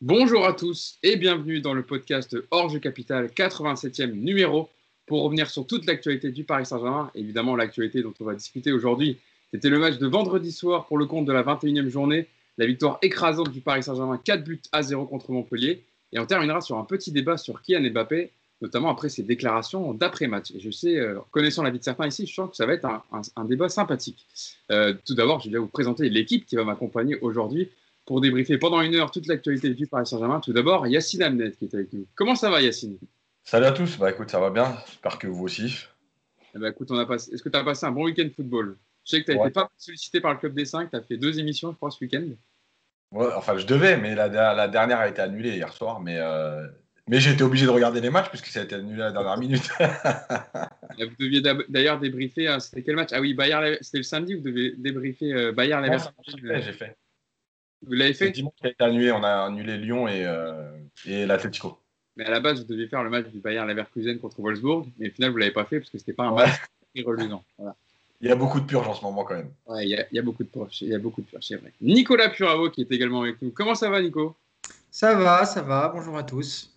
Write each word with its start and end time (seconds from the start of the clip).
Bonjour 0.00 0.46
à 0.46 0.52
tous 0.52 0.96
et 1.02 1.16
bienvenue 1.16 1.60
dans 1.60 1.74
le 1.74 1.82
podcast 1.82 2.36
Orge 2.52 2.78
Capital 2.78 3.26
87e 3.26 4.12
numéro 4.12 4.68
pour 5.06 5.24
revenir 5.24 5.50
sur 5.50 5.66
toute 5.66 5.86
l'actualité 5.86 6.30
du 6.30 6.44
Paris 6.44 6.66
Saint-Germain. 6.66 7.10
Évidemment, 7.16 7.56
l'actualité 7.56 8.00
dont 8.02 8.14
on 8.20 8.24
va 8.24 8.36
discuter 8.36 8.70
aujourd'hui, 8.70 9.18
c'était 9.50 9.70
le 9.70 9.80
match 9.80 9.98
de 9.98 10.06
vendredi 10.06 10.52
soir 10.52 10.86
pour 10.86 10.98
le 10.98 11.06
compte 11.06 11.24
de 11.24 11.32
la 11.32 11.42
21e 11.42 11.88
journée, 11.88 12.28
la 12.58 12.66
victoire 12.66 13.00
écrasante 13.02 13.50
du 13.50 13.60
Paris 13.60 13.82
Saint-Germain 13.82 14.20
4 14.22 14.44
buts 14.44 14.62
à 14.70 14.82
0 14.82 15.04
contre 15.06 15.32
Montpellier. 15.32 15.82
Et 16.12 16.20
on 16.20 16.26
terminera 16.26 16.60
sur 16.60 16.78
un 16.78 16.84
petit 16.84 17.10
débat 17.10 17.36
sur 17.36 17.60
Kylian 17.60 17.90
Mbappé, 17.90 18.30
notamment 18.60 18.90
après 18.90 19.08
ses 19.08 19.24
déclarations 19.24 19.94
d'après-match. 19.94 20.52
Et 20.52 20.60
je 20.60 20.70
sais, 20.70 20.96
euh, 20.96 21.18
connaissant 21.32 21.64
la 21.64 21.70
vie 21.70 21.80
de 21.80 21.84
certains 21.84 22.06
ici, 22.06 22.24
je 22.24 22.34
sens 22.34 22.50
que 22.50 22.56
ça 22.56 22.66
va 22.66 22.74
être 22.74 22.86
un, 22.86 23.44
débat 23.46 23.68
sympathique. 23.68 24.24
Euh, 24.70 24.94
tout 25.04 25.16
d'abord, 25.16 25.40
je 25.40 25.50
vais 25.50 25.58
vous 25.58 25.66
présenter 25.66 26.08
l'équipe 26.08 26.46
qui 26.46 26.54
va 26.54 26.62
m'accompagner 26.62 27.18
aujourd'hui 27.20 27.68
pour 28.08 28.22
débriefer 28.22 28.56
pendant 28.56 28.80
une 28.80 28.94
heure 28.94 29.10
toute 29.10 29.26
l'actualité 29.26 29.74
du 29.74 29.86
Paris 29.86 30.06
Saint-Germain. 30.06 30.40
Tout 30.40 30.54
d'abord, 30.54 30.86
Yacine 30.86 31.22
Amnet 31.22 31.52
qui 31.52 31.66
est 31.66 31.74
avec 31.74 31.92
nous. 31.92 32.06
Comment 32.14 32.34
ça 32.34 32.48
va, 32.48 32.62
Yacine? 32.62 32.96
Salut 33.44 33.66
à 33.66 33.72
tous. 33.72 33.98
Bah 33.98 34.10
écoute, 34.10 34.30
ça 34.30 34.40
va 34.40 34.48
bien. 34.48 34.78
J'espère 34.86 35.18
que 35.18 35.26
vous 35.26 35.44
aussi. 35.44 35.84
Eh 36.54 36.58
ben, 36.58 36.70
écoute, 36.70 36.90
on 36.90 36.96
a 36.96 37.04
passé... 37.04 37.34
est-ce 37.34 37.42
que 37.42 37.50
tu 37.50 37.58
as 37.58 37.62
passé 37.62 37.84
un 37.84 37.90
bon 37.90 38.04
week-end 38.04 38.24
de 38.24 38.30
football? 38.30 38.78
Je 39.04 39.10
sais 39.10 39.20
que 39.22 39.30
tu 39.30 39.36
n'as 39.36 39.44
été 39.44 39.52
pas 39.52 39.70
sollicité 39.76 40.22
par 40.22 40.32
le 40.32 40.38
Club 40.38 40.54
des 40.54 40.64
5. 40.64 40.88
Tu 40.88 40.96
as 40.96 41.02
fait 41.02 41.18
deux 41.18 41.38
émissions, 41.38 41.70
je 41.70 41.76
crois, 41.76 41.90
ce 41.90 42.02
week-end. 42.02 42.24
Ouais, 43.12 43.26
enfin, 43.36 43.58
je 43.58 43.66
devais, 43.66 43.98
mais 43.98 44.14
la, 44.14 44.28
la, 44.28 44.68
dernière 44.68 45.00
a 45.00 45.08
été 45.08 45.20
annulée 45.20 45.56
hier 45.56 45.70
soir. 45.74 46.00
Mais, 46.00 46.16
euh... 46.16 46.66
mais 47.08 47.20
j'ai 47.20 47.32
été 47.32 47.44
obligé 47.44 47.66
de 47.66 47.70
regarder 47.70 48.00
les 48.00 48.08
matchs 48.08 48.30
puisque 48.30 48.46
ça 48.46 48.60
a 48.60 48.62
été 48.62 48.76
annulé 48.76 49.02
à 49.02 49.06
la 49.06 49.12
dernière 49.12 49.36
minute. 49.36 49.68
vous 50.98 51.16
deviez 51.20 51.42
d'ailleurs 51.68 52.00
débriefer. 52.00 52.48
Hein, 52.48 52.58
c'était 52.58 52.82
quel 52.82 52.96
match? 52.96 53.10
Ah 53.12 53.20
oui, 53.20 53.34
Bayern. 53.34 53.76
C'était 53.82 53.98
le 53.98 54.04
samedi. 54.04 54.32
Vous 54.32 54.42
devez 54.42 54.72
débriefer 54.78 55.34
euh, 55.34 55.52
Bayern 55.52 55.84
Leverkusen. 55.84 56.62
J'ai 56.62 56.72
fait. 56.72 56.96
Vous 57.86 57.92
l'avez 57.92 58.14
fait 58.14 58.30
Dimanche, 58.30 58.54
a 58.62 58.68
été 58.68 58.84
annulé. 58.84 59.12
On 59.12 59.22
a 59.22 59.44
annulé 59.46 59.76
Lyon 59.76 60.08
et, 60.08 60.24
euh, 60.24 60.70
et 61.06 61.26
l'Atletico. 61.26 61.78
Mais 62.16 62.24
à 62.24 62.30
la 62.30 62.40
base, 62.40 62.60
vous 62.60 62.66
deviez 62.66 62.88
faire 62.88 63.04
le 63.04 63.10
match 63.10 63.26
du 63.28 63.38
Bayern 63.38 63.68
Leverkusen 63.68 64.18
contre 64.18 64.40
Wolfsburg. 64.40 64.86
Mais 64.98 65.08
au 65.08 65.12
final, 65.12 65.30
vous 65.30 65.36
ne 65.36 65.40
l'avez 65.40 65.52
pas 65.52 65.64
fait 65.64 65.78
parce 65.78 65.90
que 65.90 65.98
ce 65.98 66.02
n'était 66.02 66.12
pas 66.12 66.24
un 66.24 66.34
match 66.34 66.50
très 66.94 67.04
reluisant. 67.04 67.44
Il 68.20 68.28
y 68.28 68.32
a 68.32 68.34
beaucoup 68.34 68.58
de 68.58 68.66
purges 68.66 68.88
en 68.88 68.94
ce 68.94 69.02
moment 69.02 69.22
quand 69.22 69.36
même. 69.36 69.50
Ouais, 69.66 69.86
il 69.86 69.90
y 69.90 70.18
a, 70.18 70.22
beaucoup 70.22 70.42
de 70.42 70.48
purges. 70.48 70.82
Il 70.82 70.88
y 70.88 70.94
a 70.94 70.98
beaucoup 70.98 71.20
de 71.20 71.26
purges, 71.26 71.44
c'est 71.46 71.56
vrai. 71.56 71.72
Nicolas 71.80 72.28
Puravo 72.28 72.70
qui 72.70 72.80
est 72.80 72.90
également 72.90 73.22
avec 73.22 73.40
nous. 73.40 73.52
Comment 73.52 73.76
ça 73.76 73.88
va, 73.88 74.02
Nico? 74.02 74.34
Ça 74.90 75.14
va, 75.14 75.44
ça 75.44 75.62
va. 75.62 75.92
Bonjour 75.94 76.16
à 76.16 76.24
tous. 76.24 76.74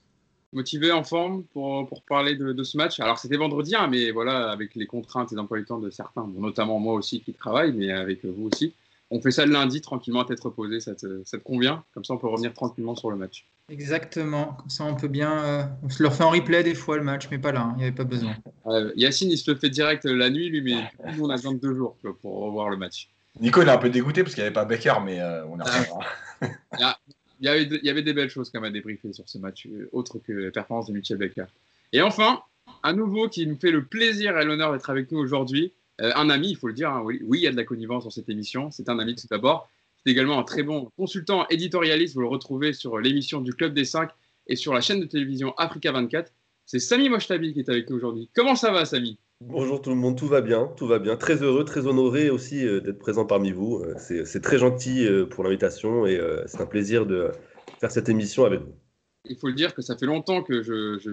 Motivé, 0.54 0.92
en 0.92 1.04
forme 1.04 1.44
pour, 1.54 1.88
pour 1.88 2.04
parler 2.04 2.36
de, 2.36 2.64
ce 2.64 2.78
match? 2.78 3.00
Alors, 3.00 3.18
c'était 3.18 3.38
vendredi, 3.38 3.74
hein, 3.74 3.88
mais 3.88 4.12
voilà, 4.12 4.52
avec 4.52 4.76
les 4.76 4.86
contraintes 4.86 5.32
et 5.32 5.36
l'emploi 5.36 5.58
du 5.58 5.66
temps 5.66 5.80
de 5.80 5.90
certains, 5.90 6.30
notamment 6.38 6.78
moi 6.78 6.94
aussi 6.94 7.22
qui 7.22 7.34
travaille, 7.34 7.72
mais 7.72 7.92
avec 7.92 8.24
vous 8.26 8.50
aussi 8.52 8.74
on 9.12 9.22
fait 9.22 9.32
ça 9.32 9.46
le 9.46 9.52
lundi 9.52 9.82
tranquillement 9.82 10.22
à 10.22 10.26
tête 10.26 10.40
reposée, 10.40 10.80
ça 10.80 10.96
te, 10.96 11.38
convient? 11.38 11.84
Comme 11.94 12.06
ça, 12.06 12.14
on 12.14 12.18
peut 12.18 12.28
revenir 12.28 12.54
tranquillement 12.54 12.96
sur 12.96 13.12
le 13.12 13.18
match. 13.18 13.46
Exactement, 13.70 14.54
comme 14.54 14.70
ça 14.70 14.84
on 14.84 14.96
peut 14.96 15.08
bien. 15.08 15.32
Euh, 15.46 15.64
on 15.84 15.90
se 15.90 16.02
le 16.02 16.10
refait 16.10 16.24
en 16.24 16.30
replay 16.30 16.64
des 16.64 16.76
fois 16.76 16.98
le 16.98 17.04
match, 17.04 17.28
mais 17.30 17.38
pas 17.38 17.52
là, 17.52 17.62
hein, 17.62 17.74
il 17.76 17.78
n'y 17.78 17.84
avait 17.84 17.96
pas 17.96 18.04
besoin. 18.04 18.36
Yacine, 18.96 19.32
il 19.32 19.38
se 19.38 19.50
le 19.52 19.58
fait 19.58 19.70
direct 19.70 20.06
la 20.06 20.30
nuit, 20.30 20.50
lui, 20.50 20.62
mais 20.62 20.90
nous 21.14 21.26
on 21.26 21.30
a 21.30 21.36
besoin 21.36 21.54
de 21.54 21.60
deux 21.60 21.76
jours 21.76 21.96
pour 22.22 22.40
revoir 22.40 22.70
le 22.70 22.78
match. 22.78 23.10
Nico, 23.40 23.62
il 23.62 23.68
est 23.68 23.72
un 23.72 23.78
peu 23.78 23.90
dégoûté 23.90 24.24
parce 24.24 24.36
qu'il 24.36 24.44
n'y 24.44 24.48
avait 24.48 24.54
pas 24.54 24.66
Becker, 24.66 24.96
mais 25.04 25.22
euh, 25.22 25.46
on 25.46 25.60
a 25.62 26.98
il, 27.40 27.46
y 27.46 27.48
avait, 27.48 27.64
il 27.64 27.86
y 27.86 27.90
avait 27.90 28.02
des 28.02 28.14
belles 28.14 28.30
choses 28.30 28.50
quand 28.50 28.60
même 28.60 28.70
à 28.70 28.74
débriefer 28.74 29.14
sur 29.14 29.28
ce 29.28 29.38
match, 29.38 29.68
euh, 29.68 29.90
autre 29.94 30.20
que 30.20 30.34
la 30.34 30.52
performance 30.52 30.88
de 30.88 30.94
Michel 30.94 31.18
Becker. 31.18 31.46
Et 31.94 32.02
enfin, 32.02 32.42
un 32.84 32.94
nouveau 32.94 33.30
qui 33.30 33.48
nous 33.48 33.58
fait 33.58 33.72
le 33.72 33.86
plaisir 33.86 34.38
et 34.38 34.46
l'honneur 34.46 34.74
d'être 34.74 34.90
avec 34.90 35.12
nous 35.12 35.20
aujourd'hui, 35.20 35.66
euh, 35.66 35.81
un 36.02 36.30
ami, 36.30 36.50
il 36.50 36.56
faut 36.58 36.68
le 36.68 36.74
dire, 36.74 36.90
hein, 36.90 37.02
oui, 37.04 37.22
il 37.22 37.42
y 37.42 37.48
a 37.48 37.52
de 37.52 37.58
la 37.58 37.64
connivence 37.64 38.04
dans 38.04 38.10
cette 38.10 38.30
émission. 38.30 38.72
C'est 38.72 38.90
un 38.90 39.00
ami 39.00 39.16
tout 39.16 39.28
d'abord. 39.30 39.70
C'est 40.04 40.12
également 40.12 40.40
un 40.40 40.44
très 40.44 40.64
bon 40.64 40.90
consultant 40.98 41.48
éditorialiste. 41.50 42.16
Vous 42.16 42.22
le 42.22 42.28
retrouvez 42.28 42.74
sur 42.74 42.98
l'émission 42.98 43.42
du 43.42 43.54
Club 43.54 43.74
des 43.74 43.86
5 43.86 44.10
et 44.48 44.56
sur 44.56 44.74
la 44.74 44.82
chaîne 44.82 45.00
de 45.00 45.06
télévision 45.06 45.54
Africa 45.58 45.92
24. 45.92 46.32
C'est 46.66 46.80
Samy 46.80 47.10
Mochtabi 47.10 47.54
qui 47.54 47.60
est 47.60 47.70
avec 47.70 47.90
nous 47.90 47.98
aujourd'hui. 47.98 48.30
Comment 48.34 48.56
ça 48.56 48.72
va, 48.72 48.86
Samy? 48.86 49.18
Bonjour 49.42 49.82
tout 49.82 49.90
le 49.90 49.96
monde, 49.96 50.18
tout 50.18 50.28
va 50.28 50.42
bien, 50.42 50.72
tout 50.78 50.88
va 50.88 51.00
bien. 51.00 51.18
Très 51.18 51.42
heureux, 51.44 51.66
très 51.66 51.88
honoré 51.88 52.30
aussi 52.30 52.66
euh, 52.66 52.80
d'être 52.80 53.00
présent 53.00 53.26
parmi 53.26 53.52
vous. 53.52 53.84
Euh, 53.84 53.96
c'est 53.98 54.42
très 54.42 54.58
gentil 54.58 55.08
pour 55.30 55.44
l'invitation 55.44 56.06
et 56.06 56.20
c'est 56.48 56.62
un 56.62 56.66
plaisir 56.66 57.06
de 57.06 57.32
faire 57.80 57.92
cette 57.92 58.10
émission 58.10 58.46
avec 58.46 58.62
vous. 58.62 58.74
Il 59.26 59.38
faut 59.38 59.48
le 59.48 59.54
dire 59.54 59.76
que 59.76 59.82
ça 59.82 59.96
fait 59.96 60.06
longtemps 60.08 60.42
que 60.42 60.64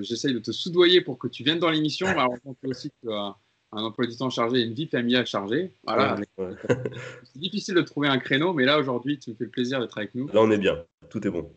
j'essaye 0.02 0.32
de 0.32 0.38
te 0.38 0.50
soudoyer 0.50 1.02
pour 1.02 1.18
que 1.18 1.28
tu 1.28 1.44
viennes 1.44 1.58
dans 1.58 1.70
l'émission. 1.70 2.06
Alors, 2.06 2.34
on 2.44 2.54
aussi 2.64 2.90
que 2.90 2.94
tu 3.02 3.12
as 3.12 3.36
un 3.72 3.82
emploi 3.82 4.06
du 4.06 4.16
temps 4.16 4.30
chargé 4.30 4.60
et 4.60 4.64
une 4.64 4.74
vie 4.74 4.86
familiale 4.86 5.26
chargée. 5.26 5.72
Voilà. 5.84 6.16
C'est 6.38 7.38
difficile 7.38 7.74
de 7.74 7.82
trouver 7.82 8.08
un 8.08 8.18
créneau, 8.18 8.52
mais 8.52 8.64
là, 8.64 8.78
aujourd'hui, 8.78 9.18
tu 9.18 9.30
me 9.30 9.34
fais 9.36 9.44
le 9.44 9.50
plaisir 9.50 9.80
d'être 9.80 9.98
avec 9.98 10.14
nous. 10.14 10.28
Là, 10.28 10.40
on 10.40 10.50
est 10.50 10.58
bien. 10.58 10.84
Tout 11.10 11.26
est 11.26 11.30
bon. 11.30 11.50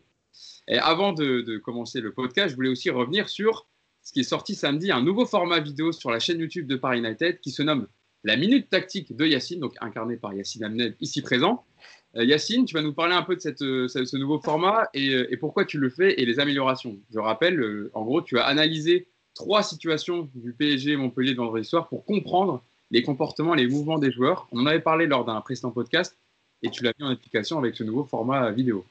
Et 0.68 0.78
avant 0.78 1.12
de, 1.12 1.58
commencer 1.58 2.00
le 2.00 2.12
podcast, 2.12 2.50
je 2.50 2.54
voulais 2.54 2.68
aussi 2.68 2.90
revenir 2.90 3.28
sur 3.28 3.66
ce 4.02 4.12
qui 4.12 4.20
est 4.20 4.24
sorti 4.24 4.54
samedi, 4.54 4.90
un 4.90 5.02
nouveau 5.02 5.26
format 5.26 5.60
vidéo 5.60 5.92
sur 5.92 6.10
la 6.10 6.18
chaîne 6.18 6.40
YouTube 6.40 6.66
de 6.66 6.76
Paris 6.76 6.98
United 6.98 7.40
qui 7.40 7.50
se 7.50 7.62
nomme 7.62 7.86
La 8.24 8.36
Minute 8.36 8.68
Tactique 8.68 9.14
de 9.14 9.26
Yacine, 9.26 9.60
donc 9.60 9.74
incarné 9.80 10.16
par 10.16 10.34
Yacine 10.34 10.64
Amned, 10.64 10.96
ici 11.00 11.22
présent. 11.22 11.64
Euh, 12.16 12.24
Yacine, 12.24 12.64
tu 12.64 12.74
vas 12.74 12.82
nous 12.82 12.92
parler 12.92 13.14
un 13.14 13.22
peu 13.22 13.36
de 13.36 13.40
cette, 13.40 13.62
euh, 13.62 13.88
ce, 13.88 14.16
nouveau 14.16 14.40
format 14.40 14.88
et, 14.92 15.14
euh, 15.14 15.32
et, 15.32 15.36
pourquoi 15.36 15.64
tu 15.64 15.78
le 15.78 15.88
fais 15.88 16.20
et 16.20 16.26
les 16.26 16.40
améliorations. 16.40 16.98
Je 17.12 17.18
rappelle, 17.18 17.90
en 17.94 18.04
gros, 18.04 18.22
tu 18.22 18.38
as 18.38 18.44
analysé 18.44 19.06
trois 19.34 19.62
situations 19.62 20.28
du 20.34 20.52
PSG 20.52 20.96
Montpellier 20.96 21.34
vendredi 21.34 21.66
soir 21.66 21.88
pour 21.88 22.04
comprendre 22.04 22.62
les 22.90 23.02
comportements, 23.02 23.54
les 23.54 23.66
mouvements 23.66 23.98
des 23.98 24.12
joueurs. 24.12 24.46
On 24.52 24.60
en 24.60 24.66
avait 24.66 24.80
parlé 24.80 25.06
lors 25.06 25.24
d'un 25.24 25.40
précédent 25.40 25.70
podcast 25.70 26.16
et 26.62 26.70
tu 26.70 26.84
l'as 26.84 26.92
mis 26.98 27.06
en 27.06 27.10
application 27.10 27.58
avec 27.58 27.74
ce 27.74 27.84
nouveau 27.84 28.04
format 28.04 28.50
vidéo. 28.50 28.84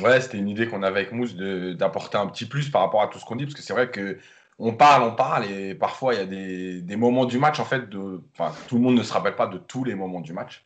Ouais, 0.00 0.20
c'était 0.20 0.38
une 0.38 0.48
idée 0.48 0.68
qu'on 0.68 0.82
avait 0.82 1.00
avec 1.00 1.12
Mousse 1.12 1.34
d'apporter 1.34 2.16
un 2.16 2.26
petit 2.26 2.46
plus 2.46 2.70
par 2.70 2.82
rapport 2.82 3.02
à 3.02 3.08
tout 3.08 3.18
ce 3.18 3.24
qu'on 3.26 3.36
dit, 3.36 3.44
parce 3.44 3.54
que 3.54 3.62
c'est 3.62 3.74
vrai 3.74 3.90
que 3.90 4.18
on 4.58 4.72
parle, 4.74 5.02
on 5.02 5.14
parle, 5.14 5.44
et 5.46 5.74
parfois 5.74 6.14
il 6.14 6.18
y 6.18 6.22
a 6.22 6.26
des, 6.26 6.80
des, 6.80 6.96
moments 6.96 7.24
du 7.24 7.38
match, 7.38 7.58
en 7.58 7.64
fait, 7.64 7.88
de, 7.90 8.20
tout 8.68 8.76
le 8.76 8.80
monde 8.80 8.94
ne 8.94 9.02
se 9.02 9.12
rappelle 9.12 9.34
pas 9.34 9.46
de 9.46 9.58
tous 9.58 9.84
les 9.84 9.94
moments 9.94 10.20
du 10.20 10.32
match. 10.32 10.64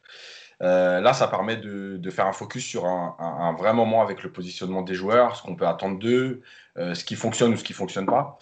Euh, 0.63 1.01
là, 1.01 1.13
ça 1.13 1.29
permet 1.29 1.57
de, 1.57 1.97
de, 1.97 2.11
faire 2.11 2.27
un 2.27 2.33
focus 2.33 2.65
sur 2.65 2.87
un, 2.87 3.17
un, 3.19 3.53
vrai 3.55 3.75
moment 3.75 4.03
avec 4.03 4.23
le 4.23 4.31
positionnement 4.33 4.83
des 4.83 4.95
joueurs, 4.95 5.37
ce 5.37 5.43
qu'on 5.43 5.55
peut 5.55 5.67
attendre 5.67 5.99
d'eux, 5.99 6.43
euh, 6.79 6.95
ce 6.95 7.05
qui 7.05 7.15
fonctionne 7.15 7.53
ou 7.53 7.57
ce 7.57 7.65
qui 7.65 7.73
ne 7.73 7.77
fonctionne 7.77 8.07
pas. 8.07 8.39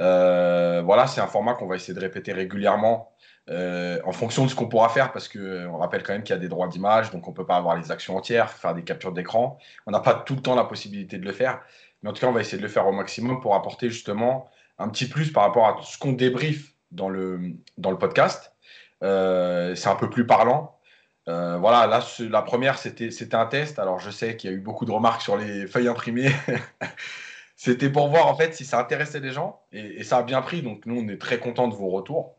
Euh, 0.00 0.82
voilà, 0.84 1.06
c'est 1.06 1.20
un 1.20 1.26
format 1.26 1.54
qu'on 1.54 1.66
va 1.66 1.76
essayer 1.76 1.94
de 1.94 2.00
répéter 2.00 2.32
régulièrement 2.32 3.12
euh, 3.48 4.00
en 4.04 4.12
fonction 4.12 4.44
de 4.44 4.50
ce 4.50 4.54
qu'on 4.54 4.68
pourra 4.68 4.88
faire, 4.88 5.12
parce 5.12 5.28
qu'on 5.28 5.38
euh, 5.38 5.70
rappelle 5.70 6.02
quand 6.02 6.12
même 6.12 6.22
qu'il 6.22 6.34
y 6.34 6.38
a 6.38 6.40
des 6.40 6.48
droits 6.48 6.68
d'image, 6.68 7.10
donc 7.12 7.26
on 7.28 7.30
ne 7.30 7.36
peut 7.36 7.46
pas 7.46 7.56
avoir 7.56 7.76
les 7.76 7.90
actions 7.90 8.16
entières, 8.16 8.50
faire 8.50 8.74
des 8.74 8.82
captures 8.82 9.12
d'écran. 9.12 9.58
On 9.86 9.92
n'a 9.92 10.00
pas 10.00 10.14
tout 10.14 10.34
le 10.34 10.42
temps 10.42 10.54
la 10.54 10.64
possibilité 10.64 11.18
de 11.18 11.24
le 11.24 11.32
faire, 11.32 11.60
mais 12.02 12.10
en 12.10 12.12
tout 12.12 12.20
cas, 12.20 12.26
on 12.26 12.32
va 12.32 12.40
essayer 12.40 12.58
de 12.58 12.62
le 12.62 12.68
faire 12.68 12.86
au 12.86 12.92
maximum 12.92 13.40
pour 13.40 13.54
apporter 13.54 13.88
justement 13.88 14.50
un 14.78 14.88
petit 14.88 15.08
plus 15.08 15.32
par 15.32 15.44
rapport 15.44 15.66
à 15.66 15.76
ce 15.82 15.96
qu'on 15.98 16.12
débriefe 16.12 16.72
dans 16.90 17.08
le, 17.08 17.52
dans 17.78 17.90
le 17.90 17.98
podcast. 17.98 18.52
c'est 19.00 19.88
un 19.88 19.96
peu 19.98 20.10
plus 20.10 20.26
parlant. 20.26 20.78
voilà, 21.26 21.86
là, 21.86 22.04
la 22.28 22.42
première, 22.42 22.78
c'était 22.78 23.34
un 23.34 23.46
test. 23.46 23.78
Alors, 23.78 24.00
je 24.00 24.10
sais 24.10 24.36
qu'il 24.36 24.50
y 24.50 24.52
a 24.52 24.56
eu 24.56 24.60
beaucoup 24.60 24.84
de 24.84 24.92
remarques 24.92 25.22
sur 25.22 25.36
les 25.36 25.66
feuilles 25.66 25.88
imprimées. 25.88 26.32
C'était 27.56 27.88
pour 27.88 28.08
voir 28.08 28.26
en 28.26 28.36
fait 28.36 28.54
si 28.54 28.66
ça 28.66 28.78
intéressait 28.78 29.20
les 29.20 29.32
gens 29.32 29.60
et, 29.72 30.04
ça 30.04 30.18
a 30.18 30.22
bien 30.22 30.42
pris. 30.42 30.62
Donc 30.62 30.84
nous, 30.84 31.00
on 31.00 31.08
est 31.08 31.18
très 31.18 31.38
content 31.38 31.68
de 31.68 31.74
vos 31.74 31.88
retours. 31.88 32.36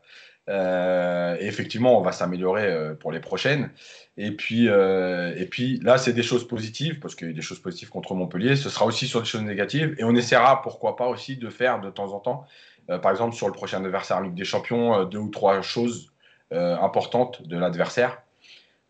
Euh, 0.48 1.36
et 1.40 1.46
effectivement, 1.46 1.98
on 1.98 2.02
va 2.02 2.12
s'améliorer 2.12 2.66
euh, 2.66 2.94
pour 2.94 3.12
les 3.12 3.20
prochaines. 3.20 3.70
Et 4.16 4.30
puis, 4.30 4.68
euh, 4.68 5.34
et 5.36 5.44
puis 5.44 5.78
là, 5.80 5.98
c'est 5.98 6.14
des 6.14 6.22
choses 6.22 6.46
positives 6.48 7.00
parce 7.00 7.14
qu'il 7.14 7.26
y 7.26 7.30
a 7.30 7.34
des 7.34 7.42
choses 7.42 7.60
positives 7.60 7.90
contre 7.90 8.14
Montpellier. 8.14 8.56
Ce 8.56 8.70
sera 8.70 8.86
aussi 8.86 9.08
sur 9.08 9.20
des 9.20 9.26
choses 9.26 9.42
négatives 9.42 9.94
et 9.98 10.04
on 10.04 10.14
essaiera, 10.14 10.62
pourquoi 10.62 10.96
pas 10.96 11.08
aussi, 11.08 11.36
de 11.36 11.50
faire 11.50 11.80
de 11.80 11.90
temps 11.90 12.12
en 12.14 12.20
temps, 12.20 12.46
par 12.86 13.10
exemple 13.10 13.34
sur 13.34 13.46
le 13.48 13.52
prochain 13.52 13.84
adversaire 13.84 14.22
Ligue 14.22 14.34
des 14.34 14.44
Champions, 14.44 15.04
deux 15.04 15.18
ou 15.18 15.28
trois 15.28 15.60
choses 15.60 16.12
importantes 16.50 17.46
de 17.46 17.58
l'adversaire. 17.58 18.22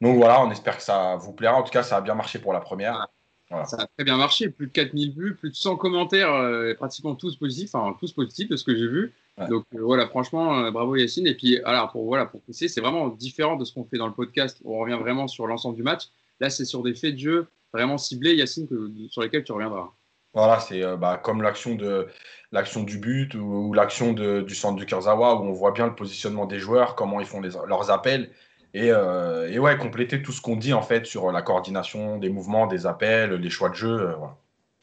Donc 0.01 0.17
voilà, 0.17 0.41
on 0.43 0.51
espère 0.51 0.77
que 0.77 0.83
ça 0.83 1.17
vous 1.17 1.33
plaira. 1.33 1.57
En 1.57 1.65
tout 1.65 1.73
cas, 1.73 1.83
ça 1.83 1.97
a 1.97 2.01
bien 2.01 2.15
marché 2.15 2.39
pour 2.39 2.53
la 2.53 2.61
première. 2.61 3.09
Ça 3.51 3.79
a 3.79 3.87
très 3.87 4.05
bien 4.05 4.19
marché, 4.19 4.51
plus 4.51 4.67
de 4.67 4.73
4000 4.73 5.15
vues, 5.15 5.35
plus 5.35 5.51
de 5.51 5.55
100 5.55 5.77
commentaires, 5.77 6.35
euh, 6.35 6.75
pratiquement 6.75 7.15
tous 7.15 7.37
positifs, 7.37 7.75
enfin 7.75 7.97
tous 7.99 8.13
positifs 8.13 8.49
de 8.49 8.57
ce 8.57 8.65
que 8.65 8.77
j'ai 8.77 8.87
vu. 8.87 9.15
Donc 9.49 9.65
euh, 9.75 9.81
voilà, 9.81 10.07
franchement, 10.07 10.59
euh, 10.59 10.71
bravo 10.71 10.97
Yacine. 10.97 11.27
Et 11.27 11.35
puis 11.35 11.63
alors 11.63 11.91
pour 11.91 12.05
voilà 12.05 12.27
pour 12.27 12.43
pousser, 12.43 12.69
c'est 12.69 12.81
vraiment 12.81 13.09
différent 13.09 13.57
de 13.57 13.65
ce 13.65 13.73
qu'on 13.73 13.85
fait 13.85 13.97
dans 13.97 14.07
le 14.07 14.13
podcast. 14.13 14.61
On 14.65 14.79
revient 14.79 14.99
vraiment 15.01 15.29
sur 15.29 15.47
l'ensemble 15.47 15.77
du 15.77 15.83
match. 15.83 16.09
Là, 16.41 16.51
c'est 16.51 16.67
sur 16.67 16.83
des 16.83 16.95
faits 16.95 17.15
de 17.15 17.21
jeu 17.21 17.47
vraiment 17.73 17.97
ciblés, 17.97 18.35
Yacine, 18.35 18.69
sur 19.09 19.23
lesquels 19.23 19.45
tu 19.45 19.53
reviendras. 19.53 19.93
Voilà, 20.35 20.61
c'est 20.61 20.83
bah, 20.99 21.19
comme 21.23 21.41
l'action 21.41 21.75
de 21.75 22.07
l'action 22.53 22.83
du 22.83 22.99
but 22.99 23.35
ou, 23.35 23.73
l'action 23.73 24.13
du 24.13 24.55
centre 24.55 24.77
du 24.77 24.85
Kurzawa 24.85 25.37
où 25.37 25.45
on 25.45 25.53
voit 25.53 25.73
bien 25.73 25.87
le 25.87 25.95
positionnement 25.95 26.45
des 26.45 26.59
joueurs, 26.59 26.97
comment 26.97 27.19
ils 27.21 27.27
font 27.27 27.41
leurs 27.41 27.91
appels. 27.91 28.31
Euh, 28.77 29.49
et, 29.49 29.59
ouais, 29.59 29.77
compléter 29.79 30.23
tout 30.23 30.33
ce 30.33 30.41
qu'on 30.41 30.57
dit 30.57 30.73
en 30.73 30.83
fait 30.83 31.07
sur 31.07 31.33
la 31.33 31.43
coordination 31.43 32.19
des 32.19 32.29
mouvements, 32.29 32.67
des 32.67 32.87
appels, 32.87 33.33
les 33.33 33.51
choix 33.51 33.71
de 33.71 33.75
jeu. 33.75 34.01
Euh, 34.01 34.15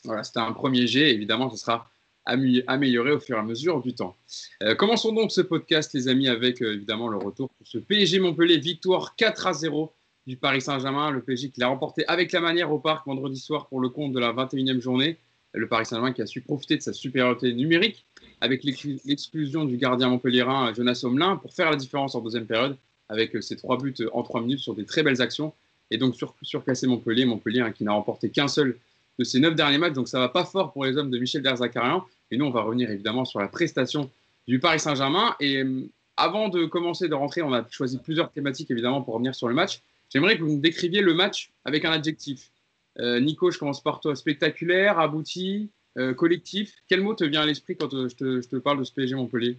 voilà, 0.04 0.24
c'était 0.24 0.40
un 0.40 0.54
premier 0.54 0.88
jet. 0.88 1.12
Évidemment, 1.12 1.50
ce 1.50 1.58
sera 1.58 1.90
amélioré 2.26 3.12
au 3.12 3.20
fur 3.20 3.38
et 3.38 3.40
à 3.40 3.44
mesure 3.44 3.82
du 3.82 3.94
temps. 3.94 4.16
Euh, 4.64 4.74
commençons 4.74 5.14
donc 5.14 5.32
ce 5.32 5.42
podcast, 5.42 5.94
les 5.94 6.08
amis, 6.08 6.28
avec 6.28 6.60
évidemment 6.62 7.08
le 7.08 7.18
retour 7.18 7.50
de 7.62 7.66
ce 7.68 7.78
PSG 7.78 8.20
Montpellier, 8.20 8.58
victoire 8.58 9.16
4 9.16 9.48
à 9.48 9.54
0 9.54 9.94
du 10.26 10.36
Paris 10.36 10.62
Saint-Germain, 10.62 11.12
le 11.12 11.22
PSG 11.22 11.52
qui 11.52 11.60
l'a 11.60 11.68
remporté 11.68 12.04
avec 12.08 12.32
la 12.32 12.40
manière 12.40 12.72
au 12.72 12.80
parc 12.80 13.06
vendredi 13.06 13.40
soir 13.40 13.68
pour 13.68 13.80
le 13.80 13.90
compte 13.90 14.12
de 14.12 14.20
la 14.20 14.34
21e 14.34 14.80
journée. 14.80 15.20
Le 15.54 15.68
Paris 15.68 15.86
Saint-Germain 15.86 16.14
qui 16.14 16.24
a 16.24 16.26
su 16.26 16.42
profiter 16.42 16.78
de 16.78 16.82
sa 16.82 16.94
supériorité 16.94 17.54
numérique 17.54 18.08
avec 18.42 18.64
l'exclusion 18.64 19.64
du 19.64 19.78
gardien 19.78 20.10
montpellierin 20.10 20.74
Jonas 20.74 21.02
Omelin 21.04 21.38
pour 21.38 21.54
faire 21.54 21.70
la 21.70 21.78
différence 21.78 22.16
en 22.16 22.22
deuxième 22.22 22.48
période 22.48 22.76
avec 23.10 23.42
ses 23.44 23.56
trois 23.56 23.78
buts 23.78 23.96
en 24.14 24.24
trois 24.24 24.42
minutes 24.42 24.60
sur 24.60 24.74
des 24.76 24.86
très 24.86 25.04
belles 25.04 25.22
actions 25.22 25.54
et 25.92 25.98
donc 25.98 26.16
sur, 26.16 26.36
surclasser 26.42 26.88
Montpellier. 26.88 27.26
Montpellier 27.26 27.62
hein, 27.62 27.72
qui 27.72 27.84
n'a 27.84 27.94
remporté 27.94 28.30
qu'un 28.30 28.48
seul 28.48 28.78
de 29.20 29.24
ses 29.24 29.40
neuf 29.40 29.56
derniers 29.56 29.78
matchs, 29.78 29.94
donc 29.94 30.08
ça 30.08 30.20
va 30.20 30.30
pas 30.30 30.46
fort 30.46 30.74
pour 30.74 30.86
les 30.86 30.98
hommes 30.98 31.10
de 31.10 31.18
Michel 31.18 31.42
Derzakarian. 31.42 32.06
Et 32.32 32.38
nous, 32.38 32.46
on 32.46 32.52
va 32.52 32.64
revenir 32.64 32.90
évidemment 32.90 33.26
sur 33.26 33.40
la 33.40 33.48
prestation 33.48 34.10
du 34.48 34.60
Paris 34.60 34.80
Saint-Germain. 34.80 35.36
Et 35.40 35.64
euh, 35.64 35.88
avant 36.18 36.50
de 36.50 36.66
commencer 36.66 37.08
de 37.08 37.14
rentrer, 37.14 37.42
on 37.42 37.54
a 37.54 37.66
choisi 37.70 37.98
plusieurs 37.98 38.32
thématiques 38.32 38.72
évidemment 38.72 39.02
pour 39.02 39.14
revenir 39.14 39.36
sur 39.36 39.48
le 39.48 39.54
match. 39.54 39.82
J'aimerais 40.10 40.38
que 40.38 40.44
vous 40.44 40.52
nous 40.52 40.60
décriviez 40.60 41.02
le 41.02 41.14
match 41.14 41.52
avec 41.66 41.86
un 41.86 41.92
adjectif. 41.92 42.52
Euh, 43.00 43.20
Nico, 43.20 43.52
je 43.52 43.60
commence 43.60 43.82
par 43.82 44.00
toi. 44.00 44.16
Spectaculaire, 44.16 45.00
abouti, 45.00 45.70
euh, 45.98 46.14
collectif. 46.14 46.76
Quel 46.88 47.02
mot 47.02 47.14
te 47.14 47.24
vient 47.24 47.42
à 47.42 47.46
l'esprit 47.46 47.76
quand 47.76 47.90
je 47.90 48.16
te, 48.16 48.42
je, 48.42 48.48
te, 48.48 48.56
parle 48.58 48.80
de 48.80 48.84
ce 48.84 48.92
PSG 48.94 49.16
Montpellier? 49.16 49.58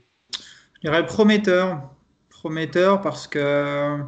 Je 0.74 0.80
dirais 0.82 1.04
prometteur. 1.06 1.90
Prometteur 2.46 3.00
parce 3.00 3.26
que 3.26 3.98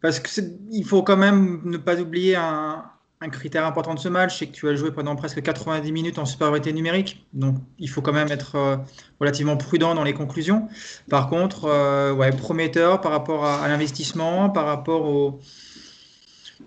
parce 0.00 0.18
qu'il 0.18 0.84
faut 0.86 1.02
quand 1.02 1.18
même 1.18 1.60
ne 1.66 1.76
pas 1.76 2.00
oublier 2.00 2.36
un, 2.36 2.90
critère 3.30 3.66
important 3.66 3.92
de 3.92 3.98
ce 3.98 4.08
match, 4.08 4.38
c'est 4.38 4.46
que 4.46 4.52
tu 4.52 4.66
as 4.66 4.74
joué 4.76 4.92
pendant 4.92 5.14
presque 5.14 5.42
90 5.42 5.92
minutes 5.92 6.18
en 6.18 6.24
supériorité 6.24 6.72
numérique. 6.72 7.26
Donc 7.34 7.56
il 7.78 7.90
faut 7.90 8.00
quand 8.00 8.14
même 8.14 8.32
être 8.32 8.54
euh, 8.54 8.76
relativement 9.20 9.58
prudent 9.58 9.94
dans 9.94 10.04
les 10.04 10.14
conclusions. 10.14 10.68
Par 11.10 11.28
contre, 11.28 11.66
euh, 11.66 12.14
ouais, 12.14 12.30
prometteur 12.30 13.02
par 13.02 13.12
rapport 13.12 13.44
à, 13.44 13.68
l'investissement, 13.68 14.48
par 14.48 14.64
rapport 14.64 15.04
au, 15.06 15.40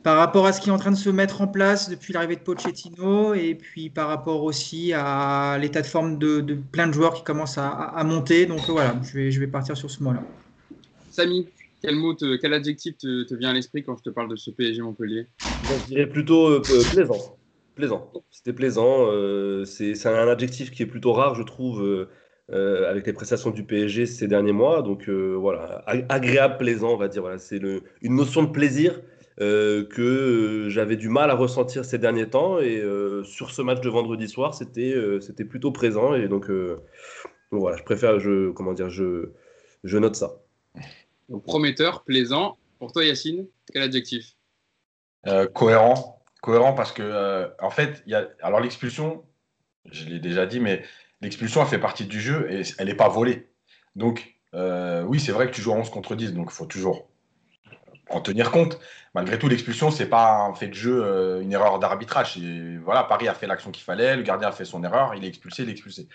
par 0.04 0.18
rapport 0.18 0.46
à 0.46 0.54
ce 0.54 0.62
qui 0.62 0.70
est 0.70 0.74
en 0.74 0.78
train 0.78 0.92
de 0.92 0.96
se 0.96 1.10
mettre 1.10 1.42
en 1.42 1.48
place 1.48 1.90
depuis 1.90 2.14
l'arrivée 2.14 2.36
de 2.36 2.42
Pochettino 2.42 3.34
et 3.34 3.56
puis 3.56 3.90
par 3.90 4.10
rapport 4.10 4.44
aussi 4.44 4.94
à 4.94 5.58
l'état 5.60 5.82
de 5.82 5.88
forme 5.88 6.20
de, 6.20 6.42
de, 6.42 6.54
plein 6.54 6.86
de 6.86 6.94
joueurs 6.94 7.16
qui 7.16 7.24
commencent 7.24 7.58
à, 7.58 7.70
à 7.70 8.04
monter. 8.04 8.46
Donc 8.46 8.62
voilà, 8.68 8.96
je 9.02 9.14
vais, 9.14 9.32
je 9.32 9.40
vais 9.40 9.48
partir 9.48 9.76
sur 9.76 9.90
ce 9.90 10.04
mot-là. 10.04 10.22
Samy, 11.18 11.48
quel, 11.82 11.96
mot 11.96 12.14
quel 12.16 12.54
adjectif 12.54 12.96
te, 13.00 13.34
vient 13.34 13.50
à 13.50 13.54
l'esprit 13.54 13.84
quand 13.84 13.98
je 13.98 14.04
te 14.04 14.12
parle 14.12 14.30
de 14.30 14.36
ce 14.36 14.52
PSG 14.52 14.84
Montpellier? 14.84 15.26
Je 15.68 15.74
dirais 15.86 16.06
plutôt 16.06 16.48
euh, 16.48 16.84
plaisant. 16.92 17.40
Plaisant. 17.74 18.12
C'était 18.30 18.54
plaisant. 18.54 19.08
Euh, 19.10 19.66
c'est 19.66 20.06
un 20.06 20.28
adjectif 20.28 20.70
qui 20.70 20.84
est 20.84 20.88
plutôt 20.88 21.14
rare, 21.14 21.34
je 21.34 21.42
trouve, 21.42 21.82
euh, 21.82 22.88
avec 22.88 23.08
les 23.08 23.14
prestations 23.14 23.50
du 23.50 23.64
PSG 23.64 24.06
ces 24.06 24.28
derniers 24.28 24.52
mois. 24.52 24.84
Donc 24.84 25.10
voilà, 25.10 25.84
agréable, 25.88 26.58
plaisant, 26.58 26.94
on 26.94 26.98
va 26.98 27.08
dire. 27.08 27.24
C'est 27.40 27.58
une 27.58 28.16
notion 28.16 28.44
de 28.44 28.52
plaisir 28.52 29.02
que 29.40 30.68
j'avais 30.70 30.98
du 30.98 31.10
mal 31.10 31.32
à 31.32 31.36
ressentir 31.36 31.84
ces 31.84 31.98
derniers 31.98 32.30
temps. 32.30 32.60
Et 32.60 32.80
sur 33.24 33.50
ce 33.50 33.64
match 33.64 33.82
de 33.82 33.90
vendredi 33.90 34.28
soir, 34.28 34.54
c'était 34.54 35.46
plutôt 35.50 35.72
présent. 35.72 36.14
Et 36.14 36.28
donc, 36.28 36.52
voilà, 37.50 37.76
je 37.76 37.84
préfère, 37.84 38.20
comment 38.54 38.74
dire, 38.74 38.92
je 38.92 39.98
note 39.98 40.16
ça. 40.16 40.44
Donc, 41.30 41.44
prometteur, 41.44 42.04
plaisant. 42.04 42.58
Pour 42.80 42.92
toi, 42.92 43.04
Yacine, 43.04 43.48
quel 43.72 43.82
adjectif? 43.82 44.36
Euh, 45.28 45.48
Cohérent. 45.48 46.24
Cohérent 46.42 46.74
parce 46.74 46.92
que, 46.92 47.02
euh, 47.02 47.50
en 47.60 47.70
fait, 47.70 48.04
y 48.06 48.14
a, 48.14 48.28
alors 48.42 48.60
l'expulsion, 48.60 49.26
je 49.92 50.06
l'ai 50.06 50.20
déjà 50.20 50.46
dit, 50.46 50.60
mais 50.60 50.84
l'expulsion, 51.22 51.62
elle 51.62 51.68
fait 51.68 51.80
partie 51.80 52.06
du 52.06 52.22
jeu 52.22 52.50
et 52.52 52.62
elle 52.78 52.88
n'est 52.88 52.96
pas 52.96 53.10
volée. 53.10 53.50
Donc, 53.96 54.36
euh, 54.54 55.04
oui, 55.04 55.20
c'est 55.20 55.32
vrai 55.32 55.48
que 55.48 55.52
tu 55.52 55.62
joues 55.62 55.74
à 55.74 55.76
11 55.76 55.90
contre 55.90 56.16
10, 56.16 56.34
donc 56.34 56.50
il 56.52 56.56
faut 56.56 56.68
toujours 56.68 57.10
en 58.10 58.22
tenir 58.22 58.52
compte. 58.52 58.80
Malgré 59.16 59.40
tout, 59.40 59.50
l'expulsion, 59.50 59.92
c'est 59.92 60.08
pas 60.08 60.32
un 60.32 60.54
fait 60.54 60.68
de 60.68 60.76
jeu, 60.76 61.42
une 61.42 61.52
erreur 61.52 61.80
d'arbitrage. 61.80 62.38
Voilà, 62.84 63.04
Paris 63.04 63.28
a 63.28 63.34
fait 63.34 63.48
l'action 63.48 63.72
qu'il 63.72 63.84
fallait, 63.84 64.16
le 64.16 64.22
gardien 64.22 64.50
a 64.50 64.52
fait 64.52 64.64
son 64.64 64.84
erreur, 64.84 65.16
il 65.16 65.26
est 65.26 65.28
expulsé, 65.28 65.64
il 65.64 65.70
est 65.70 65.74
expulsé. 65.74 66.08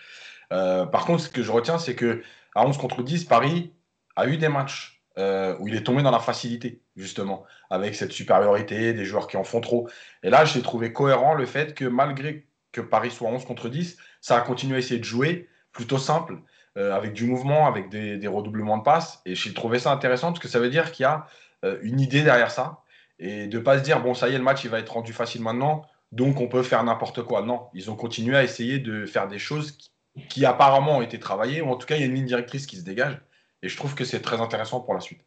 par 0.48 1.04
contre, 1.04 1.24
ce 1.24 1.28
que 1.28 1.42
je 1.42 1.50
retiens, 1.50 1.78
c'est 1.78 1.96
que 1.96 2.22
à 2.54 2.64
11 2.64 2.78
contre 2.78 3.02
10, 3.02 3.24
Paris 3.24 3.72
a 4.16 4.28
eu 4.28 4.36
des 4.36 4.48
matchs 4.48 5.01
euh, 5.18 5.56
où 5.58 5.68
il 5.68 5.74
est 5.74 5.82
tombé 5.82 6.02
dans 6.02 6.10
la 6.10 6.18
facilité, 6.18 6.80
justement, 6.96 7.44
avec 7.70 7.94
cette 7.94 8.12
supériorité, 8.12 8.92
des 8.94 9.04
joueurs 9.04 9.26
qui 9.26 9.36
en 9.36 9.44
font 9.44 9.60
trop. 9.60 9.88
Et 10.22 10.30
là, 10.30 10.44
j'ai 10.44 10.62
trouvé 10.62 10.92
cohérent 10.92 11.34
le 11.34 11.46
fait 11.46 11.74
que 11.74 11.84
malgré 11.84 12.46
que 12.72 12.80
Paris 12.80 13.10
soit 13.10 13.28
11 13.28 13.44
contre 13.44 13.68
10, 13.68 13.98
ça 14.20 14.38
a 14.38 14.40
continué 14.40 14.76
à 14.76 14.78
essayer 14.78 14.98
de 14.98 15.04
jouer 15.04 15.48
plutôt 15.72 15.98
simple, 15.98 16.38
euh, 16.78 16.96
avec 16.96 17.12
du 17.12 17.26
mouvement, 17.26 17.66
avec 17.66 17.90
des, 17.90 18.26
redoublements 18.26 18.78
de 18.78 18.82
passes. 18.82 19.20
Et 19.26 19.34
j'ai 19.34 19.52
trouvé 19.52 19.78
ça 19.78 19.92
intéressant 19.92 20.28
parce 20.28 20.40
que 20.40 20.48
ça 20.48 20.58
veut 20.58 20.70
dire 20.70 20.92
qu'il 20.92 21.04
y 21.04 21.06
a 21.06 21.26
euh, 21.64 21.78
une 21.82 22.00
idée 22.00 22.22
derrière 22.22 22.50
ça. 22.50 22.82
Et 23.18 23.46
de 23.46 23.58
ne 23.58 23.62
pas 23.62 23.78
se 23.78 23.82
dire, 23.82 24.00
bon, 24.00 24.14
ça 24.14 24.30
y 24.30 24.34
est, 24.34 24.38
le 24.38 24.44
match, 24.44 24.64
il 24.64 24.70
va 24.70 24.78
être 24.78 24.94
rendu 24.94 25.12
facile 25.12 25.42
maintenant, 25.42 25.82
donc 26.10 26.40
on 26.40 26.48
peut 26.48 26.62
faire 26.62 26.82
n'importe 26.82 27.22
quoi. 27.22 27.42
Non, 27.42 27.68
ils 27.74 27.90
ont 27.90 27.96
continué 27.96 28.36
à 28.36 28.42
essayer 28.42 28.78
de 28.78 29.04
faire 29.04 29.28
des 29.28 29.38
choses 29.38 29.72
qui, 29.72 29.90
qui 30.28 30.46
apparemment 30.46 30.98
ont 30.98 31.02
été 31.02 31.18
travaillées, 31.18 31.60
ou 31.60 31.70
en 31.70 31.76
tout 31.76 31.86
cas, 31.86 31.96
il 31.96 32.00
y 32.00 32.02
a 32.04 32.06
une 32.06 32.14
ligne 32.14 32.26
directrice 32.26 32.66
qui 32.66 32.76
se 32.76 32.84
dégage. 32.84 33.20
Et 33.62 33.68
je 33.68 33.76
trouve 33.76 33.94
que 33.94 34.04
c'est 34.04 34.20
très 34.20 34.40
intéressant 34.40 34.80
pour 34.80 34.94
la 34.94 35.00
suite. 35.00 35.20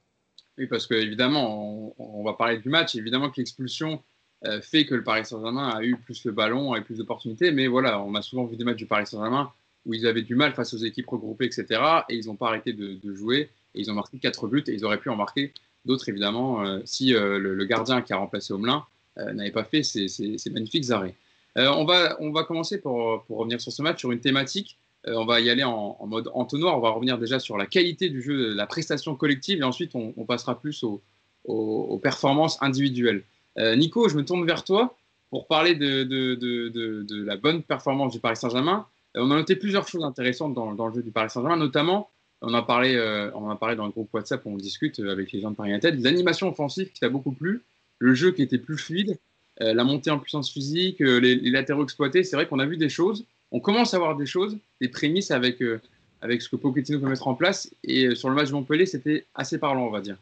Oui, 0.57 0.67
parce 0.67 0.87
qu'évidemment, 0.87 1.93
on, 1.97 2.19
on 2.19 2.23
va 2.23 2.33
parler 2.33 2.57
du 2.57 2.69
match. 2.69 2.95
Évidemment 2.95 3.29
que 3.29 3.37
l'expulsion 3.37 4.01
euh, 4.45 4.61
fait 4.61 4.85
que 4.85 4.93
le 4.93 5.03
Paris 5.03 5.25
Saint-Germain 5.25 5.69
a 5.69 5.81
eu 5.83 5.95
plus 5.97 6.23
le 6.25 6.31
ballon, 6.31 6.75
eu 6.75 6.81
plus 6.81 6.97
d'opportunités. 6.97 7.51
Mais 7.51 7.67
voilà, 7.67 8.01
on 8.01 8.13
a 8.15 8.21
souvent 8.21 8.45
vu 8.45 8.55
des 8.55 8.63
matchs 8.63 8.77
du 8.77 8.85
Paris 8.85 9.07
Saint-Germain 9.07 9.51
où 9.85 9.93
ils 9.93 10.07
avaient 10.07 10.23
du 10.23 10.35
mal 10.35 10.53
face 10.53 10.73
aux 10.73 10.77
équipes 10.77 11.07
regroupées, 11.07 11.45
etc. 11.45 11.81
Et 12.09 12.15
ils 12.15 12.25
n'ont 12.25 12.35
pas 12.35 12.47
arrêté 12.47 12.73
de, 12.73 13.13
jouer. 13.13 13.49
Et 13.75 13.81
ils 13.81 13.91
ont 13.91 13.93
marqué 13.93 14.17
quatre 14.17 14.47
buts. 14.47 14.63
Et 14.67 14.73
ils 14.73 14.85
auraient 14.85 14.99
pu 14.99 15.09
en 15.09 15.15
marquer 15.15 15.53
d'autres, 15.85 16.09
évidemment, 16.09 16.65
euh, 16.65 16.79
si 16.85 17.13
euh, 17.13 17.37
le, 17.37 17.65
gardien 17.65 18.01
qui 18.01 18.11
a 18.13 18.17
remplacé 18.17 18.53
Omelin 18.53 18.85
n'avait 19.17 19.51
pas 19.51 19.63
fait 19.63 19.81
ces, 19.81 20.09
magnifiques 20.51 20.89
arrêts. 20.91 21.15
On, 21.55 21.85
va, 21.85 22.17
on 22.19 22.31
va 22.31 22.43
commencer, 22.43 22.81
pour, 22.81 23.23
pour 23.23 23.37
revenir 23.37 23.61
sur 23.61 23.71
ce 23.71 23.81
match, 23.81 23.99
sur 23.99 24.11
une 24.11 24.19
thématique 24.19 24.77
on 25.07 25.25
va 25.25 25.39
y 25.39 25.49
aller 25.49 25.63
en, 25.63 25.97
en, 25.99 26.07
mode 26.07 26.29
entonnoir. 26.33 26.77
On 26.77 26.81
va 26.81 26.89
revenir 26.89 27.17
déjà 27.17 27.39
sur 27.39 27.57
la 27.57 27.65
qualité 27.65 28.09
du 28.09 28.21
jeu, 28.21 28.53
la 28.53 28.65
prestation 28.65 29.15
collective, 29.15 29.59
et 29.59 29.63
ensuite 29.63 29.91
on, 29.95 30.11
passera 30.25 30.59
plus 30.59 30.83
aux, 30.83 31.99
performances 32.01 32.57
individuelles. 32.61 33.23
Euh, 33.57 33.75
Nico, 33.75 34.09
je 34.09 34.17
me 34.17 34.25
tourne 34.25 34.45
vers 34.45 34.63
toi 34.63 34.95
pour 35.29 35.47
parler 35.47 35.75
de, 35.75 37.25
la 37.25 37.37
bonne 37.37 37.61
performance 37.61 38.13
du 38.13 38.19
Paris 38.19 38.37
Saint-Germain. 38.37 38.85
Euh, 39.15 39.21
on 39.21 39.31
a 39.31 39.35
noté 39.35 39.55
plusieurs 39.55 39.87
choses 39.87 40.03
intéressantes 40.03 40.53
dans, 40.53 40.71
le 40.71 40.93
jeu 40.93 41.03
du 41.03 41.11
Paris 41.11 41.29
Saint-Germain, 41.29 41.57
notamment, 41.57 42.09
on 42.41 42.53
euh, 42.53 43.31
on 43.33 43.49
a 43.49 43.55
parlé 43.55 43.75
dans 43.75 43.85
le 43.85 43.91
groupe 43.91 44.13
WhatsApp 44.13 44.45
où 44.45 44.49
on 44.49 44.57
discute 44.57 44.99
avec 44.99 45.31
les 45.31 45.41
gens 45.41 45.51
de 45.51 45.55
Paris 45.55 45.69
United, 45.69 46.01
l'animation 46.03 46.49
offensive 46.49 46.91
qui 46.91 46.99
t'a 46.99 47.09
beaucoup 47.09 47.31
plu, 47.31 47.63
le 47.99 48.13
jeu 48.13 48.31
qui 48.31 48.41
était 48.41 48.57
plus 48.57 48.77
fluide, 48.77 49.17
euh, 49.61 49.73
la 49.73 49.83
montée 49.83 50.11
en 50.11 50.19
puissance 50.19 50.51
physique, 50.51 50.99
les, 50.99 51.35
les 51.35 51.49
latéraux 51.49 51.83
exploités. 51.83 52.23
C'est 52.23 52.35
vrai 52.35 52.47
qu'on 52.47 52.59
a 52.59 52.65
vu 52.65 52.77
des 52.77 52.89
choses 52.89 53.25
on 53.51 53.59
commence 53.59 53.93
à 53.93 53.99
voir 53.99 54.15
des 54.15 54.25
choses, 54.25 54.57
des 54.81 54.89
prémices 54.89 55.31
avec, 55.31 55.61
euh, 55.61 55.81
avec 56.21 56.41
ce 56.41 56.49
que 56.49 56.55
Pochettino 56.55 56.99
peut 56.99 57.09
mettre 57.09 57.27
en 57.27 57.35
place. 57.35 57.69
Et 57.83 58.05
euh, 58.05 58.15
sur 58.15 58.29
le 58.29 58.35
match 58.35 58.51
Montpellier, 58.51 58.85
c'était 58.85 59.25
assez 59.35 59.57
parlant, 59.57 59.85
on 59.85 59.91
va 59.91 60.01
dire. 60.01 60.17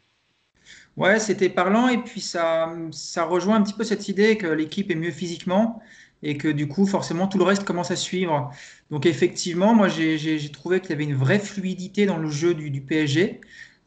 Ouais, 0.96 1.18
c'était 1.18 1.48
parlant. 1.48 1.88
Et 1.88 1.98
puis, 1.98 2.20
ça, 2.20 2.72
ça 2.90 3.24
rejoint 3.24 3.56
un 3.56 3.62
petit 3.62 3.72
peu 3.72 3.84
cette 3.84 4.08
idée 4.08 4.36
que 4.36 4.46
l'équipe 4.46 4.90
est 4.90 4.94
mieux 4.94 5.10
physiquement 5.10 5.82
et 6.22 6.38
que 6.38 6.48
du 6.48 6.68
coup, 6.68 6.86
forcément, 6.86 7.26
tout 7.26 7.38
le 7.38 7.44
reste 7.44 7.64
commence 7.64 7.90
à 7.90 7.96
suivre. 7.96 8.50
Donc, 8.90 9.04
effectivement, 9.06 9.74
moi, 9.74 9.88
j'ai 9.88 10.50
trouvé 10.50 10.80
qu'il 10.80 10.90
y 10.90 10.92
avait 10.94 11.04
une 11.04 11.16
vraie 11.16 11.38
fluidité 11.38 12.06
dans 12.06 12.16
le 12.16 12.30
jeu 12.30 12.54
du, 12.54 12.80
PSG. 12.80 13.40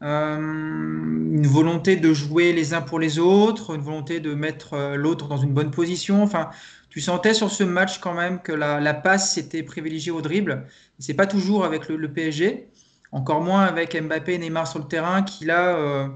Euh, 0.04 0.38
une 0.38 1.48
volonté 1.48 1.96
de 1.96 2.14
jouer 2.14 2.54
les 2.54 2.76
uns 2.76 2.82
pour 2.82 3.00
les 3.00 3.18
autres, 3.18 3.74
une 3.76 3.82
volonté 3.82 4.20
de 4.20 4.36
mettre 4.36 4.96
l'autre 4.96 5.28
dans 5.28 5.38
une 5.38 5.54
bonne 5.54 5.72
position. 5.72 6.22
Enfin, 6.22 6.52
tu 6.98 7.02
sentais 7.02 7.36
sur 7.36 7.52
ce 7.52 7.64
match 7.64 8.00
quand 8.00 8.16
même 8.16 8.42
que 8.42 8.52
la, 8.52 8.94
passe 8.96 9.38
était 9.38 9.62
privilégiée 9.62 10.12
au 10.12 10.20
dribble. 10.20 10.66
C'est 10.98 11.14
pas 11.14 11.28
toujours 11.28 11.64
avec 11.64 11.90
le, 11.90 12.12
PSG, 12.12 12.70
encore 13.12 13.42
moins 13.42 13.66
avec 13.66 13.96
Mbappé 13.96 14.34
et 14.34 14.38
Neymar 14.40 14.68
sur 14.68 14.80
le 14.80 14.88
terrain 14.88 15.22
qui 15.22 15.46
là, 15.46 15.76
euh, 15.76 16.08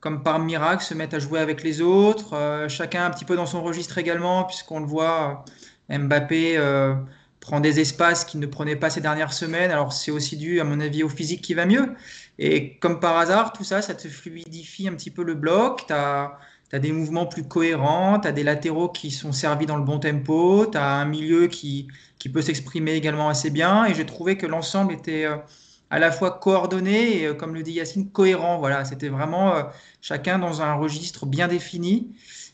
comme 0.00 0.22
par 0.22 0.38
miracle, 0.38 0.82
se 0.82 0.94
mettent 0.94 1.12
à 1.12 1.18
jouer 1.18 1.40
avec 1.40 1.62
les 1.62 1.82
autres. 1.82 2.32
Euh, 2.32 2.70
chacun 2.70 3.04
un 3.04 3.10
petit 3.10 3.26
peu 3.26 3.36
dans 3.36 3.44
son 3.44 3.62
registre 3.62 3.98
également, 3.98 4.44
puisqu'on 4.44 4.80
le 4.80 4.86
voit, 4.86 5.44
Mbappé 5.90 6.56
euh, 6.56 6.94
prend 7.40 7.60
des 7.60 7.80
espaces 7.80 8.24
qu'il 8.24 8.40
ne 8.40 8.46
prenait 8.46 8.76
pas 8.76 8.88
ces 8.88 9.02
dernières 9.02 9.34
semaines. 9.34 9.70
Alors 9.70 9.92
c'est 9.92 10.10
aussi 10.10 10.38
dû, 10.38 10.58
à 10.58 10.64
mon 10.64 10.80
avis, 10.80 11.02
au 11.02 11.10
physique 11.10 11.42
qui 11.42 11.52
va 11.52 11.66
mieux. 11.66 11.92
Et 12.38 12.78
comme 12.78 12.98
par 12.98 13.18
hasard, 13.18 13.52
tout 13.52 13.62
ça, 13.62 13.82
ça 13.82 13.94
te 13.94 14.08
fluidifie 14.08 14.88
un 14.88 14.94
petit 14.94 15.10
peu 15.10 15.22
le 15.22 15.34
bloc. 15.34 15.84
Tu 16.74 16.76
as, 16.76 16.80
des 16.80 16.92
mouvements 16.92 17.26
plus 17.26 17.44
cohérents, 17.44 18.18
tu 18.18 18.26
as 18.26 18.32
des 18.32 18.42
latéraux 18.42 18.88
qui 18.88 19.10
sont 19.10 19.32
servis 19.32 19.66
dans 19.66 19.76
le 19.76 19.84
bon 19.84 20.00
tempo, 20.00 20.66
tu 20.66 20.76
as 20.76 20.94
un 20.96 21.04
milieu 21.04 21.46
qui, 21.46 21.86
qui 22.18 22.28
peut 22.28 22.42
s'exprimer 22.42 22.94
également 22.94 23.28
assez 23.28 23.50
bien. 23.50 23.84
Et 23.84 23.94
j'ai 23.94 24.06
trouvé 24.06 24.36
que 24.36 24.46
l'ensemble 24.46 24.92
était 24.92 25.24
euh, 25.24 25.36
à 25.90 26.00
la 26.00 26.10
fois 26.10 26.32
coordonné 26.32 27.20
et, 27.20 27.26
euh, 27.26 27.34
comme 27.34 27.54
le 27.54 27.62
dit 27.62 27.72
Yacine, 27.72 28.10
cohérent. 28.10 28.58
Voilà, 28.58 28.84
c'était 28.84 29.08
vraiment 29.08 29.54
euh, 29.54 29.62
chacun 30.00 30.40
dans 30.40 30.60
un 30.60 30.74
registre 30.74 31.26
bien 31.26 31.46
défini. 31.46 32.10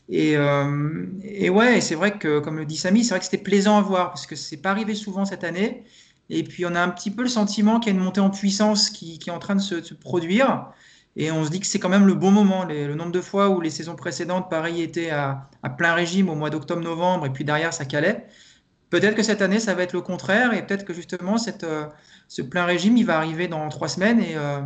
Et, 0.09 0.37
euh, 0.37 1.07
ouais, 1.49 1.81
c'est 1.81 1.95
vrai 1.95 2.17
que, 2.17 2.39
comme 2.39 2.57
le 2.57 2.65
dit 2.65 2.77
Samy, 2.77 3.03
c'est 3.03 3.11
vrai 3.11 3.19
que 3.19 3.25
c'était 3.25 3.37
plaisant 3.39 3.77
à 3.77 3.81
voir 3.81 4.09
parce 4.09 4.27
que 4.27 4.35
c'est 4.35 4.57
pas 4.57 4.69
arrivé 4.69 4.93
souvent 4.93 5.25
cette 5.25 5.43
année. 5.43 5.83
Et 6.29 6.43
puis 6.43 6.65
on 6.65 6.75
a 6.75 6.81
un 6.81 6.89
petit 6.89 7.11
peu 7.11 7.23
le 7.23 7.29
sentiment 7.29 7.79
qu'il 7.79 7.91
y 7.91 7.95
a 7.95 7.97
une 7.97 8.03
montée 8.03 8.21
en 8.21 8.29
puissance 8.29 8.89
qui, 8.89 9.19
est 9.25 9.31
en 9.31 9.39
train 9.39 9.55
de 9.55 9.61
se, 9.61 9.93
produire. 9.93 10.67
Et 11.15 11.31
on 11.31 11.43
se 11.43 11.49
dit 11.49 11.59
que 11.59 11.65
c'est 11.65 11.79
quand 11.79 11.89
même 11.89 12.07
le 12.07 12.13
bon 12.13 12.31
moment. 12.31 12.65
le 12.65 12.95
nombre 12.95 13.11
de 13.11 13.21
fois 13.21 13.49
où 13.49 13.59
les 13.59 13.69
saisons 13.69 13.95
précédentes, 13.95 14.49
Paris 14.49 14.81
était 14.81 15.09
à, 15.09 15.49
plein 15.77 15.93
régime 15.93 16.29
au 16.29 16.35
mois 16.35 16.49
d'octobre-novembre, 16.49 17.25
et 17.25 17.29
puis 17.29 17.43
derrière, 17.43 17.73
ça 17.73 17.85
calait. 17.85 18.25
Peut-être 18.89 19.15
que 19.15 19.23
cette 19.23 19.41
année, 19.41 19.59
ça 19.59 19.73
va 19.73 19.83
être 19.83 19.93
le 19.93 20.01
contraire, 20.01 20.53
et 20.53 20.65
peut-être 20.65 20.85
que 20.85 20.93
justement, 20.93 21.35
euh, 21.63 21.85
ce 22.27 22.41
plein 22.41 22.65
régime, 22.65 22.97
il 22.97 23.05
va 23.05 23.17
arriver 23.17 23.47
dans 23.47 23.67
trois 23.69 23.87
semaines, 23.87 24.21
et 24.21 24.35
euh, 24.35 24.61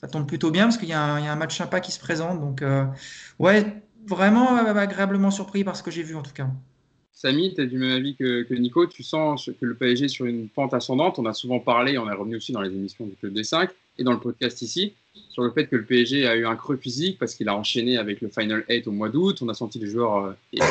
ça 0.00 0.08
tombe 0.08 0.26
plutôt 0.26 0.50
bien, 0.50 0.64
parce 0.64 0.78
qu'il 0.78 0.88
y, 0.88 0.92
a 0.92 1.00
un 1.00 1.36
match 1.36 1.56
sympa 1.56 1.80
qui 1.80 1.92
se 1.92 2.00
présente. 2.00 2.40
Donc, 2.40 2.62
euh, 2.62 2.84
ouais, 3.38 3.82
vraiment 4.06 4.56
agréablement 4.56 5.30
surpris 5.30 5.62
par 5.62 5.76
ce 5.76 5.82
que 5.82 5.90
j'ai 5.90 6.02
vu, 6.02 6.16
en 6.16 6.22
tout 6.22 6.32
cas. 6.32 6.48
Samy, 7.12 7.54
tu 7.54 7.62
es 7.62 7.66
du 7.66 7.78
même 7.78 7.92
avis 7.92 8.16
que, 8.16 8.52
Nico. 8.54 8.86
Tu 8.86 9.04
sens 9.04 9.48
que 9.60 9.64
le 9.64 9.76
PSG 9.76 10.06
est 10.06 10.08
sur 10.08 10.26
une 10.26 10.48
pente 10.48 10.74
ascendante. 10.74 11.20
On 11.20 11.26
a 11.26 11.32
souvent 11.32 11.60
parlé, 11.60 11.96
on 11.96 12.10
est 12.10 12.14
revenu 12.14 12.36
aussi 12.36 12.50
dans 12.50 12.60
les 12.60 12.70
émissions 12.70 13.06
du 13.06 13.14
Club 13.14 13.32
des 13.32 13.44
5 13.44 13.70
et 13.98 14.04
dans 14.04 14.12
le 14.12 14.20
podcast 14.20 14.62
ici, 14.62 14.94
sur 15.30 15.42
le 15.42 15.50
fait 15.50 15.66
que 15.66 15.76
le 15.76 15.84
PSG 15.84 16.26
a 16.26 16.36
eu 16.36 16.46
un 16.46 16.56
creux 16.56 16.76
physique 16.76 17.18
parce 17.18 17.34
qu'il 17.34 17.48
a 17.48 17.56
enchaîné 17.56 17.96
avec 17.98 18.20
le 18.20 18.28
Final 18.28 18.64
8 18.68 18.86
au 18.88 18.92
mois 18.92 19.08
d'août. 19.08 19.38
On 19.42 19.48
a 19.48 19.54
senti 19.54 19.78
les 19.78 19.86
joueurs 19.86 20.26
euh, 20.26 20.64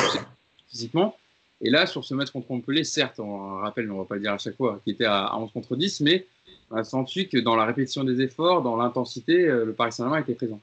physiquement. 0.68 1.16
Et 1.60 1.70
là, 1.70 1.86
sur 1.86 2.04
ce 2.04 2.14
match 2.14 2.30
contre 2.30 2.50
Montpellier, 2.50 2.84
certes, 2.84 3.20
on 3.20 3.56
rappelle, 3.56 3.90
on 3.90 3.94
ne 3.94 3.98
va 4.00 4.04
pas 4.04 4.16
le 4.16 4.20
dire 4.20 4.32
à 4.32 4.38
chaque 4.38 4.56
fois, 4.56 4.80
qui 4.84 4.90
était 4.90 5.06
à 5.06 5.36
11 5.38 5.50
contre 5.52 5.76
10, 5.76 6.00
mais 6.00 6.26
on 6.70 6.76
a 6.76 6.84
senti 6.84 7.28
que 7.28 7.38
dans 7.38 7.56
la 7.56 7.64
répétition 7.64 8.04
des 8.04 8.20
efforts, 8.20 8.62
dans 8.62 8.76
l'intensité, 8.76 9.46
euh, 9.46 9.64
le 9.64 9.72
Paris 9.72 9.92
Saint-Germain 9.92 10.20
était 10.20 10.34
présent. 10.34 10.60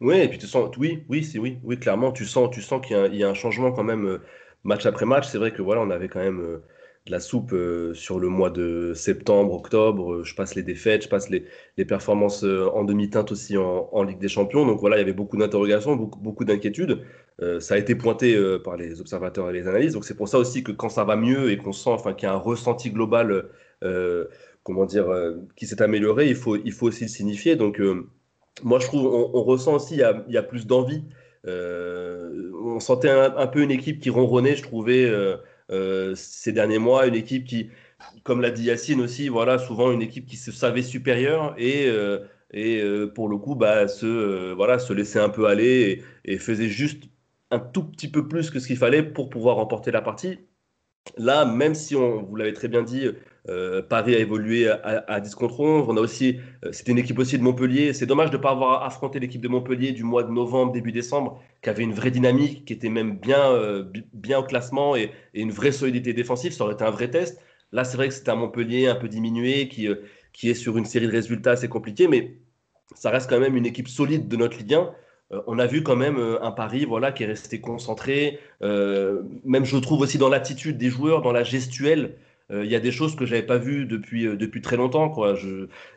Oui, 0.00 0.16
et 0.18 0.28
puis 0.28 0.38
tu 0.38 0.46
sens, 0.46 0.70
oui, 0.76 1.02
oui, 1.08 1.24
c'est 1.24 1.38
oui, 1.38 1.56
oui, 1.64 1.78
clairement, 1.78 2.12
tu 2.12 2.24
sens, 2.26 2.50
tu 2.52 2.62
sens 2.62 2.84
qu'il 2.86 3.14
y, 3.14 3.24
a 3.24 3.28
un 3.28 3.34
changement 3.34 3.72
quand 3.72 3.84
même. 3.84 4.06
Euh, 4.06 4.18
match 4.64 4.84
après 4.86 5.06
match, 5.06 5.28
c'est 5.28 5.38
vrai 5.38 5.52
que 5.52 5.62
voilà, 5.62 5.80
on 5.80 5.90
avait 5.90 6.08
quand 6.08 6.20
même 6.20 6.60
la 7.08 7.20
soupe 7.20 7.52
euh, 7.52 7.94
sur 7.94 8.18
le 8.18 8.28
mois 8.28 8.50
de 8.50 8.92
septembre, 8.94 9.54
octobre. 9.54 10.14
Euh, 10.14 10.24
je 10.24 10.34
passe 10.34 10.54
les 10.54 10.62
défaites, 10.62 11.04
je 11.04 11.08
passe 11.08 11.30
les, 11.30 11.44
performances 11.84 12.42
en 12.44 12.84
demi-teinte 12.84 13.32
aussi 13.32 13.56
en, 13.56 14.02
Ligue 14.02 14.18
des 14.18 14.28
Champions. 14.28 14.66
Donc 14.66 14.80
voilà, 14.80 14.96
il 14.96 15.00
y 15.00 15.02
avait 15.02 15.12
beaucoup 15.12 15.36
d'interrogations, 15.36 15.96
beaucoup, 15.96 16.18
beaucoup 16.18 16.44
d'inquiétudes. 16.44 17.02
ça 17.60 17.74
a 17.74 17.78
été 17.78 17.94
pointé 17.94 18.36
par 18.64 18.76
les 18.76 19.00
observateurs 19.00 19.50
et 19.50 19.52
les 19.52 19.68
analystes. 19.68 19.94
Donc 19.94 20.04
c'est 20.04 20.16
pour 20.16 20.28
ça 20.28 20.38
aussi 20.38 20.64
que 20.64 20.72
quand 20.72 20.88
ça 20.88 21.04
va 21.04 21.16
mieux 21.16 21.50
et 21.50 21.58
qu'on 21.58 21.72
sent 21.72 21.90
enfin, 21.90 22.14
qu'il 22.14 22.28
y 22.28 22.30
a 22.30 22.34
un 22.34 22.38
ressenti 22.38 22.90
global 22.90 23.48
comment 24.62 24.86
dire, 24.86 25.06
qui 25.54 25.66
s'est 25.66 25.82
amélioré, 25.82 26.28
il 26.28 26.34
faut, 26.34 26.56
il 26.56 26.72
faut 26.72 26.86
aussi 26.86 27.04
le 27.04 27.10
signifier. 27.10 27.56
Donc 27.56 27.80
moi, 28.62 28.78
je 28.78 28.86
trouve, 28.86 29.06
on, 29.06 29.42
ressent 29.42 29.74
aussi, 29.74 29.94
il 29.94 30.32
y 30.32 30.36
a, 30.36 30.42
plus 30.42 30.66
d'envie. 30.66 31.04
Euh, 31.46 32.50
on 32.64 32.80
sentait 32.80 33.10
un, 33.10 33.46
peu 33.46 33.60
une 33.62 33.70
équipe 33.70 34.00
qui 34.00 34.10
ronronnait, 34.10 34.56
je 34.56 34.62
trouvais, 34.62 35.04
euh, 35.04 35.36
euh, 35.36 35.36
ces 36.14 36.52
derniers 36.52 36.78
mois, 36.78 37.06
une 37.06 37.14
équipe 37.14 37.44
qui, 37.44 37.70
comme 38.24 38.40
l'a 38.40 38.50
dit 38.50 38.64
Yacine 38.64 39.00
aussi, 39.00 39.28
voilà, 39.28 39.58
souvent 39.58 39.92
une 39.92 40.02
équipe 40.02 40.26
qui 40.26 40.36
se 40.36 40.52
savait 40.52 40.82
supérieure 40.82 41.54
et, 41.58 41.88
et 42.52 42.82
pour 43.14 43.28
le 43.28 43.38
coup, 43.38 43.54
bah, 43.56 43.88
se, 43.88 44.52
voilà, 44.54 44.78
se 44.78 44.92
laissait 44.92 45.20
un 45.20 45.28
peu 45.28 45.46
aller 45.46 46.02
et, 46.24 46.38
faisait 46.38 46.68
juste 46.68 47.04
un 47.50 47.58
tout 47.60 47.84
petit 47.84 48.08
peu 48.10 48.28
plus 48.28 48.50
que 48.50 48.58
ce 48.60 48.66
qu'il 48.66 48.76
fallait 48.76 49.02
pour 49.02 49.30
pouvoir 49.30 49.56
remporter 49.56 49.90
la 49.90 50.02
partie. 50.02 50.45
Là, 51.16 51.44
même 51.44 51.74
si 51.74 51.96
on, 51.96 52.22
vous 52.22 52.36
l'avez 52.36 52.52
très 52.52 52.68
bien 52.68 52.82
dit, 52.82 53.08
euh, 53.48 53.82
Paris 53.82 54.14
a 54.14 54.18
évolué 54.18 54.68
à, 54.68 55.20
10 55.20 55.34
contre 55.34 55.60
11. 55.60 55.86
On 55.88 55.96
a 55.96 56.00
aussi, 56.00 56.40
euh, 56.64 56.72
c'était 56.72 56.92
une 56.92 56.98
équipe 56.98 57.18
aussi 57.18 57.38
de 57.38 57.42
Montpellier. 57.42 57.92
C'est 57.92 58.06
dommage 58.06 58.30
de 58.30 58.36
ne 58.36 58.42
pas 58.42 58.50
avoir 58.50 58.84
affronté 58.84 59.20
l'équipe 59.20 59.40
de 59.40 59.48
Montpellier 59.48 59.92
du 59.92 60.04
mois 60.04 60.24
de 60.24 60.30
novembre, 60.30 60.72
début 60.72 60.92
décembre, 60.92 61.40
qui 61.62 61.70
avait 61.70 61.84
une 61.84 61.92
vraie 61.92 62.10
dynamique, 62.10 62.64
qui 62.64 62.72
était 62.72 62.88
même 62.88 63.18
bien, 63.18 63.50
euh, 63.52 63.84
bien 64.12 64.40
au 64.40 64.42
classement 64.42 64.96
et, 64.96 65.12
une 65.34 65.50
vraie 65.50 65.72
solidité 65.72 66.12
défensive. 66.12 66.52
Ça 66.52 66.64
aurait 66.64 66.74
été 66.74 66.84
un 66.84 66.90
vrai 66.90 67.10
test. 67.10 67.40
Là, 67.72 67.84
c'est 67.84 67.96
vrai 67.96 68.08
que 68.08 68.14
c'était 68.14 68.30
un 68.30 68.36
Montpellier 68.36 68.88
un 68.88 68.96
peu 68.96 69.08
diminué, 69.08 69.68
qui, 69.68 69.88
qui 70.32 70.50
est 70.50 70.54
sur 70.54 70.76
une 70.78 70.84
série 70.84 71.06
de 71.06 71.12
résultats 71.12 71.52
assez 71.52 71.68
compliqués, 71.68 72.08
mais 72.08 72.36
ça 72.94 73.10
reste 73.10 73.28
quand 73.28 73.40
même 73.40 73.56
une 73.56 73.66
équipe 73.66 73.88
solide 73.88 74.28
de 74.28 74.36
notre 74.36 74.56
Ligue 74.58 74.74
1. 74.74 74.90
On 75.46 75.58
a 75.58 75.66
vu 75.66 75.82
quand 75.82 75.96
même 75.96 76.18
un 76.40 76.50
Paris 76.52 76.84
voilà, 76.84 77.12
qui 77.12 77.24
est 77.24 77.26
resté 77.26 77.60
concentré. 77.60 78.38
même, 78.62 79.64
je 79.64 79.76
trouve 79.78 80.00
aussi 80.00 80.18
dans 80.18 80.28
l'attitude 80.28 80.78
des 80.78 80.90
joueurs, 80.90 81.22
dans 81.22 81.32
la 81.32 81.42
gestuelle. 81.42 82.14
Euh, 82.52 82.64
il 82.64 82.70
y 82.70 82.76
a 82.76 82.80
des 82.80 82.92
choses 82.92 83.16
que 83.16 83.26
je 83.26 83.34
n'avais 83.34 83.46
pas 83.46 83.58
vues 83.58 83.86
depuis, 83.86 84.26
euh, 84.26 84.36
depuis 84.36 84.60
très 84.60 84.76
longtemps. 84.76 85.08
Quoi. 85.08 85.34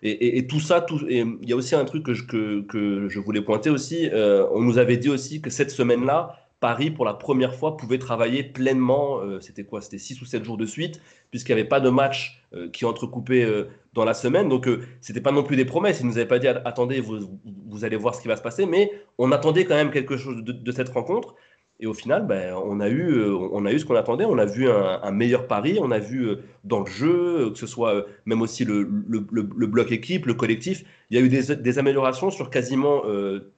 Et, 0.01 0.47
tout 0.47 0.59
ça, 0.59 0.85
il 1.07 1.37
y 1.43 1.53
a 1.53 1.55
aussi 1.55 1.75
un 1.75 1.85
truc 1.85 2.03
que 2.03 2.13
je, 2.13 2.23
que, 2.23 3.07
je 3.07 3.19
voulais 3.19 3.41
pointer 3.41 3.69
aussi. 3.69 4.09
Euh, 4.11 4.47
on 4.51 4.61
nous 4.61 4.77
avait 4.77 4.97
dit 4.97 5.09
aussi 5.09 5.41
que 5.41 5.49
cette 5.49 5.71
semaine-là, 5.71 6.48
Paris, 6.59 6.91
pour 6.91 7.05
la 7.05 7.13
première 7.13 7.55
fois, 7.55 7.77
pouvait 7.77 7.99
travailler 7.99 8.43
pleinement. 8.43 9.19
c'était 9.39 9.63
quoi 9.63 9.81
C'était 9.81 9.97
6 9.97 10.21
ou 10.21 10.25
7 10.25 10.43
jours 10.43 10.57
de 10.57 10.65
suite, 10.65 11.01
puisqu'il 11.31 11.55
n'y 11.55 11.61
avait 11.61 11.69
pas 11.69 11.79
de 11.79 11.89
match 11.89 12.43
qui 12.73 12.85
entrecoupait 12.85 13.47
dans 13.93 14.05
la 14.05 14.13
semaine. 14.13 14.49
Donc, 14.49 14.65
ce 14.65 15.11
n'était 15.11 15.21
pas 15.21 15.31
non 15.31 15.43
plus 15.43 15.55
des 15.55 15.65
promesses. 15.65 15.99
Ils 16.01 16.05
ne 16.05 16.11
nous 16.11 16.17
avaient 16.17 16.27
pas 16.27 16.39
dit 16.39 16.47
attendez, 16.47 16.99
vous, 16.99 17.39
vous, 17.69 17.85
allez 17.85 17.95
voir 17.95 18.15
ce 18.15 18.21
qui 18.21 18.27
va 18.27 18.35
se 18.35 18.41
passer. 18.41 18.65
Mais 18.65 18.91
on 19.17 19.31
attendait 19.31 19.65
quand 19.65 19.75
même 19.75 19.91
quelque 19.91 20.17
chose 20.17 20.43
de, 20.43 20.71
cette 20.71 20.89
rencontre. 20.89 21.35
Et 21.81 21.87
au 21.87 21.93
final, 21.93 22.27
ben, 22.27 22.53
on, 22.65 22.81
a 22.81 22.89
eu, 22.89 23.13
euh, 23.13 23.37
on 23.53 23.65
a 23.65 23.71
eu 23.71 23.79
ce 23.79 23.85
qu'on 23.85 23.95
attendait. 23.95 24.25
On 24.25 24.37
a 24.37 24.45
vu 24.45 24.69
un, 24.69 25.11
meilleur 25.11 25.47
pari. 25.47 25.79
On 25.81 25.91
a 25.91 25.99
vu 25.99 26.27
euh, 26.27 26.35
dans 26.65 26.81
le 26.81 26.85
jeu, 26.85 27.39
euh, 27.39 27.51
que 27.51 27.57
ce 27.57 27.67
soit 27.67 28.05
même 28.25 28.41
aussi 28.41 28.65
le, 28.65 28.83
bloc 28.83 29.91
équipe, 29.91 30.25
le 30.25 30.33
collectif, 30.33 30.83
il 31.09 31.17
y 31.17 31.21
a 31.21 31.23
eu 31.23 31.29
des, 31.29 31.79
améliorations 31.79 32.31
sur 32.31 32.49
quasiment 32.49 33.03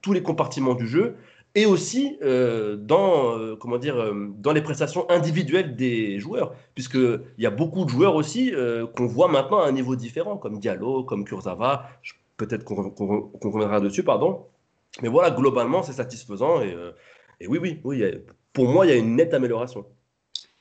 tous 0.00 0.12
les 0.12 0.22
compartiments 0.22 0.74
du 0.74 0.86
jeu 0.86 1.16
et 1.54 1.66
aussi 1.66 2.18
dans, 2.22 3.56
comment 3.56 3.78
dire, 3.78 4.14
dans 4.38 4.52
les 4.52 4.62
prestations 4.62 5.08
individuelles 5.10 5.76
des 5.76 6.18
joueurs. 6.18 6.54
Puisqu'il 6.74 7.20
y 7.38 7.46
a 7.46 7.50
beaucoup 7.50 7.84
de 7.84 7.90
joueurs 7.90 8.14
aussi 8.14 8.52
qu'on 8.96 9.06
voit 9.06 9.28
maintenant 9.28 9.60
à 9.60 9.66
un 9.66 9.72
niveau 9.72 9.94
différent, 9.94 10.36
comme 10.38 10.58
Diallo, 10.58 11.04
comme 11.04 11.24
Kurzawa. 11.24 11.88
Peut-être 12.38 12.64
qu'on 12.64 13.50
reviendra 13.50 13.80
dessus, 13.80 14.02
pardon. 14.02 14.46
Mais 15.02 15.08
voilà, 15.08 15.30
globalement, 15.30 15.82
c'est 15.82 15.92
satisfaisant. 15.92 16.62
Et 16.62 16.74
et 17.42 17.48
oui, 17.48 17.58
oui, 17.58 17.80
oui 17.84 18.04
pour 18.52 18.68
moi, 18.68 18.86
il 18.86 18.90
y 18.90 18.92
a 18.92 18.96
une 18.96 19.16
nette 19.16 19.34
amélioration. 19.34 19.84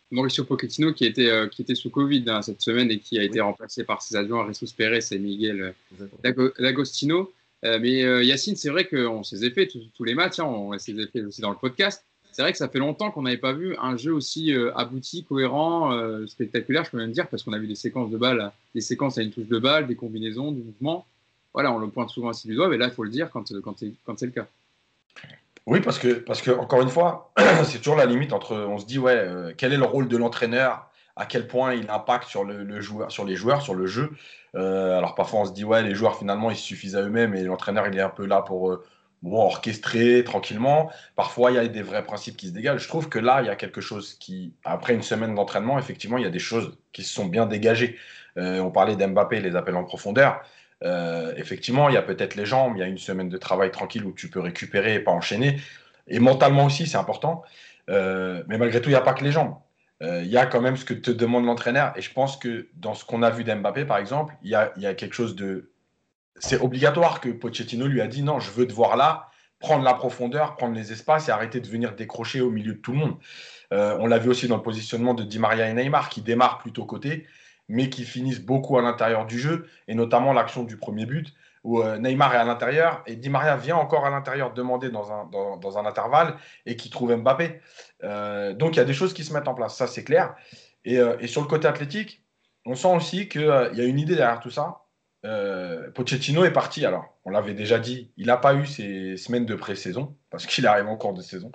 Mauricio 0.09 0.43
Pochettino 0.43 0.93
qui 0.93 1.05
était, 1.05 1.29
euh, 1.29 1.47
qui 1.47 1.61
était 1.61 1.75
sous 1.75 1.89
Covid 1.89 2.25
hein, 2.27 2.41
cette 2.41 2.61
semaine 2.61 2.91
et 2.91 2.99
qui 2.99 3.17
a 3.17 3.23
été 3.23 3.39
remplacé 3.39 3.83
par 3.83 4.01
ses 4.01 4.15
adjoints 4.15 4.45
Ressus 4.45 4.67
Pérez 4.75 4.99
et 5.11 5.19
Miguel 5.19 5.73
euh, 7.65 7.71
Lagostino. 7.71 8.07
Euh, 8.07 8.19
mais 8.19 8.25
Yacine, 8.25 8.55
c'est 8.55 8.69
vrai 8.69 8.85
qu'on 8.85 9.23
s'est 9.23 9.49
fait 9.51 9.67
tous 9.67 10.03
les 10.03 10.15
matchs, 10.15 10.39
hein, 10.39 10.45
on 10.45 10.77
s'est 10.77 10.95
fait 11.11 11.21
aussi 11.21 11.41
dans 11.41 11.49
le 11.49 11.57
podcast. 11.57 12.03
C'est 12.31 12.41
vrai 12.41 12.53
que 12.53 12.57
ça 12.57 12.69
fait 12.69 12.79
longtemps 12.79 13.11
qu'on 13.11 13.23
n'avait 13.23 13.37
pas 13.37 13.51
vu 13.51 13.75
un 13.81 13.97
jeu 13.97 14.13
aussi 14.13 14.53
abouti, 14.75 15.25
cohérent, 15.25 15.91
spectaculaire, 16.27 16.85
je 16.85 16.91
peux 16.91 16.97
même 16.97 17.11
dire, 17.11 17.27
parce 17.27 17.43
qu'on 17.43 17.51
a 17.51 17.59
vu 17.59 17.67
des 17.67 17.75
séquences 17.75 18.09
de 18.09 18.17
balles, 18.17 18.51
des 18.73 18.79
séquences 18.79 19.17
à 19.17 19.21
une 19.21 19.31
touche 19.31 19.47
de 19.47 19.59
balle, 19.59 19.85
des 19.85 19.95
combinaisons, 19.95 20.53
du 20.53 20.61
mouvement. 20.61 21.05
Voilà, 21.53 21.73
on 21.73 21.77
le 21.79 21.89
pointe 21.89 22.09
souvent 22.09 22.29
ainsi 22.29 22.47
du 22.47 22.55
doigt, 22.55 22.69
mais 22.69 22.77
là, 22.77 22.85
il 22.87 22.93
faut 22.93 23.03
le 23.03 23.09
dire 23.09 23.29
quand, 23.29 23.51
quand 23.61 24.17
c'est 24.17 24.25
le 24.25 24.31
cas. 24.31 24.47
Oui, 25.67 25.79
parce 25.79 25.99
que, 25.99 26.13
parce 26.13 26.41
que 26.41 26.51
encore 26.51 26.81
une 26.81 26.89
fois, 26.89 27.31
c'est 27.65 27.77
toujours 27.77 27.95
la 27.95 28.05
limite 28.05 28.33
entre. 28.33 28.55
On 28.55 28.79
se 28.79 28.85
dit, 28.85 28.99
ouais, 28.99 29.15
euh, 29.15 29.53
quel 29.55 29.73
est 29.73 29.77
le 29.77 29.85
rôle 29.85 30.07
de 30.07 30.17
l'entraîneur 30.17 30.89
À 31.15 31.25
quel 31.25 31.47
point 31.47 31.73
il 31.73 31.89
impacte 31.89 32.27
sur, 32.27 32.43
le, 32.43 32.81
joueur, 32.81 33.11
sur 33.11 33.25
les 33.25 33.35
joueurs, 33.35 33.61
sur 33.61 33.75
le 33.75 33.85
jeu 33.85 34.11
euh, 34.55 34.97
Alors 34.97 35.15
parfois, 35.15 35.41
on 35.41 35.45
se 35.45 35.53
dit, 35.53 35.63
ouais, 35.63 35.83
les 35.83 35.95
joueurs 35.95 36.17
finalement, 36.17 36.51
ils 36.51 36.57
suffisent 36.57 36.95
à 36.95 37.01
eux-mêmes 37.01 37.35
et 37.35 37.43
l'entraîneur, 37.43 37.87
il 37.87 37.97
est 37.97 38.01
un 38.01 38.09
peu 38.09 38.25
là 38.25 38.41
pour 38.41 38.71
euh, 38.71 38.83
orchestrer 39.25 40.23
tranquillement. 40.23 40.91
Parfois, 41.15 41.51
il 41.51 41.55
y 41.55 41.59
a 41.59 41.67
des 41.67 41.81
vrais 41.81 42.03
principes 42.03 42.37
qui 42.37 42.47
se 42.47 42.53
dégagent. 42.53 42.83
Je 42.83 42.87
trouve 42.87 43.09
que 43.09 43.19
là, 43.19 43.41
il 43.41 43.47
y 43.47 43.49
a 43.49 43.55
quelque 43.55 43.81
chose 43.81 44.15
qui, 44.15 44.53
après 44.63 44.93
une 44.93 45.03
semaine 45.03 45.35
d'entraînement, 45.35 45.77
effectivement, 45.77 46.17
il 46.17 46.23
y 46.23 46.27
a 46.27 46.31
des 46.31 46.39
choses 46.39 46.77
qui 46.93 47.03
se 47.03 47.13
sont 47.13 47.25
bien 47.25 47.45
dégagées. 47.45 47.97
on 48.35 48.71
parlait 48.71 48.95
d'Mbappé, 48.95 49.41
les 49.41 49.55
appels 49.55 49.75
en 49.75 49.83
profondeur. 49.83 50.41
Euh, 50.83 51.33
effectivement, 51.37 51.89
il 51.89 51.95
y 51.95 51.97
a 51.97 52.01
peut-être 52.01 52.35
les 52.35 52.45
jambes, 52.45 52.73
il 52.75 52.79
y 52.79 52.83
a 52.83 52.87
une 52.87 52.97
semaine 52.97 53.29
de 53.29 53.37
travail 53.37 53.71
tranquille 53.71 54.05
où 54.05 54.13
tu 54.13 54.29
peux 54.29 54.39
récupérer 54.39 54.95
et 54.95 54.99
pas 54.99 55.11
enchaîner. 55.11 55.59
Et 56.07 56.19
mentalement 56.19 56.65
aussi, 56.65 56.87
c'est 56.87 56.97
important. 56.97 57.43
Euh, 57.89 58.43
mais 58.47 58.57
malgré 58.57 58.81
tout, 58.81 58.89
il 58.89 58.93
n'y 58.93 58.97
a 58.97 59.01
pas 59.01 59.13
que 59.13 59.23
les 59.23 59.31
jambes. 59.31 59.55
Euh, 60.01 60.23
il 60.23 60.29
y 60.29 60.37
a 60.37 60.45
quand 60.45 60.61
même 60.61 60.77
ce 60.77 60.85
que 60.85 60.93
te 60.93 61.11
demande 61.11 61.45
l'entraîneur. 61.45 61.93
Et 61.95 62.01
je 62.01 62.11
pense 62.11 62.37
que 62.37 62.67
dans 62.75 62.93
ce 62.93 63.05
qu'on 63.05 63.21
a 63.21 63.29
vu 63.29 63.43
d'Mbappé, 63.43 63.85
par 63.85 63.97
exemple, 63.97 64.35
il 64.43 64.49
y 64.49 64.55
a, 64.55 64.71
il 64.75 64.81
y 64.81 64.87
a 64.87 64.93
quelque 64.93 65.13
chose 65.13 65.35
de. 65.35 65.71
C'est 66.37 66.59
obligatoire 66.59 67.21
que 67.21 67.29
Pochettino 67.29 67.87
lui 67.87 68.01
a 68.01 68.07
dit 68.07 68.23
non, 68.23 68.39
je 68.39 68.49
veux 68.51 68.65
te 68.65 68.73
voir 68.73 68.95
là, 68.95 69.29
prendre 69.59 69.83
la 69.83 69.93
profondeur, 69.93 70.55
prendre 70.55 70.73
les 70.73 70.91
espaces 70.91 71.27
et 71.27 71.31
arrêter 71.31 71.59
de 71.59 71.67
venir 71.67 71.93
décrocher 71.95 72.41
au 72.41 72.49
milieu 72.49 72.73
de 72.73 72.79
tout 72.79 72.93
le 72.93 72.97
monde. 72.97 73.17
on 73.71 74.07
l'a 74.07 74.17
vu 74.17 74.29
aussi 74.29 74.47
dans 74.47 74.57
le 74.57 74.63
positionnement 74.63 75.13
de 75.13 75.23
Di 75.23 75.37
Maria 75.37 75.69
et 75.69 75.73
Neymar 75.73 76.09
qui 76.09 76.21
démarrent 76.21 76.57
plutôt 76.57 76.85
côté 76.85 77.27
mais 77.71 77.89
qui 77.89 78.03
finissent 78.03 78.41
beaucoup 78.41 78.77
à 78.77 78.81
l'intérieur 78.81 79.25
du 79.25 79.39
jeu, 79.39 79.65
et 79.87 79.95
notamment 79.95 80.33
l'action 80.33 80.63
du 80.63 80.75
premier 80.77 81.05
but, 81.05 81.33
où 81.63 81.81
euh, 81.81 81.97
Neymar 81.97 82.33
est 82.33 82.37
à 82.37 82.43
l'intérieur, 82.43 83.03
et 83.05 83.15
Di 83.15 83.29
Maria 83.29 83.55
vient 83.55 83.77
encore 83.77 84.05
à 84.05 84.09
l'intérieur 84.09 84.53
demander 84.53 84.89
dans 84.89 85.11
un, 85.11 85.25
dans, 85.25 85.77
un 85.77 85.85
intervalle, 85.85 86.35
et 86.65 86.75
qui 86.75 86.89
trouve 86.89 87.15
Mbappé. 87.15 87.61
Euh, 88.03 88.53
donc 88.53 88.75
il 88.75 88.77
y 88.77 88.81
a 88.81 88.85
des 88.85 88.93
choses 88.93 89.13
qui 89.13 89.23
se 89.23 89.33
mettent 89.33 89.47
en 89.47 89.53
place, 89.53 89.75
ça 89.75 89.87
c'est 89.87 90.03
clair. 90.03 90.35
Et, 90.85 90.97
euh, 90.97 91.25
sur 91.27 91.41
le 91.41 91.47
côté 91.47 91.67
athlétique, 91.67 92.23
on 92.65 92.75
sent 92.75 92.93
aussi 92.95 93.27
qu'il 93.27 93.41
y 93.41 93.81
a 93.81 93.85
une 93.85 93.99
idée 93.99 94.15
derrière 94.15 94.39
tout 94.39 94.51
ça. 94.51 94.77
Pochettino 95.93 96.43
est 96.45 96.51
parti, 96.51 96.83
alors 96.85 97.15
on 97.25 97.29
l'avait 97.29 97.53
déjà 97.53 97.77
dit, 97.77 98.11
il 98.17 98.27
n'a 98.27 98.37
pas 98.37 98.55
eu 98.55 98.65
ses 98.65 99.17
semaines 99.17 99.45
de 99.45 99.53
pré-saison, 99.53 100.15
parce 100.31 100.47
qu'il 100.47 100.65
arrive 100.65 100.87
en 100.87 100.97
cours 100.97 101.13
de 101.13 101.21
saison. 101.21 101.51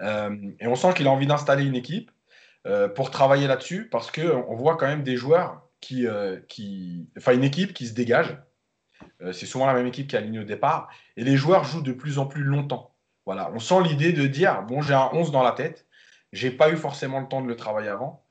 et 0.00 0.66
on 0.66 0.74
sent 0.76 0.94
qu'il 0.94 1.06
a 1.08 1.10
envie 1.10 1.26
d'installer 1.26 1.64
une 1.64 1.74
équipe 1.74 2.12
pour 2.94 3.10
travailler 3.10 3.48
là-dessus 3.48 3.88
parce 3.90 4.12
qu'on 4.12 4.54
voit 4.54 4.76
quand 4.76 4.86
même 4.86 5.02
des 5.02 5.16
joueurs 5.16 5.62
qui, 5.80 6.06
qui. 6.48 7.08
Enfin, 7.18 7.34
une 7.34 7.44
équipe 7.44 7.72
qui 7.72 7.86
se 7.88 7.94
dégage. 7.94 8.36
C'est 9.32 9.46
souvent 9.46 9.66
la 9.66 9.74
même 9.74 9.86
équipe 9.86 10.08
qui 10.08 10.16
aligne 10.16 10.40
au 10.40 10.44
départ. 10.44 10.88
Et 11.16 11.24
les 11.24 11.36
joueurs 11.36 11.64
jouent 11.64 11.82
de 11.82 11.92
plus 11.92 12.18
en 12.18 12.26
plus 12.26 12.42
longtemps. 12.42 12.94
Voilà, 13.26 13.50
on 13.54 13.60
sent 13.60 13.82
l'idée 13.84 14.12
de 14.12 14.26
dire 14.26 14.62
bon, 14.62 14.82
j'ai 14.82 14.94
un 14.94 15.10
11 15.12 15.30
dans 15.30 15.42
la 15.42 15.52
tête, 15.52 15.86
j'ai 16.32 16.50
pas 16.50 16.70
eu 16.70 16.76
forcément 16.76 17.20
le 17.20 17.28
temps 17.28 17.40
de 17.40 17.46
le 17.46 17.56
travailler 17.56 17.88
avant. 17.88 18.24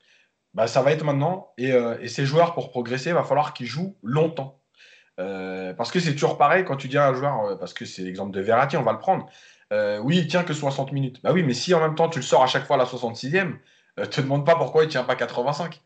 Bah, 0.54 0.66
ça 0.66 0.82
va 0.82 0.92
être 0.92 1.04
maintenant. 1.04 1.52
Et, 1.56 1.70
et 2.00 2.08
ces 2.08 2.26
joueurs, 2.26 2.54
pour 2.54 2.70
progresser, 2.70 3.10
il 3.10 3.14
va 3.14 3.24
falloir 3.24 3.54
qu'ils 3.54 3.66
jouent 3.66 3.96
longtemps. 4.02 4.62
Euh, 5.20 5.74
parce 5.74 5.90
que 5.90 6.00
c'est 6.00 6.12
toujours 6.12 6.38
pareil 6.38 6.64
quand 6.64 6.76
tu 6.76 6.88
dis 6.88 6.98
à 6.98 7.08
un 7.08 7.14
joueur, 7.14 7.44
euh, 7.44 7.56
parce 7.56 7.74
que 7.74 7.84
c'est 7.84 8.02
l'exemple 8.02 8.32
de 8.32 8.40
Verratti, 8.40 8.76
on 8.76 8.82
va 8.82 8.92
le 8.92 8.98
prendre. 8.98 9.28
Euh, 9.72 9.98
oui, 9.98 10.18
il 10.18 10.26
tient 10.26 10.42
que 10.42 10.54
60 10.54 10.92
minutes. 10.92 11.20
Bah 11.22 11.32
oui, 11.32 11.42
mais 11.42 11.54
si 11.54 11.74
en 11.74 11.80
même 11.80 11.94
temps 11.94 12.08
tu 12.08 12.18
le 12.18 12.24
sors 12.24 12.42
à 12.42 12.46
chaque 12.46 12.66
fois 12.66 12.76
à 12.76 12.78
la 12.78 12.84
66e, 12.84 13.54
ne 13.98 14.04
te 14.04 14.20
demande 14.20 14.46
pas 14.46 14.56
pourquoi 14.56 14.84
il 14.84 14.88
tient 14.88 15.04
pas 15.04 15.16
85. 15.16 15.82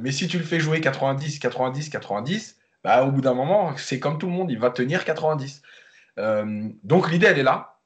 mais 0.00 0.12
si 0.12 0.28
tu 0.28 0.38
le 0.38 0.44
fais 0.44 0.60
jouer 0.60 0.80
90, 0.80 1.38
90, 1.40 1.90
90, 1.90 2.57
bah, 2.84 3.04
au 3.04 3.12
bout 3.12 3.20
d'un 3.20 3.34
moment, 3.34 3.76
c'est 3.76 4.00
comme 4.00 4.18
tout 4.18 4.26
le 4.26 4.32
monde, 4.32 4.50
il 4.50 4.58
va 4.58 4.70
tenir 4.70 5.04
90. 5.04 5.62
donc 6.16 7.10
l'idée, 7.10 7.26
elle 7.26 7.38
est 7.38 7.42
là. 7.42 7.80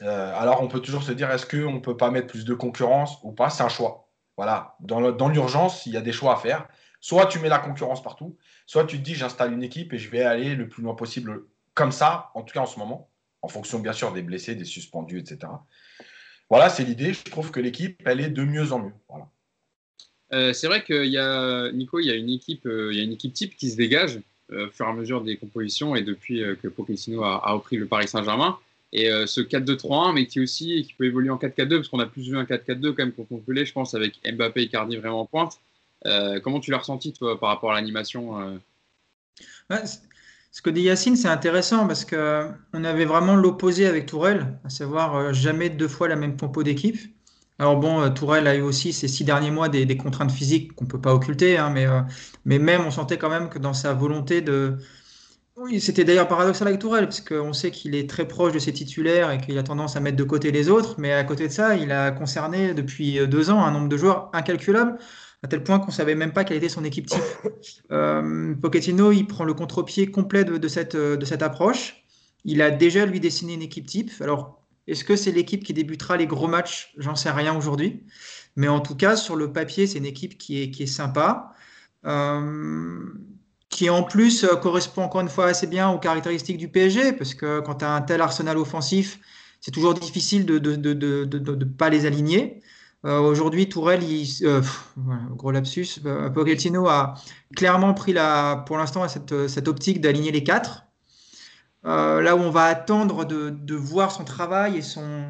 alors 0.00 0.62
on 0.62 0.68
peut 0.68 0.80
toujours 0.80 1.02
se 1.02 1.12
dire, 1.12 1.30
est-ce 1.30 1.46
qu'on 1.46 1.72
ne 1.72 1.80
peut 1.80 1.96
pas 1.96 2.10
mettre 2.10 2.28
plus 2.28 2.44
de 2.44 2.54
concurrence 2.54 3.18
ou 3.22 3.32
pas? 3.32 3.50
C'est 3.50 3.62
un 3.62 3.68
choix. 3.68 4.10
Voilà, 4.36 4.76
dans 4.80 5.28
l'urgence, 5.28 5.86
il 5.86 5.92
y 5.92 5.96
a 5.96 6.02
des 6.02 6.12
choix 6.12 6.34
à 6.34 6.36
faire. 6.36 6.68
Soit 7.00 7.26
tu 7.26 7.38
mets 7.38 7.48
la 7.48 7.58
concurrence 7.58 8.02
partout, 8.02 8.36
soit 8.66 8.84
tu 8.84 8.98
te 8.98 9.02
dis 9.02 9.14
j'installe 9.14 9.52
une 9.52 9.62
équipe 9.62 9.92
et 9.92 9.98
je 9.98 10.10
vais 10.10 10.22
aller 10.22 10.54
le 10.54 10.68
plus 10.68 10.82
loin 10.82 10.94
possible 10.94 11.44
comme 11.74 11.92
ça, 11.92 12.30
en 12.34 12.42
tout 12.42 12.52
cas 12.52 12.60
en 12.60 12.66
ce 12.66 12.78
moment, 12.78 13.10
en 13.42 13.48
fonction 13.48 13.78
bien 13.78 13.92
sûr 13.92 14.12
des 14.12 14.22
blessés, 14.22 14.54
des 14.54 14.64
suspendus, 14.64 15.20
etc. 15.20 15.52
Voilà, 16.50 16.68
c'est 16.68 16.84
l'idée. 16.84 17.12
Je 17.12 17.22
trouve 17.24 17.50
que 17.50 17.60
l'équipe, 17.60 18.02
elle 18.06 18.20
est 18.20 18.30
de 18.30 18.44
mieux 18.44 18.72
en 18.72 18.78
mieux. 18.80 18.94
Voilà. 19.08 19.28
Euh, 20.32 20.52
c'est 20.52 20.66
vrai 20.66 20.82
qu'il 20.82 21.06
y 21.06 21.18
a, 21.18 21.70
Nico, 21.72 22.00
il 22.00 22.06
y 22.06 22.10
a 22.10 22.14
une 22.14 22.30
équipe, 22.30 22.66
euh, 22.66 22.92
il 22.92 22.98
y 22.98 23.00
a 23.00 23.04
une 23.04 23.12
équipe 23.12 23.32
type 23.32 23.56
qui 23.56 23.70
se 23.70 23.76
dégage 23.76 24.20
euh, 24.52 24.66
au 24.66 24.70
fur 24.70 24.86
et 24.86 24.88
à 24.88 24.92
mesure 24.92 25.22
des 25.22 25.36
compositions 25.36 25.94
et 25.94 26.02
depuis 26.02 26.42
que 26.62 26.68
Pochettino 26.68 27.22
a, 27.22 27.52
repris 27.52 27.76
le 27.76 27.86
Paris 27.86 28.08
Saint-Germain. 28.08 28.58
Et 28.92 29.10
ce 29.26 29.40
4-2-3-1, 29.42 30.14
mais 30.14 30.26
qui 30.26 30.40
aussi 30.40 30.84
qui 30.86 30.94
peut 30.94 31.04
évoluer 31.04 31.28
en 31.28 31.36
4-4-2, 31.36 31.68
parce 31.76 31.88
qu'on 31.88 31.98
a 31.98 32.06
plus 32.06 32.30
vu 32.30 32.38
un 32.38 32.44
4-4-2 32.44 32.94
quand 32.94 32.98
même 32.98 33.12
contre 33.12 33.32
Montpellier, 33.32 33.66
je 33.66 33.72
pense, 33.72 33.94
avec 33.94 34.14
Mbappé 34.24 34.62
et 34.62 34.68
Cardi 34.68 34.96
vraiment 34.96 35.20
en 35.20 35.26
pointe. 35.26 35.60
Comment 36.42 36.60
tu 36.60 36.70
l'as 36.70 36.78
ressenti, 36.78 37.12
toi, 37.12 37.38
par 37.38 37.50
rapport 37.50 37.72
à 37.72 37.74
l'animation 37.74 38.58
Ce 39.68 40.62
que 40.62 40.70
dit 40.70 40.82
Yacine, 40.82 41.16
c'est 41.16 41.28
intéressant 41.28 41.86
parce 41.86 42.06
qu'on 42.06 42.84
avait 42.84 43.04
vraiment 43.04 43.34
l'opposé 43.34 43.86
avec 43.86 44.06
Tourelle, 44.06 44.56
à 44.64 44.70
savoir 44.70 45.34
jamais 45.34 45.68
deux 45.68 45.88
fois 45.88 46.08
la 46.08 46.16
même 46.16 46.36
compo 46.36 46.62
d'équipe. 46.62 46.96
Alors 47.58 47.76
bon, 47.78 48.10
Tourelle 48.12 48.46
a 48.46 48.54
eu 48.54 48.60
aussi 48.60 48.92
ces 48.92 49.08
six 49.08 49.24
derniers 49.24 49.50
mois 49.50 49.68
des, 49.68 49.96
contraintes 49.96 50.30
physiques 50.32 50.74
qu'on 50.74 50.84
ne 50.84 50.90
peut 50.90 51.00
pas 51.00 51.14
occulter, 51.14 51.56
hein, 51.56 51.70
mais, 51.70 51.86
mais 52.44 52.58
même 52.58 52.82
on 52.86 52.90
sentait 52.90 53.18
quand 53.18 53.30
même 53.30 53.48
que 53.48 53.58
dans 53.58 53.72
sa 53.72 53.94
volonté 53.94 54.42
de... 54.42 54.76
Oui, 55.56 55.80
c'était 55.80 56.04
d'ailleurs 56.04 56.28
paradoxal 56.28 56.68
avec 56.68 56.80
Tourelle, 56.80 57.06
parce 57.06 57.22
qu'on 57.22 57.54
sait 57.54 57.70
qu'il 57.70 57.94
est 57.94 58.10
très 58.10 58.28
proche 58.28 58.52
de 58.52 58.58
ses 58.58 58.74
titulaires 58.74 59.30
et 59.30 59.38
qu'il 59.38 59.56
a 59.56 59.62
tendance 59.62 59.96
à 59.96 60.00
mettre 60.00 60.18
de 60.18 60.24
côté 60.24 60.50
les 60.52 60.68
autres, 60.68 60.96
mais 60.98 61.14
à 61.14 61.24
côté 61.24 61.48
de 61.48 61.52
ça, 61.52 61.76
il 61.76 61.92
a 61.92 62.10
concerné 62.10 62.74
depuis 62.74 63.26
deux 63.26 63.48
ans 63.48 63.64
un 63.64 63.70
nombre 63.70 63.88
de 63.88 63.96
joueurs 63.96 64.28
incalculable 64.34 64.98
à 65.42 65.48
tel 65.48 65.62
point 65.62 65.78
qu'on 65.78 65.86
ne 65.86 65.92
savait 65.92 66.14
même 66.14 66.32
pas 66.32 66.44
quelle 66.44 66.56
était 66.56 66.68
son 66.68 66.84
équipe 66.84 67.06
type. 67.06 67.22
Euh, 67.92 68.54
Pochettino, 68.56 69.12
il 69.12 69.26
prend 69.26 69.44
le 69.44 69.54
contre-pied 69.54 70.10
complet 70.10 70.44
de, 70.44 70.68
cette, 70.68 70.96
de 70.96 71.24
cette 71.24 71.42
approche. 71.42 72.04
Il 72.44 72.60
a 72.62 72.70
déjà 72.70 73.06
lui 73.06 73.20
dessiné 73.20 73.54
une 73.54 73.62
équipe 73.62 73.86
type. 73.86 74.10
Alors, 74.20 74.65
est-ce 74.86 75.04
que 75.04 75.16
c'est 75.16 75.32
l'équipe 75.32 75.64
qui 75.64 75.74
débutera 75.74 76.16
les 76.16 76.26
gros 76.26 76.48
matchs? 76.48 76.92
J'en 76.98 77.16
sais 77.16 77.30
rien 77.30 77.56
aujourd'hui. 77.56 78.04
Mais 78.56 78.68
en 78.68 78.80
tout 78.80 78.96
cas, 78.96 79.16
sur 79.16 79.36
le 79.36 79.52
papier, 79.52 79.86
c'est 79.86 79.98
une 79.98 80.06
équipe 80.06 80.38
qui 80.38 80.62
est, 80.62 80.70
qui 80.70 80.84
est 80.84 80.86
sympa. 80.86 81.52
Euh, 82.04 83.00
qui 83.68 83.90
en 83.90 84.02
plus 84.02 84.44
euh, 84.44 84.56
correspond 84.56 85.02
encore 85.02 85.20
une 85.20 85.28
fois 85.28 85.46
assez 85.46 85.66
bien 85.66 85.90
aux 85.90 85.98
caractéristiques 85.98 86.58
du 86.58 86.68
PSG, 86.68 87.12
parce 87.12 87.34
que 87.34 87.60
quand 87.60 87.76
tu 87.76 87.84
as 87.84 87.92
un 87.92 88.02
tel 88.02 88.20
arsenal 88.20 88.56
offensif, 88.58 89.20
c'est 89.60 89.70
toujours 89.70 89.94
difficile 89.94 90.46
de 90.46 90.58
ne 90.58 90.76
de, 90.76 90.94
de, 90.94 91.24
de, 91.24 91.64
pas 91.64 91.90
les 91.90 92.06
aligner. 92.06 92.62
Euh, 93.04 93.18
aujourd'hui, 93.20 93.68
Tourelle, 93.68 94.02
euh, 94.42 94.62
gros 95.32 95.50
lapsus, 95.50 96.00
Pochettino 96.34 96.88
a 96.88 97.14
clairement 97.54 97.94
pris 97.94 98.12
la, 98.12 98.64
pour 98.66 98.78
l'instant 98.78 99.06
cette, 99.08 99.48
cette 99.48 99.68
optique 99.68 100.00
d'aligner 100.00 100.32
les 100.32 100.44
quatre. 100.44 100.85
Là 101.86 102.36
où 102.36 102.40
on 102.40 102.50
va 102.50 102.64
attendre 102.64 103.24
de, 103.24 103.74
voir 103.74 104.10
son 104.10 104.24
travail 104.24 104.78
et 104.78 104.82
son, 104.82 105.24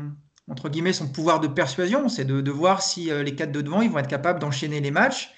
entre 0.50 0.68
guillemets, 0.68 0.92
son 0.92 1.08
pouvoir 1.08 1.40
de 1.40 1.48
persuasion, 1.48 2.08
c'est 2.08 2.24
de, 2.24 2.50
voir 2.50 2.82
si 2.82 3.10
les 3.10 3.34
quatre 3.34 3.52
de 3.52 3.60
devant 3.60 3.82
ils 3.82 3.90
vont 3.90 3.98
être 3.98 4.08
capables 4.08 4.40
d'enchaîner 4.40 4.80
les 4.80 4.90
matchs 4.90 5.32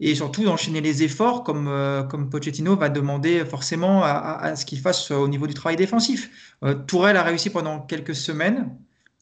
et 0.00 0.14
surtout 0.14 0.44
d'enchaîner 0.44 0.80
les 0.80 1.02
efforts 1.02 1.44
comme, 1.44 1.70
comme 2.10 2.30
Pochettino 2.30 2.74
va 2.74 2.88
demander 2.88 3.44
forcément 3.44 4.02
à, 4.02 4.56
ce 4.56 4.66
qu'il 4.66 4.80
fasse 4.80 5.10
au 5.10 5.28
niveau 5.28 5.46
du 5.46 5.54
travail 5.54 5.76
défensif. 5.76 6.56
Tourelle 6.86 7.16
a 7.16 7.22
réussi 7.22 7.50
pendant 7.50 7.80
quelques 7.80 8.14
semaines, 8.14 8.70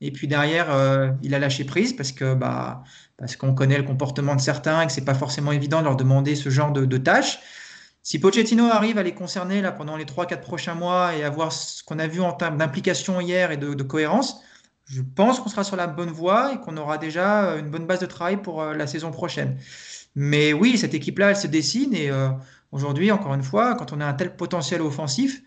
et 0.00 0.12
puis 0.12 0.28
derrière, 0.28 0.70
euh, 0.70 1.10
il 1.22 1.34
a 1.34 1.38
lâché 1.38 1.64
prise 1.64 1.92
parce 1.92 2.12
que 2.12 2.34
bah, 2.34 2.84
parce 3.16 3.36
qu'on 3.36 3.54
connaît 3.54 3.78
le 3.78 3.82
comportement 3.82 4.36
de 4.36 4.40
certains 4.40 4.82
et 4.82 4.86
que 4.86 4.92
c'est 4.92 5.04
pas 5.04 5.14
forcément 5.14 5.50
évident 5.50 5.80
de 5.80 5.84
leur 5.84 5.96
demander 5.96 6.36
ce 6.36 6.50
genre 6.50 6.72
de, 6.72 6.98
tâches. 6.98 7.40
Si 8.02 8.18
Pochettino 8.18 8.64
arrive 8.66 8.98
à 8.98 9.02
les 9.02 9.14
concerner 9.14 9.60
là 9.60 9.72
pendant 9.72 9.96
les 9.96 10.04
3-4 10.04 10.40
prochains 10.40 10.74
mois 10.74 11.14
et 11.14 11.24
à 11.24 11.30
voir 11.30 11.52
ce 11.52 11.82
qu'on 11.82 11.98
a 11.98 12.06
vu 12.06 12.20
en 12.20 12.32
termes 12.32 12.56
d'implication 12.56 13.20
hier 13.20 13.50
et 13.50 13.56
de, 13.56 13.82
cohérence, 13.82 14.40
je 14.86 15.02
pense 15.02 15.40
qu'on 15.40 15.50
sera 15.50 15.64
sur 15.64 15.76
la 15.76 15.86
bonne 15.86 16.10
voie 16.10 16.54
et 16.54 16.60
qu'on 16.60 16.76
aura 16.76 16.96
déjà 16.96 17.56
une 17.58 17.70
bonne 17.70 17.86
base 17.86 18.00
de 18.00 18.06
travail 18.06 18.38
pour 18.38 18.62
euh, 18.62 18.74
la 18.74 18.86
saison 18.86 19.10
prochaine. 19.10 19.58
Mais 20.14 20.52
oui, 20.52 20.78
cette 20.78 20.94
équipe-là, 20.94 21.30
elle 21.30 21.36
se 21.36 21.46
dessine 21.46 21.94
et 21.94 22.10
euh, 22.10 22.30
aujourd'hui, 22.72 23.12
encore 23.12 23.34
une 23.34 23.42
fois, 23.42 23.74
quand 23.74 23.92
on 23.92 24.00
a 24.00 24.06
un 24.06 24.14
tel 24.14 24.34
potentiel 24.34 24.80
offensif, 24.80 25.42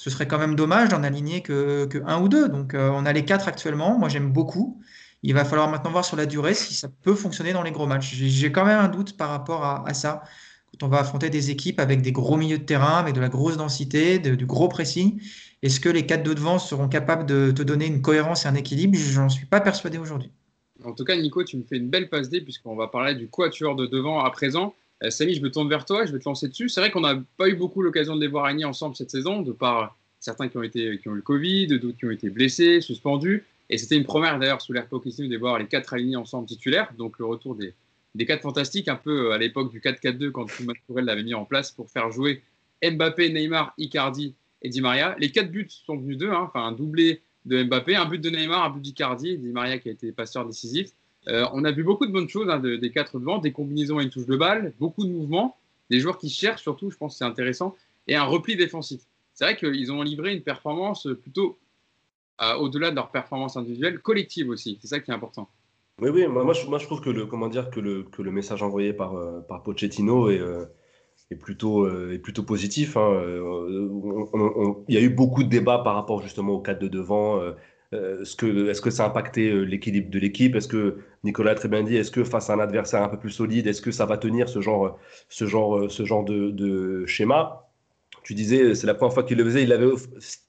ce 0.00 0.08
serait 0.08 0.26
quand 0.26 0.38
même 0.38 0.54
dommage 0.54 0.88
d'en 0.88 1.02
aligner 1.02 1.42
que, 1.42 1.86
un 2.06 2.22
ou 2.22 2.30
deux. 2.30 2.48
Donc 2.48 2.72
euh, 2.72 2.88
on 2.90 3.04
a 3.04 3.12
les 3.12 3.26
quatre 3.26 3.48
actuellement. 3.48 3.98
Moi 3.98 4.08
j'aime 4.08 4.32
beaucoup. 4.32 4.80
Il 5.22 5.34
va 5.34 5.44
falloir 5.44 5.68
maintenant 5.68 5.90
voir 5.90 6.06
sur 6.06 6.16
la 6.16 6.24
durée 6.24 6.54
si 6.54 6.72
ça 6.72 6.88
peut 7.02 7.14
fonctionner 7.14 7.52
dans 7.52 7.62
les 7.62 7.70
gros 7.70 7.86
matchs. 7.86 8.14
J'ai 8.14 8.50
quand 8.50 8.64
même 8.64 8.78
un 8.78 8.88
doute 8.88 9.18
par 9.18 9.28
rapport 9.28 9.62
à, 9.62 9.92
ça. 9.92 10.22
On 10.82 10.88
va 10.88 11.00
affronter 11.00 11.30
des 11.30 11.50
équipes 11.50 11.80
avec 11.80 12.02
des 12.02 12.12
gros 12.12 12.36
milieux 12.36 12.58
de 12.58 12.64
terrain, 12.64 12.98
avec 12.98 13.14
de 13.14 13.20
la 13.20 13.28
grosse 13.28 13.56
densité, 13.56 14.18
du 14.18 14.46
gros 14.46 14.68
pressing, 14.68 15.20
est-ce 15.62 15.78
que 15.78 15.90
les 15.90 16.06
quatre 16.06 16.22
de 16.22 16.32
devant 16.32 16.58
seront 16.58 16.88
capables 16.88 17.26
de 17.26 17.50
te 17.50 17.62
donner 17.62 17.86
une 17.86 18.00
cohérence 18.00 18.46
et 18.46 18.48
un 18.48 18.54
équilibre? 18.54 18.96
J'en 18.96 19.28
suis 19.28 19.44
pas 19.44 19.60
persuadé 19.60 19.98
aujourd'hui. 19.98 20.30
En 20.84 20.92
tout 20.92 21.04
cas, 21.04 21.14
Nico, 21.16 21.44
tu 21.44 21.58
me 21.58 21.64
fais 21.64 21.76
une 21.76 21.90
belle 21.90 22.08
passe 22.08 22.30
D 22.30 22.40
puisqu'on 22.40 22.74
va 22.76 22.88
parler 22.88 23.14
du 23.14 23.28
quatuor 23.28 23.76
de 23.76 23.84
devant 23.84 24.20
à 24.20 24.30
présent. 24.30 24.74
Euh, 25.02 25.10
Samy, 25.10 25.34
je 25.34 25.42
me 25.42 25.50
tourne 25.50 25.68
vers 25.68 25.84
toi, 25.84 26.06
je 26.06 26.12
vais 26.12 26.18
te 26.18 26.24
lancer 26.24 26.48
dessus. 26.48 26.70
C'est 26.70 26.80
vrai 26.80 26.90
qu'on 26.90 27.02
n'a 27.02 27.22
pas 27.36 27.48
eu 27.48 27.56
beaucoup 27.56 27.82
l'occasion 27.82 28.16
de 28.16 28.20
les 28.22 28.28
voir 28.28 28.46
aligner 28.46 28.64
ensemble 28.64 28.96
cette 28.96 29.10
saison, 29.10 29.42
de 29.42 29.52
par 29.52 29.96
certains 30.18 30.48
qui 30.48 30.56
ont, 30.56 30.62
été, 30.62 30.84
eu 30.84 31.00
le 31.04 31.20
Covid, 31.20 31.66
d'autres 31.66 31.98
qui 31.98 32.06
ont 32.06 32.10
été 32.10 32.30
blessés, 32.30 32.80
suspendus. 32.80 33.44
Et 33.68 33.76
c'était 33.76 33.96
une 33.96 34.04
première 34.04 34.38
d'ailleurs 34.38 34.62
sous 34.62 34.72
l'ère 34.72 34.86
Pochettino 34.86 35.28
de 35.28 35.36
voir 35.36 35.58
les 35.58 35.66
quatre 35.66 35.92
alignés 35.92 36.16
ensemble 36.16 36.46
titulaires. 36.46 36.90
Donc 36.96 37.18
le 37.18 37.26
retour 37.26 37.54
des, 37.54 37.74
des 38.14 38.26
quatre 38.26 38.42
fantastiques, 38.42 38.88
un 38.88 38.96
peu 38.96 39.30
euh, 39.30 39.32
à 39.32 39.38
l'époque 39.38 39.70
du 39.70 39.80
4-4-2 39.80 40.30
quand 40.30 40.46
Thomas 40.46 40.72
Tourelle 40.86 41.04
l'avait 41.04 41.22
mis 41.22 41.34
en 41.34 41.44
place 41.44 41.70
pour 41.70 41.90
faire 41.90 42.10
jouer 42.10 42.42
Mbappé, 42.82 43.32
Neymar, 43.32 43.74
Icardi 43.78 44.34
et 44.62 44.68
Di 44.68 44.80
Maria. 44.80 45.14
Les 45.18 45.30
quatre 45.30 45.50
buts 45.50 45.68
sont 45.68 45.96
venus 45.96 46.18
d'eux, 46.18 46.30
hein. 46.30 46.42
enfin 46.48 46.64
un 46.64 46.72
doublé 46.72 47.22
de 47.44 47.62
Mbappé, 47.62 47.96
un 47.96 48.06
but 48.06 48.20
de 48.20 48.30
Neymar, 48.30 48.64
un 48.64 48.70
but 48.70 48.80
d'Icardi, 48.80 49.38
Di 49.38 49.48
Maria 49.48 49.78
qui 49.78 49.88
a 49.88 49.92
été 49.92 50.12
passeur 50.12 50.46
décisif. 50.46 50.90
Euh, 51.28 51.46
on 51.52 51.64
a 51.64 51.70
vu 51.70 51.84
beaucoup 51.84 52.06
de 52.06 52.12
bonnes 52.12 52.28
choses 52.28 52.48
hein, 52.48 52.58
des 52.58 52.90
quatre 52.90 53.18
devant, 53.18 53.38
des 53.38 53.52
combinaisons 53.52 54.00
et 54.00 54.04
une 54.04 54.10
touche 54.10 54.26
de 54.26 54.36
balle, 54.36 54.72
beaucoup 54.80 55.04
de 55.04 55.10
mouvements, 55.10 55.56
des 55.90 56.00
joueurs 56.00 56.18
qui 56.18 56.30
cherchent 56.30 56.62
surtout, 56.62 56.90
je 56.90 56.96
pense 56.96 57.18
c'est 57.18 57.24
intéressant, 57.24 57.76
et 58.08 58.16
un 58.16 58.24
repli 58.24 58.56
défensif. 58.56 59.02
C'est 59.34 59.44
vrai 59.44 59.56
qu'ils 59.56 59.92
ont 59.92 60.02
livré 60.02 60.34
une 60.34 60.42
performance 60.42 61.06
plutôt 61.20 61.58
euh, 62.42 62.54
au-delà 62.54 62.90
de 62.90 62.96
leur 62.96 63.10
performance 63.10 63.56
individuelle, 63.56 63.98
collective 63.98 64.48
aussi. 64.48 64.78
C'est 64.80 64.88
ça 64.88 65.00
qui 65.00 65.10
est 65.10 65.14
important. 65.14 65.48
Oui, 66.00 66.08
oui, 66.10 66.26
moi, 66.26 66.52
je, 66.52 66.66
moi 66.66 66.78
je, 66.78 66.86
trouve 66.86 67.00
que 67.00 67.10
le, 67.10 67.26
comment 67.26 67.48
dire, 67.48 67.70
que 67.70 67.80
le, 67.80 68.04
que 68.04 68.22
le 68.22 68.30
message 68.30 68.62
envoyé 68.62 68.92
par, 68.92 69.16
euh, 69.16 69.40
par 69.40 69.62
Pochettino 69.62 70.30
est, 70.30 70.40
est, 71.30 71.36
plutôt, 71.36 71.88
est 72.10 72.18
plutôt 72.18 72.42
positif. 72.42 72.96
Hein. 72.96 73.22
il 74.88 74.94
y 74.94 74.98
a 74.98 75.00
eu 75.00 75.10
beaucoup 75.10 75.42
de 75.42 75.48
débats 75.48 75.78
par 75.78 75.94
rapport 75.94 76.22
justement 76.22 76.54
au 76.54 76.60
cadre 76.60 76.80
de 76.80 76.88
devant. 76.88 77.40
Euh, 77.92 78.22
est-ce 78.22 78.36
que, 78.36 78.70
est 78.70 78.80
que 78.80 78.90
ça 78.90 79.04
a 79.04 79.08
impacté 79.08 79.50
euh, 79.50 79.62
l'équilibre 79.62 80.10
de 80.10 80.18
l'équipe? 80.18 80.54
Est-ce 80.54 80.68
que, 80.68 80.98
Nicolas 81.24 81.52
a 81.52 81.54
très 81.54 81.68
bien 81.68 81.82
dit, 81.82 81.96
est-ce 81.96 82.10
que 82.10 82.24
face 82.24 82.48
à 82.50 82.54
un 82.54 82.60
adversaire 82.60 83.02
un 83.02 83.08
peu 83.08 83.18
plus 83.18 83.30
solide, 83.30 83.66
est-ce 83.66 83.82
que 83.82 83.90
ça 83.90 84.06
va 84.06 84.16
tenir 84.16 84.48
ce 84.48 84.60
genre, 84.60 84.98
ce 85.28 85.46
genre, 85.46 85.90
ce 85.90 86.04
genre 86.04 86.24
de, 86.24 87.04
schéma? 87.06 87.66
Tu 88.22 88.34
disais, 88.34 88.74
c'est 88.74 88.86
la 88.86 88.94
première 88.94 89.14
fois 89.14 89.22
qu'il 89.24 89.38
le 89.38 89.44
faisait. 89.44 89.62
Il 89.62 89.70
l'avait 89.70 89.90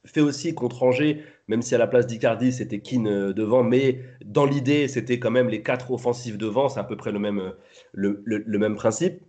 fait 0.05 0.21
aussi 0.21 0.53
contre 0.53 0.83
Angers, 0.83 1.23
même 1.51 1.61
si 1.61 1.75
à 1.75 1.77
la 1.77 1.87
place 1.87 2.07
d'Icardi, 2.07 2.51
c'était 2.51 2.79
Keane 2.79 3.07
euh, 3.07 3.33
devant. 3.33 3.63
Mais 3.63 3.99
dans 4.25 4.45
l'idée, 4.45 4.87
c'était 4.87 5.19
quand 5.19 5.31
même 5.31 5.49
les 5.49 5.61
quatre 5.61 5.91
offensifs 5.91 6.37
devant. 6.37 6.69
C'est 6.69 6.79
à 6.79 6.83
peu 6.83 6.97
près 6.97 7.11
le 7.11 7.19
même, 7.19 7.53
le, 7.93 8.57
même 8.57 8.75
principe. 8.75 9.21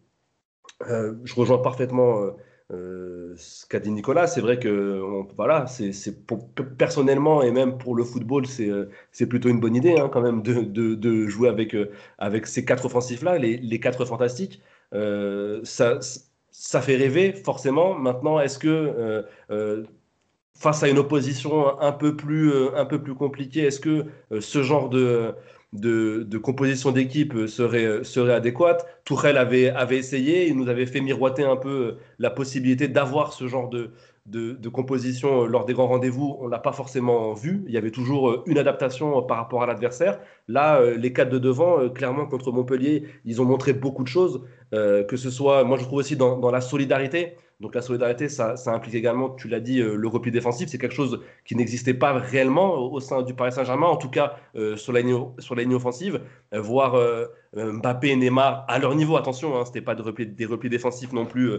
je 0.88 1.34
rejoins 1.34 1.58
parfaitement 1.58 2.32
euh, 2.72 3.34
ce 3.36 3.66
qu'a 3.66 3.80
dit 3.80 3.90
Nicolas, 3.90 4.26
c'est 4.26 4.40
vrai 4.40 4.58
que 4.58 5.00
voilà, 5.36 5.66
c'est 5.66 5.92
personnellement 6.78 7.42
et 7.42 7.50
même 7.50 7.76
pour 7.76 7.94
le 7.94 8.04
football, 8.04 8.46
c'est 8.46 8.70
euh, 8.70 8.86
plutôt 9.28 9.48
une 9.50 9.60
bonne 9.60 9.76
idée 9.76 9.96
hein, 9.98 10.08
quand 10.10 10.22
même 10.22 10.42
de, 10.42 10.62
de, 10.62 11.26
jouer 11.26 11.48
avec, 11.48 11.74
euh, 11.74 11.90
avec 12.18 12.46
ces 12.46 12.64
quatre 12.64 12.86
offensifs-là, 12.86 13.38
les, 13.38 13.58
les, 13.58 13.80
quatre 13.80 14.04
fantastiques. 14.06 14.62
ça, 14.92 15.98
ça 16.50 16.80
fait 16.80 16.96
rêver, 16.96 17.32
forcément. 17.32 17.94
Maintenant, 17.94 18.40
est-ce 18.40 18.58
que 18.58 19.24
face 20.58 20.82
à 20.82 20.88
une 20.88 20.98
opposition 20.98 21.80
un 21.80 21.92
peu 21.92 22.16
plus, 22.16 22.52
un 22.76 22.84
peu 22.84 23.02
plus 23.02 23.14
compliquée, 23.14 23.60
est-ce 23.60 23.80
que 23.80 24.06
ce 24.40 24.62
genre 24.62 24.88
de, 24.88 25.34
de, 25.72 26.38
composition 26.38 26.92
d'équipe 26.92 27.46
serait, 27.46 28.04
serait 28.04 28.34
adéquate? 28.34 28.86
Tourelle 29.04 29.38
avait, 29.38 29.70
avait 29.70 29.98
essayé, 29.98 30.46
il 30.48 30.56
nous 30.56 30.68
avait 30.68 30.86
fait 30.86 31.00
miroiter 31.00 31.44
un 31.44 31.56
peu 31.56 31.96
la 32.18 32.30
possibilité 32.30 32.86
d'avoir 32.88 33.32
ce 33.32 33.48
genre 33.48 33.70
de, 33.70 33.90
de, 34.26 34.68
composition 34.68 35.42
euh, 35.42 35.46
lors 35.46 35.64
des 35.64 35.74
grands 35.74 35.88
rendez-vous, 35.88 36.36
on 36.40 36.46
ne 36.46 36.50
l'a 36.50 36.58
pas 36.58 36.72
forcément 36.72 37.32
vu. 37.34 37.64
Il 37.66 37.72
y 37.72 37.76
avait 37.76 37.90
toujours 37.90 38.30
euh, 38.30 38.42
une 38.46 38.58
adaptation 38.58 39.18
euh, 39.18 39.22
par 39.22 39.36
rapport 39.36 39.62
à 39.62 39.66
l'adversaire. 39.66 40.20
Là, 40.48 40.80
les 40.96 41.12
quatre 41.12 41.30
de 41.30 41.38
devant, 41.38 41.88
clairement, 41.90 42.26
contre 42.26 42.52
Montpellier, 42.52 43.04
ils 43.24 43.40
ont 43.40 43.44
montré 43.44 43.72
beaucoup 43.72 44.02
de 44.02 44.08
choses. 44.08 44.42
que 44.72 45.16
ce 45.16 45.30
soit, 45.30 45.64
moi 45.64 45.76
je 45.78 45.84
trouve 45.84 45.98
aussi 45.98 46.16
dans 46.16 46.50
la 46.50 46.60
solidarité. 46.60 47.36
Donc 47.62 47.76
la 47.76 47.80
solidarité, 47.80 48.28
ça, 48.28 48.56
implique 48.66 48.96
également, 48.96 49.30
tu 49.30 49.46
l'as 49.46 49.60
dit, 49.60 49.80
euh, 49.80 49.94
le 49.94 50.08
repli 50.08 50.32
défensif. 50.32 50.68
C'est 50.68 50.78
quelque 50.78 50.96
chose 50.96 51.20
qui 51.44 51.54
n'existait 51.54 51.94
pas 51.94 52.12
réellement 52.12 52.74
au, 52.92 52.98
sein 52.98 53.22
du 53.22 53.34
Paris 53.34 53.52
Saint-Germain, 53.52 53.86
en 53.86 53.96
tout 53.96 54.10
cas 54.10 54.36
euh, 54.56 54.76
sur, 54.76 54.92
la 54.92 55.00
ligne, 55.00 55.16
sur 55.38 55.54
la 55.54 55.62
ligne 55.62 55.74
offensive. 55.74 56.20
Euh, 56.52 56.60
voir 56.60 57.00
Mbappé 57.54 58.08
et 58.08 58.16
Neymar 58.16 58.64
à 58.66 58.80
leur 58.80 58.96
niveau, 58.96 59.16
attention, 59.16 59.56
hein, 59.56 59.64
ce 59.64 59.70
n'était 59.70 59.80
pas 59.80 59.94
de 59.94 60.02
repli, 60.02 60.26
des 60.26 60.44
replis 60.44 60.70
défensifs 60.70 61.12
non 61.12 61.24
plus 61.24 61.52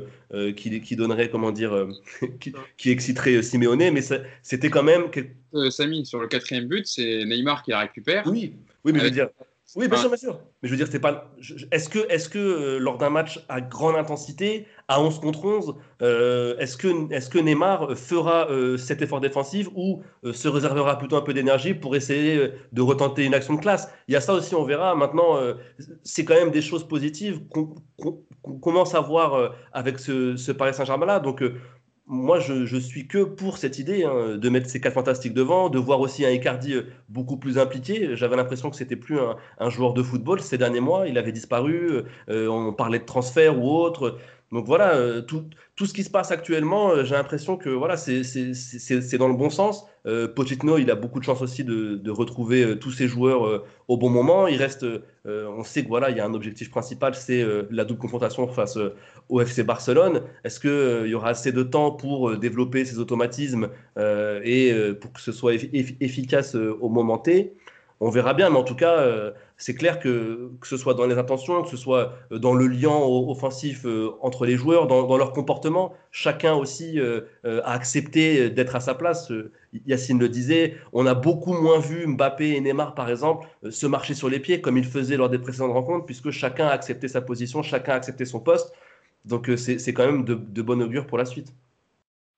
qui, 0.58 0.82
qui 0.82 0.96
donneraient, 0.98 1.30
comment 1.30 1.52
dire, 1.52 1.88
qui, 2.42 2.54
qui 2.78 2.92
exciteraient 2.92 3.42
Simeone, 3.42 3.92
mais 3.92 4.02
c'était 4.42 4.70
quand 4.70 4.84
même... 4.84 5.04
Samy, 5.70 6.06
sur 6.06 6.20
le 6.20 6.28
quatrième 6.28 6.68
but, 6.68 6.86
c'est 6.86 7.24
Neymar 7.26 7.64
qui 7.64 7.72
la 7.72 7.80
récupère. 7.80 8.24
Oui, 8.28 8.56
oui 8.84 8.92
mais 8.92 9.00
je 9.00 9.06
veux 9.06 9.12
dire... 9.12 9.30
Oui, 9.76 9.88
bien 9.88 9.98
sûr, 9.98 10.10
bien 10.10 10.18
sûr. 10.18 10.40
Mais 10.62 10.70
je 10.70 10.74
veux 10.74 10.78
dire, 10.78 10.88
c'est 10.90 11.00
pas. 11.00 11.32
Est-ce 11.72 11.90
que, 11.90 12.00
est-ce 12.10 12.30
que 12.30 12.38
euh, 12.38 12.78
lors 12.78 12.98
d'un 12.98 13.10
match 13.10 13.44
à 13.50 13.60
grande 13.60 13.96
intensité, 13.96 14.68
à 14.88 15.02
11 15.02 15.20
contre 15.20 15.46
11, 15.46 15.76
euh, 16.02 16.56
est-ce 16.60 16.78
que, 16.78 17.12
est 17.12 17.30
que 17.30 17.40
Neymar 17.40 17.98
fera 17.98 18.50
euh, 18.52 18.78
cet 18.78 19.02
effort 19.02 19.20
défensif 19.20 19.68
ou 19.76 20.04
se 20.32 20.48
réservera 20.48 20.98
plutôt 20.98 21.16
un 21.16 21.22
peu 21.22 21.34
d'énergie 21.34 21.74
pour 21.74 21.96
essayer 21.96 22.52
de 22.72 22.82
retenter 22.82 23.26
une 23.26 23.34
action 23.34 23.56
de 23.56 23.62
classe? 23.62 23.90
Il 24.08 24.14
y 24.14 24.18
a 24.18 24.22
ça 24.22 24.34
aussi, 24.34 24.54
on 24.54 24.64
verra. 24.64 24.96
Maintenant, 24.96 25.40
c'est 26.04 26.24
quand 26.24 26.36
même 26.36 26.52
des 26.52 26.62
choses 26.62 26.88
positives 26.88 27.42
qu'on 27.50 27.76
commence 28.62 28.94
à 28.94 29.02
voir 29.02 29.56
avec 29.72 30.00
ce, 30.00 30.36
ce 30.36 30.52
Paris 30.52 30.74
Saint-Germain-là. 30.74 31.20
Donc, 31.20 31.44
moi, 32.06 32.40
je, 32.40 32.78
suis 32.78 33.08
que 33.08 33.24
pour 33.24 33.58
cette 33.58 33.80
idée 33.80 34.04
hein, 34.04 34.38
de 34.38 34.50
mettre 34.50 34.70
ces 34.70 34.82
quatre 34.82 34.94
fantastiques 34.94 35.34
devant, 35.34 35.70
de 35.70 35.80
voir 35.80 36.02
aussi 36.02 36.26
un 36.26 36.32
Icardi 36.32 36.74
euh, 36.74 36.84
beaucoup 37.08 37.38
plus 37.38 37.58
impliqué. 37.58 38.18
J'avais 38.18 38.36
l'impression 38.36 38.70
que 38.70 38.76
c'était 38.76 38.98
plus 38.98 39.18
un, 39.60 39.70
joueur 39.70 39.94
de 39.94 40.04
football 40.04 40.42
ces 40.42 40.58
derniers 40.58 40.82
mois. 40.82 41.08
Il 41.08 41.18
avait 41.18 41.32
disparu. 41.32 42.04
Euh, 42.30 42.48
on 42.50 42.74
parlait 42.74 43.00
de 43.00 43.06
transfert 43.06 43.58
ou 43.58 43.70
autre. 43.70 44.18
Donc 44.54 44.68
voilà, 44.68 44.94
euh, 44.94 45.22
tout, 45.24 45.46
tout, 45.76 45.88
ce 45.88 45.94
qui 45.94 46.04
se 46.04 46.12
passe 46.12 46.30
actuellement, 46.30 46.92
euh, 46.92 47.04
j'ai 47.04 47.16
l'impression 47.16 47.58
que 47.58 47.70
voilà, 47.70 47.98
c'est 47.98 49.18
dans 49.18 49.28
le 49.28 49.34
bon 49.34 49.50
sens. 49.50 49.88
Euh, 50.06 50.28
il 50.78 50.92
a 50.92 50.96
beaucoup 50.96 51.20
de 51.20 51.26
chance 51.26 51.42
aussi 51.42 51.64
de, 51.64 51.96
de 51.96 52.12
retrouver 52.12 52.78
tous 52.78 52.92
ses 52.92 53.08
joueurs 53.08 53.64
au 53.88 53.98
bon 53.98 54.12
moment. 54.12 54.48
Il 54.48 54.58
reste, 54.58 54.86
on 55.26 55.64
sait 55.64 55.84
que 55.84 55.88
voilà, 55.88 56.12
il 56.12 56.18
y 56.18 56.20
a 56.20 56.26
un 56.26 56.34
objectif 56.36 56.70
principal, 56.70 57.16
c'est 57.16 57.44
la 57.72 57.86
double 57.86 58.00
confrontation 58.00 58.48
face 58.48 58.78
au 59.30 59.42
FC 59.42 59.64
Barcelone. 59.64 60.22
Est-ce 60.44 60.60
qu'il 60.60 61.10
y 61.10 61.16
aura 61.16 61.30
assez 61.30 61.54
de 61.54 61.64
temps 61.64 61.92
pour 61.92 62.38
développer 62.38 62.84
ces 62.86 63.00
automatismes 63.00 63.70
et 63.98 64.74
pour 65.00 65.14
que 65.14 65.22
ce 65.22 65.32
soit 65.32 65.54
efficace 65.54 66.56
au 66.56 66.90
moment 66.90 67.18
T? 67.18 67.56
On 68.04 68.10
verra 68.10 68.34
bien, 68.34 68.50
mais 68.50 68.58
en 68.58 68.64
tout 68.64 68.76
cas, 68.76 68.98
euh, 69.00 69.32
c'est 69.58 69.76
clair 69.76 69.98
que 70.00 70.52
que 70.60 70.68
ce 70.68 70.76
soit 70.76 70.94
dans 70.94 71.06
les 71.06 71.18
intentions, 71.18 71.64
que 71.64 71.70
ce 71.70 71.78
soit 71.78 72.14
euh, 72.32 72.38
dans 72.38 72.54
le 72.54 72.68
lien 72.68 72.92
offensif 72.92 73.86
euh, 73.86 74.12
entre 74.22 74.46
les 74.46 74.58
joueurs, 74.58 74.88
dans, 74.88 75.18
leur 75.18 75.32
comportement, 75.32 75.94
chacun 76.12 76.54
aussi 76.54 77.00
a 77.44 77.72
accepté 77.72 78.50
d'être 78.50 78.76
à 78.76 78.82
sa 78.82 78.94
place. 78.94 79.32
Yacine 79.86 80.20
le 80.20 80.30
disait, 80.30 80.76
on 80.92 81.06
a 81.06 81.14
beaucoup 81.14 81.54
moins 81.54 81.80
vu 81.80 82.06
Mbappé 82.08 82.56
et 82.56 82.62
Neymar, 82.62 82.94
par 82.94 83.10
exemple, 83.10 83.48
se 83.70 83.88
marcher 83.88 84.14
sur 84.16 84.30
les 84.30 84.40
pieds 84.40 84.60
comme 84.62 84.78
ils 84.78 84.86
faisaient 84.86 85.18
lors 85.18 85.30
des 85.30 85.40
précédentes 85.40 85.72
rencontres, 85.74 86.06
puisque 86.06 86.32
chacun 86.32 86.68
a 86.68 86.72
accepté 86.72 87.08
sa 87.08 87.22
position, 87.22 87.64
chacun 87.64 87.94
a 87.94 87.96
accepté 87.96 88.26
son 88.26 88.40
poste. 88.40 88.74
Donc 89.26 89.50
c'est 89.56 89.94
quand 89.94 90.06
même 90.06 90.26
de, 90.26 90.36
de 90.36 90.62
bon 90.62 90.82
augure 90.82 91.08
pour 91.08 91.18
la 91.18 91.26
suite. 91.26 91.54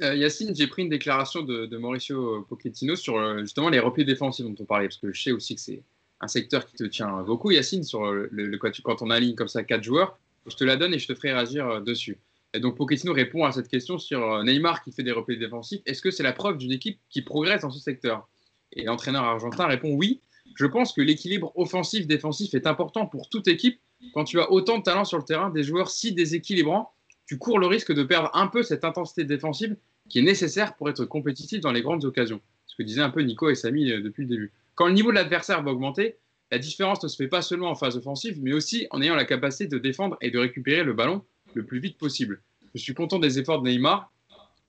Euh, 0.01 0.13
Yacine, 0.15 0.53
j'ai 0.53 0.67
pris 0.67 0.81
une 0.81 0.89
déclaration 0.89 1.41
de, 1.41 1.77
Mauricio 1.77 2.41
Pochettino 2.49 2.95
sur 2.95 3.17
euh, 3.17 3.39
justement 3.39 3.69
les 3.69 3.79
replis 3.79 4.03
défensifs 4.03 4.45
dont 4.45 4.55
on 4.60 4.65
parlait, 4.65 4.88
parce 4.88 4.97
que 4.97 5.13
je 5.13 5.21
sais 5.21 5.31
aussi 5.31 5.55
que 5.55 5.62
c'est 5.62 5.84
un 6.19 6.27
secteur 6.27 6.65
qui 6.65 6.75
te 6.75 6.84
tient 6.84 7.23
beaucoup, 7.23 7.51
Yacine, 7.51 7.84
sur 7.84 8.12
le, 8.12 8.58
quand 8.58 9.01
on 9.01 9.10
aligne 9.10 9.36
comme 9.36 9.47
ça 9.47 9.63
quatre 9.63 9.84
joueurs. 9.84 10.17
Je 10.47 10.55
te 10.55 10.63
la 10.63 10.75
donne 10.75 10.93
et 10.93 10.99
je 10.99 11.08
te 11.08 11.15
ferai 11.15 11.34
réagir 11.34 11.67
euh, 11.67 11.79
dessus. 11.79 12.17
Et 12.53 12.60
donc 12.60 12.75
Pochettino 12.77 13.13
répond 13.13 13.45
à 13.45 13.51
cette 13.51 13.67
question 13.67 13.97
sur 13.97 14.43
Neymar 14.43 14.84
qui 14.84 14.91
fait 14.91 15.03
des 15.03 15.12
replis 15.12 15.38
défensifs. 15.38 15.81
Est-ce 15.86 16.01
que 16.01 16.12
c'est 16.12 16.23
la 16.23 16.31
preuve 16.31 16.58
d'une 16.58 16.71
équipe 16.71 16.99
qui 17.10 17.21
progresse 17.21 17.62
dans 17.62 17.69
ce 17.69 17.79
secteur? 17.79 18.29
Et 18.71 18.84
l'entraîneur 18.84 19.23
argentin 19.23 19.65
répond 19.67 19.93
oui. 19.93 20.21
Je 20.55 20.65
pense 20.65 20.93
que 20.93 21.01
l'équilibre 21.01 21.51
offensif-défensif 21.55 22.53
est 22.53 22.65
important 22.65 23.08
pour 23.08 23.27
toute 23.27 23.49
équipe. 23.49 23.81
Quand 24.13 24.23
tu 24.23 24.39
as 24.39 24.49
autant 24.51 24.77
de 24.77 24.84
talent 24.84 25.03
sur 25.03 25.17
le 25.17 25.25
terrain, 25.25 25.49
des 25.49 25.63
joueurs 25.63 25.89
si 25.89 26.13
déséquilibrants, 26.13 26.93
tu 27.25 27.38
cours 27.38 27.59
le 27.59 27.67
risque 27.67 27.93
de 27.93 28.03
perdre 28.03 28.29
un 28.33 28.47
peu 28.47 28.63
cette 28.63 28.83
intensité 28.83 29.23
défensive 29.23 29.75
qui 30.09 30.19
est 30.19 30.23
nécessaire 30.23 30.75
pour 30.75 30.89
être 30.89 31.05
compétitif 31.05 31.61
dans 31.61 31.71
les 31.71 31.81
grandes 31.81 32.05
occasions. 32.05 32.41
Ce 32.67 32.75
que 32.75 32.83
disaient 32.83 33.01
un 33.01 33.09
peu 33.09 33.21
Nico 33.21 33.49
et 33.49 33.55
Samy 33.55 33.91
euh, 33.91 34.01
depuis 34.01 34.23
le 34.23 34.29
début. 34.29 34.51
Quand 34.75 34.88
le 34.88 34.93
niveau 34.93 35.09
de 35.09 35.15
l'adversaire 35.15 35.63
va 35.63 35.71
augmenter, 35.71 36.17
la 36.51 36.59
différence 36.59 37.01
ne 37.01 37.07
se 37.07 37.15
fait 37.15 37.27
pas 37.27 37.41
seulement 37.41 37.69
en 37.69 37.75
phase 37.75 37.97
offensive, 37.97 38.38
mais 38.41 38.53
aussi 38.53 38.88
en 38.91 39.01
ayant 39.01 39.15
la 39.15 39.25
capacité 39.25 39.67
de 39.67 39.77
défendre 39.77 40.17
et 40.21 40.29
de 40.29 40.38
récupérer 40.38 40.83
le 40.83 40.93
ballon 40.93 41.23
le 41.53 41.65
plus 41.65 41.79
vite 41.79 41.97
possible. 41.97 42.41
Je 42.75 42.81
suis 42.81 42.93
content 42.93 43.19
des 43.19 43.39
efforts 43.39 43.61
de 43.61 43.69
Neymar. 43.69 44.11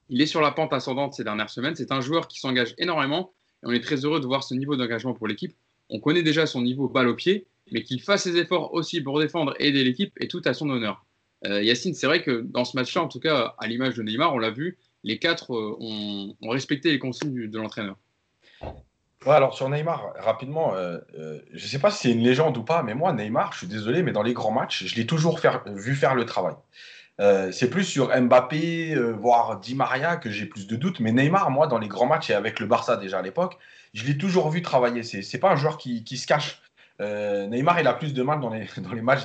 Il 0.09 0.23
est 0.23 0.27
sur 0.27 0.40
la 0.40 0.53
pente 0.53 0.73
ascendante 0.73 1.14
ces 1.14 1.25
dernières 1.25 1.51
semaines. 1.51 1.75
C'est 1.75 1.92
un 1.92 2.01
joueur 2.01 2.29
qui 2.29 2.38
s'engage 2.38 2.75
énormément 2.79 3.33
et 3.62 3.66
on 3.66 3.73
est 3.73 3.81
très 3.81 4.05
heureux 4.05 4.21
de 4.21 4.27
voir 4.27 4.45
ce 4.45 4.55
niveau 4.55 4.77
d'engagement 4.77 5.12
pour 5.12 5.27
l'équipe. 5.27 5.55
On 5.90 6.01
connaît 6.01 6.23
déjà 6.23 6.47
son 6.47 6.62
niveau 6.62 6.88
balle 6.88 7.09
au 7.09 7.14
pied, 7.14 7.47
mais 7.73 7.83
qu'il 7.83 8.01
fasse 8.01 8.23
ses 8.23 8.37
efforts 8.37 8.73
aussi 8.73 9.01
pour 9.01 9.19
défendre 9.19 9.55
et 9.59 9.69
aider 9.69 9.85
l'équipe 9.85 10.12
est 10.21 10.31
tout 10.31 10.42
à 10.45 10.55
son 10.55 10.71
honneur. 10.71 11.05
Euh, 11.44 11.62
Yacine, 11.62 11.94
c'est 11.94 12.07
vrai 12.07 12.22
que 12.22 12.42
dans 12.42 12.64
ce 12.64 12.77
match-là, 12.77 13.03
en 13.03 13.09
tout 13.09 13.20
cas 13.20 13.55
à 13.59 13.66
l'image 13.66 13.94
de 13.94 14.03
Neymar, 14.03 14.33
on 14.33 14.38
l'a 14.38 14.51
vu, 14.51 14.79
les 15.05 15.18
quatre 15.18 15.55
euh, 15.55 15.77
ont, 15.81 16.35
respecté 16.49 16.90
les 16.90 16.99
consignes 16.99 17.49
de 17.49 17.59
l'entraîneur. 17.59 17.96
Ouais, 19.25 19.35
alors 19.35 19.55
sur 19.55 19.68
Neymar, 19.68 20.14
rapidement, 20.18 20.75
euh, 20.75 20.99
je 21.53 21.64
ne 21.64 21.68
sais 21.68 21.79
pas 21.79 21.90
si 21.90 22.03
c'est 22.03 22.12
une 22.12 22.22
légende 22.22 22.57
ou 22.57 22.62
pas, 22.62 22.83
mais 22.83 22.94
moi, 22.94 23.12
Neymar, 23.12 23.53
je 23.53 23.59
suis 23.59 23.66
désolé, 23.66 24.03
mais 24.03 24.12
dans 24.12 24.22
les 24.22 24.33
grands 24.33 24.53
matchs, 24.53 24.87
je 24.87 24.94
l'ai 24.94 25.07
toujours 25.07 25.40
vu 25.66 25.94
faire 25.94 26.14
le 26.14 26.25
travail. 26.25 26.55
c'est 27.53 27.68
plus 27.68 27.85
sur 27.85 28.09
Mbappé, 28.09 28.94
voire 29.18 29.59
Di 29.59 29.75
Maria, 29.75 30.16
que 30.16 30.31
j'ai 30.31 30.46
plus 30.46 30.66
de 30.68 30.77
doutes. 30.77 31.01
Mais 31.01 31.12
Neymar, 31.12 31.51
moi, 31.51 31.66
dans 31.66 31.79
les 31.79 31.88
grands 31.88 32.07
matchs 32.07 32.31
et 32.31 32.35
avec 32.35 32.61
le 32.61 32.66
Barça 32.66 32.96
déjà 32.96 33.18
à 33.18 33.22
l'époque, 33.22 33.59
je 33.94 34.05
l'ai 34.05 34.16
toujours 34.16 34.51
vu 34.51 34.62
travailler. 34.62 35.03
C'est 35.03 35.20
n'est 35.33 35.40
pas 35.40 35.51
un 35.51 35.57
joueur 35.57 35.77
qui, 35.77 36.05
se 36.16 36.27
cache. 36.27 36.62
Neymar, 37.01 37.81
il 37.81 37.88
a 37.88 37.94
plus 37.94 38.14
de 38.14 38.22
mal 38.22 38.40
dans 38.40 38.51
les, 38.51 38.68
dans 38.79 38.92
les 38.92 39.03
matchs 39.03 39.25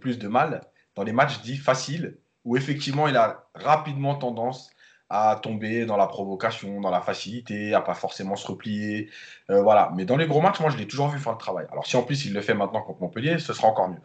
plus 0.00 0.18
de 0.18 0.28
mal 0.28 0.62
dans 0.94 1.04
les 1.04 1.12
matchs 1.12 1.40
dits 1.42 1.56
faciles, 1.56 2.18
où 2.44 2.56
effectivement 2.56 3.08
il 3.08 3.16
a 3.16 3.46
rapidement 3.54 4.14
tendance 4.14 4.70
à 5.14 5.38
tomber 5.42 5.84
dans 5.84 5.98
la 5.98 6.06
provocation, 6.06 6.80
dans 6.80 6.90
la 6.90 7.02
facilité, 7.02 7.74
à 7.74 7.82
pas 7.82 7.92
forcément 7.92 8.34
se 8.34 8.46
replier. 8.46 9.10
Euh, 9.50 9.60
voilà. 9.60 9.92
Mais 9.94 10.06
dans 10.06 10.16
les 10.16 10.26
gros 10.26 10.40
matchs, 10.40 10.60
moi, 10.60 10.70
je 10.70 10.78
l'ai 10.78 10.86
toujours 10.86 11.08
vu 11.08 11.18
faire 11.18 11.32
le 11.32 11.38
travail. 11.38 11.66
Alors, 11.70 11.86
si 11.86 11.96
en 11.98 12.02
plus 12.02 12.24
il 12.24 12.32
le 12.32 12.40
fait 12.40 12.54
maintenant 12.54 12.80
contre 12.80 13.02
Montpellier, 13.02 13.38
ce 13.38 13.52
sera 13.52 13.68
encore 13.68 13.90
mieux. 13.90 14.00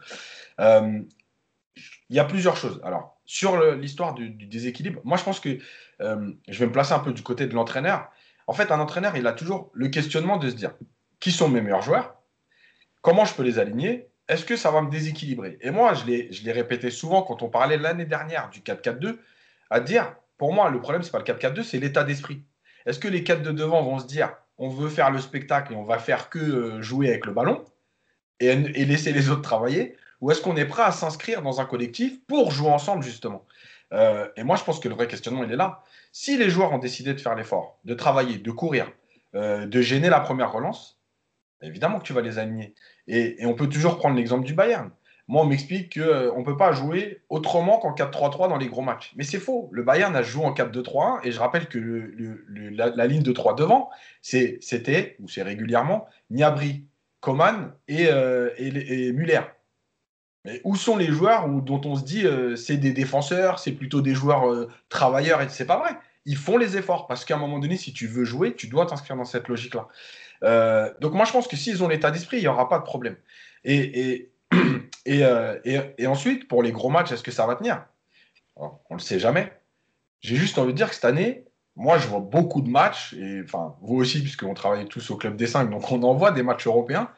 Euh, 0.60 1.00
il 2.10 2.16
y 2.16 2.18
a 2.18 2.24
plusieurs 2.24 2.56
choses. 2.56 2.78
Alors, 2.84 3.18
sur 3.24 3.58
l'histoire 3.74 4.12
du, 4.12 4.28
déséquilibre, 4.30 5.00
moi, 5.02 5.16
je 5.16 5.24
pense 5.24 5.40
que 5.40 5.58
euh, 6.02 6.32
je 6.46 6.58
vais 6.58 6.66
me 6.66 6.72
placer 6.72 6.92
un 6.92 6.98
peu 6.98 7.12
du 7.14 7.22
côté 7.22 7.46
de 7.46 7.54
l'entraîneur. 7.54 8.10
En 8.46 8.52
fait, 8.52 8.70
un 8.70 8.78
entraîneur, 8.78 9.16
il 9.16 9.26
a 9.26 9.32
toujours 9.32 9.70
le 9.72 9.88
questionnement 9.88 10.36
de 10.36 10.50
se 10.50 10.54
dire 10.54 10.74
qui 11.20 11.32
sont 11.32 11.48
mes 11.48 11.62
meilleurs 11.62 11.82
joueurs, 11.82 12.16
comment 13.00 13.24
je 13.24 13.32
peux 13.34 13.42
les 13.42 13.58
aligner? 13.58 14.08
Est-ce 14.28 14.44
que 14.44 14.56
ça 14.56 14.70
va 14.70 14.82
me 14.82 14.90
déséquilibrer? 14.90 15.58
Et 15.62 15.70
moi, 15.70 15.94
je 15.94 16.04
l'ai 16.04 16.52
répété 16.52 16.90
souvent 16.90 17.22
quand 17.22 17.42
on 17.42 17.48
parlait 17.48 17.78
l'année 17.78 18.04
dernière 18.04 18.50
du 18.50 18.60
4-4-2, 18.60 19.18
à 19.70 19.80
dire, 19.80 20.14
pour 20.36 20.52
moi, 20.52 20.70
le 20.70 20.80
problème, 20.80 21.02
ce 21.02 21.08
n'est 21.08 21.24
pas 21.24 21.32
le 21.32 21.38
4-4-2, 21.38 21.62
c'est 21.62 21.78
l'état 21.78 22.04
d'esprit. 22.04 22.42
Est-ce 22.86 22.98
que 22.98 23.08
les 23.08 23.24
4 23.24 23.42
de 23.42 23.52
devant 23.52 23.82
vont 23.82 23.98
se 23.98 24.06
dire, 24.06 24.34
on 24.58 24.68
veut 24.68 24.88
faire 24.88 25.10
le 25.10 25.18
spectacle 25.18 25.72
et 25.72 25.76
on 25.76 25.82
va 25.82 25.98
faire 25.98 26.30
que 26.30 26.38
euh, 26.38 26.82
jouer 26.82 27.08
avec 27.08 27.26
le 27.26 27.32
ballon 27.32 27.64
et, 28.40 28.54
laisser 28.54 29.12
les 29.12 29.30
autres 29.30 29.42
travailler? 29.42 29.96
Ou 30.20 30.30
est-ce 30.30 30.42
qu'on 30.42 30.56
est 30.56 30.66
prêt 30.66 30.82
à 30.82 30.92
s'inscrire 30.92 31.42
dans 31.42 31.60
un 31.60 31.64
collectif 31.64 32.24
pour 32.26 32.50
jouer 32.50 32.70
ensemble, 32.70 33.02
justement? 33.02 33.46
Euh, 33.92 34.28
Et 34.36 34.44
moi, 34.44 34.56
je 34.56 34.64
pense 34.64 34.80
que 34.80 34.88
le 34.88 34.94
vrai 34.94 35.06
questionnement, 35.06 35.44
il 35.44 35.52
est 35.52 35.56
là. 35.56 35.82
Si 36.12 36.36
les 36.36 36.50
joueurs 36.50 36.72
ont 36.72 36.78
décidé 36.78 37.14
de 37.14 37.20
faire 37.20 37.34
l'effort, 37.34 37.78
de 37.84 37.94
travailler, 37.94 38.38
de 38.38 38.50
courir, 38.50 38.90
euh, 39.34 39.66
de 39.66 39.80
gêner 39.80 40.10
la 40.10 40.20
première 40.20 40.52
relance, 40.52 40.98
évidemment 41.62 41.98
que 41.98 42.04
tu 42.04 42.12
vas 42.12 42.20
les 42.20 42.38
aligner. 42.38 42.74
Et, 43.08 43.44
on 43.44 43.54
peut 43.54 43.68
toujours 43.68 43.96
prendre 43.96 44.16
l'exemple 44.16 44.44
du 44.44 44.54
Bayern. 44.54 44.90
Moi, 45.26 45.42
on 45.42 45.46
m'explique 45.46 45.94
qu'on 45.94 46.00
euh, 46.00 46.38
ne 46.38 46.44
peut 46.44 46.56
pas 46.56 46.72
jouer 46.72 47.20
autrement 47.28 47.78
qu'en 47.78 47.94
4-3-3 47.94 48.48
dans 48.48 48.56
les 48.56 48.68
gros 48.68 48.80
matchs. 48.80 49.12
Mais 49.16 49.24
c'est 49.24 49.38
faux. 49.38 49.68
Le 49.72 49.82
Bayern 49.82 50.14
a 50.16 50.22
joué 50.22 50.44
en 50.44 50.54
4-2-3-1 50.54 51.20
et 51.24 51.32
je 51.32 51.38
rappelle 51.38 51.68
que 51.68 51.78
la, 52.48 53.06
ligne 53.06 53.22
de 53.22 53.32
3 53.32 53.54
devant, 53.54 53.90
c'était, 54.22 55.16
ou 55.20 55.28
c'est 55.28 55.42
régulièrement, 55.42 56.06
Niabri, 56.30 56.84
Coman 57.20 57.72
et, 57.88 58.06
euh, 58.08 58.50
Muller. 59.12 59.40
Mais 60.44 60.62
où 60.64 60.76
sont 60.76 60.96
les 60.96 61.08
joueurs 61.08 61.48
dont 61.48 61.80
on 61.84 61.96
se 61.96 62.04
dit 62.04 62.24
euh, 62.24 62.56
c'est 62.56 62.78
des 62.78 62.92
défenseurs, 62.92 63.58
c'est 63.58 63.72
plutôt 63.72 64.00
des 64.00 64.14
joueurs 64.14 64.66
travailleurs 64.88 65.42
et 65.42 65.48
c'est 65.50 65.66
pas 65.66 65.78
vrai? 65.78 65.90
Ils 66.24 66.36
font 66.36 66.56
les 66.56 66.76
efforts 66.76 67.06
parce 67.06 67.24
qu'à 67.24 67.36
un 67.36 67.38
moment 67.38 67.58
donné, 67.58 67.76
si 67.76 67.92
tu 67.92 68.06
veux 68.06 68.24
jouer, 68.24 68.54
tu 68.54 68.66
dois 68.68 68.86
t'inscrire 68.86 69.16
dans 69.16 69.24
cette 69.24 69.48
logique-là. 69.48 69.88
Euh, 70.44 70.92
donc 71.00 71.14
moi, 71.14 71.24
je 71.24 71.32
pense 71.32 71.48
que 71.48 71.56
s'ils 71.56 71.82
ont 71.82 71.88
l'état 71.88 72.10
d'esprit, 72.10 72.38
il 72.38 72.42
n'y 72.42 72.48
aura 72.48 72.68
pas 72.68 72.78
de 72.78 72.84
problème. 72.84 73.16
Et, 73.64 74.30
et, 75.06 75.22
et, 75.98 76.06
ensuite, 76.06 76.48
pour 76.48 76.62
les 76.62 76.72
gros 76.72 76.88
matchs, 76.88 77.12
est-ce 77.12 77.22
que 77.22 77.30
ça 77.30 77.46
va 77.46 77.56
tenir? 77.56 77.84
On 78.56 78.70
ne 78.90 78.96
le 78.96 79.00
sait 79.00 79.18
jamais. 79.18 79.52
J'ai 80.20 80.36
juste 80.36 80.58
envie 80.58 80.72
de 80.72 80.76
dire 80.76 80.88
que 80.88 80.94
cette 80.94 81.04
année, 81.04 81.44
moi, 81.76 81.98
je 81.98 82.08
vois 82.08 82.20
beaucoup 82.20 82.60
de 82.60 82.68
matchs, 82.68 83.14
et 83.14 83.42
enfin, 83.44 83.76
vous 83.82 83.96
aussi, 83.96 84.20
puisqu'on 84.20 84.54
travaille 84.54 84.86
tous 84.86 85.10
au 85.10 85.16
Club 85.16 85.36
des 85.36 85.46
5, 85.46 85.70
donc 85.70 85.90
on 85.92 86.02
en 86.02 86.14
voit 86.14 86.32
des 86.32 86.42
matchs 86.42 86.66
européens. 86.66 87.08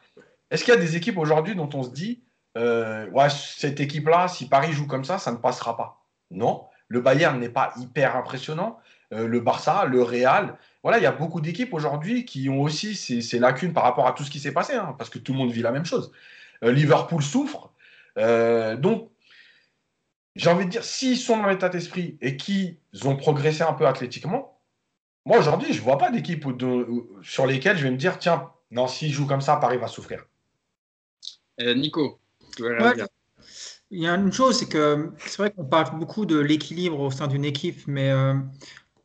Est-ce 0.51 0.63
qu'il 0.63 0.73
y 0.73 0.77
a 0.77 0.79
des 0.79 0.95
équipes 0.95 1.17
aujourd'hui 1.17 1.55
dont 1.55 1.69
on 1.73 1.81
se 1.81 1.89
dit, 1.89 2.21
euh, 2.57 3.09
ouais, 3.09 3.29
cette 3.29 3.79
équipe-là, 3.79 4.27
si 4.27 4.47
Paris 4.47 4.71
joue 4.73 4.85
comme 4.85 5.03
ça, 5.03 5.17
ça 5.17 5.31
ne 5.31 5.37
passera 5.37 5.77
pas? 5.77 6.03
Non, 6.29 6.65
le 6.87 7.01
Bayern 7.01 7.39
n'est 7.39 7.49
pas 7.49 7.73
hyper 7.77 8.15
impressionnant. 8.15 8.77
Euh, 9.13 9.27
le 9.27 9.39
Barça, 9.39 9.85
le 9.85 10.03
Real, 10.03 10.57
voilà, 10.83 10.97
il 10.97 11.03
y 11.03 11.07
a 11.07 11.11
beaucoup 11.11 11.41
d'équipes 11.41 11.73
aujourd'hui 11.73 12.25
qui 12.25 12.49
ont 12.49 12.61
aussi 12.61 12.95
ces, 12.95 13.39
lacunes 13.39 13.73
par 13.73 13.83
rapport 13.83 14.07
à 14.07 14.13
tout 14.13 14.23
ce 14.23 14.31
qui 14.31 14.39
s'est 14.39 14.53
passé, 14.53 14.73
hein, 14.73 14.95
parce 14.97 15.09
que 15.09 15.19
tout 15.19 15.33
le 15.33 15.37
monde 15.37 15.51
vit 15.51 15.61
la 15.61 15.71
même 15.71 15.85
chose. 15.85 16.11
Euh, 16.63 16.71
Liverpool 16.71 17.21
souffre. 17.21 17.71
donc, 18.17 19.09
j'ai 20.35 20.49
envie 20.49 20.65
de 20.65 20.69
dire, 20.69 20.83
s'ils 20.83 21.17
sont 21.17 21.37
dans 21.37 21.47
l'état 21.47 21.69
d'esprit 21.69 22.17
et 22.21 22.37
qu'ils 22.37 22.77
ont 23.03 23.15
progressé 23.15 23.63
un 23.63 23.73
peu 23.73 23.85
athlétiquement, 23.85 24.59
moi 25.25 25.37
aujourd'hui, 25.37 25.73
je 25.73 25.79
ne 25.79 25.83
vois 25.83 25.97
pas 25.97 26.09
d'équipe 26.09 26.45
sur 27.21 27.45
lesquelles 27.45 27.77
je 27.77 27.83
vais 27.83 27.91
me 27.91 27.97
dire, 27.97 28.17
tiens, 28.17 28.49
non, 28.71 28.87
s'ils 28.87 29.11
jouent 29.11 29.27
comme 29.27 29.41
ça, 29.41 29.57
Paris 29.57 29.77
va 29.77 29.87
souffrir. 29.87 30.25
Nico, 31.59 32.19
il 33.91 33.99
y 33.99 34.07
a 34.07 34.15
une 34.15 34.31
chose, 34.31 34.57
c'est 34.57 34.69
que 34.69 35.11
c'est 35.17 35.37
vrai 35.37 35.51
qu'on 35.51 35.65
parle 35.65 35.99
beaucoup 35.99 36.25
de 36.25 36.39
l'équilibre 36.39 36.99
au 36.99 37.11
sein 37.11 37.27
d'une 37.27 37.43
équipe, 37.43 37.87
mais 37.87 38.09
euh, 38.09 38.35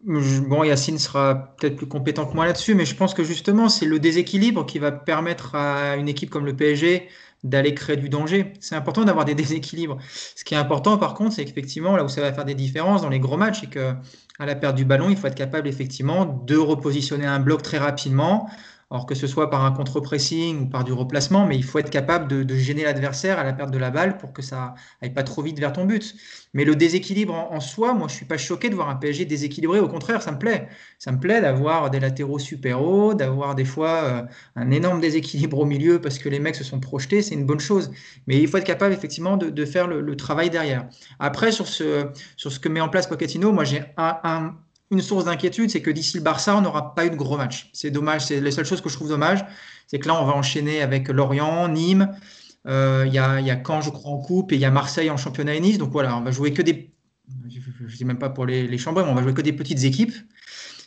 bon, 0.04 0.64
Yacine 0.64 0.98
sera 0.98 1.54
peut-être 1.59 1.76
plus 1.76 1.87
compétent 1.87 2.26
que 2.26 2.35
moi 2.35 2.46
là-dessus, 2.46 2.74
mais 2.74 2.85
je 2.85 2.94
pense 2.94 3.14
que 3.14 3.24
justement, 3.24 3.68
c'est 3.68 3.87
le 3.87 3.98
déséquilibre 3.98 4.66
qui 4.66 4.78
va 4.78 4.92
permettre 4.92 5.54
à 5.54 5.96
une 5.96 6.09
équipe 6.09 6.30
comme 6.30 6.46
le 6.46 6.54
PSG 6.54 7.09
d'aller 7.44 7.74
créer 7.74 7.96
du 7.96 8.09
danger. 8.09 8.54
C'est 8.61 8.74
important 8.74 9.04
d'avoir 9.04 9.24
des 9.24 9.35
déséquilibres. 9.35 9.98
Ce 10.35 10.44
qui 10.44 10.54
est 10.54 10.59
important, 10.59 10.98
par 10.98 11.14
contre, 11.14 11.35
c'est 11.35 11.44
qu'effectivement, 11.44 11.96
là 11.96 12.04
où 12.04 12.09
ça 12.09 12.20
va 12.20 12.32
faire 12.32 12.44
des 12.44 12.54
différences 12.54 13.02
dans 13.02 13.09
les 13.09 13.20
gros 13.20 13.37
matchs, 13.37 13.61
c'est 13.61 13.70
qu'à 13.70 13.96
la 14.38 14.54
perte 14.54 14.76
du 14.76 14.85
ballon, 14.85 15.09
il 15.11 15.16
faut 15.16 15.26
être 15.26 15.35
capable 15.35 15.68
effectivement 15.68 16.24
de 16.46 16.56
repositionner 16.56 17.26
un 17.26 17.40
bloc 17.40 17.62
très 17.62 17.78
rapidement, 17.78 18.48
alors 18.90 19.05
que 19.07 19.16
ce 19.16 19.27
soit 19.27 19.51
par 19.51 19.64
un 19.64 19.72
contre-pressing 19.72 20.62
ou 20.62 20.66
par 20.66 20.85
du 20.85 20.92
replacement, 20.92 21.44
mais 21.44 21.57
il 21.57 21.64
faut 21.64 21.79
être 21.81 21.90
capable 21.90 22.29
de, 22.29 22.55
gêner 22.57 22.85
l'adversaire 22.85 23.38
à 23.38 23.44
la 23.44 23.53
perte 23.53 23.72
de 23.72 23.79
la 23.79 23.90
balle 23.90 24.16
pour 24.16 24.33
que 24.33 24.42
ça 24.42 24.75
aille 25.03 25.12
pas 25.12 25.25
trop 25.25 25.42
vite 25.42 25.59
vers 25.59 25.72
ton 25.72 25.87
but. 25.87 26.14
Mais 26.55 26.64
le 26.64 26.77
déséquilibre 26.77 27.35
en, 27.35 27.59
soi, 27.61 27.94
moi 27.94 28.07
je 28.09 28.14
suis 28.14 28.27
pas 28.27 28.38
choqué 28.38 28.70
de 28.70 28.77
voir 28.77 28.88
un 28.88 28.94
PSG 28.94 29.25
déséquilibré, 29.25 29.81
au 29.81 29.88
contraire, 29.88 30.22
ça 30.22 30.31
me 30.31 30.38
plaît. 30.38 30.68
Ça 30.99 31.11
me 31.11 31.18
plaît 31.18 31.40
d'avoir 31.40 31.90
des 31.90 31.99
latéraux 31.99 32.38
super 32.38 32.81
hauts, 32.81 33.14
d'avoir 33.14 33.57
des 33.57 33.64
fois 33.64 33.90
euh, 34.05 34.22
un 34.55 34.70
énorme 34.70 35.01
déséquilibre 35.01 35.59
au 35.59 35.64
milieu 35.64 36.01
parce 36.01 36.18
que 36.18 36.29
les 36.29 36.38
mecs 36.38 36.55
se 36.55 36.64
sont 36.64 36.79
projetés, 36.79 37.22
c'est 37.22 37.35
une 37.35 37.46
bonne 37.46 37.61
chose. 37.61 37.90
Mais 38.29 38.40
il 38.40 38.46
faut 38.46 38.59
être 38.59 38.64
capable 38.64 38.94
effectivement 38.94 39.37
de, 39.37 39.64
faire 39.64 39.88
le, 39.88 40.16
travail 40.16 40.49
derrière. 40.49 40.88
Après, 41.18 41.51
sur 41.51 41.66
ce, 41.66 42.09
sur 42.37 42.53
ce 42.53 42.61
que 42.61 42.68
met 42.68 42.81
en 42.81 42.88
place 42.88 43.09
Pochettino, 43.09 43.53
moi 43.53 43.64
j'ai 43.64 43.83
un 43.96 44.55
une 44.90 45.03
source 45.03 45.25
d'inquiétude, 45.25 45.70
c'est 45.70 45.83
que 45.83 45.90
d'ici 45.90 46.16
le 46.16 46.22
Barça, 46.22 46.57
on 46.57 46.61
n'aura 46.61 46.94
pas 46.94 47.07
eu 47.07 47.11
de 47.11 47.16
gros 47.16 47.37
match. 47.37 47.70
C'est 47.72 47.90
dommage, 47.90 48.27
c'est 48.27 48.40
la 48.40 48.51
seule 48.51 48.64
chose 48.64 48.81
que 48.81 48.88
je 48.88 48.94
trouve 48.94 49.09
dommage, 49.09 49.44
c'est 49.87 49.99
que 49.99 50.09
là, 50.09 50.20
on 50.20 50.25
va 50.25 50.35
enchaîner 50.35 50.83
avec 50.83 51.09
Lorient, 51.09 51.68
Nîmes, 51.68 52.12
euh, 52.66 53.05
il 53.07 53.12
y, 53.12 53.18
a, 53.18 53.40
y, 53.40 53.62
Caen, 53.64 53.81
je 53.81 53.90
crois, 53.90 54.11
en 54.11 54.18
coupe, 54.18 54.53
et 54.53 54.57
il 54.57 54.61
y 54.61 54.64
a 54.64 54.70
Marseille 54.70 55.11
en 55.11 55.16
championnat 55.16 55.55
et 55.55 55.61
Nice. 55.61 55.79
Donc 55.79 55.90
voilà, 55.90 56.16
on 56.16 56.22
va 56.22 56.31
jouer 56.31 56.53
que 56.53 56.62
des, 56.62 56.92
je 57.87 57.96
dis 57.96 58.05
même 58.05 58.18
pas 58.18 58.31
pour 58.31 58.46
les, 58.46 58.66
les 58.66 58.79
chambres, 58.79 59.05
mais 59.05 59.11
on 59.11 59.14
va 59.14 59.22
jouer 59.22 59.35
que 59.35 59.42
des 59.42 59.53
petites 59.53 59.85
équipes. 59.85 60.14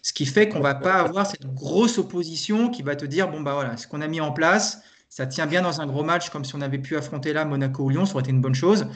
Ce 0.01 0.13
qui 0.13 0.25
fait 0.25 0.47
qu'on 0.47 0.59
ne 0.59 0.63
va 0.63 0.75
pas 0.75 0.95
avoir 0.95 1.27
cette 1.27 1.45
grosse 1.53 1.97
opposition 1.97 2.69
qui 2.69 2.83
va 2.83 2.95
te 2.95 3.05
dire, 3.05 3.29
bon, 3.29 3.41
bah 3.41 3.53
voilà, 3.53 3.75
ce 3.77 3.87
qu'on 3.87 4.01
a 4.01 4.07
mis 4.07 4.21
en 4.21 4.31
place, 4.31 4.81
ça 5.09 5.25
tient 5.25 5.47
bien 5.47 5.61
dans 5.61 5.81
un 5.81 5.87
gros 5.87 6.03
match, 6.03 6.29
comme 6.29 6.45
si 6.45 6.55
on 6.55 6.61
avait 6.61 6.77
pu 6.77 6.95
affronter 6.95 7.33
là 7.33 7.43
Monaco 7.43 7.83
ou 7.83 7.89
Lyon, 7.89 8.05
ça 8.05 8.13
aurait 8.13 8.21
été 8.21 8.31
une 8.31 8.41
bonne 8.41 8.55
chose. 8.55 8.87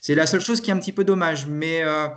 C'est 0.00 0.14
la 0.14 0.26
seule 0.26 0.40
chose 0.40 0.60
qui 0.60 0.70
est 0.70 0.72
un 0.72 0.78
petit 0.78 0.92
peu 0.92 1.04
dommage. 1.04 1.46
Mais 1.46 1.82
euh, 1.82 2.08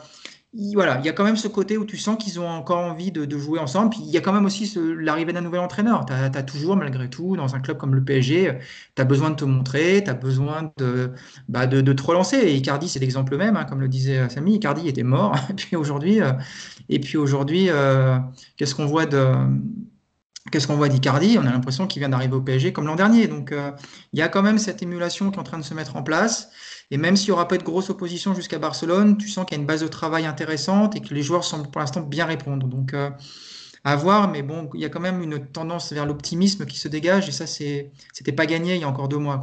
voilà, 0.53 0.99
il 0.99 1.05
y 1.05 1.09
a 1.09 1.13
quand 1.13 1.23
même 1.23 1.37
ce 1.37 1.47
côté 1.47 1.77
où 1.77 1.85
tu 1.85 1.97
sens 1.97 2.21
qu'ils 2.21 2.37
ont 2.39 2.47
encore 2.47 2.79
envie 2.79 3.11
de, 3.11 3.37
jouer 3.37 3.59
ensemble. 3.59 3.91
Puis 3.91 3.99
il 4.01 4.09
y 4.09 4.17
a 4.17 4.21
quand 4.21 4.33
même 4.33 4.43
aussi 4.45 4.71
l'arrivée 4.97 5.31
d'un 5.31 5.41
nouvel 5.41 5.61
entraîneur. 5.61 6.05
Tu 6.05 6.13
as, 6.13 6.43
toujours, 6.43 6.75
malgré 6.75 7.09
tout, 7.09 7.37
dans 7.37 7.55
un 7.55 7.61
club 7.61 7.77
comme 7.77 7.95
le 7.95 8.03
PSG, 8.03 8.59
tu 8.95 9.01
as 9.01 9.05
besoin 9.05 9.29
de 9.29 9.35
te 9.35 9.45
montrer, 9.45 10.03
tu 10.03 10.09
as 10.09 10.13
besoin 10.13 10.71
de, 10.77 11.11
bah 11.47 11.67
de, 11.67 11.79
de, 11.79 11.93
te 11.93 12.03
relancer. 12.03 12.35
Et 12.37 12.55
Icardi, 12.55 12.89
c'est 12.89 12.99
l'exemple 12.99 13.37
même, 13.37 13.55
hein, 13.55 13.63
comme 13.63 13.79
le 13.79 13.87
disait 13.87 14.27
Samy. 14.29 14.55
Icardi 14.55 14.89
était 14.89 15.03
mort. 15.03 15.35
et 15.49 15.53
puis 15.53 15.77
aujourd'hui, 15.77 16.21
euh, 16.21 16.33
et 16.89 16.99
puis 16.99 17.17
aujourd'hui 17.17 17.69
euh, 17.69 18.17
qu'est-ce 18.57 18.75
qu'on 18.75 18.85
voit 18.85 19.05
de. 19.05 19.25
Qu'est-ce 20.51 20.67
qu'on 20.67 20.75
voit 20.75 20.89
d'Icardi? 20.89 21.37
On 21.39 21.45
a 21.45 21.51
l'impression 21.51 21.87
qu'il 21.87 21.99
vient 21.99 22.09
d'arriver 22.09 22.35
au 22.35 22.41
PSG 22.41 22.73
comme 22.73 22.87
l'an 22.87 22.95
dernier. 22.95 23.27
Donc, 23.27 23.51
euh, 23.51 23.71
il 24.11 24.19
y 24.19 24.23
a 24.23 24.27
quand 24.27 24.41
même 24.41 24.57
cette 24.57 24.81
émulation 24.81 25.29
qui 25.29 25.37
est 25.37 25.39
en 25.39 25.43
train 25.43 25.59
de 25.59 25.63
se 25.63 25.75
mettre 25.75 25.95
en 25.95 26.03
place. 26.03 26.49
Et 26.91 26.97
même 26.97 27.15
s'il 27.15 27.29
n'y 27.29 27.31
aura 27.31 27.47
pas 27.47 27.57
de 27.57 27.63
grosse 27.63 27.89
opposition 27.89 28.35
jusqu'à 28.35 28.59
Barcelone, 28.59 29.17
tu 29.17 29.29
sens 29.29 29.45
qu'il 29.45 29.55
y 29.55 29.59
a 29.59 29.61
une 29.61 29.67
base 29.67 29.81
de 29.81 29.87
travail 29.87 30.25
intéressante 30.25 30.95
et 30.97 31.01
que 31.01 31.13
les 31.13 31.23
joueurs 31.23 31.45
semblent 31.45 31.71
pour 31.71 31.79
l'instant 31.79 32.01
bien 32.01 32.25
répondre. 32.25 32.67
Donc, 32.67 32.93
euh, 32.93 33.09
à 33.85 33.95
voir, 33.95 34.29
mais 34.29 34.43
bon, 34.43 34.69
il 34.73 34.81
y 34.81 34.85
a 34.85 34.89
quand 34.89 34.99
même 34.99 35.23
une 35.23 35.47
tendance 35.47 35.93
vers 35.93 36.05
l'optimisme 36.05 36.65
qui 36.65 36.77
se 36.77 36.89
dégage 36.89 37.29
et 37.29 37.31
ça, 37.31 37.47
c'était 37.47 38.31
pas 38.35 38.45
gagné 38.45 38.75
il 38.75 38.81
y 38.81 38.83
a 38.83 38.89
encore 38.89 39.07
deux 39.07 39.17
mois. 39.17 39.41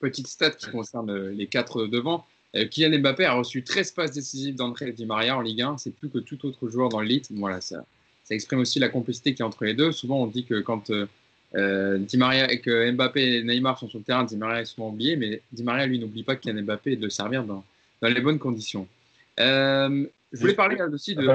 Petite 0.00 0.26
stat 0.26 0.52
qui 0.52 0.70
concerne 0.70 1.10
euh, 1.10 1.30
les 1.32 1.48
quatre 1.48 1.86
devant. 1.86 2.24
Euh, 2.56 2.66
Kylian 2.66 2.98
Mbappé 2.98 3.26
a 3.26 3.34
reçu 3.34 3.62
13 3.62 3.92
passes 3.92 4.12
décisives 4.12 4.54
d'André 4.54 4.90
Di 4.92 5.04
Maria 5.04 5.36
en 5.36 5.42
Ligue 5.42 5.60
1. 5.60 5.76
C'est 5.76 5.90
plus 5.90 6.08
que 6.08 6.18
tout 6.18 6.46
autre 6.46 6.68
joueur 6.70 6.88
dans 6.88 7.00
l'élite. 7.00 7.28
Voilà, 7.30 7.60
ça, 7.60 7.84
ça 8.24 8.34
exprime 8.34 8.60
aussi 8.60 8.78
la 8.78 8.88
complicité 8.88 9.34
qui 9.34 9.42
est 9.42 9.44
entre 9.44 9.64
les 9.66 9.74
deux. 9.74 9.92
Souvent, 9.92 10.22
on 10.22 10.26
dit 10.26 10.46
que 10.46 10.60
quand 10.60 10.90
Di 11.54 12.16
Maria 12.16 12.50
et 12.52 12.60
que 12.60 12.90
Mbappé 12.92 13.36
et 13.36 13.42
Neymar 13.42 13.78
sont 13.78 13.88
sur 13.88 13.98
le 13.98 14.04
terrain, 14.04 14.24
Di 14.24 14.36
Maria 14.36 14.60
est 14.60 14.66
souvent 14.66 14.88
oublié, 14.88 15.16
mais 15.16 15.40
Di 15.52 15.62
Maria 15.62 15.86
lui 15.86 15.98
n'oublie 15.98 16.22
pas 16.22 16.36
qu'il 16.36 16.54
y 16.54 16.58
a 16.58 16.62
Mbappé 16.62 16.92
et 16.92 16.96
de 16.96 17.04
le 17.04 17.10
servir 17.10 17.44
dans, 17.44 17.64
dans 18.02 18.08
les 18.08 18.20
bonnes 18.20 18.38
conditions. 18.38 18.86
Euh, 19.40 20.06
je 20.32 20.40
voulais 20.40 20.54
parler 20.54 20.80
aussi 20.92 21.14
de. 21.14 21.26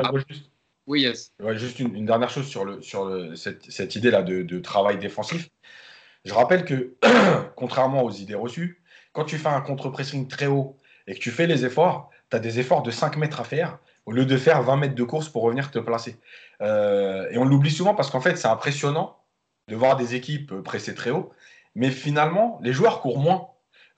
oui, 0.88 1.02
yes. 1.02 1.32
juste 1.56 1.80
une, 1.80 2.06
dernière 2.06 2.30
chose 2.30 2.47
sur, 2.47 2.65
le, 2.65 2.82
sur 2.82 3.06
le, 3.06 3.36
cette, 3.36 3.71
cette 3.71 3.95
idée-là 3.95 4.21
de, 4.21 4.43
de, 4.43 4.60
travail 4.60 4.97
défensif. 4.97 5.49
Je 6.26 6.34
rappelle 6.34 6.65
que, 6.65 6.93
contrairement 7.56 8.04
aux 8.04 8.12
idées 8.12 8.36
reçues, 8.36 8.82
quand 9.13 9.26
tu 9.26 9.38
fais 9.38 9.49
un 9.49 9.62
contre-pressing 9.62 10.28
très 10.28 10.47
haut 10.47 10.78
et 11.08 11.15
que 11.15 11.19
tu 11.19 11.32
fais 11.32 11.47
les 11.47 11.65
efforts, 11.65 12.12
tu 12.30 12.38
as 12.38 12.39
des 12.39 12.60
efforts 12.60 12.84
de 12.84 12.91
5 12.91 13.17
mètres 13.17 13.39
à 13.39 13.43
faire 13.43 13.80
au 14.06 14.12
lieu 14.12 14.26
de 14.26 14.38
faire 14.38 14.62
20 14.63 14.78
mètres 14.78 14.95
de 14.95 15.04
course 15.04 15.30
pour 15.30 15.43
revenir 15.43 15.71
te 15.71 15.80
placer. 15.80 16.17
Euh, 16.62 17.30
et 17.32 17.38
on 17.38 17.45
l'oublie 17.45 17.71
souvent 17.71 17.95
parce 17.95 18.10
qu'en 18.10 18.21
fait, 18.21 18.36
c'est 18.38 18.47
impressionnant 18.47 19.17
de 19.67 19.76
voir 19.76 19.95
des 19.95 20.15
équipes 20.15 20.52
euh, 20.52 20.62
presser 20.62 20.95
très 20.95 21.12
haut. 21.12 21.32
Mais 21.76 21.89
finalement, 21.89 22.60
les 22.62 22.73
joueurs 22.73 23.02
courent 23.02 23.19
moins. 23.19 23.49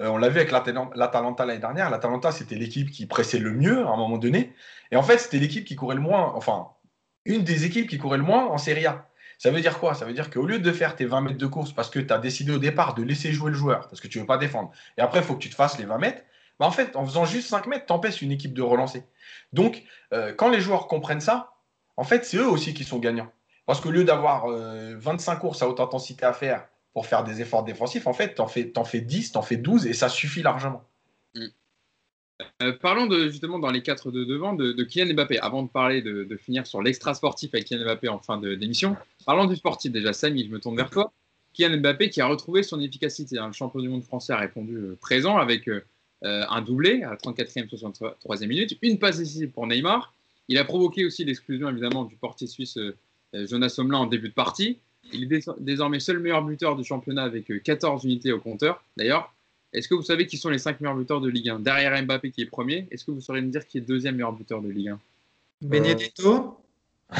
Euh, 0.02 0.08
on 0.08 0.18
l'a 0.18 0.30
vu 0.30 0.40
avec 0.40 0.52
l'Atalanta 0.52 1.46
l'année 1.46 1.60
dernière. 1.60 1.90
L'Atalanta, 1.90 2.32
c'était 2.32 2.56
l'équipe 2.56 2.92
qui 2.92 3.06
pressait 3.06 3.40
le 3.40 3.52
mieux 3.52 3.86
à 3.86 3.90
un 3.90 3.98
moment 3.98 4.18
donné. 4.18 4.54
Et 4.92 4.96
en 4.96 5.04
fait, 5.04 5.18
c'était 5.18 5.40
l'équipe 5.40 5.66
qui 5.66 5.76
courait 5.76 5.96
le 5.96 6.02
moins, 6.02 6.34
enfin, 6.36 6.70
une 7.26 7.44
des 7.44 7.66
équipes 7.66 7.90
qui 7.90 7.98
courait 7.98 8.18
le 8.18 8.24
moins 8.24 8.46
en 8.46 8.58
Serie 8.58 8.86
A. 8.86 9.08
Ça 9.38 9.52
veut 9.52 9.62
dire 9.62 9.80
quoi? 9.80 9.94
Ça 9.96 10.06
veut 10.06 10.14
dire 10.14 10.30
qu'au 10.30 10.46
lieu 10.46 10.60
de 10.60 10.72
faire 10.72 10.96
tes 10.96 11.06
20 11.06 11.22
mètres 11.22 11.38
de 11.38 11.46
course 11.46 11.74
parce 11.74 11.90
que 11.90 12.00
tu 12.00 12.14
as 12.14 12.18
décidé 12.18 12.54
au 12.54 12.58
départ 12.58 12.94
de 12.96 13.04
laisser 13.04 13.34
jouer 13.34 13.52
le 13.52 13.58
joueur, 13.58 13.88
parce 13.90 14.00
que 14.00 14.08
tu 14.08 14.18
ne 14.18 14.24
veux 14.24 14.28
pas 14.28 14.38
défendre, 14.38 14.72
et 14.98 15.02
après, 15.02 15.20
il 15.20 15.26
faut 15.26 15.34
que 15.34 15.40
tu 15.40 15.50
te 15.50 15.56
fasses 15.56 15.78
les 15.78 15.86
20 15.86 15.98
mètres, 15.98 16.22
bah 16.60 16.66
en 16.66 16.72
fait, 16.72 16.96
en 16.96 17.06
faisant 17.06 17.26
juste 17.26 17.50
5 17.50 17.68
mètres, 17.68 17.86
tu 17.86 17.94
empêches 17.94 18.22
une 18.22 18.32
équipe 18.32 18.54
de 18.54 18.62
relancer. 18.62 19.04
Donc, 19.52 19.84
euh, 20.14 20.34
quand 20.34 20.50
les 20.50 20.62
joueurs 20.62 20.88
comprennent 20.88 21.20
ça, 21.20 21.56
en 21.98 22.06
fait, 22.06 22.26
c'est 22.26 22.38
eux 22.38 22.48
aussi 22.48 22.74
qui 22.74 22.86
sont 22.86 23.00
gagnants. 23.00 23.32
Parce 23.66 23.82
qu'au 23.82 23.92
lieu 23.92 24.04
d'avoir 24.04 24.48
25 24.48 25.34
euh, 25.34 25.36
courses 25.38 25.62
à 25.62 25.70
haute 25.70 25.80
intensité 25.80 26.26
à 26.26 26.34
faire 26.34 26.68
pour 26.94 27.08
faire 27.08 27.24
des 27.24 27.42
efforts 27.42 27.64
défensifs, 27.64 28.08
en 28.08 28.14
fait, 28.14 28.36
tu 28.36 28.42
en 28.42 28.48
fais, 28.48 28.72
en 28.78 28.86
fais 28.86 29.02
10, 29.02 29.32
tu 29.32 29.38
en 29.38 29.42
fais 29.42 29.58
12 29.58 29.88
et 29.88 29.94
ça 29.94 30.08
suffit 30.08 30.44
largement. 30.44 30.84
Mm. 31.34 31.46
Euh, 32.62 32.74
parlons 32.74 33.08
de, 33.08 33.28
justement 33.30 33.60
dans 33.60 33.72
les 33.72 33.82
quatre 33.82 34.12
de 34.12 34.24
devant 34.24 34.54
de, 34.54 34.72
de 34.72 34.84
Kylian 34.84 35.14
Mbappé. 35.14 35.40
Avant 35.40 35.64
de 35.64 35.70
parler 35.70 36.02
de, 36.02 36.36
finir 36.38 36.68
sur 36.68 36.82
l'extra 36.82 37.14
sportif 37.14 37.54
avec 37.54 37.66
Kylian 37.66 37.86
Mbappé 37.86 38.08
en 38.08 38.20
fin 38.20 38.38
d'émission, 38.38 38.96
parlons 39.26 39.46
du 39.46 39.56
sportif 39.56 39.92
déjà. 39.92 40.14
Samy, 40.14 40.46
je 40.46 40.52
me 40.52 40.60
tourne 40.60 40.76
vers 40.76 40.90
toi. 40.90 41.12
Kylian 41.54 41.78
Mbappé 41.80 42.10
qui 42.10 42.22
a 42.22 42.28
retrouvé 42.28 42.62
son 42.62 42.80
efficacité. 42.80 43.40
Hein. 43.40 43.48
Le 43.48 43.54
champion 43.54 43.80
du 43.80 43.90
monde 43.90 44.04
français 44.04 44.34
a 44.34 44.38
répondu 44.38 44.76
euh, 44.76 44.98
présent 45.02 45.38
avec 45.38 45.70
un 46.24 46.62
doublé 46.62 47.04
à 47.04 47.12
la 47.12 47.18
34e, 47.18 47.70
63e 47.70 48.48
minute, 48.48 48.76
une 48.82 48.98
passe 48.98 49.18
décisive 49.18 49.52
pour 49.52 49.68
Neymar. 49.68 50.12
Il 50.48 50.58
a 50.58 50.64
provoqué 50.64 51.06
aussi 51.06 51.24
l'exclusion 51.24 51.70
évidemment 51.70 52.04
du 52.04 52.16
portier 52.16 52.48
suisse 52.48 52.80
Jonas 53.46 53.70
Somlin 53.70 53.98
en 53.98 54.06
début 54.06 54.30
de 54.30 54.34
partie. 54.34 54.80
Il 55.14 55.32
est 55.32 55.50
désormais 55.60 56.00
seul 56.00 56.20
meilleur 56.20 56.44
buteur 56.44 56.76
du 56.76 56.84
championnat 56.84 57.24
avec 57.24 57.52
14 57.64 58.04
euh, 58.04 58.08
unités 58.08 58.32
au 58.32 58.40
compteur. 58.40 58.84
D'ailleurs, 58.98 59.34
est-ce 59.74 59.88
que 59.88 59.94
vous 59.94 60.02
savez 60.02 60.26
qui 60.26 60.38
sont 60.38 60.50
les 60.50 60.58
5 60.58 60.80
meilleurs 60.82 60.96
buteurs 60.96 61.22
de 61.22 61.30
Ligue 61.30 61.50
1 61.50 61.60
Derrière 61.60 62.02
Mbappé 62.04 62.32
qui 62.32 62.42
est 62.42 62.46
premier, 62.46 62.88
est-ce 62.92 63.06
que 63.06 63.12
vous 63.12 63.22
saurez 63.22 63.42
me 63.42 63.50
dire 63.50 63.66
qui 63.68 63.78
est 63.78 63.82
deuxième 63.82 64.16
meilleur 64.16 64.34
buteur 64.34 64.62
de 64.62 64.70
Ligue 64.70 64.90
1 64.90 65.00
Benedetto 65.62 66.58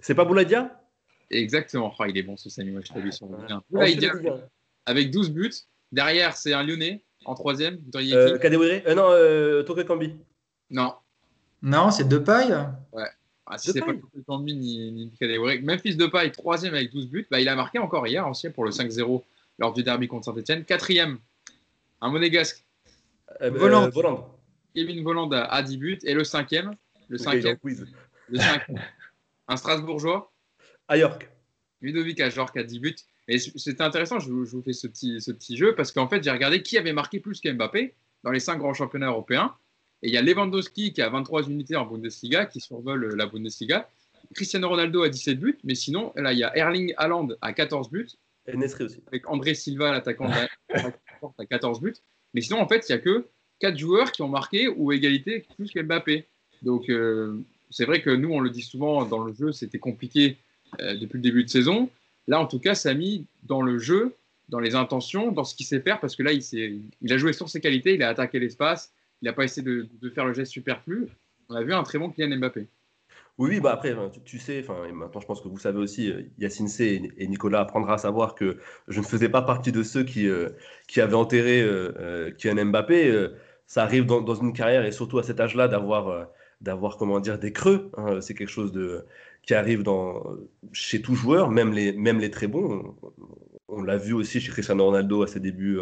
C'est 0.00 0.14
pas 0.14 0.24
Bouladia? 0.24 0.80
Exactement. 1.30 1.94
Oh, 1.98 2.04
il 2.08 2.16
est 2.16 2.22
bon 2.22 2.36
ce 2.36 2.50
Samy, 2.50 2.70
moi 2.72 2.80
je 2.84 2.92
t'ai 2.92 3.00
vu 3.00 3.12
sur 3.12 3.26
Ligue 3.26 3.52
1. 3.52 3.62
avec 4.86 5.10
12 5.10 5.30
buts. 5.30 5.52
Derrière, 5.92 6.36
c'est 6.36 6.52
un 6.54 6.62
Lyonnais 6.62 7.02
en 7.24 7.34
troisième. 7.34 7.78
Euh, 7.94 8.38
euh, 8.86 8.94
Non, 8.94 9.10
euh, 9.10 9.62
Toko 9.62 9.84
Kambi. 9.84 10.14
Non. 10.70 10.94
Non, 11.62 11.90
c'est 11.90 12.08
Depay. 12.08 12.48
Ah, 13.54 13.58
si 13.58 13.70
c'est 13.70 13.80
pas 13.80 13.92
Depay. 13.92 14.22
Kambi 14.26 14.54
ni, 14.54 14.92
ni 14.92 15.10
Kadewere. 15.10 15.60
Memphis 15.62 15.94
Depay, 15.96 16.30
troisième 16.30 16.74
avec 16.74 16.90
12 16.90 17.08
buts. 17.08 17.26
Bah, 17.30 17.38
il 17.38 17.48
a 17.48 17.54
marqué 17.54 17.78
encore 17.78 18.06
hier 18.06 18.26
aussi 18.26 18.48
pour 18.48 18.64
le 18.64 18.70
5-0 18.70 19.22
lors 19.58 19.72
du 19.74 19.82
derby 19.82 20.08
contre 20.08 20.24
Saint-Etienne. 20.24 20.64
Quatrième, 20.64 21.18
un 22.00 22.10
monégasque. 22.10 22.64
Euh, 23.42 23.50
Voland. 23.50 23.84
euh, 23.84 23.90
Voland. 23.90 24.34
Kevin 24.74 25.04
Voland 25.04 25.30
à, 25.32 25.42
à 25.44 25.62
10 25.62 25.76
buts. 25.76 25.98
Et 26.04 26.14
le 26.14 26.24
cinquième, 26.24 26.74
le 27.08 27.18
cinquième, 27.18 27.58
le 28.30 28.38
cinquième, 28.38 28.80
un 29.48 29.56
Strasbourgeois, 29.58 30.32
À 30.88 30.96
York. 30.96 31.28
Ludovic 31.82 32.20
à 32.20 32.30
10 32.30 32.78
buts. 32.78 32.96
Et 33.28 33.38
c'était 33.38 33.82
intéressant, 33.82 34.18
je 34.18 34.30
vous, 34.30 34.46
je 34.46 34.52
vous 34.56 34.62
fais 34.62 34.72
ce 34.72 34.86
petit, 34.86 35.20
ce 35.20 35.30
petit 35.30 35.56
jeu 35.56 35.74
parce 35.74 35.92
qu'en 35.92 36.08
fait, 36.08 36.24
j'ai 36.24 36.30
regardé 36.30 36.62
qui 36.62 36.78
avait 36.78 36.92
marqué 36.92 37.20
plus 37.20 37.40
qu'Mbappé 37.40 37.94
dans 38.24 38.30
les 38.30 38.40
cinq 38.40 38.56
grands 38.58 38.74
championnats 38.74 39.08
européens. 39.08 39.54
Et 40.02 40.08
il 40.08 40.12
y 40.12 40.16
a 40.16 40.22
Lewandowski 40.22 40.92
qui 40.92 41.00
a 41.02 41.08
23 41.08 41.48
unités 41.48 41.76
en 41.76 41.86
Bundesliga, 41.86 42.46
qui 42.46 42.60
survole 42.60 43.04
euh, 43.04 43.16
la 43.16 43.26
Bundesliga. 43.26 43.88
Cristiano 44.34 44.68
Ronaldo 44.68 45.02
a 45.02 45.08
17 45.08 45.38
buts, 45.38 45.58
mais 45.64 45.74
sinon, 45.74 46.12
là, 46.16 46.32
il 46.32 46.38
y 46.38 46.44
a 46.44 46.56
Erling 46.56 46.94
Haaland 46.96 47.28
à 47.40 47.52
14 47.52 47.90
buts, 47.90 48.08
Et 48.46 48.56
Nesri 48.56 48.84
aussi. 48.84 49.02
avec 49.08 49.28
André 49.28 49.54
Silva, 49.54 49.92
l'attaquant 49.92 50.30
à 51.38 51.46
14 51.46 51.80
buts. 51.80 51.94
Mais 52.34 52.40
sinon, 52.40 52.60
en 52.60 52.68
fait, 52.68 52.88
il 52.88 52.92
n'y 52.92 52.96
a 52.96 52.98
que 52.98 53.26
4 53.60 53.76
joueurs 53.76 54.10
qui 54.10 54.22
ont 54.22 54.28
marqué 54.28 54.68
ou 54.68 54.90
égalité 54.92 55.44
plus 55.56 55.70
qu'Mbappé. 55.70 56.26
Donc, 56.62 56.88
euh, 56.88 57.38
c'est 57.70 57.84
vrai 57.84 58.00
que 58.00 58.10
nous, 58.10 58.30
on 58.30 58.40
le 58.40 58.50
dit 58.50 58.62
souvent 58.62 59.04
dans 59.04 59.22
le 59.22 59.34
jeu, 59.34 59.52
c'était 59.52 59.78
compliqué 59.78 60.38
euh, 60.80 60.94
depuis 60.94 61.18
le 61.18 61.22
début 61.22 61.44
de 61.44 61.50
saison. 61.50 61.90
Là, 62.26 62.40
en 62.40 62.46
tout 62.46 62.58
cas, 62.58 62.74
Samy, 62.74 63.26
dans 63.42 63.62
le 63.62 63.78
jeu, 63.78 64.14
dans 64.48 64.60
les 64.60 64.74
intentions, 64.74 65.30
dans 65.30 65.44
ce 65.44 65.54
qu'il 65.54 65.66
sait 65.66 65.80
faire, 65.80 66.00
parce 66.00 66.16
que 66.16 66.22
là, 66.22 66.32
il, 66.32 66.42
il 67.02 67.12
a 67.12 67.16
joué 67.18 67.32
sur 67.32 67.48
ses 67.48 67.60
qualités, 67.60 67.94
il 67.94 68.02
a 68.02 68.08
attaqué 68.08 68.38
l'espace, 68.38 68.92
il 69.22 69.26
n'a 69.26 69.32
pas 69.32 69.44
essayé 69.44 69.64
de, 69.64 70.10
faire 70.10 70.26
le 70.26 70.34
geste 70.34 70.52
superflu. 70.52 71.08
On 71.48 71.54
a 71.54 71.62
vu 71.62 71.72
un 71.72 71.82
très 71.84 71.98
bon 71.98 72.10
Kylian 72.10 72.38
Mbappé. 72.38 72.66
Oui, 73.38 73.48
oui, 73.50 73.60
bah 73.60 73.72
après, 73.72 73.96
tu, 74.24 74.38
sais, 74.38 74.58
et 74.58 74.92
maintenant 74.92 75.20
je 75.20 75.26
pense 75.26 75.40
que 75.40 75.48
vous 75.48 75.58
savez 75.58 75.78
aussi, 75.78 76.10
euh, 76.10 76.22
Yacine 76.38 76.68
C 76.68 77.10
et, 77.16 77.26
Nicolas 77.26 77.60
apprendra 77.60 77.94
à 77.94 77.98
savoir 77.98 78.34
que 78.34 78.58
je 78.88 79.00
ne 79.00 79.04
faisais 79.04 79.30
pas 79.30 79.40
partie 79.40 79.72
de 79.72 79.82
ceux 79.82 80.04
qui, 80.04 80.28
euh, 80.28 80.50
qui 80.86 81.00
avaient 81.00 81.14
enterré 81.14 81.62
euh, 81.62 81.92
euh, 81.98 82.30
Kylian 82.32 82.66
Mbappé. 82.66 83.28
Ça 83.66 83.84
arrive 83.84 84.04
dans, 84.04 84.34
une 84.34 84.52
carrière 84.52 84.84
et 84.84 84.92
surtout 84.92 85.18
à 85.18 85.22
cet 85.22 85.40
âge-là 85.40 85.66
d'avoir, 85.66 86.28
d'avoir 86.60 86.98
comment 86.98 87.20
dire, 87.20 87.38
des 87.38 87.52
creux. 87.52 87.90
hein. 87.96 88.20
c'est 88.20 88.34
quelque 88.34 88.50
chose 88.50 88.70
de, 88.70 89.06
qui 89.42 89.54
arrive 89.54 89.82
chez 90.72 91.00
tout 91.00 91.14
joueur, 91.14 91.50
même 91.50 91.72
les, 91.72 91.92
même 91.92 92.18
les 92.18 92.30
très 92.30 92.48
bons. 92.48 92.94
On, 93.02 93.78
on 93.78 93.82
l'a 93.82 93.96
vu 93.96 94.12
aussi 94.12 94.40
chez 94.40 94.50
Cristiano 94.50 94.84
Ronaldo 94.84 95.22
à 95.22 95.26
ses 95.26 95.40
débuts 95.40 95.80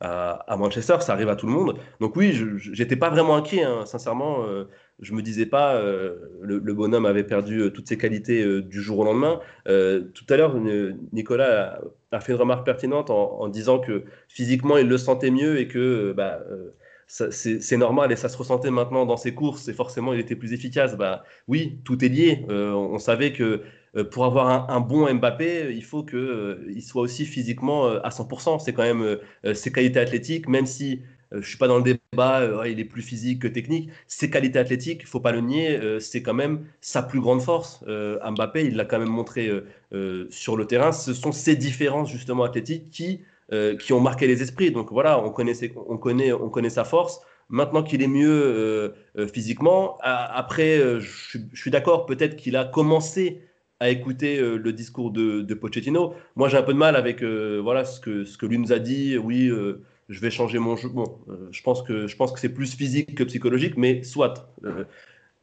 à, 0.00 0.56
Manchester, 0.58 0.96
ça 1.00 1.12
arrive 1.12 1.28
à 1.28 1.36
tout 1.36 1.46
le 1.46 1.52
monde. 1.52 1.78
Donc 2.00 2.16
oui, 2.16 2.38
j'étais 2.58 2.96
pas 2.96 3.10
vraiment 3.10 3.36
inquiet, 3.36 3.62
hein, 3.62 3.86
sincèrement. 3.86 4.44
euh, 4.44 4.64
je 5.00 5.12
me 5.12 5.22
disais 5.22 5.46
pas, 5.46 5.76
euh, 5.76 6.16
le, 6.40 6.58
bonhomme 6.72 7.06
avait 7.06 7.24
perdu 7.24 7.60
euh, 7.60 7.70
toutes 7.70 7.88
ses 7.88 7.98
qualités 7.98 8.42
euh, 8.42 8.62
du 8.62 8.80
jour 8.80 9.00
au 9.00 9.04
lendemain. 9.04 9.40
Euh, 9.68 10.04
tout 10.14 10.24
à 10.30 10.36
l'heure, 10.36 10.56
Nicolas 11.12 11.80
a, 12.12 12.16
a 12.16 12.20
fait 12.20 12.32
une 12.32 12.38
remarque 12.38 12.64
pertinente 12.64 13.10
en, 13.10 13.48
disant 13.48 13.78
que 13.78 14.04
physiquement, 14.28 14.78
il 14.78 14.88
le 14.88 14.98
sentait 14.98 15.30
mieux 15.30 15.58
et 15.58 15.68
que 15.68 16.12
bah, 16.16 16.40
c'est 17.06 17.76
normal 17.76 18.10
et 18.10 18.16
ça 18.16 18.28
se 18.28 18.36
ressentait 18.38 18.70
maintenant 18.70 19.06
dans 19.06 19.16
ses 19.16 19.34
courses 19.34 19.68
et 19.68 19.74
forcément, 19.74 20.12
il 20.12 20.20
était 20.20 20.36
plus 20.36 20.52
efficace. 20.52 20.96
Bah, 20.96 21.24
oui, 21.46 21.78
tout 21.84 22.02
est 22.04 22.08
lié. 22.08 22.46
On 22.48 22.98
savait 22.98 23.32
que 23.32 23.62
pour 24.04 24.24
avoir 24.24 24.70
un, 24.70 24.80
bon 24.80 25.12
Mbappé, 25.12 25.72
il 25.74 25.84
faut 25.84 26.02
qu'il 26.02 26.82
soit 26.82 27.02
aussi 27.02 27.24
physiquement 27.24 27.86
euh, 27.86 28.00
à 28.04 28.10
100%. 28.10 28.58
C'est 28.58 28.72
quand 28.72 28.82
même 28.82 29.18
euh, 29.44 29.54
ses 29.54 29.72
qualités 29.72 30.00
athlétiques, 30.00 30.48
même 30.48 30.66
si 30.66 31.02
euh, 31.32 31.42
je 31.42 31.48
suis 31.48 31.58
pas 31.58 31.68
dans 31.68 31.78
le 31.78 31.82
débat, 31.82 32.40
euh, 32.40 32.68
il 32.68 32.78
est 32.80 32.84
plus 32.84 33.02
physique 33.02 33.42
que 33.42 33.48
technique. 33.48 33.90
Ses 34.06 34.30
qualités 34.30 34.58
athlétiques, 34.58 35.00
il 35.02 35.06
faut 35.06 35.20
pas 35.20 35.32
le 35.32 35.40
nier, 35.40 35.76
euh, 35.76 35.98
c'est 36.00 36.22
quand 36.22 36.34
même 36.34 36.66
sa 36.80 37.02
plus 37.02 37.20
grande 37.20 37.42
force. 37.42 37.84
Euh, 37.88 38.18
Mbappé, 38.30 38.64
il 38.64 38.76
l'a 38.76 38.84
quand 38.84 38.98
même 38.98 39.08
montré 39.08 39.48
euh, 39.48 39.66
euh, 39.92 40.26
sur 40.30 40.56
le 40.56 40.66
terrain. 40.66 40.92
Ce 40.92 41.14
sont 41.14 41.32
ces 41.32 41.56
différences 41.56 42.10
justement 42.10 42.44
athlétiques 42.44 42.90
qui, 42.90 43.22
euh, 43.52 43.76
qui 43.76 43.92
ont 43.92 44.00
marqué 44.00 44.26
les 44.26 44.42
esprits. 44.42 44.70
Donc 44.70 44.92
voilà, 44.92 45.22
on 45.22 45.30
connaît, 45.30 46.70
sa 46.70 46.84
force. 46.84 47.20
Maintenant 47.48 47.82
qu'il 47.82 48.02
est 48.02 48.08
mieux 48.08 48.28
euh, 48.28 48.88
euh, 49.18 49.28
physiquement, 49.28 49.98
après, 50.02 50.78
euh, 50.78 51.00
je 51.00 51.38
suis 51.54 51.70
d'accord, 51.70 52.06
peut-être 52.06 52.36
qu'il 52.36 52.56
a 52.56 52.64
commencé 52.64 53.40
à 53.80 53.90
écouter 53.90 54.38
euh, 54.38 54.56
le 54.56 54.72
discours 54.72 55.10
de, 55.10 55.42
de 55.42 55.54
Pochettino. 55.54 56.14
Moi, 56.34 56.48
j'ai 56.48 56.56
un 56.56 56.62
peu 56.62 56.72
de 56.72 56.78
mal 56.78 56.96
avec 56.96 57.22
euh, 57.22 57.60
voilà 57.62 57.84
ce 57.84 58.00
que, 58.00 58.24
ce 58.24 58.38
que 58.38 58.46
lui 58.46 58.58
nous 58.58 58.72
a 58.72 58.78
dit. 58.78 59.18
Oui, 59.18 59.48
euh, 59.48 59.82
je 60.08 60.20
vais 60.20 60.30
changer 60.30 60.58
mon 60.58 60.76
jeu. 60.76 60.88
Je 61.50 61.62
pense 61.62 61.82
que 61.82 62.06
je 62.06 62.16
pense 62.16 62.32
que 62.32 62.40
c'est 62.40 62.54
plus 62.54 62.74
physique 62.74 63.14
que 63.14 63.24
psychologique, 63.24 63.76
mais 63.76 64.02
soit. 64.02 64.52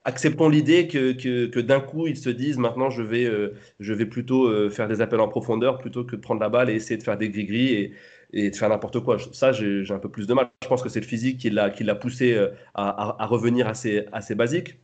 Acceptons 0.05 0.49
l'idée 0.49 0.89
que, 0.89 1.13
que, 1.13 1.45
que 1.45 1.59
d'un 1.61 1.79
coup 1.79 2.07
ils 2.07 2.17
se 2.17 2.29
disent 2.29 2.57
maintenant 2.57 2.89
je 2.89 3.01
vais 3.01 3.25
je 3.79 3.93
vais 3.93 4.05
plutôt 4.05 4.69
faire 4.69 4.89
des 4.89 4.99
appels 4.99 5.21
en 5.21 5.29
profondeur 5.29 5.77
plutôt 5.77 6.03
que 6.03 6.17
de 6.17 6.21
prendre 6.21 6.41
la 6.41 6.49
balle 6.49 6.69
et 6.69 6.73
essayer 6.75 6.97
de 6.97 7.03
faire 7.03 7.17
des 7.17 7.29
gris-gris 7.29 7.73
et, 7.73 7.93
et 8.33 8.49
de 8.49 8.55
faire 8.55 8.69
n'importe 8.69 8.99
quoi. 9.01 9.17
Ça, 9.31 9.51
j'ai 9.51 9.85
un 9.91 9.99
peu 9.99 10.09
plus 10.09 10.27
de 10.27 10.33
mal. 10.33 10.49
Je 10.61 10.67
pense 10.67 10.81
que 10.81 10.89
c'est 10.89 11.01
le 11.01 11.05
physique 11.05 11.37
qui 11.39 11.49
l'a 11.49 11.95
poussé 11.95 12.37
à, 12.73 13.23
à, 13.23 13.25
revenir 13.25 13.67
à 13.67 13.73
ses, 13.73 14.05
à 14.11 14.21
basiques. 14.35 14.77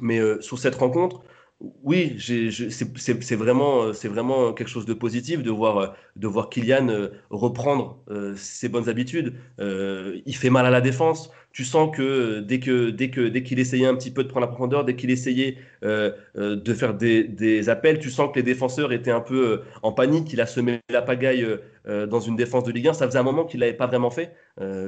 Mais 0.00 0.18
euh, 0.18 0.40
sur 0.40 0.58
cette 0.58 0.74
rencontre, 0.74 1.22
oui, 1.60 2.16
c'est 2.18 3.26
vraiment, 3.26 4.52
quelque 4.52 4.68
chose 4.68 4.84
de 4.84 4.92
positif 4.92 5.42
de 5.42 5.50
voir, 5.50 5.96
de 6.16 6.26
voir 6.26 6.50
Kylian 6.50 6.88
euh, 6.90 7.08
reprendre 7.30 7.98
euh, 8.10 8.34
ses 8.36 8.68
bonnes 8.68 8.90
habitudes. 8.90 9.34
Euh, 9.58 10.20
il 10.26 10.36
fait 10.36 10.50
mal 10.50 10.66
à 10.66 10.70
la 10.70 10.82
défense. 10.82 11.30
Tu 11.52 11.64
sens 11.64 11.96
que 11.96 12.40
dès 12.40 12.58
dès 12.58 13.08
que 13.08 13.28
dès 13.28 13.42
qu'il 13.42 13.58
essayait 13.58 13.86
un 13.86 13.94
petit 13.94 14.10
peu 14.10 14.22
de 14.22 14.28
prendre 14.28 14.44
la 14.44 14.52
profondeur, 14.52 14.84
dès 14.84 14.94
qu'il 14.94 15.10
essayait 15.10 15.56
de 15.82 16.74
faire 16.74 16.92
des, 16.92 17.24
des 17.24 17.70
appels, 17.70 17.98
tu 17.98 18.10
sens 18.10 18.30
que 18.30 18.36
les 18.36 18.42
défenseurs 18.42 18.92
étaient 18.92 19.10
un 19.10 19.22
peu 19.22 19.62
en 19.82 19.92
panique. 19.92 20.30
Il 20.34 20.42
a 20.42 20.46
semé 20.46 20.80
la 20.90 21.00
pagaille 21.00 21.46
dans 21.86 22.20
une 22.20 22.36
défense 22.36 22.64
de 22.64 22.72
Ligue 22.72 22.88
1. 22.88 22.92
Ça 22.92 23.06
faisait 23.06 23.18
un 23.18 23.22
moment 23.22 23.46
qu'il 23.46 23.60
l'avait 23.60 23.72
pas 23.72 23.86
vraiment 23.86 24.10
fait, 24.10 24.34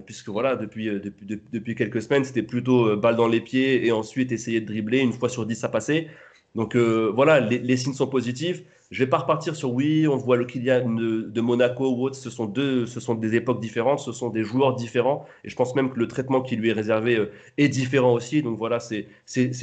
puisque 0.05 0.29
voilà, 0.29 0.57
depuis, 0.57 0.91
depuis, 1.01 1.41
depuis, 1.51 1.75
quelques 1.75 2.03
semaines, 2.03 2.25
c'était 2.25 2.43
plutôt 2.43 2.99
balle 2.99 3.17
dans 3.17 3.29
les 3.29 3.41
pieds 3.41 3.87
et 3.87 3.91
ensuite 3.91 4.31
essayer 4.31 4.61
de 4.61 4.67
dribbler. 4.67 4.99
Une 4.99 5.15
fois 5.15 5.31
sur 5.31 5.47
dix, 5.47 5.55
ça 5.55 5.71
passait. 5.71 6.09
Donc 6.55 6.75
euh, 6.75 7.13
voilà, 7.15 7.41
les, 7.41 7.77
signes 7.77 7.95
sont 7.95 8.07
positifs. 8.07 8.63
Je 8.91 9.05
vais 9.05 9.11
pas 9.11 9.19
repartir 9.19 9.55
sur 9.55 9.73
oui, 9.73 10.09
on 10.09 10.17
voit 10.17 10.37
le 10.39 10.47
Kylian 10.47 10.95
de, 10.95 11.21
de 11.21 11.41
Monaco 11.43 11.91
ou 11.91 12.05
autre. 12.05 12.17
Ce 12.17 12.31
sont 12.31 12.47
deux, 12.47 12.87
ce 12.87 13.01
sont 13.01 13.15
des 13.15 13.35
époques 13.35 13.61
différentes, 13.61 14.01
ce 14.01 14.13
sont 14.13 14.31
des 14.31 14.45
joueurs 14.45 14.75
différents. 14.75 15.27
Et 15.45 15.51
je 15.51 15.57
pense 15.57 15.75
même 15.75 15.91
que 15.91 15.99
le 15.99 16.09
traitement 16.09 16.41
qui 16.41 16.57
lui 16.57 16.71
est 16.71 16.73
réservé 16.73 17.17
euh, 17.17 17.31
est 17.59 17.69
différent 17.69 18.15
aussi. 18.15 18.43
Donc 18.43 18.57
voilà, 18.59 18.81
c'est 18.81 19.09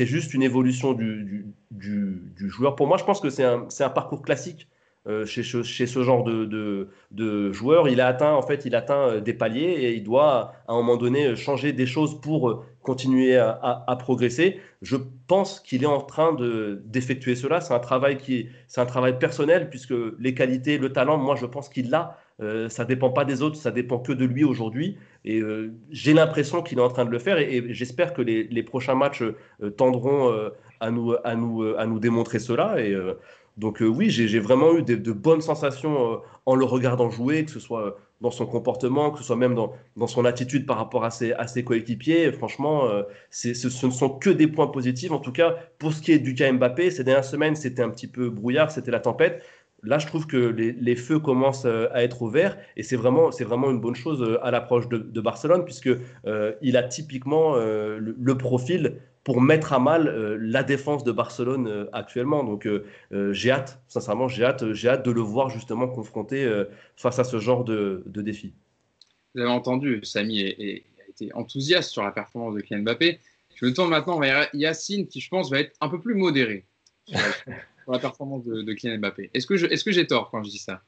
juste 0.05 0.33
une 0.35 0.43
évolution 0.43 0.93
du, 0.93 1.45
du, 1.71 2.21
du, 2.37 2.49
joueur. 2.49 2.75
Pour 2.75 2.87
moi, 2.87 2.97
je 2.97 3.03
pense 3.03 3.19
que 3.19 3.31
c'est 3.31 3.43
un, 3.43 3.67
un 3.79 3.89
parcours 3.89 4.21
classique 4.21 4.67
euh, 5.07 5.25
chez, 5.25 5.41
chez 5.41 5.87
ce 5.87 6.03
genre 6.03 6.23
de, 6.23 6.45
de, 6.45 6.89
de 7.09 7.51
joueur. 7.51 7.89
Il 7.89 8.01
a 8.01 8.07
atteint, 8.07 8.33
en 8.33 8.43
fait, 8.43 8.63
il 8.65 8.75
atteint 8.75 9.19
des 9.21 9.33
paliers 9.33 9.63
et 9.63 9.95
il 9.95 10.03
doit, 10.03 10.53
à 10.67 10.73
un 10.73 10.75
moment 10.75 10.97
donné, 10.97 11.35
changer 11.35 11.73
des 11.73 11.87
choses 11.87 12.21
pour 12.21 12.63
continuer 12.85 13.35
à, 13.37 13.97
progresser. 13.99 14.59
Je 14.81 14.97
pense 15.27 15.59
qu'il 15.59 15.83
est 15.83 15.87
en 15.87 16.01
train 16.01 16.33
de- 16.33 16.81
d'effectuer 16.85 17.35
cela. 17.35 17.59
C'est 17.59 17.73
un 17.73 17.79
travail 17.79 18.17
qui 18.17 18.37
est, 18.37 18.49
c'est 18.67 18.79
un 18.79 18.85
travail 18.85 19.17
personnel 19.17 19.69
puisque 19.69 19.93
les 20.19 20.33
qualités, 20.33 20.77
le 20.77 20.93
talent, 20.93 21.17
moi, 21.17 21.35
je 21.35 21.47
pense 21.47 21.67
qu'il 21.67 21.89
l'a. 21.89 22.17
Euh, 22.41 22.69
ça 22.69 22.85
dépend 22.85 23.09
pas 23.09 23.25
des 23.25 23.41
autres, 23.41 23.55
ça 23.55 23.71
dépend 23.71 23.97
que 23.97 24.11
de 24.11 24.25
lui 24.25 24.43
aujourd'hui. 24.43 24.97
Et 25.23 25.39
euh, 25.39 25.73
j'ai 25.89 26.13
l'impression 26.13 26.61
qu'il 26.61 26.77
est 26.77 26.81
en 26.81 26.89
train 26.89 27.05
de 27.05 27.09
le 27.09 27.19
faire 27.19 27.37
et, 27.39 27.73
j'espère 27.73 28.13
que 28.13 28.21
les, 28.21 28.43
les 28.43 28.63
prochains 28.63 28.95
matchs 28.95 29.23
euh, 29.23 29.69
tendront 29.71 30.31
euh, 30.31 30.49
à, 30.79 30.91
nous, 30.91 31.15
à, 31.23 31.35
nous, 31.35 31.63
à 31.77 31.85
nous 31.87 31.99
démontrer 31.99 32.39
cela. 32.39 32.79
Et, 32.79 32.95
donc 33.57 33.81
oui, 33.81 34.09
j'ai 34.09 34.39
vraiment 34.39 34.75
eu 34.77 34.83
de, 34.83 34.95
de 34.95 35.11
bonnes 35.13 35.41
sensations 35.41 36.21
en 36.45 36.55
le 36.55 36.65
regardant 36.65 37.09
jouer, 37.09 37.45
que 37.45 37.51
ce 37.51 37.59
soit 37.61 37.97
dans 38.21 38.31
son 38.31 38.45
comportement, 38.45 39.11
que 39.11 39.19
ce 39.19 39.23
soit 39.23 39.35
même 39.35 39.55
dans, 39.55 39.73
dans 39.97 40.07
son 40.07 40.25
attitude 40.25 40.65
par 40.65 40.77
rapport 40.77 41.03
à 41.03 41.11
ses, 41.11 41.33
à 41.33 41.47
ses 41.47 41.63
coéquipiers. 41.63 42.31
Franchement, 42.31 42.85
euh, 42.87 43.03
ce, 43.29 43.85
ne 43.85 43.91
sont 43.91 44.09
que 44.09 44.29
des 44.29 44.47
points 44.47 44.67
positifs. 44.67 45.11
En 45.11 45.19
tout 45.19 45.31
cas, 45.31 45.55
pour 45.79 45.93
ce 45.93 46.01
qui 46.01 46.11
est 46.11 46.19
du 46.19 46.33
cas 46.33 46.51
Mbappé, 46.51 46.91
ces 46.91 47.03
dernières 47.03 47.25
semaines, 47.25 47.55
c'était 47.55 47.81
un 47.83 47.89
petit 47.89 48.07
peu 48.07 48.29
brouillard, 48.29 48.71
c'était 48.71 48.91
la 48.91 48.99
tempête. 48.99 49.43
Là, 49.83 49.99
je 49.99 50.07
trouve 50.07 50.25
que 50.25 50.37
les, 50.37 50.95
feux 50.95 51.19
commencent 51.19 51.65
euh, 51.65 51.87
à 51.91 52.03
être 52.03 52.21
ouverts 52.21 52.57
et 52.75 52.81
c'est 52.81 52.95
vraiment, 52.95 53.29
vraiment 53.29 53.69
une 53.69 53.79
bonne 53.79 53.95
chose 53.95 54.23
euh, 54.23 54.43
à 54.43 54.49
l'approche 54.49 54.87
de, 54.89 55.21
Barcelone 55.21 55.63
puisque 55.63 55.89
il 56.61 56.77
a 56.77 56.83
typiquement 56.83 57.55
le 57.55 58.37
profil 58.37 58.99
pour 59.25 59.41
mettre 59.41 59.73
à 59.73 59.79
mal 59.79 60.07
euh, 60.07 60.37
la 60.39 60.63
défense 60.63 61.03
de 61.03 61.11
Barcelone 61.11 61.67
euh, 61.67 61.89
actuellement. 61.91 62.43
Donc, 62.43 62.65
euh, 62.67 62.85
j'ai 63.33 63.51
hâte, 63.51 63.81
sincèrement, 63.87 64.27
j'ai 64.29 64.45
hâte, 64.45 64.71
j'ai 64.73 64.87
hâte 64.87 65.03
de 65.03 65.11
le 65.11 65.19
voir 65.21 65.49
justement 65.49 65.87
confronté 65.89 66.45
euh, 66.45 66.65
face 66.95 67.19
à 67.19 67.23
ce 67.25 67.39
genre 67.39 67.65
de, 67.65 68.03
de 68.05 68.21
défi. 68.21 68.53
Vous 69.33 69.41
avez 69.41 69.49
entendu, 69.49 69.99
Samy 70.03 70.39
est- 70.41 70.55
est- 70.61 70.83
a 71.05 71.09
été 71.09 71.33
enthousiaste 71.33 71.89
sur 71.89 72.03
la 72.03 72.11
performance 72.11 72.53
de 72.55 72.61
Kylian 72.61 72.83
Mbappé. 72.83 73.19
Je 73.55 73.65
me 73.65 73.73
tourne 73.73 73.89
maintenant 73.89 74.19
vers 74.19 74.47
Yacine, 74.53 75.07
qui 75.07 75.19
je 75.21 75.29
pense 75.29 75.49
va 75.49 75.59
être 75.59 75.75
un 75.81 75.89
peu 75.89 75.99
plus 75.99 76.13
modéré 76.13 76.65
sur 77.07 77.17
la, 77.17 77.23
sur 77.83 77.91
la 77.93 77.99
performance 77.99 78.45
de, 78.45 78.61
de 78.61 78.73
Kylian 78.73 78.99
Mbappé. 78.99 79.31
Est-ce 79.33 79.47
que 79.47 79.57
je- 79.57 79.65
est-ce 79.65 79.83
que 79.83 79.91
j'ai 79.91 80.05
tort 80.05 80.29
quand 80.29 80.43
je 80.43 80.51
dis 80.51 80.59
ça? 80.59 80.81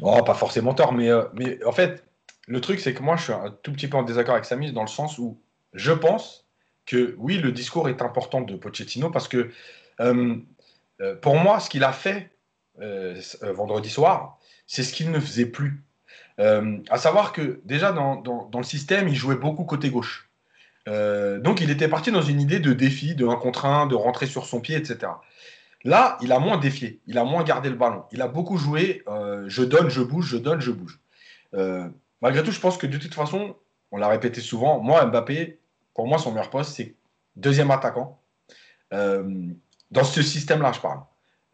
Oh, 0.00 0.22
pas 0.24 0.34
forcément 0.34 0.72
tort, 0.72 0.94
mais, 0.94 1.10
euh, 1.10 1.24
mais 1.34 1.62
en 1.64 1.72
fait, 1.72 2.04
le 2.46 2.60
truc, 2.62 2.80
c'est 2.80 2.94
que 2.94 3.02
moi, 3.02 3.16
je 3.16 3.24
suis 3.24 3.32
un 3.34 3.50
tout 3.62 3.72
petit 3.72 3.88
peu 3.88 3.98
en 3.98 4.02
désaccord 4.02 4.32
avec 4.34 4.46
Samy 4.46 4.72
dans 4.72 4.80
le 4.80 4.88
sens 4.88 5.18
où 5.18 5.38
je 5.74 5.92
pense 5.92 6.47
que 6.88 7.14
oui, 7.18 7.36
le 7.36 7.52
discours 7.52 7.88
est 7.88 8.02
important 8.02 8.40
de 8.40 8.56
Pochettino 8.56 9.10
parce 9.10 9.28
que 9.28 9.50
euh, 10.00 10.36
euh, 11.00 11.14
pour 11.16 11.36
moi, 11.36 11.60
ce 11.60 11.68
qu'il 11.68 11.84
a 11.84 11.92
fait 11.92 12.30
euh, 12.80 13.20
vendredi 13.42 13.90
soir, 13.90 14.38
c'est 14.66 14.82
ce 14.82 14.92
qu'il 14.92 15.10
ne 15.10 15.20
faisait 15.20 15.46
plus. 15.46 15.84
à 16.38 16.98
savoir 16.98 17.32
que 17.32 17.60
déjà 17.64 17.92
dans, 17.92 18.16
dans, 18.16 18.58
le 18.58 18.64
système, 18.64 19.06
il 19.08 19.14
jouait 19.14 19.36
beaucoup 19.36 19.64
côté 19.64 19.90
gauche. 19.90 20.30
donc 20.86 21.60
il 21.60 21.70
était 21.70 21.88
parti 21.88 22.10
dans 22.10 22.22
une 22.22 22.40
idée 22.40 22.60
de 22.60 22.72
défi, 22.72 23.14
de 23.14 23.26
1 23.26 23.36
contre 23.36 23.66
1, 23.66 23.86
de 23.86 23.94
rentrer 23.94 24.26
sur 24.26 24.46
son 24.46 24.60
pied, 24.60 24.76
etc. 24.76 25.12
Là, 25.84 26.16
il 26.22 26.32
a 26.32 26.38
moins 26.38 26.58
défié, 26.58 27.00
il 27.06 27.18
a 27.18 27.24
moins 27.24 27.44
gardé 27.44 27.68
le 27.68 27.76
ballon. 27.76 28.04
Il 28.12 28.22
a 28.22 28.28
beaucoup 28.28 28.56
joué 28.56 29.02
je 29.46 29.62
donne, 29.62 29.90
je 29.90 30.02
bouge, 30.02 30.28
je 30.28 30.38
donne, 30.38 30.60
je 30.60 30.70
bouge. 30.70 30.98
malgré 32.22 32.42
tout, 32.42 32.52
je 32.52 32.60
pense 32.60 32.78
que 32.78 32.86
de 32.86 32.98
toute 32.98 33.14
façon, 33.14 33.56
on 33.90 33.96
l'a 33.98 34.08
répété 34.08 34.40
souvent, 34.40 34.80
moi, 34.80 35.04
Mbappé, 35.06 35.58
pour 35.98 36.06
moi, 36.06 36.18
son 36.18 36.30
meilleur 36.30 36.48
poste, 36.48 36.76
c'est 36.76 36.94
deuxième 37.34 37.72
attaquant. 37.72 38.22
Euh, 38.94 39.48
dans 39.90 40.04
ce 40.04 40.22
système-là, 40.22 40.70
je 40.70 40.78
parle. 40.78 41.00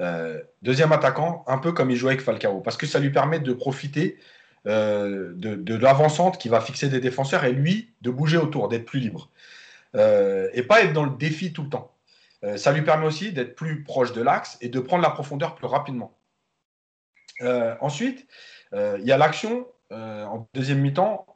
Euh, 0.03 0.42
deuxième 0.61 0.92
attaquant, 0.92 1.45
un 1.47 1.57
peu 1.57 1.72
comme 1.72 1.90
il 1.90 1.97
jouait 1.97 2.11
avec 2.11 2.20
Falcao, 2.20 2.61
parce 2.61 2.76
que 2.76 2.84
ça 2.84 2.99
lui 2.99 3.09
permet 3.09 3.40
de 3.40 3.55
profiter 3.55 4.18
euh, 4.66 5.32
de, 5.34 5.55
de 5.55 5.74
l'avancante 5.74 6.36
qui 6.36 6.51
va 6.51 6.61
fixer 6.61 6.90
des 6.90 7.01
défenseurs 7.01 7.47
et 7.47 7.53
lui 7.53 7.95
de 8.03 8.11
bouger 8.11 8.36
autour, 8.36 8.68
d'être 8.68 8.84
plus 8.84 9.01
libre. 9.01 9.30
et 9.95 10.62
pas 10.68 10.82
être 10.82 10.92
dans 10.92 11.05
le 11.05 11.16
défi 11.16 11.55
tout 11.55 11.62
le 11.62 11.70
temps. 11.70 11.95
ça 12.57 12.70
lui 12.70 12.82
permet 12.82 13.07
aussi 13.07 13.32
d'être 13.32 13.55
plus 13.57 13.82
proche 13.82 14.12
de 14.12 14.20
l'axe 14.20 14.59
et 14.61 14.68
de 14.68 14.78
prendre 14.78 15.03
la 15.03 15.11
profondeur 15.11 15.55
plus 15.55 15.68
rapidement. 15.68 16.12
ensuite, 17.80 18.26
il 18.74 19.05
y 19.05 19.12
a 19.12 19.16
l'action 19.16 19.66
en 19.90 20.47
deuxième 20.53 20.80
mi-temps 20.80 21.34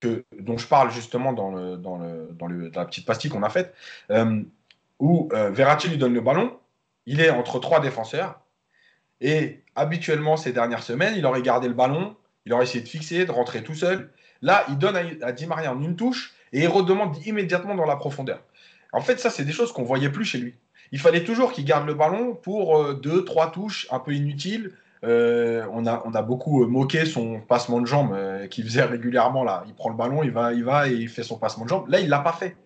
que, 0.00 0.24
dont 0.38 0.58
je 0.58 0.66
parle 0.66 0.90
justement 0.90 1.32
dans, 1.32 1.50
la 1.50 2.84
petite 2.84 3.06
pastille 3.06 3.30
qu'on 3.30 3.42
a 3.42 3.50
faite, 3.50 3.74
euh, 4.10 4.42
où 4.98 5.28
euh, 5.32 5.50
Verratti 5.50 5.88
lui 5.88 5.98
donne 5.98 6.14
le 6.14 6.20
ballon, 6.20 6.56
il 7.06 7.20
est 7.20 7.30
entre 7.30 7.58
trois 7.58 7.80
défenseurs, 7.80 8.40
et 9.20 9.62
habituellement 9.74 10.36
ces 10.36 10.52
dernières 10.52 10.82
semaines, 10.82 11.14
il 11.16 11.26
aurait 11.26 11.42
gardé 11.42 11.68
le 11.68 11.74
ballon, 11.74 12.16
il 12.46 12.52
aurait 12.52 12.64
essayé 12.64 12.82
de 12.82 12.88
fixer, 12.88 13.24
de 13.24 13.30
rentrer 13.30 13.62
tout 13.62 13.74
seul. 13.74 14.10
Là, 14.42 14.64
il 14.68 14.78
donne 14.78 14.96
à, 15.22 15.32
Di 15.32 15.46
Maria 15.46 15.72
en 15.72 15.82
une 15.82 15.96
touche, 15.96 16.34
et 16.52 16.62
il 16.62 16.68
redemande 16.68 17.16
immédiatement 17.26 17.74
dans 17.74 17.84
la 17.84 17.96
profondeur. 17.96 18.42
En 18.92 19.00
fait, 19.00 19.18
ça, 19.20 19.30
c'est 19.30 19.44
des 19.44 19.52
choses 19.52 19.72
qu'on 19.72 19.82
voyait 19.82 20.10
plus 20.10 20.24
chez 20.24 20.38
lui. 20.38 20.54
Il 20.92 20.98
fallait 20.98 21.24
toujours 21.24 21.52
qu'il 21.52 21.64
garde 21.64 21.86
le 21.86 21.94
ballon 21.94 22.34
pour 22.34 22.78
euh, 22.78 22.94
deux, 22.94 23.24
trois 23.24 23.50
touches 23.50 23.86
un 23.90 23.98
peu 23.98 24.14
inutiles, 24.14 24.72
euh, 25.04 25.64
on, 25.72 25.86
a, 25.86 26.22
beaucoup 26.22 26.64
euh, 26.64 26.66
moqué 26.66 27.06
son 27.06 27.40
passement 27.40 27.80
de 27.80 27.86
jambes 27.86 28.12
euh, 28.14 28.46
qu'il 28.48 28.64
faisait 28.64 28.82
régulièrement. 28.84 29.44
Là. 29.44 29.64
Il 29.66 29.74
prend 29.74 29.90
le 29.90 29.96
ballon, 29.96 30.22
il 30.22 30.30
va, 30.30 30.52
il 30.52 30.64
va 30.64 30.88
et 30.88 30.94
il 30.94 31.08
fait 31.08 31.22
son 31.22 31.38
passement 31.38 31.64
de 31.64 31.70
jambes. 31.70 31.88
Là, 31.88 32.00
il 32.00 32.06
ne 32.06 32.10
l'a 32.10 32.20
pas 32.20 32.32
fait. 32.32 32.56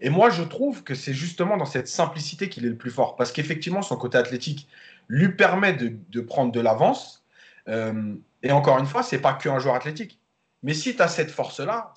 Et 0.00 0.10
moi, 0.10 0.30
je 0.30 0.42
trouve 0.42 0.84
que 0.84 0.94
c'est 0.94 1.12
justement 1.12 1.56
dans 1.56 1.66
cette 1.66 1.88
simplicité 1.88 2.48
qu'il 2.48 2.64
est 2.64 2.70
le 2.70 2.76
plus 2.76 2.90
fort. 2.90 3.16
Parce 3.16 3.32
qu'effectivement, 3.32 3.82
son 3.82 3.96
côté 3.96 4.16
athlétique 4.16 4.68
lui 5.08 5.30
permet 5.34 5.72
de, 5.72 6.20
prendre 6.20 6.52
de 6.52 6.60
l'avance. 6.60 7.24
et 7.66 8.52
encore 8.52 8.78
une 8.78 8.86
fois, 8.86 9.02
c'est 9.02 9.18
pas 9.18 9.32
qu'un 9.32 9.58
joueur 9.58 9.74
athlétique. 9.74 10.20
Mais 10.62 10.72
si 10.72 10.94
tu 10.94 11.02
as 11.02 11.08
cette 11.08 11.32
force-là, 11.32 11.92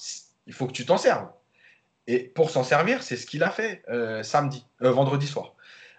il 0.48 0.54
faut 0.54 0.66
que 0.66 0.72
tu 0.72 0.84
t'en 0.84 0.98
serves. 0.98 1.28
Et 2.08 2.20
pour 2.20 2.50
s'en 2.50 2.64
servir, 2.64 3.04
c'est 3.04 3.18
ce 3.18 3.28
qu'il 3.28 3.44
a 3.44 3.52
fait 3.52 3.84
samedi, 4.24 4.66
vendredi 4.80 5.28
soir. 5.28 5.54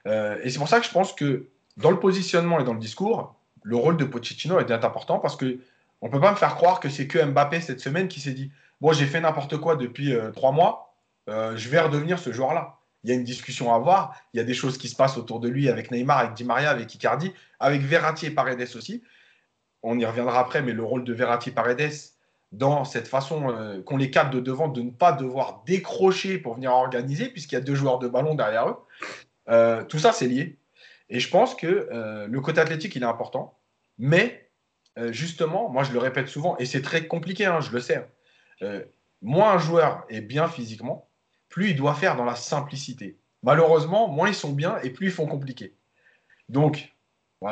et 0.06 0.50
c'est 0.50 0.58
pour 0.58 0.68
ça 0.68 0.80
que 0.80 0.86
je 0.86 0.90
pense 0.90 1.12
que 1.12 1.50
dans 1.76 1.92
le 1.92 2.00
positionnement 2.00 2.58
et 2.58 2.64
dans 2.64 2.74
le 2.74 2.80
discours, 2.80 3.36
le 3.62 3.76
rôle 3.76 3.96
de 3.96 4.04
Pochettino 4.04 4.58
est 4.58 4.70
important 4.70 5.18
parce 5.18 5.36
que 5.36 5.58
on 6.00 6.10
peut 6.10 6.20
pas 6.20 6.32
me 6.32 6.36
faire 6.36 6.56
croire 6.56 6.80
que 6.80 6.88
c'est 6.88 7.06
que 7.06 7.22
Mbappé 7.22 7.60
cette 7.60 7.80
semaine 7.80 8.08
qui 8.08 8.20
s'est 8.20 8.32
dit 8.32 8.50
bon 8.80 8.92
j'ai 8.92 9.06
fait 9.06 9.20
n'importe 9.20 9.56
quoi 9.56 9.76
depuis 9.76 10.12
euh, 10.12 10.30
trois 10.30 10.52
mois, 10.52 10.94
euh, 11.30 11.56
je 11.56 11.68
vais 11.68 11.80
redevenir 11.80 12.18
ce 12.18 12.32
joueur-là. 12.32 12.78
Il 13.04 13.10
y 13.10 13.12
a 13.12 13.16
une 13.16 13.24
discussion 13.24 13.72
à 13.72 13.76
avoir, 13.76 14.14
il 14.32 14.38
y 14.38 14.40
a 14.40 14.44
des 14.44 14.54
choses 14.54 14.78
qui 14.78 14.88
se 14.88 14.94
passent 14.94 15.16
autour 15.16 15.40
de 15.40 15.48
lui 15.48 15.68
avec 15.68 15.90
Neymar, 15.90 16.18
avec 16.18 16.34
Di 16.34 16.44
Maria, 16.44 16.70
avec 16.70 16.94
Icardi, 16.94 17.32
avec 17.58 17.82
Verratti 17.82 18.26
et 18.26 18.30
Paredes 18.30 18.76
aussi. 18.76 19.02
On 19.82 19.98
y 19.98 20.04
reviendra 20.04 20.38
après, 20.38 20.62
mais 20.62 20.72
le 20.72 20.84
rôle 20.84 21.02
de 21.02 21.12
Verratti 21.12 21.48
et 21.48 21.52
Paredes 21.52 21.90
dans 22.52 22.84
cette 22.84 23.08
façon 23.08 23.50
euh, 23.50 23.82
qu'on 23.82 23.96
les 23.96 24.10
capte 24.10 24.32
de 24.32 24.38
devant 24.38 24.68
de 24.68 24.82
ne 24.82 24.90
pas 24.90 25.12
devoir 25.12 25.62
décrocher 25.66 26.38
pour 26.38 26.54
venir 26.54 26.72
organiser, 26.72 27.28
puisqu'il 27.28 27.56
y 27.56 27.58
a 27.58 27.62
deux 27.62 27.74
joueurs 27.74 27.98
de 27.98 28.06
ballon 28.06 28.34
derrière 28.34 28.68
eux. 28.68 29.86
tout 29.88 29.98
ça, 29.98 30.12
c'est 30.12 30.28
lié. 30.28 30.58
Et 31.12 31.20
je 31.20 31.28
pense 31.28 31.54
que 31.54 31.66
euh, 31.92 32.26
le 32.26 32.40
côté 32.40 32.58
athlétique, 32.58 32.96
il 32.96 33.02
est 33.02 33.06
important. 33.06 33.58
Mais 33.98 34.50
euh, 34.98 35.12
justement, 35.12 35.68
moi, 35.68 35.84
je 35.84 35.92
le 35.92 35.98
répète 35.98 36.26
souvent, 36.26 36.56
et 36.56 36.64
c'est 36.64 36.80
très 36.80 37.06
compliqué, 37.06 37.44
hein, 37.44 37.60
je 37.60 37.70
le 37.70 37.80
sais. 37.80 38.10
Euh, 38.62 38.82
moins 39.20 39.52
un 39.52 39.58
joueur 39.58 40.06
est 40.08 40.22
bien 40.22 40.48
physiquement, 40.48 41.10
plus 41.50 41.70
il 41.70 41.76
doit 41.76 41.94
faire 41.94 42.16
dans 42.16 42.24
la 42.24 42.34
simplicité. 42.34 43.18
Malheureusement, 43.42 44.08
moins 44.08 44.28
ils 44.28 44.34
sont 44.34 44.52
bien 44.52 44.78
et 44.82 44.88
plus 44.88 45.08
ils 45.08 45.12
font 45.12 45.26
compliqué. 45.26 45.76
Donc, 46.48 46.94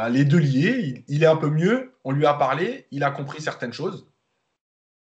les 0.09 0.25
deux 0.25 0.39
liés, 0.39 1.05
il, 1.07 1.23
est 1.23 1.27
un 1.27 1.37
peu 1.37 1.51
mieux, 1.51 1.95
on 2.05 2.13
lui 2.13 2.25
a 2.25 2.33
parlé, 2.33 2.87
il 2.91 3.05
a 3.05 3.11
compris 3.11 3.43
certaines 3.43 3.73
choses. 3.75 4.09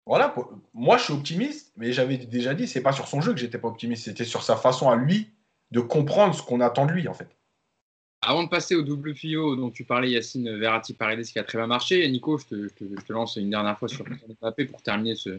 Voilà, 0.07 0.35
moi 0.75 0.99
je 0.99 1.05
suis 1.05 1.13
optimiste, 1.15 1.73
mais 1.77 1.93
j'avais 1.93 2.19
déjà 2.19 2.55
dit, 2.55 2.69
c'est 2.69 2.83
pas 2.83 2.93
sur 2.93 3.09
son 3.09 3.23
jeu 3.23 3.33
que 3.33 3.41
j'étais 3.41 3.59
pas 3.59 3.69
optimiste, 3.69 4.05
c'était 4.05 4.25
sur 4.25 4.43
sa 4.43 4.57
façon 4.57 4.91
à 4.91 4.97
lui 4.97 5.33
de 5.71 5.81
comprendre 5.81 6.35
ce 6.35 6.43
qu'on 6.43 6.61
attend 6.61 6.85
de 6.85 6.93
lui 6.93 7.09
en 7.09 7.15
fait. 7.15 7.35
Avant 8.27 8.43
de 8.43 8.49
passer 8.49 8.75
au 8.75 8.81
double 8.81 9.15
fio 9.15 9.55
dont 9.55 9.69
tu 9.69 9.85
parlais, 9.85 10.11
Yacine 10.11 10.57
Verratti 10.57 10.95
Paredes 10.95 11.27
qui 11.27 11.39
a 11.39 11.45
très 11.45 11.59
bien 11.59 11.67
marché, 11.67 12.09
Nico, 12.09 12.39
je 12.39 12.69
te, 12.69 13.13
lance 13.13 13.37
une 13.37 13.51
dernière 13.51 13.79
fois 13.79 13.87
sur 13.87 14.03
Mbappé 14.41 14.65
pour 14.65 14.81
terminer 14.81 15.15
ce, 15.15 15.39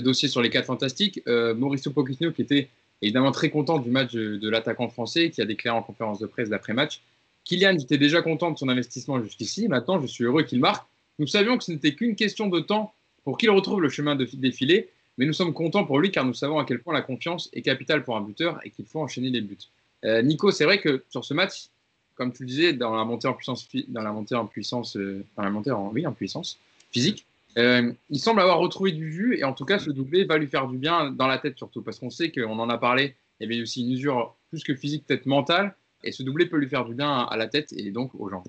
dossier 0.00 0.28
sur 0.28 0.42
les 0.42 0.50
quatre 0.50 0.66
fantastiques. 0.66 1.22
Euh, 1.28 1.54
Mauricio 1.54 1.90
Pochettino 1.92 2.32
qui 2.32 2.42
était 2.42 2.68
évidemment 3.00 3.32
très 3.32 3.48
content 3.48 3.78
du 3.78 3.90
match 3.90 4.12
de, 4.12 4.50
l'attaquant 4.50 4.90
français 4.90 5.30
qui 5.30 5.40
a 5.40 5.46
déclaré 5.46 5.78
en 5.78 5.82
conférence 5.82 6.18
de 6.18 6.26
presse 6.26 6.50
d'après-match. 6.50 7.00
Kylian 7.44 7.78
était 7.78 7.96
déjà 7.96 8.20
content 8.20 8.50
de 8.50 8.58
son 8.58 8.68
investissement 8.68 9.22
jusqu'ici. 9.22 9.66
Maintenant, 9.68 9.98
je 9.98 10.06
suis 10.06 10.24
heureux 10.24 10.42
qu'il 10.42 10.60
marque. 10.60 10.86
Nous 11.18 11.26
savions 11.26 11.56
que 11.56 11.64
ce 11.64 11.72
n'était 11.72 11.94
qu'une 11.94 12.16
question 12.16 12.48
de 12.48 12.60
temps 12.60 12.92
pour 13.24 13.38
qu'il 13.38 13.48
retrouve 13.48 13.80
le 13.80 13.88
chemin 13.88 14.14
de 14.14 14.28
défilé, 14.34 14.90
mais 15.16 15.24
nous 15.24 15.32
sommes 15.32 15.54
contents 15.54 15.84
pour 15.84 16.00
lui 16.00 16.10
car 16.10 16.26
nous 16.26 16.34
savons 16.34 16.58
à 16.58 16.66
quel 16.66 16.80
point 16.80 16.92
la 16.92 17.02
confiance 17.02 17.48
est 17.54 17.62
capitale 17.62 18.04
pour 18.04 18.14
un 18.14 18.20
buteur 18.20 18.60
et 18.62 18.68
qu'il 18.68 18.84
faut 18.84 19.00
enchaîner 19.00 19.30
les 19.30 19.40
buts. 19.40 19.56
Euh, 20.04 20.20
Nico, 20.20 20.50
c'est 20.50 20.64
vrai 20.64 20.82
que 20.82 21.02
sur 21.08 21.24
ce 21.24 21.32
match, 21.32 21.70
comme 22.16 22.32
tu 22.32 22.44
disais, 22.44 22.72
dans 22.72 22.94
la 22.96 23.04
montée 23.04 23.28
en 23.28 23.34
puissance, 23.34 23.68
dans 23.88 24.02
la 24.02 24.12
montée 24.12 24.34
en 24.34 24.46
puissance, 24.46 24.96
euh, 24.96 25.24
dans 25.36 25.44
la 25.44 25.50
montée 25.50 25.70
en, 25.70 26.12
puissance 26.12 26.58
physique, 26.90 27.26
euh, 27.58 27.92
il 28.10 28.18
semble 28.18 28.40
avoir 28.40 28.58
retrouvé 28.58 28.92
du 28.92 29.12
jus 29.12 29.38
et 29.38 29.44
en 29.44 29.52
tout 29.52 29.64
cas, 29.64 29.78
ce 29.78 29.90
doublé 29.90 30.24
va 30.24 30.38
lui 30.38 30.46
faire 30.46 30.66
du 30.66 30.76
bien 30.76 31.10
dans 31.10 31.26
la 31.26 31.38
tête 31.38 31.56
surtout 31.56 31.82
parce 31.82 31.98
qu'on 31.98 32.10
sait 32.10 32.32
qu'on 32.32 32.58
en 32.58 32.68
a 32.68 32.78
parlé. 32.78 33.14
Il 33.38 33.48
y 33.48 33.52
avait 33.52 33.62
aussi 33.62 33.82
une 33.82 33.92
usure 33.92 34.34
plus 34.50 34.64
que 34.64 34.74
physique, 34.74 35.04
peut-être 35.06 35.26
mentale, 35.26 35.74
et 36.02 36.12
ce 36.12 36.22
doublé 36.22 36.46
peut 36.46 36.56
lui 36.56 36.68
faire 36.68 36.84
du 36.84 36.94
bien 36.94 37.24
à 37.24 37.36
la 37.36 37.46
tête 37.46 37.72
et 37.72 37.90
donc 37.90 38.10
aux 38.18 38.28
gens. 38.30 38.44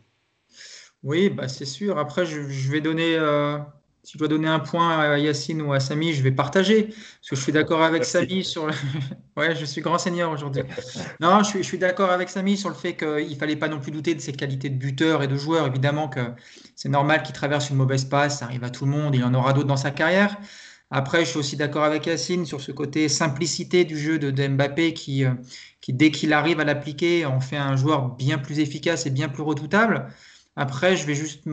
Oui, 1.04 1.30
bah 1.30 1.48
c'est 1.48 1.66
sûr. 1.66 1.98
Après, 1.98 2.26
je, 2.26 2.72
vais 2.72 2.82
donner 2.82 3.16
euh, 3.16 3.58
si 4.08 4.14
je 4.14 4.20
dois 4.20 4.30
donner 4.30 4.48
un 4.48 4.60
point 4.60 4.98
à 5.00 5.18
Yacine 5.18 5.62
ou 5.62 5.74
à 5.74 5.82
Samy, 5.82 6.14
je 6.14 6.24
vais 6.24 6.32
partager. 6.32 6.84
Parce 6.84 7.30
que 7.30 7.36
je 7.36 7.42
suis 7.42 7.52
d'accord 7.52 7.84
avec 7.84 8.06
Samy 8.06 8.42
sur. 8.46 8.66
Le... 8.66 8.72
ouais, 9.36 9.54
je 9.54 9.66
suis 9.66 9.82
grand 9.82 9.98
seigneur 9.98 10.32
aujourd'hui. 10.32 10.64
Non, 11.20 11.44
je 11.44 11.62
suis, 11.62 11.78
d'accord 11.78 12.10
avec 12.10 12.30
Samy 12.30 12.56
sur 12.56 12.70
le 12.70 12.76
fait 12.76 12.96
qu'il 12.96 13.30
ne 13.30 13.36
fallait 13.36 13.58
pas 13.58 13.68
non 13.68 13.82
plus 13.82 13.92
douter 13.92 14.16
de 14.16 14.22
ses 14.22 14.32
qualités 14.32 14.70
de 14.70 14.78
buteur 14.78 15.24
et 15.24 15.28
de 15.28 15.36
joueur. 15.36 15.68
Évidemment 15.68 16.08
que 16.08 16.22
c'est 16.74 16.88
normal 16.88 17.22
qu'il 17.22 17.36
traverse 17.36 17.70
une 17.70 17.76
mauvaise 17.76 18.06
passe, 18.06 18.40
ça 18.40 18.46
arrive 18.46 18.64
à 18.64 18.70
tout 18.70 18.86
le 18.86 18.92
monde, 18.92 19.14
il 19.14 19.20
y 19.20 19.26
en 19.26 19.34
aura 19.34 19.52
d'autres 19.52 19.68
dans 19.68 19.76
sa 19.76 19.92
carrière. 19.92 20.38
Après, 20.90 21.26
je 21.26 21.32
suis 21.32 21.40
aussi 21.40 21.58
d'accord 21.58 21.84
avec 21.84 22.06
Yacine 22.06 22.46
sur 22.46 22.62
ce 22.62 22.72
côté 22.72 23.10
simplicité 23.10 23.84
du 23.84 24.00
jeu 24.00 24.20
de, 24.20 24.48
Mbappé 24.48 24.94
qui, 24.94 25.26
euh, 25.26 25.34
qui 25.82 25.92
dès 25.92 26.12
qu'il 26.12 26.32
arrive 26.32 26.62
à 26.62 26.64
l'appliquer, 26.64 27.26
en 27.26 27.42
fait 27.42 27.58
un 27.58 27.76
joueur 27.76 28.16
bien 28.16 28.38
plus 28.38 28.60
efficace 28.60 29.06
et 29.06 29.10
bien 29.10 29.28
plus 29.28 29.44
redoutable. 29.44 30.08
Après, 30.56 30.96
je 30.96 31.06
vais 31.06 31.14
juste 31.14 31.46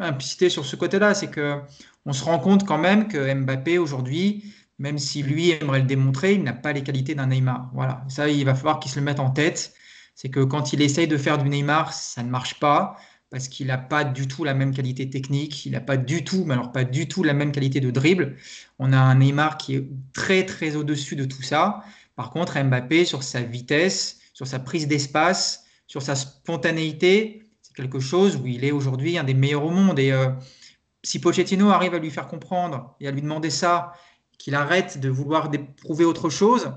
implicité 0.00 0.48
sur 0.48 0.64
ce 0.64 0.76
côté-là, 0.76 1.14
c'est 1.14 1.30
que 1.30 1.60
on 2.04 2.12
se 2.12 2.24
rend 2.24 2.38
compte 2.38 2.66
quand 2.66 2.78
même 2.78 3.08
que 3.08 3.34
Mbappé 3.34 3.78
aujourd'hui, 3.78 4.54
même 4.78 4.98
si 4.98 5.22
lui 5.22 5.50
aimerait 5.50 5.80
le 5.80 5.86
démontrer, 5.86 6.34
il 6.34 6.42
n'a 6.42 6.52
pas 6.52 6.72
les 6.72 6.82
qualités 6.82 7.14
d'un 7.14 7.26
Neymar. 7.26 7.70
Voilà, 7.74 8.04
ça 8.08 8.28
il 8.28 8.44
va 8.44 8.54
falloir 8.54 8.78
qu'il 8.78 8.90
se 8.90 8.98
le 8.98 9.04
mette 9.04 9.20
en 9.20 9.30
tête. 9.30 9.74
C'est 10.14 10.28
que 10.28 10.40
quand 10.40 10.72
il 10.72 10.80
essaye 10.82 11.08
de 11.08 11.16
faire 11.16 11.38
du 11.38 11.48
Neymar, 11.48 11.92
ça 11.92 12.22
ne 12.22 12.30
marche 12.30 12.58
pas 12.60 12.96
parce 13.30 13.48
qu'il 13.48 13.66
n'a 13.66 13.78
pas 13.78 14.04
du 14.04 14.28
tout 14.28 14.44
la 14.44 14.54
même 14.54 14.72
qualité 14.72 15.10
technique, 15.10 15.66
il 15.66 15.72
n'a 15.72 15.80
pas 15.80 15.96
du 15.96 16.24
tout, 16.24 16.44
mais 16.46 16.54
alors 16.54 16.72
pas 16.72 16.84
du 16.84 17.08
tout 17.08 17.24
la 17.24 17.34
même 17.34 17.52
qualité 17.52 17.80
de 17.80 17.90
dribble. 17.90 18.36
On 18.78 18.92
a 18.92 18.98
un 18.98 19.16
Neymar 19.16 19.58
qui 19.58 19.74
est 19.74 19.88
très 20.12 20.46
très 20.46 20.76
au-dessus 20.76 21.16
de 21.16 21.24
tout 21.24 21.42
ça. 21.42 21.82
Par 22.14 22.30
contre, 22.30 22.58
Mbappé 22.62 23.04
sur 23.04 23.22
sa 23.22 23.42
vitesse, 23.42 24.18
sur 24.32 24.46
sa 24.46 24.58
prise 24.58 24.86
d'espace, 24.86 25.64
sur 25.86 26.02
sa 26.02 26.14
spontanéité, 26.14 27.45
quelque 27.76 28.00
chose 28.00 28.36
où 28.36 28.46
il 28.46 28.64
est 28.64 28.72
aujourd'hui 28.72 29.18
un 29.18 29.24
des 29.24 29.34
meilleurs 29.34 29.64
au 29.64 29.70
monde. 29.70 29.98
Et 29.98 30.10
euh, 30.10 30.30
si 31.04 31.20
Pochettino 31.20 31.70
arrive 31.70 31.94
à 31.94 31.98
lui 31.98 32.10
faire 32.10 32.26
comprendre 32.26 32.96
et 33.00 33.06
à 33.06 33.12
lui 33.12 33.22
demander 33.22 33.50
ça, 33.50 33.92
qu'il 34.38 34.54
arrête 34.54 34.98
de 34.98 35.08
vouloir 35.08 35.50
prouver 35.76 36.04
autre 36.04 36.30
chose, 36.30 36.72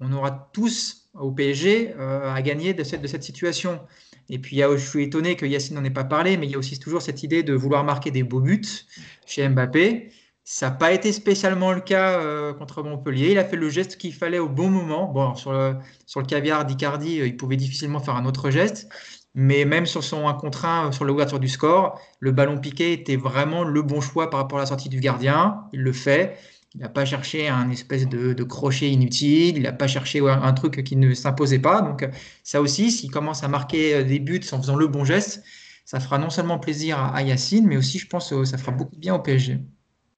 on 0.00 0.12
aura 0.12 0.50
tous 0.52 1.10
au 1.14 1.30
PSG 1.30 1.94
euh, 1.98 2.32
à 2.32 2.40
gagner 2.42 2.74
de 2.74 2.82
cette, 2.82 3.22
situation. 3.22 3.80
Et 4.28 4.38
puis, 4.38 4.58
je 4.58 4.76
suis 4.76 5.04
étonné 5.04 5.36
que 5.36 5.46
Yacine 5.46 5.76
n'en 5.76 5.84
ait 5.84 5.90
pas 5.90 6.04
parlé, 6.04 6.36
mais 6.36 6.46
il 6.46 6.52
y 6.52 6.54
a 6.54 6.58
aussi 6.58 6.78
toujours 6.78 7.02
cette 7.02 7.22
idée 7.22 7.42
de 7.42 7.52
vouloir 7.52 7.84
marquer 7.84 8.10
des 8.10 8.22
beaux 8.22 8.40
buts 8.40 8.62
chez 9.26 9.48
Mbappé. 9.48 10.10
Ça 10.46 10.68
n'a 10.68 10.76
pas 10.76 10.92
été 10.92 11.12
spécialement 11.12 11.72
le 11.72 11.80
cas 11.80 12.20
euh, 12.20 12.52
contre 12.52 12.82
Montpellier. 12.82 13.30
Il 13.30 13.38
a 13.38 13.44
fait 13.44 13.56
le 13.56 13.70
geste 13.70 13.96
qu'il 13.96 14.12
fallait 14.12 14.38
au 14.38 14.48
bon 14.48 14.68
moment. 14.68 15.10
Bon, 15.10 15.34
sur 15.34 15.52
le, 15.52 15.76
sur 16.06 16.20
le 16.20 16.26
caviar 16.26 16.66
d'Icardi, 16.66 17.16
il 17.16 17.36
pouvait 17.36 17.56
difficilement 17.56 18.00
faire 18.00 18.16
un 18.16 18.26
autre 18.26 18.50
geste. 18.50 18.88
Mais 19.34 19.64
même 19.64 19.86
sur 19.86 20.04
son 20.04 20.28
1 20.28 20.34
contre 20.34 20.64
1, 20.64 20.92
sur 20.92 21.04
l'ouverture 21.04 21.40
du 21.40 21.48
score, 21.48 22.00
le 22.20 22.30
ballon 22.30 22.58
piqué 22.58 22.92
était 22.92 23.16
vraiment 23.16 23.64
le 23.64 23.82
bon 23.82 24.00
choix 24.00 24.30
par 24.30 24.40
rapport 24.40 24.58
à 24.58 24.62
la 24.62 24.66
sortie 24.66 24.88
du 24.88 25.00
gardien. 25.00 25.64
Il 25.72 25.80
le 25.80 25.92
fait. 25.92 26.38
Il 26.74 26.80
n'a 26.80 26.88
pas 26.88 27.04
cherché 27.04 27.48
un 27.48 27.70
espèce 27.70 28.08
de, 28.08 28.42
crochet 28.42 28.90
inutile, 28.90 29.56
il 29.56 29.62
n'a 29.62 29.72
pas 29.72 29.86
cherché 29.86 30.20
un 30.28 30.52
truc 30.52 30.82
qui 30.82 30.96
ne 30.96 31.14
s'imposait 31.14 31.60
pas. 31.60 31.82
Donc 31.82 32.08
ça 32.42 32.60
aussi, 32.60 32.90
s'il 32.90 33.12
commence 33.12 33.44
à 33.44 33.48
marquer 33.48 34.02
des 34.02 34.18
buts 34.18 34.40
en 34.50 34.60
faisant 34.60 34.74
le 34.74 34.88
bon 34.88 35.04
geste, 35.04 35.44
ça 35.84 36.00
fera 36.00 36.18
non 36.18 36.30
seulement 36.30 36.58
plaisir 36.58 36.98
à, 36.98 37.22
Yacine, 37.22 37.66
mais 37.66 37.76
aussi 37.76 37.98
je 37.98 38.08
pense 38.08 38.30
que 38.30 38.44
ça 38.44 38.58
fera 38.58 38.72
beaucoup 38.72 38.94
de 38.96 39.00
bien 39.00 39.14
au 39.14 39.20
PSG. 39.20 39.58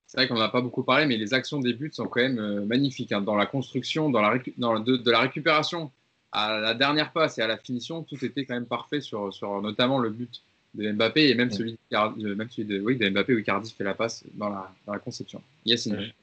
C'est 0.06 0.18
vrai 0.18 0.28
qu'on 0.28 0.38
n'a 0.38 0.48
pas 0.48 0.62
beaucoup 0.62 0.84
parlé, 0.84 1.04
mais 1.06 1.16
les 1.16 1.34
actions 1.34 1.58
des 1.58 1.74
buts 1.74 1.90
sont 1.92 2.06
quand 2.06 2.20
même 2.20 2.38
euh, 2.38 2.64
magnifiques. 2.64 3.12
Hein. 3.12 3.20
Dans 3.20 3.34
la 3.34 3.44
construction, 3.44 4.08
dans 4.08 4.22
de, 4.22 5.10
la 5.10 5.20
récupération, 5.20 5.90
à 6.36 6.58
la 6.60 6.74
dernière 6.74 7.12
passe 7.12 7.38
et 7.38 7.42
à 7.42 7.46
la 7.46 7.56
finition, 7.56 8.02
tout 8.02 8.22
était 8.22 8.44
quand 8.44 8.54
même 8.54 8.66
parfait 8.66 9.00
sur, 9.00 9.32
sur 9.32 9.62
notamment 9.62 9.98
le 9.98 10.10
but 10.10 10.42
de 10.74 10.92
Mbappé 10.92 11.30
et 11.30 11.34
même 11.34 11.50
celui, 11.50 11.78
de, 11.90 12.34
même 12.34 12.50
celui 12.50 12.68
de, 12.68 12.78
oui, 12.78 12.96
de 12.96 13.08
Mbappé 13.08 13.34
où 13.34 13.38
Icardi 13.38 13.74
fait 13.76 13.84
la 13.84 13.94
passe 13.94 14.22
dans 14.34 14.50
la, 14.50 14.70
dans 14.86 14.92
la 14.92 14.98
conception. 14.98 15.42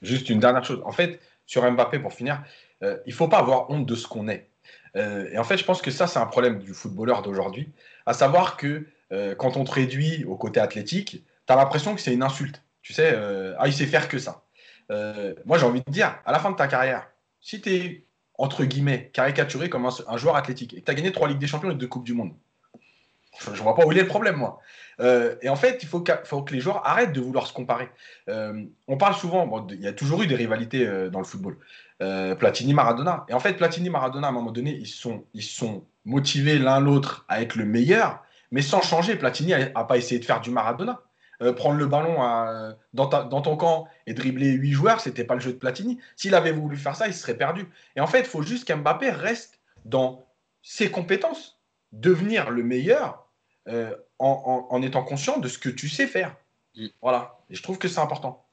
Juste 0.02 0.30
une 0.30 0.38
dernière 0.38 0.64
chose. 0.64 0.80
En 0.84 0.92
fait, 0.92 1.18
sur 1.46 1.68
Mbappé, 1.68 1.98
pour 1.98 2.12
finir, 2.12 2.44
euh, 2.84 2.96
il 3.06 3.10
ne 3.10 3.14
faut 3.14 3.26
pas 3.26 3.38
avoir 3.38 3.68
honte 3.70 3.86
de 3.86 3.96
ce 3.96 4.06
qu'on 4.06 4.28
est. 4.28 4.46
Euh, 4.94 5.28
et 5.32 5.38
en 5.38 5.42
fait, 5.42 5.56
je 5.56 5.64
pense 5.64 5.82
que 5.82 5.90
ça, 5.90 6.06
c'est 6.06 6.20
un 6.20 6.26
problème 6.26 6.60
du 6.60 6.74
footballeur 6.74 7.22
d'aujourd'hui, 7.22 7.68
à 8.06 8.14
savoir 8.14 8.56
que 8.56 8.86
euh, 9.10 9.34
quand 9.34 9.56
on 9.56 9.64
te 9.64 9.72
réduit 9.72 10.24
au 10.26 10.36
côté 10.36 10.60
athlétique, 10.60 11.24
tu 11.46 11.52
as 11.52 11.56
l'impression 11.56 11.92
que 11.92 12.00
c'est 12.00 12.14
une 12.14 12.22
insulte. 12.22 12.62
Tu 12.82 12.92
sais, 12.92 13.16
ah, 13.58 13.66
il 13.66 13.72
sait 13.72 13.86
faire 13.86 14.08
que 14.08 14.18
ça. 14.18 14.44
moi, 15.44 15.58
j'ai 15.58 15.64
envie 15.64 15.82
de 15.84 15.90
dire, 15.90 16.18
à 16.24 16.30
la 16.30 16.38
fin 16.38 16.52
de 16.52 16.56
ta 16.56 16.68
carrière, 16.68 17.08
si 17.40 17.60
tu 17.60 17.70
es, 17.70 18.03
entre 18.36 18.64
guillemets, 18.64 19.10
caricaturé 19.12 19.68
comme 19.68 19.86
un, 19.86 20.16
joueur 20.16 20.36
athlétique 20.36 20.74
et 20.74 20.80
que 20.80 20.84
tu 20.86 20.90
as 20.90 20.94
gagné 20.94 21.12
trois 21.12 21.28
Ligues 21.28 21.38
des 21.38 21.46
Champions 21.46 21.70
et 21.70 21.74
deux 21.74 21.86
Coupes 21.86 22.04
du 22.04 22.14
Monde, 22.14 22.32
je 23.40 23.50
ne 23.50 23.56
vois 23.56 23.74
pas 23.74 23.84
où 23.84 23.92
il 23.92 23.98
est 23.98 24.02
le 24.02 24.08
problème, 24.08 24.36
moi. 24.36 24.60
Euh, 25.00 25.34
et 25.42 25.48
en 25.48 25.56
fait, 25.56 25.82
il 25.82 25.88
faut 25.88 26.00
que, 26.00 26.52
les 26.52 26.60
joueurs 26.60 26.86
arrêtent 26.86 27.12
de 27.12 27.20
vouloir 27.20 27.46
se 27.46 27.52
comparer. 27.52 27.88
Euh, 28.28 28.64
on 28.86 28.96
parle 28.96 29.14
souvent, 29.14 29.66
il 29.70 29.80
y 29.80 29.86
a 29.86 29.92
toujours 29.92 30.22
eu 30.22 30.26
des 30.26 30.36
rivalités 30.36 30.86
euh, 30.86 31.10
dans 31.10 31.18
le 31.18 31.24
football. 31.24 31.58
Platini-Maradona. 32.00 33.24
Et 33.28 33.34
en 33.34 33.40
fait, 33.40 33.54
Platini-Maradona, 33.54 34.26
à 34.26 34.30
un 34.30 34.32
moment 34.32 34.50
donné, 34.50 34.72
ils 34.72 34.86
sont, 34.86 35.24
sont 35.40 35.84
motivés 36.04 36.58
l'un 36.58 36.78
l'autre 36.78 37.24
à 37.28 37.40
être 37.40 37.54
le 37.54 37.64
meilleur, 37.64 38.22
mais 38.50 38.60
sans 38.60 38.82
changer. 38.82 39.16
Platini 39.16 39.52
n'a 39.52 39.84
pas 39.84 39.96
essayé 39.96 40.20
de 40.20 40.24
faire 40.24 40.42
du 40.42 40.50
Maradona. 40.50 41.00
Prendre 41.56 41.78
le 41.78 41.86
ballon 41.86 42.74
dans, 42.92 43.08
dans, 43.08 43.42
ton 43.42 43.56
camp 43.56 43.88
et 44.06 44.14
dribbler 44.14 44.52
huit 44.52 44.72
joueurs, 44.72 45.00
c'était 45.00 45.24
pas 45.24 45.34
le 45.34 45.40
jeu 45.40 45.52
de 45.52 45.58
Platini. 45.58 45.98
S'il 46.16 46.34
avait 46.34 46.52
voulu 46.52 46.76
faire 46.76 46.96
ça, 46.96 47.06
il 47.08 47.14
serait 47.14 47.36
perdu. 47.36 47.66
Et 47.96 48.00
en 48.00 48.06
fait, 48.06 48.20
il 48.20 48.26
faut 48.26 48.42
juste 48.42 48.66
qu'Mbappé 48.66 49.10
reste 49.10 49.60
dans 49.84 50.24
ses 50.62 50.90
compétences. 50.90 51.60
Devenir 51.92 52.50
le 52.50 52.62
meilleur, 52.64 53.24
euh, 53.68 53.94
en, 54.18 54.82
étant 54.82 55.02
conscient 55.02 55.38
de 55.38 55.48
ce 55.48 55.58
que 55.58 55.68
tu 55.68 55.88
sais 55.88 56.06
faire. 56.06 56.36
Mm. 56.76 56.86
Voilà. 57.02 57.38
Et 57.50 57.54
je 57.54 57.62
trouve 57.62 57.78
que 57.78 57.88
c'est 57.88 58.00
important. 58.00 58.43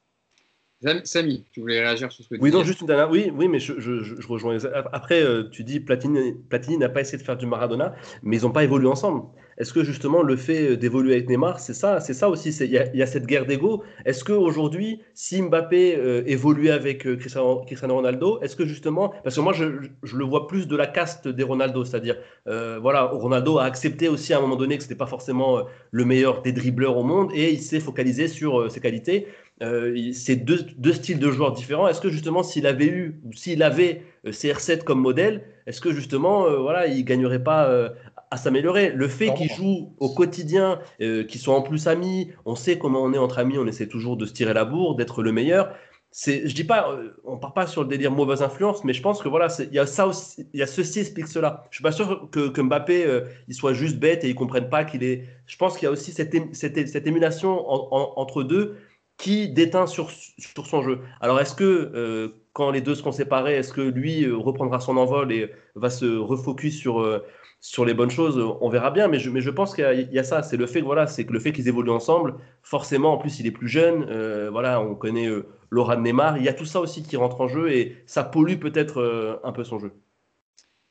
Samy, 1.03 1.45
tu 1.51 1.59
voulais 1.59 1.79
réagir 1.79 2.11
sur 2.11 2.23
ce 2.23 2.29
que 2.29 2.35
tu 2.35 2.41
Oui, 2.41 2.51
non, 2.51 2.63
juste 2.63 2.81
une 2.81 2.87
dernière. 2.87 3.09
Oui, 3.11 3.31
oui 3.35 3.47
mais 3.47 3.59
je, 3.59 3.79
je, 3.79 4.27
rejoins. 4.27 4.57
Après, 4.91 5.21
euh, 5.21 5.43
tu 5.51 5.63
dis 5.63 5.79
Platini, 5.79 6.33
Platini 6.49 6.77
n'a 6.77 6.89
pas 6.89 7.01
essayé 7.01 7.19
de 7.19 7.23
faire 7.23 7.37
du 7.37 7.45
Maradona, 7.45 7.93
mais 8.23 8.37
ils 8.37 8.43
n'ont 8.43 8.51
pas 8.51 8.63
évolué 8.63 8.87
ensemble. 8.87 9.21
Est-ce 9.57 9.73
que 9.73 9.83
justement 9.83 10.23
le 10.23 10.35
fait 10.37 10.77
d'évoluer 10.77 11.13
avec 11.13 11.29
Neymar, 11.29 11.59
c'est 11.59 11.75
ça, 11.75 11.99
c'est 11.99 12.15
ça 12.15 12.29
aussi. 12.29 12.49
Il 12.49 12.71
y, 12.71 13.01
a 13.01 13.05
cette 13.05 13.27
guerre 13.27 13.45
d'ego. 13.45 13.83
Est-ce 14.05 14.23
qu'aujourd'hui, 14.23 15.01
si 15.13 15.39
Mbappé 15.39 15.97
euh, 15.97 16.23
évoluait 16.25 16.71
avec 16.71 17.05
euh, 17.05 17.15
Cristiano, 17.15 17.95
Ronaldo, 17.95 18.41
est-ce 18.41 18.55
que 18.55 18.65
justement, 18.65 19.13
parce 19.23 19.35
que 19.35 19.41
moi 19.41 19.53
je, 19.53 19.65
le 19.65 20.25
vois 20.25 20.47
plus 20.47 20.67
de 20.67 20.75
la 20.75 20.87
caste 20.87 21.27
des 21.27 21.43
Ronaldo, 21.43 21.85
c'est-à-dire, 21.85 22.17
voilà, 22.45 23.03
Ronaldo 23.03 23.59
a 23.59 23.65
accepté 23.65 24.09
aussi 24.09 24.33
à 24.33 24.39
un 24.39 24.41
moment 24.41 24.55
donné 24.55 24.77
que 24.77 24.83
ce 24.83 24.87
n'était 24.87 24.97
pas 24.97 25.05
forcément 25.05 25.63
le 25.91 26.05
meilleur 26.05 26.41
des 26.41 26.53
dribbleurs 26.53 26.97
au 26.97 27.03
monde 27.03 27.29
et 27.35 27.51
il 27.51 27.61
s'est 27.61 27.79
focalisé 27.79 28.27
sur 28.27 28.71
ses 28.71 28.79
qualités. 28.79 29.27
Euh, 29.61 30.11
c'est 30.13 30.37
deux, 30.37 30.65
deux, 30.77 30.93
styles 30.93 31.19
de 31.19 31.29
joueurs 31.29 31.51
différents. 31.51 31.87
Est-ce 31.87 32.01
que 32.01 32.09
justement, 32.09 32.41
s'il 32.41 32.65
avait 32.65 32.87
eu 32.87 33.21
ou 33.25 33.33
s'il 33.33 33.61
avait 33.61 34.03
euh, 34.25 34.31
CR7 34.31 34.83
comme 34.83 34.99
modèle, 34.99 35.43
est-ce 35.67 35.81
que 35.81 35.91
justement, 35.91 36.47
euh, 36.47 36.57
voilà, 36.57 36.87
il 36.87 37.03
gagnerait 37.05 37.43
pas 37.43 37.91
à 38.31 38.37
s'améliorer? 38.37 38.91
Le 38.91 39.07
fait 39.07 39.33
qu'ils 39.35 39.51
jouent 39.51 39.93
au 39.99 40.09
quotidien, 40.09 40.79
qu'ils 40.99 41.39
soient 41.39 41.55
en 41.55 41.61
plus 41.61 41.87
amis, 41.87 42.31
on 42.45 42.55
sait 42.55 42.79
comment 42.79 43.03
on 43.03 43.13
est 43.13 43.19
entre 43.19 43.37
amis, 43.37 43.57
on 43.59 43.67
essaie 43.67 43.87
toujours 43.87 44.17
de 44.17 44.25
se 44.25 44.33
tirer 44.33 44.53
la 44.53 44.65
bourre, 44.65 44.95
d'être 44.95 45.21
le 45.21 45.31
meilleur. 45.31 45.73
C'est, 46.13 46.45
je 46.45 46.53
dis 46.53 46.65
pas, 46.65 46.99
on 47.23 47.37
part 47.37 47.53
pas 47.53 47.67
sur 47.67 47.83
le 47.83 47.87
délire 47.87 48.11
mauvaise 48.11 48.41
influence, 48.41 48.83
mais 48.83 48.91
je 48.91 49.01
pense 49.01 49.21
que 49.21 49.29
voilà, 49.29 49.47
il 49.59 49.73
y 49.73 49.79
a 49.79 49.85
ça 49.85 50.07
aussi, 50.07 50.45
il 50.53 50.59
y 50.59 50.63
a 50.63 50.67
ceci 50.67 50.99
explique 50.99 51.27
cela. 51.27 51.63
Je 51.69 51.77
suis 51.77 51.83
pas 51.83 51.93
sûr 51.93 52.29
que, 52.31 52.49
que 52.49 52.59
Mbappé, 52.59 53.21
il 53.47 53.53
soit 53.53 53.73
juste 53.73 53.97
bête 53.97 54.23
et 54.25 54.29
il 54.29 54.35
comprenne 54.35 54.69
pas 54.69 54.83
qu'il 54.83 55.03
est. 55.03 55.23
Je 55.45 55.55
pense 55.55 55.77
qu'il 55.77 55.85
y 55.85 55.87
a 55.87 55.91
aussi 55.91 56.11
cette, 56.11 56.35
cette, 56.53 56.89
cette 56.89 57.07
émulation 57.07 57.65
entre 57.69 58.43
deux 58.43 58.75
qui 59.21 59.47
déteint 59.47 59.85
sur, 59.85 60.09
sur 60.09 60.65
son 60.65 60.81
jeu. 60.81 60.99
Alors, 61.21 61.39
est-ce 61.39 61.53
que 61.53 61.63
euh, 61.93 62.29
quand 62.53 62.71
les 62.71 62.81
deux 62.81 62.95
seront 62.95 63.11
séparés, 63.11 63.53
est-ce 63.53 63.71
que 63.71 63.81
lui 63.81 64.25
euh, 64.25 64.35
reprendra 64.35 64.79
son 64.79 64.97
envol 64.97 65.31
et 65.31 65.51
va 65.75 65.91
se 65.91 66.17
refocus 66.17 66.75
sur, 66.75 67.01
euh, 67.01 67.23
sur 67.59 67.85
les 67.85 67.93
bonnes 67.93 68.09
choses? 68.09 68.39
On 68.61 68.67
verra 68.69 68.89
bien, 68.89 69.07
mais 69.07 69.19
je, 69.19 69.29
mais 69.29 69.41
je 69.41 69.51
pense 69.51 69.75
qu'il 69.75 70.09
y, 70.11 70.19
a 70.19 70.23
ça. 70.23 70.41
C'est 70.41 70.57
le 70.57 70.65
fait, 70.65 70.81
voilà, 70.81 71.05
c'est 71.05 71.23
que 71.27 71.33
le 71.33 71.39
fait 71.39 71.51
qu'ils 71.51 71.67
évoluent 71.67 71.91
ensemble, 71.91 72.33
forcément, 72.63 73.13
en 73.13 73.17
plus, 73.19 73.39
il 73.39 73.45
est 73.45 73.51
plus 73.51 73.67
jeune. 73.67 74.05
voilà, 74.49 74.81
on 74.81 74.95
connaît 74.95 75.29
Laura 75.69 75.97
de 75.97 76.01
Neymar. 76.01 76.39
Il 76.39 76.43
y 76.43 76.49
a 76.49 76.53
tout 76.53 76.65
ça 76.65 76.79
aussi 76.81 77.03
qui 77.03 77.15
rentre 77.15 77.39
en 77.41 77.47
jeu 77.47 77.71
et 77.71 77.97
ça 78.07 78.23
pollue 78.23 78.57
peut-être 78.57 79.39
un 79.43 79.51
peu 79.51 79.63
son 79.63 79.77
jeu. 79.77 79.91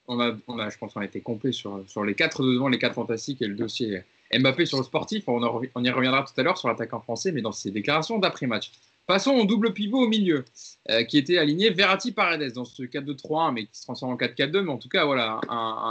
On 0.06 0.20
a, 0.20 0.36
on 0.46 0.58
a, 0.60 0.70
je 0.70 0.78
pense 0.78 0.94
qu'on 0.94 1.00
a 1.00 1.04
été 1.04 1.20
complet 1.20 1.50
sur, 1.50 1.82
sur 1.88 2.04
les 2.04 2.14
quatre 2.14 2.44
devant, 2.44 2.68
les 2.68 2.78
quatre 2.78 2.94
fantastiques 2.94 3.42
et 3.42 3.48
le 3.48 3.56
dossier 3.56 4.04
Mbappé 4.32 4.64
sur 4.64 4.78
le 4.78 4.84
sportif, 4.84 5.24
on, 5.26 5.40
y 5.42 5.90
reviendra 5.90 6.22
tout 6.22 6.38
à 6.40 6.42
l'heure 6.42 6.56
sur 6.56 6.68
l'attaquant 6.68 7.00
français, 7.00 7.32
mais 7.32 7.42
dans 7.42 7.52
ses 7.52 7.70
déclarations 7.70 8.18
d'après-match. 8.18 8.70
Passons 9.06 9.32
au 9.32 9.44
double 9.44 9.72
pivot 9.72 10.04
au 10.04 10.08
milieu, 10.08 10.44
euh, 10.88 11.02
qui 11.02 11.18
était 11.18 11.36
aligné 11.36 11.70
Verratti-Paredes 11.70 12.52
dans 12.52 12.64
ce 12.64 12.84
4-2-3-1, 12.84 13.52
mais 13.52 13.64
qui 13.64 13.76
se 13.76 13.82
transforme 13.82 14.12
en 14.12 14.16
4-4-2. 14.16 14.62
Mais 14.62 14.70
en 14.70 14.78
tout 14.78 14.88
cas, 14.88 15.04
voilà, 15.04 15.40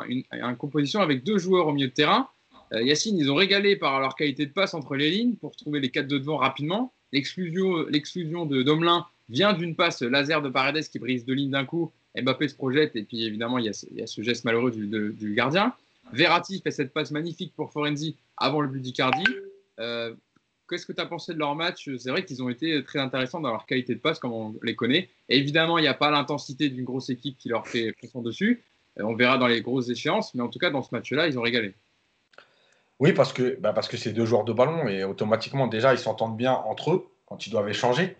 une, 0.07 0.23
composition 0.57 1.01
avec 1.01 1.25
deux 1.25 1.37
joueurs 1.37 1.67
au 1.67 1.73
milieu 1.73 1.87
de 1.87 1.93
terrain. 1.93 2.29
Euh, 2.71 2.81
Yacine, 2.81 3.17
ils 3.17 3.29
ont 3.29 3.35
régalé 3.35 3.75
par 3.75 3.99
leur 3.99 4.15
qualité 4.15 4.45
de 4.45 4.51
passe 4.51 4.73
entre 4.73 4.95
les 4.95 5.11
lignes 5.11 5.33
pour 5.33 5.55
trouver 5.57 5.81
les 5.81 5.89
4 5.89 6.07
de 6.07 6.17
devant 6.17 6.37
rapidement. 6.37 6.93
L'exclusion 7.11 8.45
de 8.45 8.61
Domelin 8.63 9.05
vient 9.27 9.51
d'une 9.51 9.75
passe 9.75 10.01
laser 10.01 10.41
de 10.41 10.47
Paredes 10.47 10.87
qui 10.87 10.99
brise 10.99 11.25
deux 11.25 11.33
lignes 11.33 11.51
d'un 11.51 11.65
coup. 11.65 11.91
Mbappé 12.15 12.47
se 12.47 12.55
projette, 12.55 12.95
et 12.95 13.03
puis 13.03 13.23
évidemment, 13.25 13.57
il 13.57 13.65
y 13.65 14.01
a 14.01 14.07
ce, 14.07 14.21
geste 14.21 14.45
malheureux 14.45 14.71
du, 14.71 14.87
du 14.87 15.33
gardien. 15.33 15.73
Verratti 16.13 16.61
fait 16.61 16.71
cette 16.71 16.93
passe 16.93 17.11
magnifique 17.11 17.53
pour 17.55 17.71
Forenzi 17.71 18.17
avant 18.37 18.61
le 18.61 18.67
but 18.67 18.81
d'Icardi. 18.81 19.23
Euh, 19.79 20.13
Qu'est-ce 20.69 20.85
que 20.85 20.93
tu 20.93 21.01
as 21.01 21.07
pensé 21.07 21.33
de 21.33 21.39
leur 21.39 21.55
match? 21.55 21.89
C'est 21.97 22.11
vrai 22.11 22.23
qu'ils 22.23 22.43
ont 22.43 22.49
été 22.49 22.83
très 22.83 22.99
intéressants 22.99 23.39
dans 23.39 23.49
leur 23.49 23.65
qualité 23.65 23.95
de 23.95 23.99
passe, 23.99 24.19
comme 24.19 24.33
on 24.33 24.55
les 24.61 24.75
connaît. 24.75 25.09
évidemment, 25.27 25.79
il 25.79 25.81
n'y 25.81 25.87
a 25.87 25.95
pas 25.95 26.11
l'intensité 26.11 26.69
d'une 26.69 26.85
grosse 26.85 27.09
équipe 27.09 27.39
qui 27.39 27.49
leur 27.49 27.67
fait 27.67 27.91
pression 27.93 28.21
dessus. 28.21 28.63
On 28.97 29.15
verra 29.15 29.39
dans 29.39 29.47
les 29.47 29.61
grosses 29.61 29.89
échéances, 29.89 30.35
mais 30.35 30.43
en 30.43 30.47
tout 30.47 30.59
cas, 30.59 30.69
dans 30.69 30.83
ce 30.83 30.93
match-là, 30.93 31.27
ils 31.27 31.39
ont 31.39 31.41
régalé. 31.41 31.73
Oui, 32.99 33.13
parce 33.13 33.33
que 33.33 33.57
bah 33.59 33.73
c'est 33.81 34.13
deux 34.13 34.25
joueurs 34.25 34.43
de 34.43 34.53
ballon 34.53 34.87
et 34.87 35.03
automatiquement, 35.03 35.67
déjà, 35.67 35.93
ils 35.93 35.99
s'entendent 35.99 36.37
bien 36.37 36.53
entre 36.53 36.91
eux 36.91 37.07
quand 37.25 37.47
ils 37.47 37.49
doivent 37.49 37.69
échanger. 37.69 38.15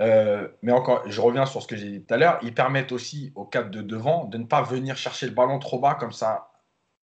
Euh, 0.00 0.48
mais 0.62 0.72
encore, 0.72 1.08
je 1.08 1.20
reviens 1.20 1.46
sur 1.46 1.62
ce 1.62 1.68
que 1.68 1.76
j'ai 1.76 1.88
dit 1.88 2.02
tout 2.02 2.12
à 2.12 2.16
l'heure, 2.16 2.38
ils 2.42 2.52
permettent 2.52 2.92
aussi 2.92 3.32
aux 3.36 3.44
quatre 3.44 3.70
de 3.70 3.80
devant 3.80 4.24
de 4.24 4.38
ne 4.38 4.44
pas 4.44 4.60
venir 4.60 4.96
chercher 4.96 5.26
le 5.26 5.32
ballon 5.32 5.60
trop 5.60 5.78
bas 5.78 5.94
comme 5.94 6.12
ça 6.12 6.50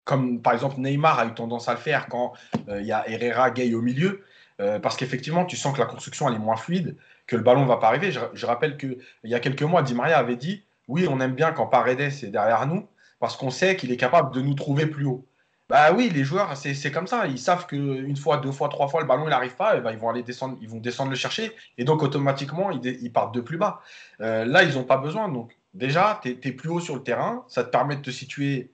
comme 0.08 0.40
par 0.40 0.54
exemple 0.54 0.80
Neymar 0.80 1.18
a 1.18 1.26
eu 1.26 1.34
tendance 1.34 1.68
à 1.68 1.72
le 1.72 1.78
faire 1.78 2.08
quand 2.08 2.32
euh, 2.70 2.80
il 2.80 2.86
y 2.86 2.92
a 2.92 3.06
Herrera, 3.10 3.50
Gay 3.50 3.74
au 3.74 3.82
milieu, 3.82 4.24
euh, 4.58 4.78
parce 4.78 4.96
qu'effectivement, 4.96 5.44
tu 5.44 5.54
sens 5.54 5.74
que 5.74 5.80
la 5.80 5.86
construction 5.86 6.26
elle 6.28 6.36
est 6.36 6.38
moins 6.38 6.56
fluide, 6.56 6.96
que 7.26 7.36
le 7.36 7.42
ballon 7.42 7.64
ne 7.64 7.68
va 7.68 7.76
pas 7.76 7.88
arriver. 7.88 8.10
Je, 8.10 8.46
rappelle 8.46 8.78
qu'il 8.78 8.96
y 9.24 9.34
a 9.34 9.40
quelques 9.40 9.62
mois, 9.62 9.82
Di 9.82 9.94
Maria 9.94 10.16
avait 10.18 10.36
dit 10.36 10.64
Oui, 10.88 11.06
on 11.10 11.20
aime 11.20 11.34
bien 11.34 11.52
quand 11.52 11.66
Paredes 11.66 12.00
est 12.00 12.30
derrière 12.30 12.66
nous, 12.66 12.88
parce 13.20 13.36
qu'on 13.36 13.50
sait 13.50 13.76
qu'il 13.76 13.92
est 13.92 13.98
capable 13.98 14.34
de 14.34 14.40
nous 14.40 14.54
trouver 14.54 14.86
plus 14.86 15.04
haut. 15.04 15.26
Bah 15.68 15.92
oui, 15.92 16.08
les 16.08 16.24
joueurs, 16.24 16.56
c'est 16.56 16.90
comme 16.90 17.06
ça. 17.06 17.26
Ils 17.26 17.38
savent 17.38 17.66
qu'une 17.66 18.16
fois, 18.16 18.38
deux 18.38 18.52
fois, 18.52 18.70
trois 18.70 18.88
fois, 18.88 19.02
le 19.02 19.06
ballon 19.06 19.24
il 19.26 19.28
n'arrive 19.28 19.56
pas, 19.56 19.78
ben, 19.78 19.92
ils 19.92 19.98
vont 19.98 20.08
aller 20.08 20.22
descendre, 20.22 20.56
ils 20.62 20.70
vont 20.70 20.80
descendre 20.80 21.10
le 21.10 21.16
chercher, 21.16 21.52
et 21.76 21.84
donc 21.84 22.02
automatiquement, 22.02 22.70
ils, 22.70 23.12
partent 23.12 23.34
de 23.34 23.42
plus 23.42 23.58
bas. 23.58 23.82
Euh, 24.22 24.46
là, 24.46 24.62
ils 24.62 24.74
n'ont 24.76 24.84
pas 24.84 24.96
besoin. 24.96 25.28
Donc, 25.28 25.58
déjà, 25.74 26.18
tu 26.22 26.30
es, 26.30 26.52
plus 26.52 26.70
haut 26.70 26.80
sur 26.80 26.94
le 26.94 27.02
terrain, 27.02 27.44
ça 27.48 27.62
te 27.62 27.68
permet 27.68 27.96
de 27.96 28.00
te 28.00 28.10
situer 28.10 28.70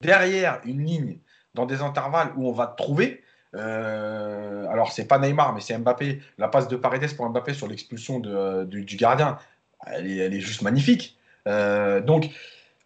derrière 0.00 0.60
une 0.64 0.84
ligne 0.84 1.18
dans 1.54 1.66
des 1.66 1.82
intervalles 1.82 2.32
où 2.36 2.48
on 2.48 2.52
va 2.52 2.66
te 2.66 2.76
trouver. 2.76 3.22
Euh, 3.54 4.66
alors, 4.68 4.92
c'est 4.92 5.06
pas 5.06 5.18
Neymar, 5.18 5.52
mais 5.54 5.60
c'est 5.60 5.76
Mbappé. 5.76 6.20
La 6.38 6.48
passe 6.48 6.68
de 6.68 6.76
Paredes 6.76 7.14
pour 7.16 7.28
Mbappé 7.28 7.54
sur 7.54 7.66
l'expulsion 7.66 8.20
du, 8.20 8.96
gardien, 8.96 9.38
elle 9.86 10.06
est, 10.06 10.40
juste 10.40 10.62
magnifique. 10.62 11.18
Euh, 11.48 12.00
donc, 12.00 12.30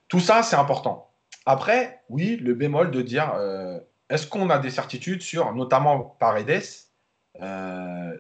tout 0.09 0.21
ça, 0.21 0.43
c'est 0.43 0.57
important. 0.57 1.11
Après, 1.47 2.01
oui, 2.09 2.37
le 2.37 2.55
bémol 2.55 2.91
de 2.91 3.03
dire 3.03 3.35
euh, 3.37 3.79
est-ce 4.09 4.27
qu'on 4.27 4.49
a 4.49 4.59
des 4.59 4.71
certitudes 4.71 5.21
sur, 5.21 5.53
notamment 5.55 6.17
Paredes, 6.19 6.63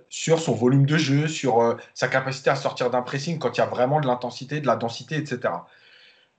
sur 0.08 0.38
son 0.38 0.54
volume 0.54 0.86
de 0.86 0.96
jeu, 0.96 1.28
sur 1.28 1.60
euh, 1.60 1.76
sa 1.92 2.08
capacité 2.08 2.50
à 2.50 2.56
sortir 2.56 2.90
d'un 2.90 3.02
pressing 3.02 3.38
quand 3.38 3.56
il 3.56 3.58
y 3.58 3.64
a 3.64 3.66
vraiment 3.66 4.00
de 4.00 4.06
l'intensité, 4.06 4.60
de 4.60 4.66
la 4.66 4.76
densité, 4.76 5.16
etc. 5.16 5.54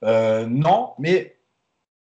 Euh, 0.04 0.46
non, 0.46 0.94
mais 0.98 1.35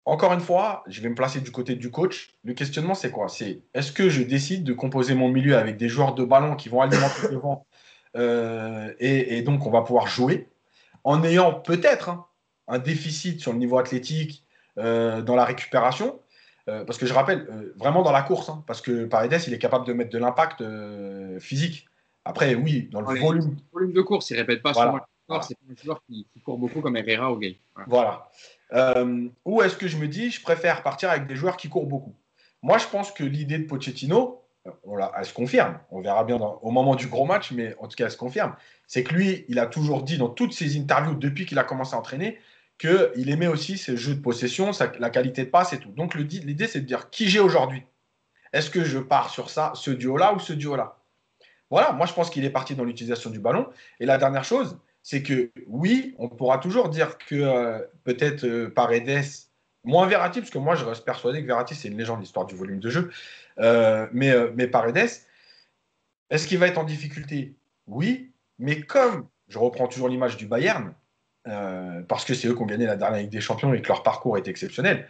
encore 0.04 0.32
une 0.32 0.40
fois, 0.40 0.82
je 0.86 1.00
vais 1.00 1.08
me 1.08 1.14
placer 1.14 1.40
du 1.40 1.50
côté 1.50 1.74
du 1.74 1.90
coach. 1.90 2.34
Le 2.44 2.54
questionnement, 2.54 2.94
c'est 2.94 3.10
quoi? 3.10 3.28
C'est 3.28 3.62
est-ce 3.74 3.92
que 3.92 4.08
je 4.08 4.22
décide 4.22 4.64
de 4.64 4.72
composer 4.72 5.14
mon 5.14 5.28
milieu 5.28 5.56
avec 5.56 5.76
des 5.76 5.88
joueurs 5.88 6.14
de 6.14 6.24
ballon 6.24 6.56
qui 6.56 6.68
vont 6.68 6.80
alimenter 6.80 7.28
le 7.30 7.36
vent 7.38 7.66
euh, 8.16 8.92
et, 8.98 9.42
donc 9.42 9.66
on 9.66 9.70
va 9.70 9.82
pouvoir 9.82 10.06
jouer? 10.06 10.48
En 11.04 11.22
ayant 11.24 11.54
peut-être 11.54 12.08
hein, 12.08 12.26
un 12.68 12.78
déficit 12.78 13.40
sur 13.40 13.52
le 13.52 13.58
niveau 13.58 13.78
athlétique 13.78 14.44
dans 14.76 15.36
la 15.36 15.44
récupération 15.44 16.18
euh, 16.68 16.84
parce 16.84 16.98
que 16.98 17.06
je 17.06 17.12
rappelle, 17.12 17.46
euh, 17.50 17.74
vraiment 17.76 18.02
dans 18.02 18.12
la 18.12 18.22
course, 18.22 18.48
hein, 18.48 18.62
parce 18.66 18.80
que 18.80 19.04
Paredes, 19.04 19.42
il 19.46 19.54
est 19.54 19.58
capable 19.58 19.86
de 19.86 19.92
mettre 19.92 20.10
de 20.10 20.18
l'impact 20.18 20.60
euh, 20.60 21.40
physique. 21.40 21.86
Après, 22.24 22.54
oui, 22.54 22.88
dans 22.92 23.00
le 23.00 23.18
volume. 23.18 23.56
volume 23.72 23.92
de 23.92 24.00
course, 24.00 24.30
il 24.30 24.34
ne 24.34 24.38
répète 24.40 24.62
pas 24.62 24.72
voilà. 24.72 25.04
souvent 25.26 25.42
c'est 25.42 25.56
un 25.68 25.82
joueur 25.82 26.02
qui, 26.06 26.26
court 26.44 26.58
beaucoup 26.58 26.80
comme 26.80 26.96
Herrera 26.96 27.32
au 27.32 27.36
game. 27.36 27.54
Voilà. 27.88 28.28
Ou 29.44 29.62
est-ce 29.62 29.76
que 29.76 29.88
je 29.88 29.96
me 29.96 30.08
dis, 30.08 30.30
je 30.30 30.42
préfère 30.42 30.82
partir 30.82 31.10
avec 31.10 31.26
des 31.26 31.36
joueurs 31.36 31.56
qui 31.56 31.68
courent 31.68 31.86
beaucoup? 31.86 32.14
Moi, 32.62 32.78
je 32.78 32.86
pense 32.86 33.10
que 33.10 33.24
l'idée 33.24 33.58
de 33.58 33.66
Pochettino, 33.66 34.44
on 34.84 34.96
elle 34.98 35.24
se 35.24 35.34
confirme. 35.34 35.78
On 35.90 36.00
verra 36.00 36.22
bien 36.24 36.36
au 36.36 36.70
moment 36.70 36.94
du 36.94 37.08
gros 37.08 37.24
match, 37.24 37.50
mais 37.50 37.74
en 37.80 37.88
tout 37.88 37.96
cas, 37.96 38.04
elle 38.04 38.10
se 38.10 38.16
confirme. 38.16 38.54
C'est 38.86 39.02
que 39.02 39.14
lui, 39.14 39.44
il 39.48 39.58
a 39.58 39.66
toujours 39.66 40.02
dit 40.02 40.18
dans 40.18 40.28
toutes 40.28 40.52
ses 40.52 40.78
interviews 40.78 41.14
depuis 41.14 41.46
qu'il 41.46 41.58
a 41.58 41.64
commencé 41.64 41.94
à 41.94 41.98
entraîner 41.98 42.38
qu'il 42.78 43.30
aimait 43.30 43.46
aussi 43.46 43.78
ses 43.78 43.96
jeux 43.96 44.14
de 44.14 44.20
possession, 44.20 44.70
la 44.98 45.10
qualité 45.10 45.44
de 45.44 45.50
passe 45.50 45.72
et 45.72 45.78
tout. 45.78 45.90
Donc 45.90 46.14
l'idée, 46.14 46.66
c'est 46.66 46.80
de 46.80 46.86
dire 46.86 47.10
qui 47.10 47.28
j'ai 47.28 47.38
aujourd'hui? 47.40 47.84
Est-ce 48.52 48.70
que 48.70 48.84
je 48.84 48.98
pars 48.98 49.30
sur 49.30 49.50
ça, 49.50 49.72
ce 49.74 49.90
duo-là 49.90 50.34
ou 50.34 50.40
ce 50.40 50.52
duo-là? 50.52 50.98
Voilà, 51.70 51.92
moi 51.92 52.06
je 52.06 52.12
pense 52.12 52.28
qu'il 52.28 52.44
est 52.44 52.50
parti 52.50 52.74
dans 52.74 52.84
l'utilisation 52.84 53.30
du 53.30 53.38
ballon. 53.38 53.68
Et 54.00 54.06
la 54.06 54.18
dernière 54.18 54.44
chose, 54.44 54.78
c'est 55.02 55.22
que 55.22 55.50
oui, 55.66 56.14
on 56.18 56.28
pourra 56.28 56.58
toujours 56.58 56.88
dire 56.88 57.18
que 57.18 57.34
euh, 57.34 57.80
peut-être 58.04 58.44
euh, 58.44 58.70
Paredes, 58.70 59.24
moins 59.84 60.06
Verratti, 60.06 60.40
parce 60.40 60.50
que 60.50 60.58
moi 60.58 60.74
je 60.76 60.84
reste 60.84 61.04
persuadé 61.04 61.42
que 61.42 61.46
Verratti 61.46 61.74
c'est 61.74 61.88
une 61.88 61.98
légende, 61.98 62.20
l'histoire 62.20 62.46
du 62.46 62.54
volume 62.54 62.80
de 62.80 62.90
jeu. 62.90 63.10
Euh, 63.58 64.06
mais, 64.12 64.32
mais 64.54 64.66
Paredes, 64.66 65.10
est-ce 66.30 66.46
qu'il 66.46 66.58
va 66.58 66.68
être 66.68 66.78
en 66.78 66.84
difficulté? 66.84 67.54
Oui, 67.86 68.32
mais 68.58 68.80
comme 68.80 69.28
je 69.48 69.58
reprends 69.58 69.88
toujours 69.88 70.08
l'image 70.08 70.36
du 70.36 70.46
Bayern, 70.46 70.94
euh, 71.48 72.02
parce 72.02 72.24
que 72.24 72.34
c'est 72.34 72.48
eux 72.48 72.54
qui 72.54 72.62
ont 72.62 72.66
gagné 72.66 72.86
la 72.86 72.96
dernière 72.96 73.20
Ligue 73.20 73.30
des 73.30 73.40
Champions 73.40 73.74
et 73.74 73.82
que 73.82 73.88
leur 73.88 74.02
parcours 74.02 74.36
est 74.36 74.46
exceptionnel. 74.48 75.08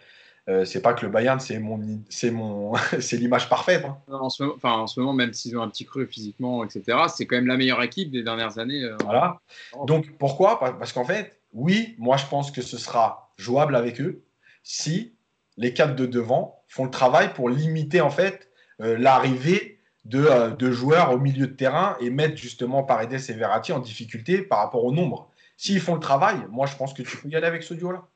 Euh, 0.48 0.64
c'est 0.64 0.82
pas 0.82 0.92
que 0.92 1.06
le 1.06 1.12
Bayern, 1.12 1.38
c'est 1.38 1.58
mon, 1.58 2.02
c'est 2.08 2.32
mon, 2.32 2.72
c'est 3.00 3.16
l'image 3.16 3.48
parfaite. 3.48 3.84
Hein. 3.84 3.96
En, 4.08 4.28
ce 4.28 4.42
moment, 4.42 4.58
en 4.62 4.86
ce 4.86 4.98
moment, 4.98 5.12
même 5.12 5.32
s'ils 5.32 5.56
ont 5.56 5.62
un 5.62 5.68
petit 5.68 5.84
creux 5.84 6.06
physiquement, 6.06 6.64
etc., 6.64 6.98
c'est 7.14 7.26
quand 7.26 7.36
même 7.36 7.46
la 7.46 7.56
meilleure 7.56 7.82
équipe 7.82 8.10
des 8.10 8.22
dernières 8.22 8.58
années. 8.58 8.82
Euh, 8.82 8.96
voilà. 9.04 9.40
Donc 9.86 10.16
pourquoi? 10.18 10.58
Parce 10.58 10.92
qu'en 10.92 11.04
fait, 11.04 11.40
oui, 11.52 11.94
moi 11.98 12.16
je 12.16 12.26
pense 12.26 12.50
que 12.50 12.62
ce 12.62 12.76
sera 12.76 13.32
jouable 13.36 13.76
avec 13.76 14.00
eux 14.00 14.24
si 14.64 15.14
les 15.56 15.74
quatre 15.74 15.94
de 15.94 16.06
devant 16.06 16.62
font 16.68 16.84
le 16.84 16.90
travail 16.90 17.32
pour 17.34 17.48
limiter 17.48 18.00
en 18.00 18.10
fait 18.10 18.48
l'arrivée 18.78 19.80
de, 20.04 20.56
de, 20.56 20.70
joueurs 20.70 21.12
au 21.12 21.18
milieu 21.18 21.46
de 21.46 21.52
terrain 21.52 21.96
et 22.00 22.10
mettre 22.10 22.36
justement 22.36 22.82
Paredes 22.82 23.12
et 23.12 23.32
Verratti 23.34 23.72
en 23.72 23.78
difficulté 23.78 24.42
par 24.42 24.58
rapport 24.58 24.84
au 24.84 24.92
nombre. 24.92 25.30
S'ils 25.56 25.80
font 25.80 25.94
le 25.94 26.00
travail, 26.00 26.36
moi, 26.50 26.66
je 26.66 26.74
pense 26.74 26.92
que 26.92 27.02
tu 27.02 27.16
peux 27.16 27.28
y 27.28 27.36
aller 27.36 27.46
avec 27.46 27.62
ce 27.62 27.74
duo-là. 27.74 28.08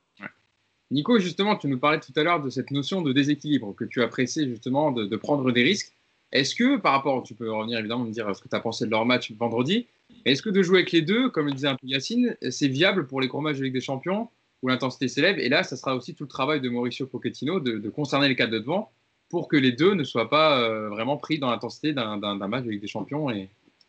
Nico, 0.91 1.18
justement, 1.18 1.57
tu 1.57 1.66
nous 1.66 1.78
parlais 1.78 1.99
tout 1.99 2.12
à 2.14 2.22
l'heure 2.22 2.43
de 2.43 2.49
cette 2.49 2.70
notion 2.70 3.03
de 3.03 3.12
déséquilibre 3.12 3.74
que 3.74 3.84
tu 3.84 4.03
apprécies 4.03 4.49
justement 4.49 4.93
de, 4.93 5.16
prendre 5.16 5.51
des 5.51 5.64
risques. 5.64 5.93
Est-ce 6.32 6.55
que, 6.55 6.76
par 6.76 6.93
rapport, 6.93 7.22
tu 7.22 7.34
peux 7.34 7.51
revenir 7.51 7.78
évidemment 7.78 8.05
me 8.05 8.12
dire 8.12 8.34
ce 8.34 8.41
que 8.41 8.49
tu 8.49 8.55
as 8.55 8.61
pensé 8.61 8.87
de 8.87 8.91
leur 8.91 9.05
match 9.05 9.32
vendredi, 9.32 9.87
est-ce 10.24 10.43
que 10.43 10.51
de 10.51 10.62
jouer 10.62 10.78
avec 10.78 10.93
les 10.93 11.03
deux, 11.03 11.28
comme 11.30 11.47
le 11.47 11.53
disait 11.53 11.68
un 11.68 11.76
peu 11.76 11.87
Yacine, 11.87 12.37
c'est 12.51 12.68
viable 12.68 13.07
pour 13.07 13.20
les 13.20 13.26
gros 13.26 13.41
matchs 13.41 13.59
de 13.59 13.64
Ligue 13.64 13.74
des 13.74 13.80
Champions 13.80 14.28
où 14.62 14.68
l'intensité 14.68 15.09
s'élève? 15.09 15.39
Et 15.39 15.49
là, 15.49 15.62
ça 15.64 15.76
sera 15.76 15.97
aussi 15.97 16.14
tout 16.14 16.24
le 16.24 16.28
travail 16.28 16.61
de 16.61 16.68
Mauricio 16.68 17.07
Pochettino 17.07 17.61
de, 17.61 17.89
concerner 17.89 18.28
les 18.28 18.37
quatre 18.37 18.51
de 18.51 18.59
devant 18.59 18.91
pour 19.28 19.49
que 19.49 19.57
les 19.57 19.72
deux 19.72 19.95
ne 19.95 20.05
soient 20.05 20.30
pas 20.30 20.61
euh, 20.61 20.89
vraiment 20.89 21.16
pris 21.16 21.41
dans 21.41 21.51
l'intensité 21.51 21.93
d'un 21.93 22.49
match 22.49 22.64
de 22.64 22.70
Ligue 22.70 22.80
des 22.80 22.87
Champions 22.87 23.28
et 23.30 23.49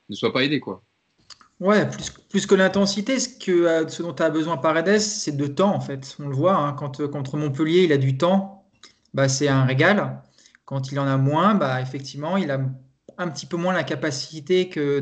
ne 0.09 0.15
soient 0.15 0.33
pas 0.33 0.43
aidés. 0.43 0.59
quoi. 0.59 0.81
Ouais, 1.59 1.89
plus, 1.89 2.11
plus 2.29 2.45
que 2.45 2.53
l'intensité, 2.53 3.19
ce, 3.19 3.29
que, 3.29 3.51
euh, 3.51 3.87
ce 3.87 4.03
dont 4.03 4.13
a 4.13 4.29
besoin 4.29 4.57
Paredes, 4.57 4.99
c'est 4.99 5.35
de 5.35 5.47
temps 5.47 5.73
en 5.73 5.79
fait. 5.79 6.15
On 6.19 6.27
le 6.27 6.35
voit, 6.35 6.55
hein, 6.55 6.73
quand 6.73 6.99
euh, 7.01 7.07
contre 7.07 7.35
Montpellier, 7.35 7.83
il 7.83 7.91
a 7.91 7.97
du 7.97 8.15
temps, 8.15 8.65
bah, 9.13 9.27
c'est 9.27 9.47
un 9.47 9.65
régal. 9.65 10.21
Quand 10.65 10.91
il 10.91 10.99
en 10.99 11.07
a 11.07 11.17
moins, 11.17 11.55
bah, 11.55 11.81
effectivement, 11.81 12.37
il 12.37 12.51
a 12.51 12.59
un 13.17 13.27
petit 13.29 13.47
peu 13.47 13.57
moins 13.57 13.73
la 13.73 13.83
capacité 13.83 14.69
que, 14.69 14.99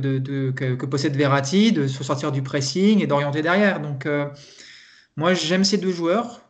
que, 0.51 0.85
possède 0.85 1.17
Verratti 1.17 1.73
de 1.73 1.87
se 1.87 2.03
sortir 2.05 2.31
du 2.31 2.41
pressing 2.41 3.01
et 3.01 3.07
d'orienter 3.07 3.41
derrière. 3.41 3.81
Donc, 3.81 4.05
euh, 4.05 4.27
moi, 5.17 5.33
j'aime 5.33 5.65
ces 5.65 5.77
deux 5.77 5.91
joueurs. 5.91 6.41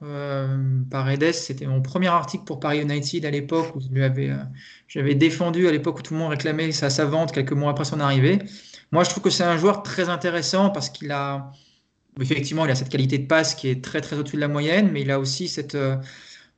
Paredes, 0.91 1.34
c'était 1.34 1.66
mon 1.66 1.82
premier 1.82 2.08
article 2.08 2.43
pour 2.45 2.60
Paris 2.60 2.82
United 2.82 3.26
à 3.26 3.32
l'époque 3.32 3.76
où 3.76 3.80
j'avais 4.88 5.16
défendu 5.16 5.68
à 5.68 5.72
l'époque 5.72 5.99
où 5.99 6.01
tout 6.03 6.14
le 6.14 6.20
monde 6.20 6.32
réclamait 6.32 6.72
sa, 6.72 6.89
sa 6.89 7.06
vente 7.06 7.32
quelques 7.32 7.53
mois 7.53 7.72
après 7.72 7.86
son 7.86 7.99
arrivée. 7.99 8.39
Moi, 8.91 9.03
je 9.03 9.09
trouve 9.09 9.23
que 9.23 9.29
c'est 9.29 9.43
un 9.43 9.57
joueur 9.57 9.83
très 9.83 10.09
intéressant 10.09 10.69
parce 10.69 10.89
qu'il 10.89 11.11
a, 11.11 11.51
effectivement, 12.21 12.65
il 12.65 12.71
a 12.71 12.75
cette 12.75 12.89
qualité 12.89 13.17
de 13.17 13.27
passe 13.27 13.55
qui 13.55 13.69
est 13.69 13.83
très 13.83 14.01
très 14.01 14.17
au-dessus 14.17 14.36
de 14.38 14.41
la 14.41 14.47
moyenne, 14.47 14.91
mais 14.91 15.01
il 15.01 15.11
a 15.11 15.19
aussi 15.19 15.47
cette, 15.47 15.75
euh, 15.75 15.97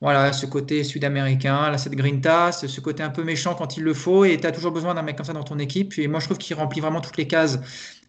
voilà, 0.02 0.32
ce 0.34 0.46
côté 0.46 0.84
sud-américain, 0.84 1.76
cette 1.78 1.96
grinta, 1.96 2.52
ce 2.52 2.80
côté 2.82 3.02
un 3.02 3.10
peu 3.10 3.24
méchant 3.24 3.56
quand 3.56 3.78
il 3.78 3.84
le 3.84 3.94
faut, 3.94 4.26
et 4.26 4.38
tu 4.40 4.46
as 4.46 4.52
toujours 4.52 4.72
besoin 4.72 4.94
d'un 4.94 5.02
mec 5.02 5.16
comme 5.16 5.26
ça 5.26 5.34
dans 5.34 5.44
ton 5.44 5.58
équipe. 5.58 5.98
Et 5.98 6.08
moi, 6.08 6.20
je 6.20 6.26
trouve 6.26 6.38
qu'il 6.38 6.56
remplit 6.56 6.82
vraiment 6.82 7.02
toutes 7.02 7.18
les 7.18 7.28
cases. 7.28 7.60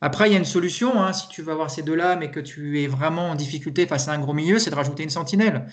Après, 0.01 0.29
il 0.29 0.33
y 0.33 0.37
a 0.37 0.39
une 0.39 0.45
solution, 0.45 1.03
hein, 1.03 1.13
si 1.13 1.29
tu 1.29 1.43
veux 1.43 1.53
avoir 1.53 1.71
ces 1.71 1.83
deux-là, 1.83 2.17
mais 2.17 2.31
que 2.31 2.41
tu 2.41 2.83
es 2.83 2.87
vraiment 2.87 3.31
en 3.31 3.35
difficulté 3.35 3.87
face 3.87 4.09
à 4.09 4.13
un 4.13 4.19
gros 4.19 4.35
milieu, 4.35 4.59
c'est 4.59 4.71
de 4.71 4.75
rajouter 4.75 5.03
une 5.03 5.11
sentinelle. 5.11 5.67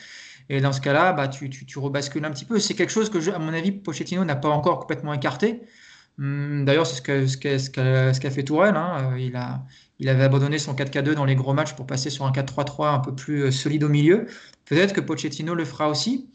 Et 0.49 0.61
dans 0.61 0.71
ce 0.71 0.81
cas-là, 0.81 1.13
bah, 1.13 1.27
tu, 1.27 1.49
tu, 1.49 1.65
tu, 1.65 1.79
rebascules 1.79 2.23
un 2.23 2.31
petit 2.31 2.45
peu. 2.45 2.59
C'est 2.59 2.75
quelque 2.75 2.91
chose 2.91 3.09
que, 3.09 3.29
à 3.31 3.39
mon 3.39 3.53
avis, 3.53 3.71
Pochettino 3.71 4.23
n'a 4.23 4.35
pas 4.35 4.49
encore 4.49 4.79
complètement 4.79 5.13
écarté. 5.13 5.61
Hmm, 6.17 6.63
d'ailleurs, 6.63 6.87
c'est 6.87 6.95
ce 6.95 7.39
qu'a 7.69 8.13
ce 8.13 8.29
fait 8.29 8.43
Tourelle. 8.43 8.75
Hein. 8.75 9.13
Euh, 9.13 9.19
il, 9.99 10.09
avait 10.09 10.23
abandonné 10.23 10.59
son 10.59 10.73
4K2 10.73 11.13
dans 11.13 11.25
les 11.25 11.35
gros 11.35 11.53
matchs 11.53 11.73
pour 11.73 11.85
passer 11.87 12.09
sur 12.09 12.25
un 12.25 12.31
4-3-3 12.31 12.93
un 12.95 12.99
peu 12.99 13.13
plus 13.13 13.43
euh, 13.43 13.51
solide 13.51 13.83
au 13.83 13.89
milieu. 13.89 14.27
Peut-être 14.65 14.93
que 14.93 15.01
Pochettino 15.01 15.55
le 15.55 15.65
fera 15.65 15.89
aussi. 15.89 16.29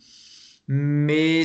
Mais 0.69 1.43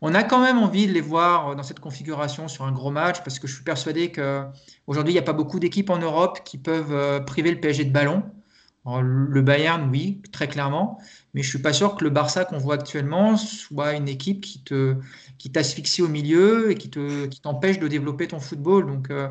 on 0.00 0.14
a 0.14 0.22
quand 0.22 0.40
même 0.40 0.58
envie 0.58 0.86
de 0.86 0.92
les 0.92 1.00
voir 1.00 1.56
dans 1.56 1.62
cette 1.64 1.80
configuration 1.80 2.46
sur 2.46 2.64
un 2.64 2.72
gros 2.72 2.92
match 2.92 3.22
parce 3.24 3.40
que 3.40 3.48
je 3.48 3.54
suis 3.54 3.64
persuadé 3.64 4.12
qu'aujourd'hui, 4.12 5.12
il 5.12 5.16
n'y 5.16 5.20
a 5.20 5.24
pas 5.24 5.32
beaucoup 5.32 5.58
d'équipes 5.58 5.90
en 5.90 5.98
Europe 5.98 6.40
qui 6.44 6.58
peuvent 6.58 6.92
euh, 6.92 7.20
priver 7.20 7.50
le 7.50 7.58
PSG 7.60 7.84
de 7.84 7.92
ballon. 7.92 8.22
le 8.86 9.42
Bayern, 9.42 9.88
oui, 9.90 10.22
très 10.32 10.48
clairement. 10.48 10.98
Mais 11.34 11.42
je 11.42 11.48
suis 11.48 11.58
pas 11.58 11.72
sûr 11.72 11.96
que 11.96 12.04
le 12.04 12.10
Barça 12.10 12.44
qu'on 12.44 12.58
voit 12.58 12.74
actuellement 12.74 13.36
soit 13.36 13.94
une 13.94 14.08
équipe 14.08 14.42
qui 14.42 14.62
te 14.62 14.96
qui 15.38 15.50
t'asphyxie 15.52 16.02
au 16.02 16.08
milieu 16.08 16.70
et 16.70 16.74
qui 16.74 16.90
te 16.90 17.26
qui 17.26 17.40
t'empêche 17.40 17.78
de 17.78 17.88
développer 17.88 18.28
ton 18.28 18.40
football. 18.40 18.86
Donc 18.86 19.10
euh, 19.10 19.28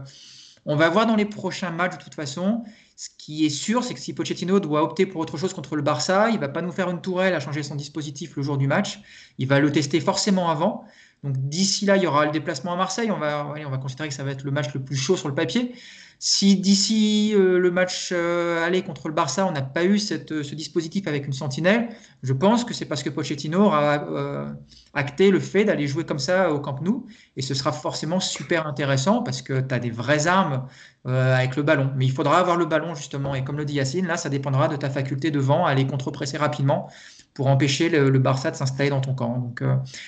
on 0.65 0.75
va 0.75 0.89
voir 0.89 1.05
dans 1.05 1.15
les 1.15 1.25
prochains 1.25 1.71
matchs 1.71 1.97
de 1.97 2.03
toute 2.03 2.15
façon. 2.15 2.63
Ce 2.95 3.09
qui 3.15 3.45
est 3.45 3.49
sûr, 3.49 3.83
c'est 3.83 3.93
que 3.93 3.99
si 3.99 4.13
Pochettino 4.13 4.59
doit 4.59 4.81
opter 4.81 5.05
pour 5.05 5.21
autre 5.21 5.37
chose 5.37 5.53
contre 5.53 5.75
le 5.75 5.83
Barça, 5.83 6.29
il 6.31 6.39
va 6.39 6.49
pas 6.49 6.63
nous 6.63 6.71
faire 6.71 6.89
une 6.89 6.99
tourelle 6.99 7.35
à 7.35 7.39
changer 7.39 7.61
son 7.61 7.75
dispositif 7.75 8.35
le 8.35 8.41
jour 8.41 8.57
du 8.57 8.67
match. 8.67 8.99
Il 9.37 9.47
va 9.47 9.59
le 9.59 9.71
tester 9.71 9.99
forcément 9.99 10.49
avant. 10.49 10.83
Donc 11.23 11.37
d'ici 11.37 11.85
là, 11.85 11.97
il 11.97 12.03
y 12.03 12.07
aura 12.07 12.25
le 12.25 12.31
déplacement 12.31 12.73
à 12.73 12.75
Marseille. 12.75 13.11
On 13.11 13.17
va, 13.17 13.53
on 13.65 13.69
va 13.69 13.77
considérer 13.77 14.09
que 14.09 14.15
ça 14.15 14.23
va 14.23 14.31
être 14.31 14.43
le 14.43 14.51
match 14.51 14.73
le 14.73 14.83
plus 14.83 14.95
chaud 14.95 15.17
sur 15.17 15.27
le 15.27 15.35
papier. 15.35 15.73
Si 16.19 16.55
d'ici 16.55 17.33
euh, 17.35 17.59
le 17.59 17.69
match 17.69 18.09
euh, 18.11 18.65
aller 18.65 18.81
contre 18.81 19.07
le 19.07 19.13
Barça, 19.13 19.45
on 19.45 19.51
n'a 19.51 19.61
pas 19.61 19.83
eu 19.83 19.99
cette, 19.99 20.41
ce 20.41 20.55
dispositif 20.55 21.07
avec 21.07 21.27
une 21.27 21.33
sentinelle, 21.33 21.89
je 22.23 22.33
pense 22.33 22.65
que 22.65 22.73
c'est 22.73 22.85
parce 22.85 23.03
que 23.03 23.11
Pochettino 23.11 23.65
aura 23.65 24.03
euh, 24.09 24.51
acté 24.95 25.29
le 25.29 25.39
fait 25.39 25.63
d'aller 25.63 25.85
jouer 25.85 26.05
comme 26.05 26.17
ça 26.17 26.51
au 26.51 26.59
Camp 26.59 26.81
Nou. 26.81 27.05
Et 27.35 27.43
ce 27.43 27.53
sera 27.53 27.71
forcément 27.71 28.19
super 28.19 28.65
intéressant 28.65 29.21
parce 29.21 29.43
que 29.43 29.59
tu 29.59 29.75
as 29.75 29.79
des 29.79 29.91
vraies 29.91 30.25
armes 30.25 30.65
avec 31.05 31.55
le 31.55 31.63
ballon. 31.63 31.93
Mais 31.95 32.05
il 32.05 32.11
faudra 32.11 32.37
avoir 32.39 32.57
le 32.57 32.65
ballon 32.65 32.93
justement. 32.93 33.33
Et 33.33 33.43
comme 33.43 33.55
le 33.55 33.63
dit 33.63 33.75
Yacine, 33.75 34.07
là, 34.07 34.17
ça 34.17 34.27
dépendra 34.27 34.67
de 34.67 34.75
ta 34.75 34.89
faculté 34.89 35.31
devant 35.31 35.65
à 35.65 35.69
aller 35.69 35.87
contre-presser 35.87 36.37
rapidement 36.37 36.89
pour 37.37 37.47
empêcher 37.47 37.87
le, 37.87 38.17
Barça 38.17 38.49
de 38.49 38.55
s'installer 38.55 38.89
dans 38.89 38.99
ton 38.99 39.13
camp. 39.13 39.37
Donc 39.37 39.61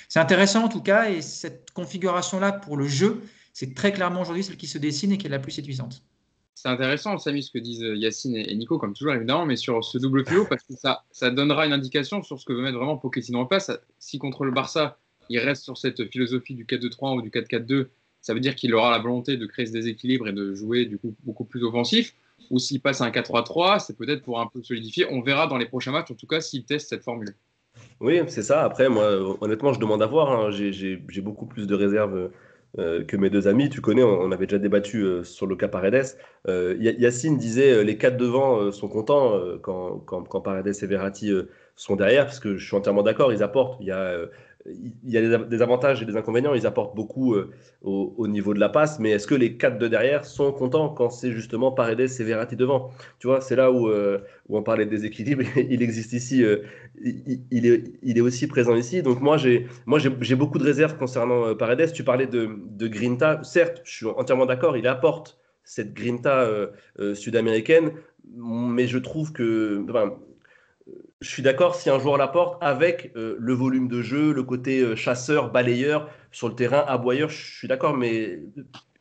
c'est 0.08 0.18
intéressant 0.18 0.64
en 0.64 0.68
tout 0.68 0.82
cas. 0.82 1.12
Et 1.12 1.22
cette 1.22 1.70
configuration-là 1.70 2.52
pour 2.52 2.76
le 2.76 2.88
jeu, 2.88 3.22
c'est 3.54 3.76
très 3.76 3.94
clairement 3.94 4.22
aujourd'hui 4.22 4.44
celle 4.44 4.58
qui 4.58 4.66
se 4.66 4.80
dessine 4.80 5.12
et 5.12 5.20
qui 5.20 5.28
est 5.28 5.30
la 5.30 5.38
plus 5.38 5.52
séduisante. 5.52 6.02
C'est 6.56 6.70
intéressant, 6.70 7.20
Samy, 7.20 7.44
ce 7.44 7.52
que 7.52 7.60
disent 7.60 7.86
Yacine 7.96 8.36
et 8.36 8.56
Nico, 8.56 8.80
comme 8.80 8.96
toujours 8.96 9.14
évidemment, 9.14 9.46
mais 9.46 9.58
sur 9.58 9.86
ce 9.86 10.00
double 10.00 10.24
pivot, 10.24 10.46
parce 10.50 10.64
que 10.64 10.74
ça, 10.74 11.04
ça 11.12 11.30
donnera 11.30 11.68
une 11.68 11.72
indication 11.72 12.24
sur 12.24 12.40
ce 12.40 12.46
que 12.46 12.52
veut 12.52 12.64
mettre 12.64 12.78
vraiment 12.78 12.98
Pochettino 12.98 13.40
en 13.40 13.46
place. 13.46 13.72
Si 14.00 14.18
contre 14.18 14.44
le 14.44 14.52
Barça, 14.52 14.98
il 15.30 15.38
reste 15.38 15.64
sur 15.64 15.78
cette 15.78 16.10
philosophie 16.10 16.56
du 16.56 16.66
4-2-3 16.66 17.16
ou 17.16 17.22
du 17.22 17.30
4-4-2, 17.30 17.90
ça 18.22 18.34
veut 18.34 18.40
dire 18.40 18.56
qu'il 18.56 18.74
aura 18.74 18.90
la 18.90 18.98
volonté 18.98 19.38
de 19.38 19.46
créer 19.46 19.68
ce 19.68 19.72
déséquilibre 19.72 20.28
et 20.28 20.34
de 20.34 20.56
jouer 20.56 20.86
du 20.86 20.98
coup 20.98 21.16
beaucoup 21.24 21.46
plus 21.46 21.64
offensif. 21.64 22.16
Ou 22.50 22.60
s'il 22.60 22.82
passe 22.82 23.02
un 23.02 23.10
4-3-3, 23.10 23.80
c'est 23.80 23.98
peut-être 23.98 24.24
pour 24.24 24.40
un 24.40 24.48
peu 24.48 24.62
solidifier. 24.64 25.06
On 25.10 25.22
verra 25.22 25.48
dans 25.48 25.58
les 25.58 25.68
prochains 25.68 25.92
matchs, 25.92 26.12
en 26.12 26.16
tout 26.16 26.28
cas, 26.28 26.42
s'il 26.42 26.66
teste 26.66 26.90
cette 26.90 27.04
formule. 27.04 27.36
Oui, 28.00 28.20
c'est 28.28 28.44
ça. 28.44 28.64
Après, 28.64 28.90
moi, 28.90 29.38
honnêtement, 29.42 29.74
je 29.74 29.80
demande 29.80 30.02
à 30.02 30.08
voir. 30.08 30.32
Hein. 30.32 30.52
J'ai 30.52 31.22
beaucoup 31.22 31.46
plus 31.46 31.68
de 31.68 31.76
réserves 31.76 32.30
que 32.78 33.18
mes 33.18 33.30
deux 33.30 33.48
amis. 33.48 33.70
Tu 33.70 33.82
connais, 33.82 34.04
on, 34.04 34.32
avait 34.32 34.48
déjà 34.48 34.58
débattu 34.58 35.06
sur 35.24 35.48
le 35.48 35.56
cas 35.56 35.68
Paredes. 35.68 36.18
Yacine 36.48 37.38
disait 37.38 37.84
les 37.84 37.98
quatre 37.98 38.18
devant 38.18 38.72
sont 38.72 38.90
contents 38.90 39.40
quand, 39.62 40.00
quand, 40.06 40.24
quand, 40.24 40.42
Paredes 40.42 40.74
et 40.82 40.88
Verratti 40.88 41.32
sont 41.76 41.96
derrière, 41.96 42.26
parce 42.26 42.40
que 42.40 42.58
je 42.58 42.66
suis 42.66 42.76
entièrement 42.76 43.04
d'accord, 43.04 43.32
ils 43.32 43.44
apportent. 43.44 43.78
Il 43.80 43.88
y 43.88 43.92
a 43.92 44.28
il 44.70 45.10
y 45.10 45.18
a 45.18 45.38
des 45.38 45.62
avantages 45.62 46.02
et 46.02 46.06
des 46.06 46.16
inconvénients. 46.16 46.54
Ils 46.54 46.68
apportent 46.68 46.96
beaucoup 46.96 47.34
euh, 47.34 47.52
au, 47.82 48.28
niveau 48.28 48.54
de 48.54 48.60
la 48.60 48.70
passe, 48.70 49.00
mais 49.00 49.12
est-ce 49.12 49.28
que 49.28 49.36
les 49.36 49.58
quatre 49.58 49.78
de 49.78 49.88
derrière 49.88 50.26
sont 50.26 50.52
contents 50.52 50.90
quand 50.90 51.10
c'est 51.10 51.32
justement 51.32 51.72
Paredes 51.72 52.00
et 52.20 52.24
Verratti 52.24 52.56
devant? 52.56 52.92
Tu 53.20 53.28
vois, 53.28 53.42
c'est 53.42 53.56
là 53.56 53.72
où, 53.72 53.88
euh, 53.88 54.20
on 54.50 54.64
parlait 54.64 54.86
de 54.86 54.90
déséquilibre. 54.90 55.44
il 55.58 55.82
existe 55.82 56.14
ici, 56.14 56.44
euh, 56.44 56.58
il, 57.02 57.66
est, 57.66 58.22
aussi 58.22 58.48
présent 58.48 58.76
ici. 58.76 59.02
Donc 59.02 59.22
moi, 59.22 59.38
j'ai 59.38 60.36
beaucoup 60.36 60.58
de 60.58 60.64
réserves 60.64 60.98
concernant 60.98 61.56
Paredes. 61.56 61.92
Tu 61.94 62.04
parlais 62.04 62.28
de, 62.28 62.50
de 62.70 62.88
Grinta. 62.88 63.42
Certes, 63.44 63.82
je 63.84 63.92
suis 63.92 64.06
entièrement 64.06 64.46
d'accord. 64.46 64.78
Il 64.78 64.88
apporte 64.88 65.40
cette 65.64 65.94
Grinta 65.94 66.50
sud-américaine, 67.14 67.92
mais 68.36 68.88
je 68.88 68.98
trouve 68.98 69.32
que 69.32 69.86
je 71.22 71.30
suis 71.30 71.44
d'accord 71.44 71.76
si 71.76 71.90
un 71.90 72.00
joueur 72.00 72.18
l'apporte 72.18 72.58
avec 72.64 73.12
euh, 73.16 73.36
le 73.40 73.54
volume 73.54 73.88
de 73.90 74.02
jeu, 74.02 74.34
le 74.34 74.44
côté 74.44 74.80
euh, 74.80 74.96
chasseur, 74.96 75.52
balayeur 75.52 76.10
sur 76.32 76.48
le 76.48 76.56
terrain, 76.56 76.84
aboyeur, 76.88 77.30
je 77.30 77.58
suis 77.58 77.68
d'accord, 77.68 77.98
mais 77.98 78.40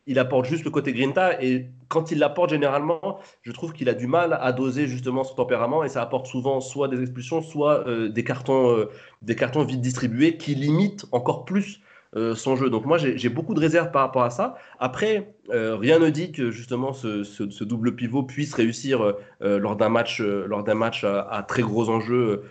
il 0.05 0.19
apporte 0.19 0.45
juste 0.45 0.65
le 0.65 0.71
côté 0.71 0.91
grinta 0.91 1.41
et 1.41 1.67
quand 1.87 2.11
il 2.11 2.19
l'apporte 2.19 2.49
généralement, 2.49 3.19
je 3.41 3.51
trouve 3.51 3.71
qu'il 3.71 3.87
a 3.87 3.93
du 3.93 4.07
mal 4.07 4.37
à 4.41 4.51
doser 4.51 4.87
justement 4.87 5.23
son 5.23 5.35
tempérament 5.35 5.83
et 5.83 5.89
ça 5.89 6.01
apporte 6.01 6.27
souvent 6.27 6.59
soit 6.59 6.89
des 6.89 7.01
expulsions, 7.01 7.41
soit 7.41 7.87
euh, 7.87 8.09
des 8.09 8.23
cartons, 8.23 8.87
des 9.21 9.35
cartons 9.35 9.63
vite 9.63 9.81
distribués 9.81 10.35
qui 10.35 10.55
limitent 10.55 11.05
encore 11.11 11.45
plus 11.45 11.81
euh, 12.15 12.33
son 12.33 12.55
jeu. 12.55 12.71
Donc 12.71 12.85
moi, 12.85 12.97
j'ai 12.97 13.29
beaucoup 13.29 13.53
de 13.53 13.59
réserves 13.59 13.91
par 13.91 14.01
rapport 14.01 14.23
à 14.23 14.31
ça. 14.31 14.55
Après, 14.79 15.35
euh, 15.51 15.75
rien 15.75 15.99
ne 15.99 16.09
dit 16.09 16.31
que 16.31 16.49
justement 16.49 16.91
ce, 16.91 17.63
double 17.63 17.95
pivot 17.95 18.23
puisse 18.23 18.55
réussir 18.55 19.13
euh, 19.43 19.59
lors 19.59 19.75
d'un 19.75 19.89
match, 19.89 20.19
lors 20.19 20.63
d'un 20.63 20.73
match 20.73 21.03
à, 21.03 21.45
très 21.47 21.61
gros 21.61 21.87
enjeux 21.89 22.43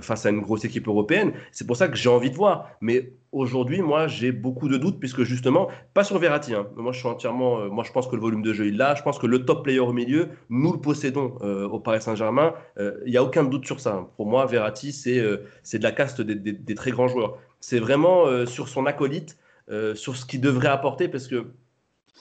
face 0.00 0.24
à 0.24 0.30
une 0.30 0.40
grosse 0.40 0.64
équipe 0.64 0.88
européenne. 0.88 1.32
C'est 1.50 1.66
pour 1.66 1.76
ça 1.76 1.88
que 1.88 1.96
j'ai 1.96 2.08
envie 2.08 2.30
de 2.30 2.36
voir. 2.36 2.70
Mais 2.80 3.12
aujourd'hui, 3.32 3.82
moi, 3.82 4.06
j'ai 4.06 4.32
beaucoup 4.32 4.68
de 4.68 4.78
doutes 4.78 4.98
puisque 4.98 5.24
justement, 5.24 5.68
pas 5.92 6.04
sur 6.04 6.18
Verratti. 6.18 6.54
Hein. 6.54 6.66
Moi, 6.76 6.92
je 6.92 6.98
suis 6.98 7.08
entièrement, 7.08 7.66
moi, 7.68 7.84
je 7.84 7.92
pense 7.92 8.06
que 8.06 8.16
le 8.16 8.22
volume 8.22 8.42
de 8.42 8.54
jeu 8.54 8.66
il 8.68 8.78
l'a. 8.78 8.94
Je 8.94 9.02
pense 9.02 9.18
que 9.18 9.26
le 9.26 9.44
top 9.44 9.64
player 9.64 9.80
au 9.80 9.92
milieu, 9.92 10.28
nous 10.48 10.72
le 10.72 10.78
possédons 10.78 11.34
au 11.36 11.78
Paris 11.80 12.00
Saint-Germain. 12.00 12.54
Il 12.78 13.10
n'y 13.10 13.18
a 13.18 13.22
aucun 13.22 13.44
doute 13.44 13.66
sur 13.66 13.78
ça. 13.78 14.08
Pour 14.16 14.26
moi, 14.26 14.46
Verratti, 14.46 14.92
c'est 14.92 15.20
de 15.20 15.82
la 15.82 15.92
caste 15.92 16.22
des 16.22 16.74
très 16.74 16.92
grands 16.92 17.08
joueurs 17.08 17.36
c'est 17.62 17.78
vraiment 17.78 18.26
euh, 18.26 18.44
sur 18.44 18.68
son 18.68 18.86
acolyte, 18.86 19.38
euh, 19.70 19.94
sur 19.94 20.16
ce 20.16 20.26
qu'il 20.26 20.40
devrait 20.40 20.68
apporter, 20.68 21.08
parce 21.08 21.28
que 21.28 21.46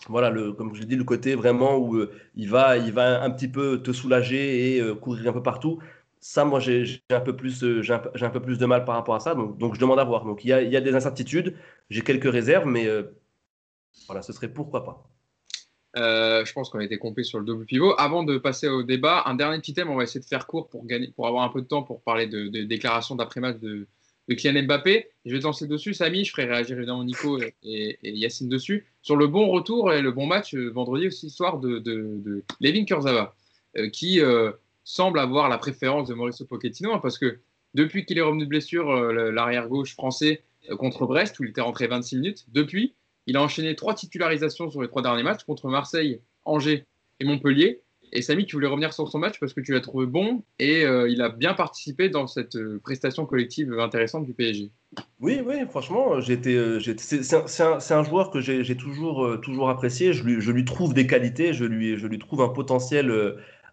voilà, 0.07 0.31
comme 0.53 0.73
je 0.73 0.81
l'ai 0.81 0.85
dit, 0.85 0.95
le 0.95 1.03
côté 1.03 1.35
vraiment 1.35 1.77
où 1.77 1.95
euh, 1.95 2.11
il, 2.35 2.49
va, 2.49 2.77
il 2.77 2.93
va 2.93 3.21
un 3.21 3.29
petit 3.31 3.47
peu 3.47 3.81
te 3.81 3.91
soulager 3.91 4.77
et 4.77 4.95
courir 4.99 5.29
un 5.29 5.33
peu 5.33 5.43
partout. 5.43 5.79
Ça, 6.19 6.45
moi, 6.45 6.59
j'ai 6.59 7.01
un, 7.09 7.19
peu 7.19 7.35
plus, 7.35 7.81
j'ai 7.81 7.93
un, 7.93 8.29
peu 8.29 8.39
plus 8.39 8.59
de 8.59 8.65
mal 8.67 8.85
par 8.85 8.95
rapport 8.95 9.15
à 9.15 9.19
ça, 9.19 9.33
donc, 9.33 9.73
je 9.73 9.79
demande 9.79 9.99
à 9.99 10.03
voir. 10.03 10.25
Donc 10.25 10.45
il 10.45 10.49
y 10.49 10.53
a, 10.53 10.61
il 10.61 10.71
y 10.71 10.77
a 10.77 10.81
des 10.81 10.93
incertitudes, 10.93 11.55
j'ai 11.89 12.01
quelques 12.01 12.31
réserves, 12.31 12.67
mais 12.67 12.87
voilà, 14.05 14.21
ce 14.21 14.33
serait 14.33 14.53
pourquoi 14.53 14.85
pas. 14.85 15.09
je 15.95 16.53
pense 16.53 16.69
qu'on 16.69 16.79
a 16.79 16.83
été 16.83 16.99
complet 16.99 17.23
sur 17.23 17.39
le 17.39 17.45
double 17.45 17.65
pivot. 17.65 17.95
Avant 17.97 18.23
de 18.23 18.37
passer 18.37 18.67
au 18.67 18.83
débat, 18.83 19.23
un 19.25 19.33
dernier 19.33 19.59
petit 19.59 19.73
thème, 19.73 19.89
on 19.89 19.95
va 19.95 20.03
essayer 20.03 20.19
de 20.19 20.25
faire 20.25 20.45
court 20.45 20.69
pour, 20.69 20.85
gagner, 20.85 21.11
pour 21.15 21.27
avoir 21.27 21.43
un 21.43 21.49
peu 21.49 21.61
de 21.61 21.67
temps 21.67 21.81
pour 21.81 22.01
parler 22.01 22.27
de, 22.27 22.47
de 22.47 22.63
déclarations 22.63 23.15
d'après-match 23.15 23.57
de, 23.57 23.87
de 24.27 24.35
Kylian 24.35 24.63
Mbappé. 24.63 25.09
Je 25.25 25.33
vais 25.33 25.39
te 25.39 25.43
lancer 25.43 25.67
dessus, 25.67 25.93
Samy. 25.93 26.25
Je 26.25 26.31
ferai 26.31 26.45
réagir 26.45 26.77
évidemment 26.77 27.03
Nico 27.03 27.39
et, 27.63 27.99
Yacine 28.03 28.49
dessus. 28.49 28.85
Sur 29.01 29.15
le 29.15 29.27
bon 29.27 29.49
retour 29.49 29.93
et 29.93 30.01
le 30.01 30.11
bon 30.11 30.25
match 30.25 30.53
euh, 30.55 30.69
vendredi 30.69 31.07
aussi 31.07 31.29
soir 31.29 31.59
de, 31.59 31.79
de, 31.79 32.43
Levin 32.59 32.85
Kurzava, 32.85 33.35
euh, 33.77 33.89
qui 33.89 34.21
euh, 34.21 34.51
semble 34.83 35.19
avoir 35.19 35.49
la 35.49 35.57
préférence 35.57 36.07
de 36.07 36.13
Mauricio 36.13 36.45
Pochettino, 36.45 36.93
hein, 36.93 36.99
parce 37.01 37.17
que 37.17 37.39
depuis 37.73 38.05
qu'il 38.05 38.17
est 38.17 38.21
revenu 38.21 38.43
de 38.43 38.49
blessure, 38.49 38.91
l'arrière 39.13 39.69
gauche 39.69 39.93
français 39.93 40.43
contre 40.77 41.05
Brest, 41.05 41.39
où 41.39 41.45
il 41.45 41.51
était 41.51 41.61
rentré 41.61 41.87
26 41.87 42.17
minutes, 42.17 42.45
depuis, 42.49 42.95
il 43.27 43.37
a 43.37 43.41
enchaîné 43.41 43.77
trois 43.77 43.93
titularisations 43.93 44.69
sur 44.69 44.81
les 44.81 44.89
trois 44.89 45.01
derniers 45.01 45.23
matchs 45.23 45.45
contre 45.45 45.69
Marseille, 45.69 46.19
Angers 46.43 46.85
et 47.21 47.23
Montpellier. 47.23 47.81
Et 48.13 48.21
Samy, 48.21 48.45
tu 48.45 48.55
voulais 48.55 48.67
revenir 48.67 48.93
sur 48.93 49.07
son 49.07 49.19
match 49.19 49.39
parce 49.39 49.53
que 49.53 49.61
tu 49.61 49.71
l'as 49.71 49.79
trouvé 49.79 50.05
bon 50.05 50.43
et 50.59 50.85
euh, 50.85 51.09
il 51.09 51.21
a 51.21 51.29
bien 51.29 51.53
participé 51.53 52.09
dans 52.09 52.27
cette 52.27 52.57
euh, 52.57 52.79
prestation 52.83 53.25
collective 53.25 53.79
intéressante 53.79 54.25
du 54.25 54.33
PSG. 54.33 54.71
Oui, 55.21 55.41
oui, 55.45 55.55
franchement, 55.69 56.19
j'étais, 56.19 56.55
euh, 56.55 56.79
c'est 56.79 57.93
un, 57.93 58.03
joueur 58.03 58.31
que 58.31 58.41
j'ai 58.41 58.75
toujours, 58.75 59.39
toujours 59.41 59.69
apprécié. 59.69 60.11
Je 60.11 60.23
lui, 60.23 60.65
trouve 60.65 60.93
des 60.93 61.07
qualités, 61.07 61.53
je 61.53 61.63
lui, 61.63 61.97
je 61.97 62.07
lui 62.07 62.19
trouve 62.19 62.41
un 62.41 62.49
potentiel 62.49 63.13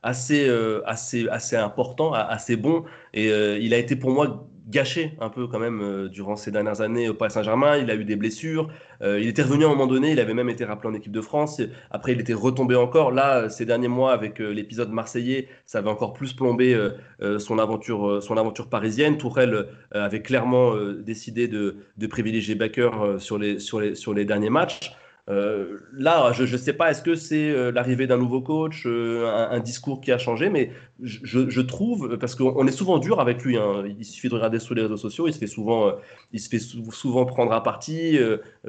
assez, 0.04 0.48
assez, 0.86 1.26
assez 1.28 1.56
important, 1.56 2.12
assez 2.12 2.54
bon. 2.54 2.84
Et 3.14 3.26
il 3.26 3.74
a 3.74 3.78
été 3.78 3.96
pour 3.96 4.10
moi 4.10 4.48
gâché 4.68 5.16
un 5.20 5.30
peu 5.30 5.46
quand 5.46 5.58
même 5.58 5.80
euh, 5.80 6.08
durant 6.08 6.36
ces 6.36 6.50
dernières 6.50 6.80
années 6.80 7.08
au 7.08 7.14
Paris 7.14 7.30
Saint-Germain. 7.30 7.76
Il 7.78 7.90
a 7.90 7.94
eu 7.94 8.04
des 8.04 8.16
blessures. 8.16 8.68
Euh, 9.02 9.18
il 9.20 9.28
était 9.28 9.42
revenu 9.42 9.64
à 9.64 9.68
un 9.68 9.70
moment 9.70 9.86
donné. 9.86 10.12
Il 10.12 10.20
avait 10.20 10.34
même 10.34 10.50
été 10.50 10.64
rappelé 10.64 10.90
en 10.90 10.94
équipe 10.94 11.12
de 11.12 11.20
France. 11.20 11.60
Après, 11.90 12.12
il 12.12 12.20
était 12.20 12.34
retombé 12.34 12.74
encore. 12.76 13.10
Là, 13.10 13.48
ces 13.48 13.64
derniers 13.64 13.88
mois, 13.88 14.12
avec 14.12 14.40
euh, 14.40 14.50
l'épisode 14.50 14.90
marseillais, 14.90 15.48
ça 15.66 15.78
avait 15.78 15.90
encore 15.90 16.12
plus 16.12 16.32
plombé 16.32 16.76
son, 17.38 17.58
aventure, 17.58 18.22
son 18.22 18.36
aventure 18.36 18.68
parisienne. 18.68 19.16
Tourelle 19.16 19.66
avait 19.92 20.22
clairement 20.22 20.74
décidé 21.00 21.48
de, 21.48 21.76
de 21.96 22.06
privilégier 22.06 22.54
Baker 22.54 22.90
sur 23.18 23.38
les, 23.38 23.58
sur, 23.58 23.80
les, 23.80 23.94
sur 23.94 24.14
les 24.14 24.24
derniers 24.24 24.50
matchs. 24.50 24.92
Euh, 25.28 25.80
là, 25.92 26.32
je 26.32 26.44
ne 26.44 26.56
sais 26.56 26.72
pas, 26.72 26.90
est-ce 26.90 27.02
que 27.02 27.14
c'est 27.14 27.50
euh, 27.50 27.70
l'arrivée 27.70 28.06
d'un 28.06 28.16
nouveau 28.16 28.40
coach, 28.40 28.84
euh, 28.86 29.26
un, 29.50 29.60
discours 29.60 30.00
qui 30.00 30.10
a 30.10 30.16
changé, 30.16 30.48
mais 30.48 30.72
je, 31.02 31.60
trouve, 31.60 32.16
parce 32.18 32.34
qu'on 32.34 32.66
est 32.66 32.72
souvent 32.72 32.98
dur 32.98 33.20
avec 33.20 33.42
lui, 33.42 33.58
hein. 33.58 33.84
il 33.86 34.04
suffit 34.06 34.30
de 34.30 34.34
regarder 34.34 34.58
sur 34.58 34.74
les 34.74 34.82
réseaux 34.82 34.96
sociaux, 34.96 35.28
il 35.28 35.34
se 35.34 35.38
fait 35.38 35.46
souvent, 35.46 35.92
il 36.32 36.40
se 36.40 36.48
fait 36.48 36.58
souvent 36.58 37.26
prendre 37.26 37.52
à 37.52 37.62
partie, 37.62 38.18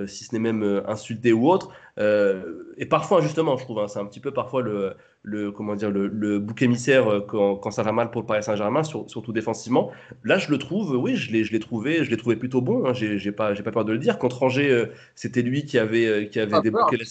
si 0.06 0.26
ce 0.26 0.36
n'est 0.36 0.40
même 0.40 0.84
insulté 0.86 1.32
ou 1.32 1.50
autre, 1.50 1.72
et 1.98 2.86
parfois 2.86 3.20
injustement, 3.20 3.58
je 3.58 3.64
trouve, 3.64 3.80
hein. 3.80 3.88
c'est 3.88 4.00
un 4.00 4.06
petit 4.06 4.20
peu 4.20 4.32
parfois 4.32 4.62
le, 4.62 4.96
le, 5.24 5.52
comment 5.52 5.76
dire, 5.76 5.92
le, 5.92 6.40
bouc 6.40 6.62
émissaire 6.62 7.08
euh, 7.08 7.20
quand, 7.22 7.72
ça 7.72 7.84
va 7.84 7.92
mal 7.92 8.12
pour 8.12 8.22
le 8.22 8.28
Paris 8.28 8.44
Saint-Germain, 8.44 8.84
surtout 8.84 9.34
défensivement. 9.34 9.92
Là, 10.24 10.38
je 10.38 10.50
le 10.50 10.58
trouve, 10.58 10.96
oui, 10.96 11.16
je 11.16 11.32
l'ai 11.32 11.60
trouvé, 11.60 12.04
je 12.04 12.10
l'ai 12.10 12.18
trouvé 12.18 12.36
plutôt 12.36 12.62
bon. 12.62 12.86
Hein, 12.86 12.94
j'ai 12.94 13.32
pas, 13.32 13.54
pas 13.54 13.72
peur 13.72 13.86
de 13.86 13.92
le 13.92 14.00
dire. 14.00 14.18
Contre 14.18 14.44
Angers, 14.44 14.70
euh, 14.70 14.86
c'était 15.16 15.42
lui 15.42 15.66
qui 15.66 15.78
avait, 15.78 16.06
euh, 16.06 16.26
qui 16.26 16.40
avait 16.40 16.62
débloqué 16.62 16.98
la 16.98 17.06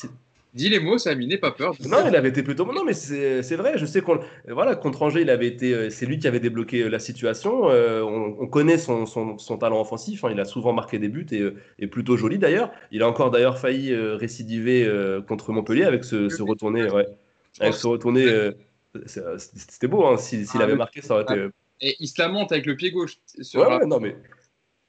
Dis 0.55 0.71
les 0.71 0.81
mots, 0.81 0.97
Samy, 0.97 1.27
n'aie 1.27 1.37
pas 1.37 1.51
peur. 1.51 1.75
Non, 1.87 1.99
il 2.09 2.17
avait 2.17 2.31
été 2.31 2.43
plutôt 2.43 2.65
bon. 2.65 2.73
Non, 2.73 2.83
mais 2.83 2.95
c'est 2.95 3.55
vrai. 3.55 3.77
Je 3.77 3.85
sais 3.85 4.01
qu'on 4.01 4.19
voilà 4.49 4.75
contre 4.75 5.03
Angers, 5.03 5.21
il 5.21 5.29
avait 5.29 5.47
été. 5.47 5.91
C'est 5.91 6.07
lui 6.07 6.19
qui 6.19 6.27
avait 6.27 6.41
débloqué 6.41 6.89
la 6.89 6.99
situation. 6.99 7.65
on, 7.67 8.47
connaît 8.47 8.79
son, 8.79 9.05
son, 9.05 9.59
talent 9.59 9.79
offensif. 9.79 10.25
Hein, 10.25 10.31
il 10.33 10.41
a 10.41 10.47
souvent 10.47 10.73
marqué 10.73 10.99
des 10.99 11.11
buts 11.11 11.27
et, 11.33 11.45
et 11.79 11.87
plutôt 11.87 12.17
joli 12.17 12.39
d'ailleurs. 12.39 12.73
Il 12.91 13.03
a 13.03 13.09
encore 13.09 13.31
d'ailleurs 13.31 13.59
failli 13.59 13.95
récidiver 13.95 14.91
contre 15.29 15.53
Montpellier 15.53 15.85
avec 15.85 16.03
ce, 16.03 16.31
ce 16.31 16.43
retourné. 16.43 16.91
Ouais. 16.91 17.07
Se 17.61 17.87
retourner. 17.87 18.55
Euh, 18.97 19.39
c'était 19.39 19.89
beau, 19.89 20.07
hein, 20.07 20.17
s'il 20.17 20.47
ah, 20.55 20.63
avait 20.63 20.77
marqué, 20.77 21.03
ça 21.03 21.15
aurait 21.15 21.25
été. 21.25 21.35
Euh, 21.35 21.53
et 21.81 21.97
il 22.01 22.09
se 22.09 22.21
la 22.21 22.29
monte 22.29 22.53
avec 22.53 22.67
le 22.67 22.77
pied 22.77 22.91
gauche. 22.91 23.19
ouais, 23.55 23.87
non, 23.87 24.01
mais. 24.01 24.17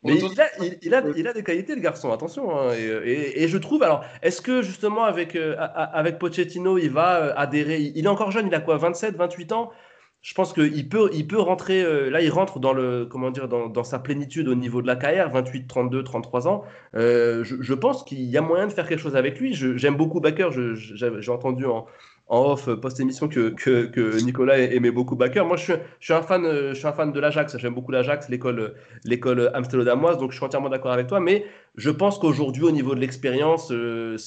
Mais 0.01 0.15
il 0.15 0.39
a, 0.39 0.47
il, 0.81 0.95
a, 0.95 1.03
il 1.17 1.27
a, 1.27 1.33
des 1.33 1.43
qualités, 1.43 1.75
le 1.75 1.81
garçon, 1.81 2.13
attention. 2.13 2.57
Hein, 2.57 2.73
et, 2.73 3.43
et, 3.43 3.49
je 3.49 3.57
trouve, 3.57 3.83
alors, 3.83 4.05
est-ce 4.21 4.41
que 4.41 4.61
justement 4.61 5.03
avec, 5.03 5.35
euh, 5.35 5.57
avec 5.59 6.19
Pochettino, 6.19 6.77
il 6.77 6.89
va 6.89 7.37
adhérer 7.37 7.81
Il 7.81 8.05
est 8.05 8.07
encore 8.07 8.31
jeune, 8.31 8.47
il 8.47 8.55
a 8.55 8.61
quoi 8.61 8.77
27, 8.77 9.17
28 9.17 9.51
ans? 9.51 9.71
Je 10.21 10.33
pense 10.33 10.53
qu'il 10.53 10.87
peut, 10.87 11.09
il 11.13 11.27
peut 11.27 11.39
rentrer, 11.39 11.83
là, 12.09 12.21
il 12.21 12.29
rentre 12.29 12.59
dans, 12.59 12.71
le, 12.71 13.07
comment 13.07 13.29
dire, 13.29 13.49
dans, 13.49 13.67
dans, 13.67 13.83
sa 13.83 13.99
plénitude 13.99 14.47
au 14.47 14.55
niveau 14.55 14.81
de 14.81 14.87
la 14.87 14.95
carrière, 14.95 15.31
28, 15.31 15.67
32, 15.67 16.01
33 16.03 16.47
ans. 16.47 16.63
je, 16.93 17.43
je, 17.43 17.73
pense 17.73 18.05
qu'il 18.05 18.21
y 18.21 18.37
a 18.37 18.41
moyen 18.41 18.67
de 18.67 18.71
faire 18.71 18.87
quelque 18.87 19.01
chose 19.01 19.17
avec 19.17 19.37
lui. 19.37 19.53
J'aime 19.53 19.97
beaucoup 19.97 20.21
Baker, 20.21 20.49
j'ai 20.53 21.31
entendu 21.31 21.65
en, 21.65 21.87
en 22.29 22.51
off 22.51 22.69
post-émission 22.75 23.27
que, 23.27 23.49
que, 23.49 24.23
Nicolas 24.23 24.57
aimait 24.59 24.91
beaucoup 24.91 25.15
Baker. 25.15 25.43
Moi, 25.45 25.57
je 25.57 25.63
suis, 25.63 25.73
je 25.99 26.05
suis 26.05 26.13
un 26.13 26.21
fan, 26.21 26.43
je 26.45 26.73
suis 26.73 26.87
un 26.87 26.93
fan 26.93 27.11
de 27.11 27.19
l'Ajax. 27.19 27.57
J'aime 27.57 27.73
beaucoup 27.73 27.91
l'Ajax, 27.91 28.29
l'école, 28.29 28.75
l'école 29.03 29.51
amsterdamoise. 29.55 30.19
Donc, 30.19 30.31
je 30.31 30.37
suis 30.37 30.45
entièrement 30.45 30.69
d'accord 30.69 30.91
avec 30.91 31.07
toi. 31.07 31.19
Mais 31.19 31.45
je 31.75 31.89
pense 31.89 32.19
qu'aujourd'hui, 32.19 32.63
au 32.63 32.71
niveau 32.71 32.93
de 32.93 32.99
l'expérience, 32.99 33.71
euh, 33.71 34.17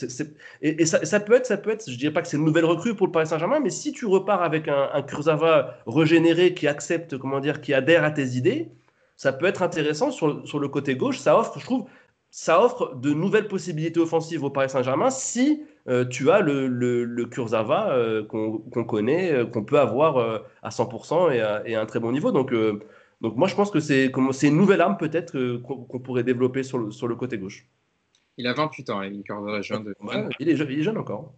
et, 0.62 0.84
ça, 0.84 1.20
peut 1.20 1.34
être, 1.34 1.46
ça 1.46 1.56
peut 1.56 1.70
être, 1.70 1.88
je 1.88 1.96
dirais 1.96 2.12
pas 2.12 2.22
que 2.22 2.28
c'est 2.28 2.36
une 2.36 2.44
nouvelle 2.44 2.64
recrue 2.64 2.94
pour 2.96 3.06
le 3.06 3.12
Paris 3.12 3.28
Saint-Germain, 3.28 3.60
mais 3.60 3.70
si 3.70 3.92
tu 3.92 4.06
repars 4.06 4.42
avec 4.42 4.66
un, 4.68 4.88
un 4.92 5.02
Kurzawa 5.02 5.76
régénéré 5.86 6.54
qui 6.54 6.66
accepte, 6.66 7.16
comment 7.18 7.40
dire, 7.40 7.60
qui 7.60 7.72
adhère 7.72 8.02
à 8.04 8.10
tes 8.10 8.36
idées, 8.36 8.68
ça 9.16 9.32
peut 9.32 9.46
être 9.46 9.62
intéressant 9.62 10.10
sur, 10.10 10.46
sur 10.48 10.58
le 10.58 10.66
côté 10.66 10.96
gauche. 10.96 11.18
Ça 11.18 11.38
offre, 11.38 11.58
je 11.60 11.64
trouve, 11.64 11.84
ça 12.32 12.64
offre 12.64 12.94
de 12.96 13.12
nouvelles 13.12 13.46
possibilités 13.46 14.00
offensives 14.00 14.42
au 14.42 14.48
Paris 14.48 14.70
Saint-Germain 14.70 15.10
si 15.10 15.64
euh, 15.86 16.06
tu 16.06 16.30
as 16.30 16.40
le, 16.40 16.66
le, 16.66 17.04
le 17.04 17.26
Kurzawa 17.26 17.92
euh, 17.92 18.24
qu'on 18.24 18.84
connaît, 18.84 19.32
euh, 19.32 19.44
qu'on 19.44 19.64
peut 19.64 19.78
avoir 19.78 20.42
à 20.62 20.70
100% 20.70 21.30
et 21.30 21.74
à, 21.74 21.80
un 21.80 21.86
très 21.86 22.00
bon 22.00 22.10
niveau. 22.10 22.32
Donc, 22.32 22.54
donc 23.20 23.36
moi, 23.36 23.48
je 23.48 23.54
pense 23.54 23.70
que 23.70 23.80
c'est 23.80 24.08
une 24.08 24.56
nouvelle 24.56 24.80
arme 24.80 24.96
peut-être 24.96 25.58
qu'on 25.58 26.00
pourrait 26.00 26.24
développer 26.24 26.62
sur 26.62 26.78
le, 26.78 26.90
sur 26.90 27.06
le 27.06 27.16
côté 27.16 27.36
gauche. 27.36 27.66
Il 28.38 28.46
a 28.46 28.54
28 28.54 28.90
ans, 28.90 29.02
il 29.02 29.20
est 29.20 29.62
jeune. 29.62 29.84
De... 29.84 29.94
Ouais, 30.00 30.26
il, 30.40 30.48
est 30.48 30.56
jeune 30.56 30.68
il 30.70 30.80
est 30.80 30.82
jeune 30.82 30.96
encore. 30.96 31.34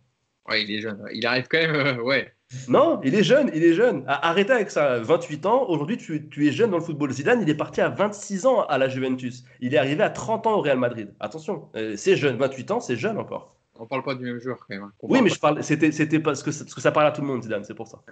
Ouais, 0.48 0.62
il 0.62 0.70
est 0.70 0.80
jeune. 0.80 1.02
Il 1.12 1.26
arrive 1.26 1.46
quand 1.48 1.58
même, 1.58 1.74
euh, 1.74 2.02
ouais. 2.02 2.32
Non, 2.68 3.00
il 3.02 3.14
est 3.14 3.24
jeune, 3.24 3.50
il 3.54 3.64
est 3.64 3.72
jeune. 3.72 4.04
Arrêtez 4.06 4.52
avec 4.52 4.70
ça. 4.70 4.98
28 5.00 5.46
ans, 5.46 5.66
aujourd'hui, 5.68 5.96
tu, 5.96 6.28
tu, 6.28 6.46
es 6.46 6.52
jeune 6.52 6.70
dans 6.70 6.78
le 6.78 6.84
football. 6.84 7.10
Zidane, 7.10 7.42
il 7.42 7.48
est 7.48 7.56
parti 7.56 7.80
à 7.80 7.88
26 7.88 8.46
ans 8.46 8.62
à 8.66 8.78
la 8.78 8.88
Juventus. 8.88 9.44
Il 9.60 9.74
est 9.74 9.78
arrivé 9.78 10.02
à 10.02 10.10
30 10.10 10.46
ans 10.46 10.58
au 10.58 10.60
Real 10.60 10.78
Madrid. 10.78 11.14
Attention, 11.20 11.68
euh, 11.76 11.96
c'est 11.96 12.16
jeune. 12.16 12.36
28 12.36 12.70
ans, 12.70 12.80
c'est 12.80 12.96
jeune 12.96 13.18
encore. 13.18 13.56
On 13.76 13.86
parle 13.86 14.04
pas 14.04 14.14
du 14.14 14.24
même 14.24 14.38
joueur 14.38 14.58
quand 14.58 14.66
même. 14.68 14.84
Hein. 14.84 14.92
Oui, 15.02 15.20
mais 15.20 15.30
je 15.30 15.38
parle, 15.38 15.64
c'était, 15.64 15.90
c'était 15.90 16.20
parce 16.20 16.42
que, 16.42 16.50
parce 16.50 16.74
que 16.74 16.80
ça 16.80 16.92
parle 16.92 17.08
à 17.08 17.10
tout 17.10 17.22
le 17.22 17.26
monde, 17.26 17.42
Zidane, 17.42 17.64
c'est 17.64 17.74
pour 17.74 17.88
ça. 17.88 18.02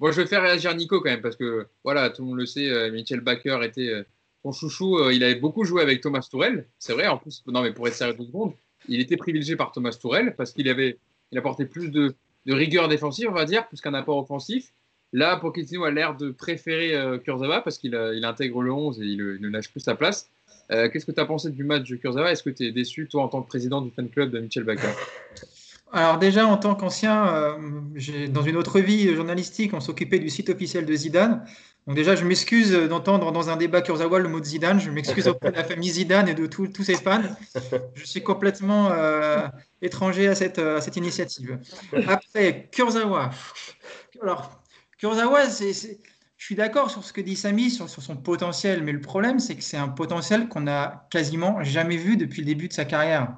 Moi, 0.00 0.10
je 0.10 0.20
vais 0.20 0.26
faire 0.26 0.42
réagir 0.42 0.74
Nico 0.74 1.00
quand 1.00 1.08
même, 1.08 1.22
parce 1.22 1.36
que 1.36 1.68
voilà, 1.84 2.10
tout 2.10 2.22
le 2.22 2.28
monde 2.28 2.38
le 2.38 2.46
sait, 2.46 2.68
euh, 2.68 2.90
Michel 2.90 3.20
Baker 3.20 3.60
était 3.62 4.04
son 4.42 4.52
chouchou. 4.52 5.10
Il 5.10 5.24
avait 5.24 5.36
beaucoup 5.36 5.64
joué 5.64 5.80
avec 5.80 6.02
Thomas 6.02 6.26
Tourel, 6.28 6.68
c'est 6.78 6.92
vrai. 6.92 7.06
En 7.06 7.16
plus, 7.16 7.42
non, 7.46 7.62
mais 7.62 7.72
pour 7.72 7.88
être 7.88 7.94
sérieux 7.94 8.14
deux 8.14 8.26
secondes, 8.26 8.54
il 8.88 9.00
était 9.00 9.16
privilégié 9.16 9.56
par 9.56 9.72
Thomas 9.72 9.96
Tourel 10.00 10.34
parce 10.36 10.52
qu'il 10.52 10.68
avait, 10.68 10.98
il 11.32 11.38
apportait 11.38 11.66
plus 11.66 11.90
de, 11.90 12.14
rigueur 12.46 12.88
défensive, 12.88 13.28
on 13.30 13.34
va 13.34 13.44
dire, 13.44 13.66
plus 13.68 13.80
qu'un 13.80 13.94
apport 13.94 14.18
offensif. 14.18 14.72
Là, 15.12 15.36
Pochettino 15.36 15.84
a 15.84 15.90
l'air 15.90 16.16
de 16.16 16.30
préférer 16.30 16.94
Kurzawa 17.24 17.60
parce 17.60 17.78
qu'il 17.78 17.98
il 18.14 18.24
intègre 18.24 18.62
le 18.62 18.72
11 18.72 19.00
et 19.00 19.04
il, 19.04 19.38
ne 19.40 19.48
lâche 19.48 19.70
plus 19.70 19.80
sa 19.80 19.94
place. 19.94 20.28
Qu'est-ce 20.68 21.06
que 21.06 21.12
tu 21.12 21.20
as 21.20 21.24
pensé 21.24 21.50
du 21.50 21.62
match 21.62 21.88
de 21.88 21.96
Kurzawa? 21.96 22.32
Est-ce 22.32 22.42
que 22.42 22.50
tu 22.50 22.64
es 22.64 22.72
déçu, 22.72 23.06
toi, 23.08 23.22
en 23.22 23.28
tant 23.28 23.40
que 23.40 23.46
président 23.46 23.80
du 23.80 23.90
fan 23.90 24.08
club 24.10 24.30
de 24.30 24.40
Michel 24.40 24.64
Baker 24.64 24.90
alors 25.94 26.18
déjà, 26.18 26.48
en 26.48 26.56
tant 26.56 26.74
qu'ancien, 26.74 27.28
euh, 27.28 28.28
dans 28.28 28.42
une 28.42 28.56
autre 28.56 28.80
vie 28.80 29.14
journalistique, 29.14 29.74
on 29.74 29.80
s'occupait 29.80 30.18
du 30.18 30.28
site 30.28 30.50
officiel 30.50 30.86
de 30.86 30.94
Zidane. 30.94 31.44
Donc 31.86 31.96
déjà, 31.96 32.16
je 32.16 32.24
m'excuse 32.24 32.72
d'entendre 32.72 33.30
dans 33.30 33.50
un 33.50 33.56
débat 33.56 33.82
Kurzawa 33.82 34.18
le 34.18 34.28
mot 34.28 34.42
Zidane. 34.42 34.80
Je 34.80 34.90
m'excuse 34.90 35.28
auprès 35.28 35.50
de 35.50 35.56
la 35.56 35.64
famille 35.64 35.90
Zidane 35.90 36.28
et 36.28 36.34
de 36.34 36.46
tous 36.46 36.82
ses 36.82 36.94
fans. 36.94 37.22
Je 37.94 38.04
suis 38.04 38.22
complètement 38.22 38.90
euh, 38.90 39.46
étranger 39.82 40.28
à 40.28 40.34
cette, 40.34 40.58
à 40.58 40.80
cette 40.80 40.96
initiative. 40.96 41.58
Après, 42.06 42.68
Kurzawa. 42.72 43.30
Alors, 44.22 44.62
Kurzawa, 44.98 45.42
je 45.48 46.44
suis 46.46 46.54
d'accord 46.54 46.90
sur 46.90 47.04
ce 47.04 47.12
que 47.12 47.20
dit 47.20 47.36
Samy, 47.36 47.70
sur, 47.70 47.88
sur 47.90 48.02
son 48.02 48.16
potentiel, 48.16 48.82
mais 48.82 48.92
le 48.92 49.00
problème, 49.00 49.38
c'est 49.38 49.56
que 49.56 49.62
c'est 49.62 49.76
un 49.76 49.88
potentiel 49.88 50.48
qu'on 50.48 50.62
n'a 50.62 51.06
quasiment 51.10 51.62
jamais 51.62 51.98
vu 51.98 52.16
depuis 52.16 52.40
le 52.40 52.46
début 52.46 52.68
de 52.68 52.72
sa 52.72 52.86
carrière. 52.86 53.36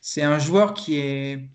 C'est 0.00 0.22
un 0.22 0.38
joueur 0.38 0.72
qui 0.72 0.98
est 0.98 1.48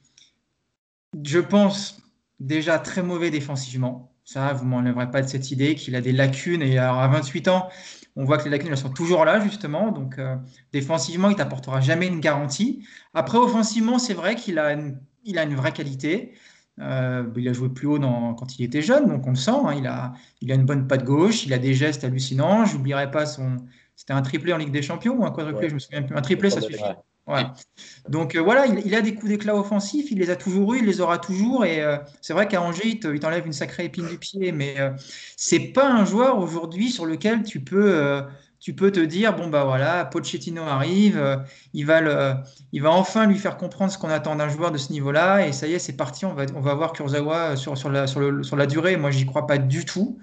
je 1.23 1.39
pense, 1.39 2.01
déjà 2.39 2.79
très 2.79 3.03
mauvais 3.03 3.31
défensivement. 3.31 4.13
Ça, 4.28 4.51
vous 4.51 4.65
m'enlèverez 4.65 5.09
pas 5.09 5.21
de 5.21 5.28
cette 5.30 5.51
idée 5.51 5.73
qu'il 5.73 5.95
a 5.95 6.01
des 6.01 6.11
lacunes. 6.11 6.61
Et 6.61 6.78
alors, 6.78 6.99
à 6.99 7.07
28 7.07 7.47
ans, 7.47 7.69
on 8.17 8.25
voit 8.25 8.38
que 8.38 8.43
les 8.43 8.49
lacunes 8.49 8.67
elles 8.67 8.78
sont 8.78 8.89
toujours 8.89 9.23
là, 9.23 9.39
justement. 9.39 9.89
Donc, 9.89 10.19
euh, 10.19 10.36
défensivement, 10.73 11.30
il 11.30 11.38
t'apportera 11.38 11.80
jamais 11.80 12.07
une 12.07 12.19
garantie. 12.19 12.86
Après, 13.13 13.38
offensivement, 13.38 13.99
c'est 13.99 14.13
vrai 14.13 14.36
qu'il 14.36 14.59
a, 14.59 14.73
une, 14.73 14.99
il 15.23 15.39
a 15.39 15.43
une 15.43 15.55
vraie 15.55 15.71
qualité. 15.71 16.34
Euh, 16.82 17.23
il 17.38 17.47
a 17.47 17.53
joué 17.53 17.69
plus 17.69 17.88
haut 17.88 17.99
dans, 17.99 18.34
quand 18.34 18.59
il 18.59 18.65
était 18.65 18.82
jeune, 18.82 19.07
donc 19.07 19.25
on 19.25 19.30
le 19.30 19.38
sent. 19.38 19.51
Hein. 19.51 19.73
il, 19.78 19.88
a, 19.88 20.11
il 20.41 20.51
a 20.51 20.55
une 20.55 20.65
bonne 20.65 20.88
patte 20.88 21.05
gauche, 21.05 21.45
il 21.45 21.53
a 21.53 21.57
des 21.57 21.73
gestes 21.73 22.03
hallucinants. 22.03 22.65
J'oublierai 22.65 23.09
pas 23.09 23.25
son. 23.25 23.55
C'était 23.95 24.11
un 24.11 24.21
triplé 24.21 24.51
en 24.51 24.57
Ligue 24.57 24.71
des 24.71 24.82
Champions 24.82 25.15
ou 25.17 25.25
un 25.25 25.32
quadruplé, 25.32 25.69
je 25.69 25.75
me 25.75 25.80
souviens 25.80 26.03
plus. 26.03 26.17
Un 26.17 26.21
triplé, 26.21 26.49
ça 26.49 26.59
suffit. 26.59 26.84
Donc 28.07 28.36
euh, 28.36 28.41
voilà, 28.41 28.65
il, 28.67 28.95
a 28.95 29.01
des 29.01 29.13
coups 29.13 29.30
d'éclat 29.30 29.55
offensifs, 29.55 30.11
il 30.11 30.19
les 30.19 30.30
a 30.30 30.36
toujours 30.36 30.73
eu, 30.73 30.80
il 30.80 30.86
les 30.86 31.01
aura 31.01 31.17
toujours. 31.17 31.65
Et 31.65 31.82
euh, 31.82 31.97
c'est 32.21 32.34
vrai 32.34 32.47
qu'à 32.47 32.61
Angers, 32.61 32.88
il 32.88 32.99
t'enlève 32.99 33.45
une 33.45 33.53
sacrée 33.53 33.86
épine 33.86 34.07
du 34.07 34.17
pied, 34.17 34.51
mais 34.51 34.75
euh, 34.80 34.91
c'est 35.36 35.59
pas 35.59 35.89
un 35.91 36.05
joueur 36.05 36.39
aujourd'hui 36.39 36.89
sur 36.89 37.05
lequel 37.05 37.43
tu 37.43 37.59
peux, 37.61 38.23
te 38.61 38.99
dire 38.99 39.36
bon 39.36 39.47
bah 39.47 39.65
voilà, 39.65 40.05
Pochettino 40.05 40.63
arrive, 40.63 41.43
il 41.73 41.86
va 41.86 42.43
enfin 42.86 43.28
lui 43.28 43.38
faire 43.38 43.57
comprendre 43.57 43.91
ce 43.91 43.97
qu'on 43.97 44.09
attend 44.09 44.36
d'un 44.38 44.49
joueur 44.49 44.71
de 44.71 44.78
ce 44.78 44.93
niveau-là, 44.93 45.45
et 45.45 45.51
ça 45.51 45.67
y 45.67 45.73
est, 45.73 45.80
c'est 45.80 45.97
parti, 45.97 46.25
on 46.25 46.34
va, 46.34 46.45
on 46.55 46.61
va 46.61 46.75
voir 46.75 46.93
Kurzawa 46.93 47.57
sur, 47.57 47.75
la, 47.89 48.07
sur 48.07 48.55
la 48.55 48.65
durée. 48.67 48.95
Moi, 48.95 49.11
j'y 49.11 49.25
crois 49.25 49.47
pas 49.47 49.57
du 49.57 49.84
tout. 49.84 50.17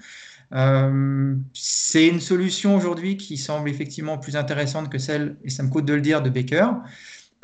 C'est 0.53 2.07
une 2.07 2.21
solution 2.21 2.77
aujourd'hui 2.77 3.17
qui 3.17 3.37
semble 3.37 3.69
effectivement 3.69 4.19
plus 4.19 4.37
intéressante 4.37 4.91
que 4.91 4.99
celle, 4.99 5.37
et 5.45 5.51
ça 5.51 5.63
me 5.63 5.69
coûte 5.69 5.85
de 5.85 5.95
le 5.95 6.01
dire, 6.01 6.23
de 6.23 6.31
Baker 6.31 6.69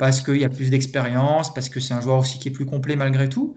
parce 0.01 0.19
qu'il 0.19 0.37
y 0.37 0.45
a 0.45 0.49
plus 0.49 0.71
d'expérience, 0.71 1.53
parce 1.53 1.69
que 1.69 1.79
c'est 1.79 1.93
un 1.93 2.01
joueur 2.01 2.17
aussi 2.17 2.39
qui 2.39 2.47
est 2.47 2.51
plus 2.51 2.65
complet 2.65 2.95
malgré 2.95 3.29
tout. 3.29 3.55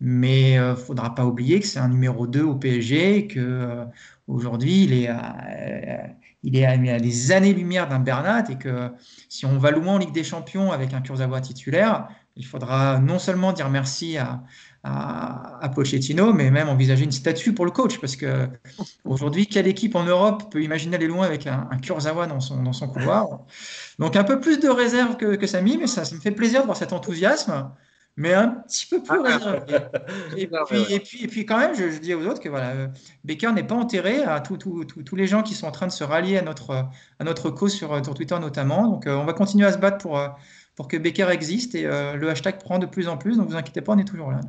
Mais 0.00 0.52
il 0.52 0.58
euh, 0.58 0.70
ne 0.70 0.76
faudra 0.76 1.16
pas 1.16 1.26
oublier 1.26 1.58
que 1.58 1.66
c'est 1.66 1.80
un 1.80 1.88
numéro 1.88 2.28
2 2.28 2.42
au 2.44 2.54
PSG, 2.54 3.26
qu'aujourd'hui, 3.26 4.84
euh, 4.84 4.86
il 4.86 4.94
est, 4.94 5.08
à, 5.08 5.36
euh, 5.50 6.06
il 6.44 6.56
est 6.56 6.64
à, 6.64 7.00
des 7.00 7.32
années-lumière 7.32 7.88
d'un 7.88 7.98
Bernat, 7.98 8.44
et 8.50 8.56
que 8.56 8.92
si 9.28 9.46
on 9.46 9.58
va 9.58 9.72
loin 9.72 9.94
en 9.94 9.98
Ligue 9.98 10.12
des 10.12 10.22
Champions 10.22 10.70
avec 10.70 10.94
un 10.94 11.00
Kurzawa 11.00 11.40
titulaire, 11.40 12.06
il 12.36 12.46
faudra 12.46 13.00
non 13.00 13.18
seulement 13.18 13.52
dire 13.52 13.68
merci 13.68 14.16
à, 14.16 14.44
à, 14.82 15.70
Pochettino, 15.74 16.32
mais 16.32 16.50
même 16.50 16.68
envisager 16.68 17.04
une 17.04 17.12
statue 17.12 17.52
pour 17.52 17.64
le 17.64 17.70
coach, 17.70 18.00
parce 18.00 18.16
que 18.16 18.48
aujourd'hui, 19.04 19.46
quelle 19.46 19.66
équipe 19.66 19.94
en 19.94 20.04
Europe 20.04 20.50
peut 20.50 20.62
imaginer 20.62 20.96
aller 20.96 21.06
loin 21.06 21.26
avec 21.26 21.46
un, 21.46 21.68
un 21.70 21.78
Kurzawa 21.78 22.26
dans 22.26 22.40
son, 22.40 22.62
dans 22.62 22.72
son 22.72 22.88
couloir? 22.88 23.40
Donc 23.98 24.16
un 24.16 24.24
peu 24.24 24.40
plus 24.40 24.58
de 24.58 24.68
réserve 24.68 25.16
que, 25.16 25.36
que 25.36 25.46
Samy, 25.46 25.76
mais 25.76 25.86
ça, 25.86 26.04
ça, 26.04 26.14
me 26.14 26.20
fait 26.20 26.30
plaisir 26.30 26.60
de 26.60 26.66
voir 26.66 26.76
cet 26.76 26.92
enthousiasme, 26.92 27.70
mais 28.16 28.32
un 28.32 28.48
petit 28.48 28.86
peu 28.86 29.02
plus 29.02 29.20
réservé. 29.20 29.60
Et 30.36 30.46
puis, 30.46 30.94
et 30.94 31.00
puis, 31.00 31.24
et 31.24 31.28
puis, 31.28 31.46
quand 31.46 31.58
même, 31.58 31.74
je, 31.74 31.98
dis 31.98 32.14
aux 32.14 32.26
autres 32.26 32.40
que 32.40 32.48
voilà, 32.48 32.70
euh, 32.70 32.88
Baker 33.24 33.52
n'est 33.52 33.62
pas 33.62 33.76
enterré, 33.76 34.22
à 34.22 34.40
tous 34.40 35.16
les 35.16 35.26
gens 35.26 35.42
qui 35.42 35.54
sont 35.54 35.66
en 35.66 35.72
train 35.72 35.86
de 35.86 35.92
se 35.92 36.04
rallier 36.04 36.38
à 36.38 36.42
notre, 36.42 36.88
à 37.18 37.24
notre 37.24 37.50
cause 37.50 37.72
sur, 37.72 38.04
sur 38.04 38.14
Twitter 38.14 38.38
notamment. 38.40 38.88
Donc 38.88 39.06
euh, 39.06 39.14
on 39.14 39.24
va 39.24 39.34
continuer 39.34 39.66
à 39.66 39.72
se 39.72 39.78
battre 39.78 39.98
pour, 39.98 40.18
pour 40.80 40.88
que 40.88 40.96
Baker 40.96 41.28
existe 41.30 41.74
et 41.74 41.84
euh, 41.84 42.14
le 42.14 42.30
hashtag 42.30 42.58
prend 42.58 42.78
de 42.78 42.86
plus 42.86 43.08
en 43.08 43.18
plus, 43.18 43.36
donc 43.36 43.50
vous 43.50 43.56
inquiétez 43.56 43.82
pas, 43.82 43.92
on 43.92 43.98
est 43.98 44.04
toujours 44.04 44.30
là 44.30 44.40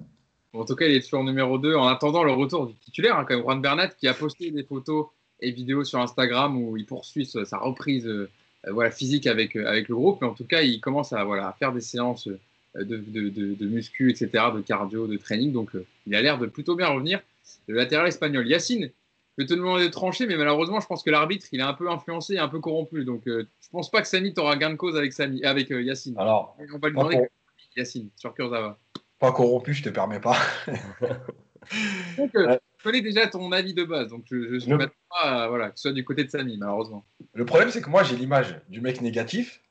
en 0.53 0.65
tout 0.65 0.75
cas, 0.75 0.85
il 0.85 0.95
est 0.95 1.01
toujours 1.01 1.23
numéro 1.23 1.57
2 1.57 1.75
en 1.75 1.87
attendant 1.87 2.23
le 2.23 2.33
retour 2.33 2.67
du 2.67 2.73
titulaire, 2.75 3.17
hein, 3.17 3.25
comme 3.25 3.41
Juan 3.41 3.61
Bernat, 3.61 3.89
qui 3.89 4.07
a 4.07 4.13
posté 4.13 4.51
des 4.51 4.63
photos 4.63 5.07
et 5.39 5.51
vidéos 5.51 5.83
sur 5.83 5.99
Instagram 5.99 6.61
où 6.61 6.77
il 6.77 6.85
poursuit 6.85 7.25
sa 7.25 7.57
reprise 7.57 8.05
euh, 8.05 8.29
voilà, 8.67 8.91
physique 8.91 9.27
avec, 9.27 9.55
euh, 9.55 9.65
avec 9.65 9.87
le 9.87 9.95
groupe. 9.95 10.19
Mais 10.21 10.27
en 10.27 10.33
tout 10.33 10.45
cas, 10.45 10.61
il 10.61 10.79
commence 10.81 11.13
à, 11.13 11.23
voilà, 11.23 11.55
faire 11.57 11.71
des 11.71 11.81
séances 11.81 12.27
euh, 12.27 12.83
de, 12.83 12.97
de, 12.97 13.29
de, 13.29 13.65
muscu, 13.65 14.11
etc., 14.11 14.29
de 14.53 14.61
cardio, 14.61 15.07
de 15.07 15.17
training. 15.17 15.51
Donc, 15.51 15.71
il 16.05 16.15
a 16.15 16.21
l'air 16.21 16.37
de 16.37 16.45
plutôt 16.45 16.75
bien 16.75 16.87
revenir. 16.87 17.21
Le 17.67 17.75
latéral 17.75 18.07
espagnol, 18.07 18.47
Yacine, 18.47 18.91
je 19.37 19.43
vais 19.43 19.47
te 19.47 19.53
demander 19.53 19.85
de 19.85 19.91
trancher, 19.91 20.25
mais 20.25 20.37
malheureusement, 20.37 20.79
je 20.79 20.87
pense 20.87 21.03
que 21.03 21.09
l'arbitre, 21.09 21.47
il 21.51 21.59
est 21.59 21.63
un 21.63 21.73
peu 21.73 21.89
influencé, 21.89 22.37
un 22.37 22.47
peu 22.47 22.59
corrompu. 22.59 23.03
Donc, 23.03 23.23
je 23.25 23.41
je 23.41 23.69
pense 23.71 23.89
pas 23.89 24.01
que 24.01 24.07
Samy 24.07 24.33
aura 24.37 24.57
gain 24.57 24.71
de 24.71 24.75
cause 24.75 24.97
avec, 24.97 25.13
Samy, 25.13 25.43
avec 25.45 25.69
Yacine. 25.69 26.15
Alors, 26.17 26.57
on 26.73 26.77
va 26.77 26.89
lui 26.89 26.95
demander 26.95 27.27
Yacine, 27.75 28.09
sur 28.17 28.33
Kurzawa 28.33 28.77
pas 29.21 29.31
corrompu, 29.31 29.73
je 29.73 29.83
te 29.83 29.89
permets 29.89 30.19
pas. 30.19 30.35
donc, 32.17 32.35
euh, 32.35 32.57
je 32.79 32.83
connais 32.83 33.01
déjà 33.01 33.27
ton 33.27 33.51
avis 33.51 33.75
de 33.75 33.83
base, 33.83 34.09
donc 34.09 34.25
je 34.29 34.35
ne 34.35 34.59
suis 34.59 34.71
pas 35.09 35.47
voilà, 35.47 35.69
que 35.69 35.77
ce 35.77 35.83
soit 35.83 35.93
du 35.93 36.03
côté 36.03 36.23
de 36.23 36.29
Samy, 36.29 36.57
malheureusement. 36.57 37.05
Le 37.35 37.45
problème, 37.45 37.69
c'est 37.69 37.83
que 37.83 37.89
moi, 37.89 38.01
j'ai 38.01 38.15
l'image 38.15 38.59
du 38.67 38.81
mec 38.81 38.99
négatif, 38.99 39.61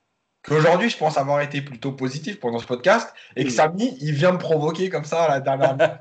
qu'aujourd'hui, 0.45 0.89
je 0.89 0.97
pense 0.97 1.19
avoir 1.19 1.41
été 1.41 1.63
plutôt 1.63 1.91
positif 1.91 2.39
pendant 2.39 2.61
ce 2.61 2.67
podcast, 2.67 3.13
et 3.35 3.45
que 3.45 3.51
Samy, 3.51 3.99
il 4.01 4.13
vient 4.13 4.31
me 4.31 4.39
provoquer 4.39 4.89
comme 4.89 5.05
ça 5.05 5.25
à 5.25 5.29
la 5.29 5.41
dernière 5.41 5.99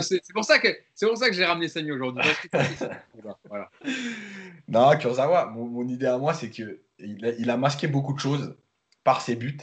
C'est 0.00 0.32
pour 0.32 0.44
ça 0.44 0.60
que 0.60 0.68
c'est 0.94 1.08
pour 1.08 1.18
ça 1.18 1.28
que 1.28 1.34
j'ai 1.34 1.44
ramené 1.44 1.66
Samy 1.66 1.90
aujourd'hui. 1.90 2.22
voilà. 3.48 3.68
Non, 4.68 4.96
Kurzawa, 4.96 5.46
mon, 5.46 5.88
idée 5.88 6.06
à 6.06 6.18
moi, 6.18 6.34
c'est 6.34 6.50
que 6.50 6.82
il 7.00 7.50
a 7.50 7.56
masqué 7.56 7.88
beaucoup 7.88 8.12
de 8.12 8.20
choses 8.20 8.56
par 9.02 9.22
ses 9.22 9.34
buts 9.34 9.58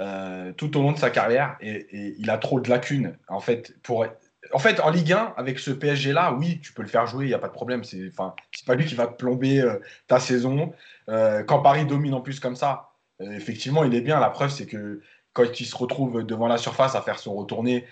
euh, 0.00 0.52
tout 0.52 0.78
au 0.78 0.82
long 0.82 0.92
de 0.92 0.98
sa 0.98 1.10
carrière 1.10 1.56
et, 1.60 2.14
il 2.18 2.30
a 2.30 2.38
trop 2.38 2.60
de 2.60 2.70
lacunes. 2.70 3.16
En 3.28 3.40
fait, 3.40 3.74
pour, 3.82 4.06
en 4.52 4.58
fait, 4.58 4.80
en 4.80 4.90
Ligue 4.90 5.12
1, 5.12 5.34
avec 5.36 5.58
ce 5.58 5.70
PSG-là, 5.70 6.32
oui, 6.32 6.60
tu 6.62 6.72
peux 6.72 6.82
le 6.82 6.88
faire 6.88 7.06
jouer, 7.06 7.26
il 7.26 7.28
n'y 7.28 7.34
a 7.34 7.38
pas 7.38 7.48
de 7.48 7.52
problème. 7.52 7.84
C'est 7.84 8.08
enfin, 8.08 8.34
pas 8.66 8.74
lui 8.74 8.86
qui 8.86 8.94
va 8.94 9.06
te 9.06 9.14
plomber 9.14 9.60
euh, 9.60 9.78
ta 10.06 10.18
saison. 10.18 10.72
Euh, 11.08 11.42
quand 11.42 11.60
Paris 11.60 11.84
domine 11.84 12.14
en 12.14 12.22
plus 12.22 12.40
comme 12.40 12.56
ça, 12.56 12.90
effectivement, 13.20 13.84
il 13.84 13.94
est 13.94 14.00
bien. 14.00 14.18
La 14.18 14.30
preuve, 14.30 14.50
c'est 14.50 14.66
que 14.66 15.02
quand 15.34 15.60
il 15.60 15.66
se 15.66 15.76
retrouve 15.76 16.24
devant 16.24 16.48
la 16.48 16.58
surface 16.58 16.94
à 16.94 17.02
faire 17.02 17.18
se 17.18 17.28
retourner, 17.28 17.86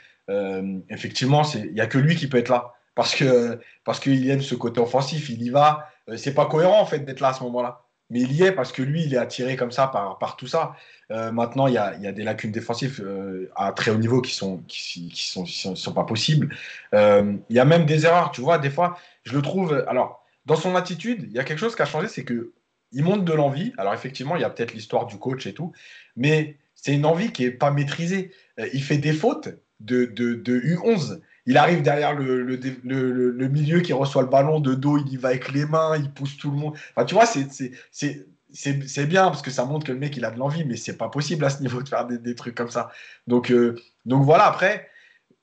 effectivement, 0.88 1.42
il 1.54 1.72
n'y 1.72 1.80
a 1.80 1.86
que 1.86 1.98
lui 1.98 2.16
qui 2.16 2.28
peut 2.28 2.38
être 2.38 2.48
là. 2.48 2.74
Parce 2.94 3.14
que 3.14 3.60
parce 3.84 4.00
qu'il 4.00 4.28
aime 4.28 4.42
ce 4.42 4.54
côté 4.54 4.80
offensif, 4.80 5.30
il 5.30 5.42
y 5.42 5.50
va. 5.50 5.88
c'est 6.16 6.34
pas 6.34 6.46
cohérent 6.46 6.80
en 6.80 6.86
fait 6.86 7.00
d'être 7.00 7.20
là 7.20 7.28
à 7.28 7.32
ce 7.32 7.42
moment-là 7.44 7.82
mais 8.10 8.20
il 8.20 8.32
y 8.32 8.42
est 8.42 8.52
parce 8.52 8.72
que 8.72 8.82
lui, 8.82 9.04
il 9.04 9.14
est 9.14 9.18
attiré 9.18 9.56
comme 9.56 9.70
ça 9.70 9.86
par, 9.86 10.18
par 10.18 10.36
tout 10.36 10.48
ça. 10.48 10.74
Euh, 11.12 11.30
maintenant, 11.32 11.68
il 11.68 11.74
y, 11.74 11.78
a, 11.78 11.96
y, 11.96 12.06
a, 12.06 12.12
des 12.12 12.24
lacunes 12.24 12.50
défensives 12.50 13.00
euh, 13.04 13.50
à 13.54 13.72
très 13.72 13.90
haut 13.90 13.98
niveau 13.98 14.20
qui 14.20 14.34
sont 14.34 14.58
qui, 14.68 15.08
qui 15.08 15.26
sont, 15.28 15.46
sont, 15.46 15.92
pas 15.92 16.04
possibles. 16.04 16.54
Euh, 16.92 17.36
il 17.48 17.56
y 17.56 17.60
a 17.60 17.64
même 17.64 17.86
des 17.86 18.06
erreurs, 18.06 18.32
tu 18.32 18.40
vois. 18.40 18.58
Des 18.58 18.70
fois, 18.70 18.98
je 19.24 19.34
le 19.34 19.42
trouve. 19.42 19.84
Alors, 19.88 20.24
dans 20.44 20.56
son 20.56 20.74
attitude, 20.74 21.24
il 21.28 21.32
y 21.32 21.38
a 21.38 21.44
quelque 21.44 21.58
chose 21.58 21.76
qui 21.76 21.82
a 21.82 21.86
changé, 21.86 22.08
c'est 22.08 22.24
que 22.24 22.52
il 22.92 23.04
monte 23.04 23.24
de 23.24 23.32
l'envie. 23.32 23.72
Alors 23.78 23.94
effectivement, 23.94 24.34
il 24.34 24.42
y 24.42 24.44
a 24.44 24.50
peut-être 24.50 24.74
l'histoire 24.74 25.06
du 25.06 25.16
coach 25.16 25.46
et 25.46 25.54
tout, 25.54 25.72
mais 26.16 26.56
c'est 26.74 26.92
une 26.92 27.06
envie 27.06 27.32
qui 27.32 27.44
est 27.44 27.52
pas 27.52 27.70
maîtrisée. 27.70 28.32
il 28.72 28.82
fait 28.82 28.98
des 28.98 29.12
fautes 29.12 29.48
de, 29.78 30.06
de, 30.06 30.34
de 30.34 30.58
U11 30.58 31.20
il 31.46 31.56
arrive 31.56 31.82
derrière 31.82 32.14
le, 32.14 33.48
milieu 33.48 33.80
qui 33.80 33.92
reçoit 33.92 34.22
le 34.22 34.28
ballon 34.28 34.60
de 34.60 34.74
dos, 34.74 34.98
il 34.98 35.12
y 35.12 35.16
va 35.16 35.28
avec 35.28 35.50
les 35.52 35.66
mains, 35.66 35.96
il 35.96 36.12
pousse 36.12 36.36
tout 36.36 36.50
le 36.50 36.56
monde. 36.56 36.74
Enfin, 36.94 37.04
tu 37.04 37.14
vois, 37.14 37.26
c'est, 37.26 39.06
bien 39.06 39.24
parce 39.24 39.42
que 39.42 39.50
ça 39.50 39.64
montre 39.64 39.86
que 39.86 39.92
le 39.92 39.98
mec 39.98 40.16
il 40.16 40.24
a 40.24 40.30
de 40.30 40.38
l'envie, 40.38 40.64
mais 40.64 40.76
c'est 40.76 40.96
pas 40.96 41.08
possible 41.08 41.44
à 41.44 41.50
ce 41.50 41.60
niveau 41.60 41.82
de 41.82 41.88
faire 41.88 42.06
des, 42.06 42.34
trucs 42.34 42.54
comme 42.54 42.70
ça. 42.70 42.90
Donc, 43.26 43.50
euh, 43.50 43.80
donc 44.04 44.24
voilà, 44.24 44.46
après, 44.46 44.88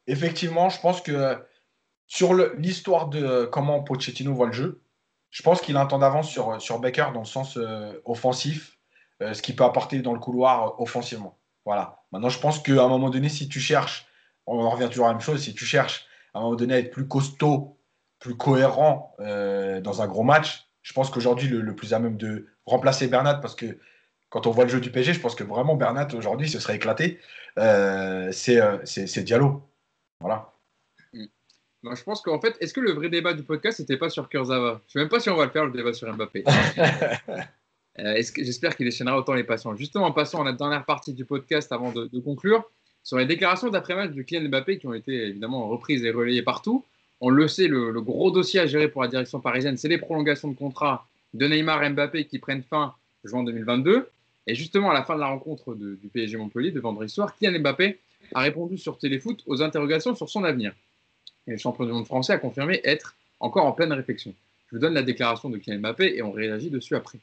effectivement, 0.08 0.70
je 0.70 0.80
pense 0.80 1.02
que 1.02 1.38
sur 2.08 2.34
l'histoire 2.34 3.08
de 3.10 3.46
comment 3.52 3.84
Pochettino 3.84 4.34
voit 4.34 4.48
le 4.48 4.54
jeu, 4.54 4.82
je 5.30 5.44
pense 5.44 5.62
qu'il 5.62 5.76
a 5.78 5.82
un 5.82 5.86
temps 5.86 6.00
d'avance 6.00 6.30
sur, 6.30 6.62
sur 6.62 6.80
Baker 6.80 7.08
dans 7.14 7.20
le 7.20 7.26
sens 7.26 7.58
euh, 7.58 7.94
offensif, 8.06 8.78
euh, 9.22 9.34
ce 9.34 9.42
qu'il 9.42 9.56
peut 9.56 9.66
apporter 9.66 10.00
dans 10.00 10.14
le 10.14 10.20
couloir 10.20 10.80
offensivement. 10.80 11.38
Voilà. 11.66 12.02
Maintenant, 12.12 12.30
je 12.30 12.40
pense 12.40 12.60
qu'à 12.60 12.84
un 12.84 12.88
moment 12.88 13.10
donné, 13.10 13.30
si 13.30 13.50
tu 13.50 13.60
cherches, 13.60 14.07
on 14.48 14.70
revient 14.70 14.88
toujours 14.90 15.06
à 15.06 15.10
la 15.10 15.16
même 15.16 15.22
chose, 15.22 15.42
si 15.42 15.54
tu 15.54 15.66
cherches 15.66 16.06
à 16.34 16.40
un 16.40 16.42
moment 16.42 16.56
donné 16.56 16.74
à 16.74 16.80
être 16.80 16.92
plus 16.92 17.08
costaud, 17.08 17.78
plus 18.20 18.36
cohérent 18.36 19.16
dans 19.20 20.02
un 20.02 20.08
gros 20.08 20.24
match, 20.24 20.68
je 20.88 20.94
pense 20.94 21.10
qu'aujourd'hui, 21.10 21.50
le, 21.50 21.76
plus 21.76 21.94
à 21.94 22.00
même 22.00 22.16
de 22.16 22.48
remplacer 22.66 23.08
Bernat, 23.08 23.36
parce 23.36 23.56
que 23.56 23.78
quand 24.30 24.48
on 24.48 24.52
voit 24.52 24.64
le 24.64 24.70
jeu 24.70 24.80
du 24.80 24.90
PSG, 24.90 25.14
je 25.14 25.20
pense 25.20 25.36
que 25.36 25.44
vraiment 25.44 25.76
Bernat 25.76 26.08
aujourd'hui 26.14 26.48
se 26.48 26.62
serait 26.62 26.78
éclaté. 26.78 27.20
Euh, 27.58 28.32
euh, 28.50 28.80
c'est 28.86 29.24
Diallo. 29.24 29.70
Voilà. 30.22 30.54
Moi, 31.84 31.94
je 31.96 32.04
pense 32.04 32.22
qu'en 32.22 32.40
fait, 32.40 32.56
est-ce 32.62 32.74
que 32.74 32.80
le 32.80 32.94
vrai 32.94 33.10
débat 33.10 33.34
du 33.34 33.44
podcast 33.44 33.80
n'était 33.82 33.98
pas 33.98 34.10
sur 34.10 34.30
Kurzawa? 34.30 34.70
Je 34.70 34.76
ne 34.76 34.90
sais 34.94 35.00
même 35.00 35.10
pas 35.10 35.20
si 35.20 35.30
on 35.30 35.36
va 35.36 35.46
le 35.46 35.52
faire, 35.52 35.66
le 35.66 35.72
débat 35.72 35.94
sur 35.94 36.12
Mbappé. 36.12 36.46
euh, 38.00 38.22
J'espère 38.38 38.76
qu'il 38.78 38.86
déchaînera 38.86 39.18
autant 39.18 39.34
les 39.34 39.44
patients. 39.44 39.76
Justement, 39.76 40.06
en 40.06 40.14
passant 40.14 40.42
à 40.42 40.46
la 40.46 40.54
dernière 40.54 40.86
partie 40.86 41.14
du 41.14 41.26
podcast 41.26 41.72
avant 41.74 41.92
de, 41.92 42.08
de 42.08 42.20
conclure, 42.22 42.70
sur 43.08 43.18
les 43.18 43.26
déclarations 43.26 43.70
d'après-match 43.70 44.12
du 44.12 44.26
Kylian 44.26 44.50
Mbappé 44.50 44.80
qui 44.80 44.88
ont 44.88 44.94
été 44.94 45.14
évidemment 45.30 45.70
reprises 45.70 46.04
et 46.04 46.12
relayées 46.12 46.42
partout 46.42 46.84
on 47.20 47.30
le 47.30 47.48
sait, 47.48 47.68
le, 47.68 48.00
gros 48.02 48.32
dossier 48.32 48.60
à 48.60 48.68
gérer 48.68 48.90
pour 48.90 49.02
la 49.02 49.08
direction 49.08 49.40
parisienne, 49.40 49.78
c'est 49.78 49.88
les 49.88 49.98
prolongations 49.98 50.50
de 50.50 50.56
contrat 50.56 51.08
de 51.34 51.48
Neymar 51.48 51.84
et 51.84 51.90
Mbappé 51.90 52.26
qui 52.26 52.40
prennent 52.40 52.64
fin 52.64 52.94
juin 53.24 53.44
2022. 53.44 54.08
Et 54.46 54.56
justement, 54.56 54.92
à 54.92 54.94
la 54.94 55.04
fin 55.04 55.16
de 55.16 55.20
la 55.20 55.28
rencontre 55.28 55.76
du 55.76 56.08
PSG 56.14 56.38
Montpellier 56.38 56.72
de 56.72 56.80
vendredi 56.80 57.12
soir, 57.12 57.36
Kylian 57.36 57.60
Mbappé 57.60 57.98
a 58.34 58.42
répondu 58.42 58.78
sur 58.78 58.98
Téléfoot 58.98 59.42
aux 59.46 59.62
interrogations 59.62 60.16
sur 60.16 60.30
son 60.30 60.44
avenir. 60.44 60.74
Et 61.48 61.52
le 61.52 61.58
champion 61.58 61.86
du 61.86 61.92
monde 61.92 62.06
français 62.06 62.34
a 62.34 62.38
confirmé 62.38 62.82
être 62.84 63.16
encore 63.40 63.66
en 63.66 63.72
pleine 63.72 63.94
réflexion. 63.94 64.34
Je 64.70 64.76
vous 64.76 64.82
donne 64.82 64.94
la 64.94 65.04
déclaration 65.04 65.50
de 65.50 65.58
Kylian 65.58 65.80
Mbappé 65.80 66.16
et 66.16 66.22
on 66.22 66.32
réagit 66.32 66.70
dessus 66.70 66.96
après. 66.96 67.20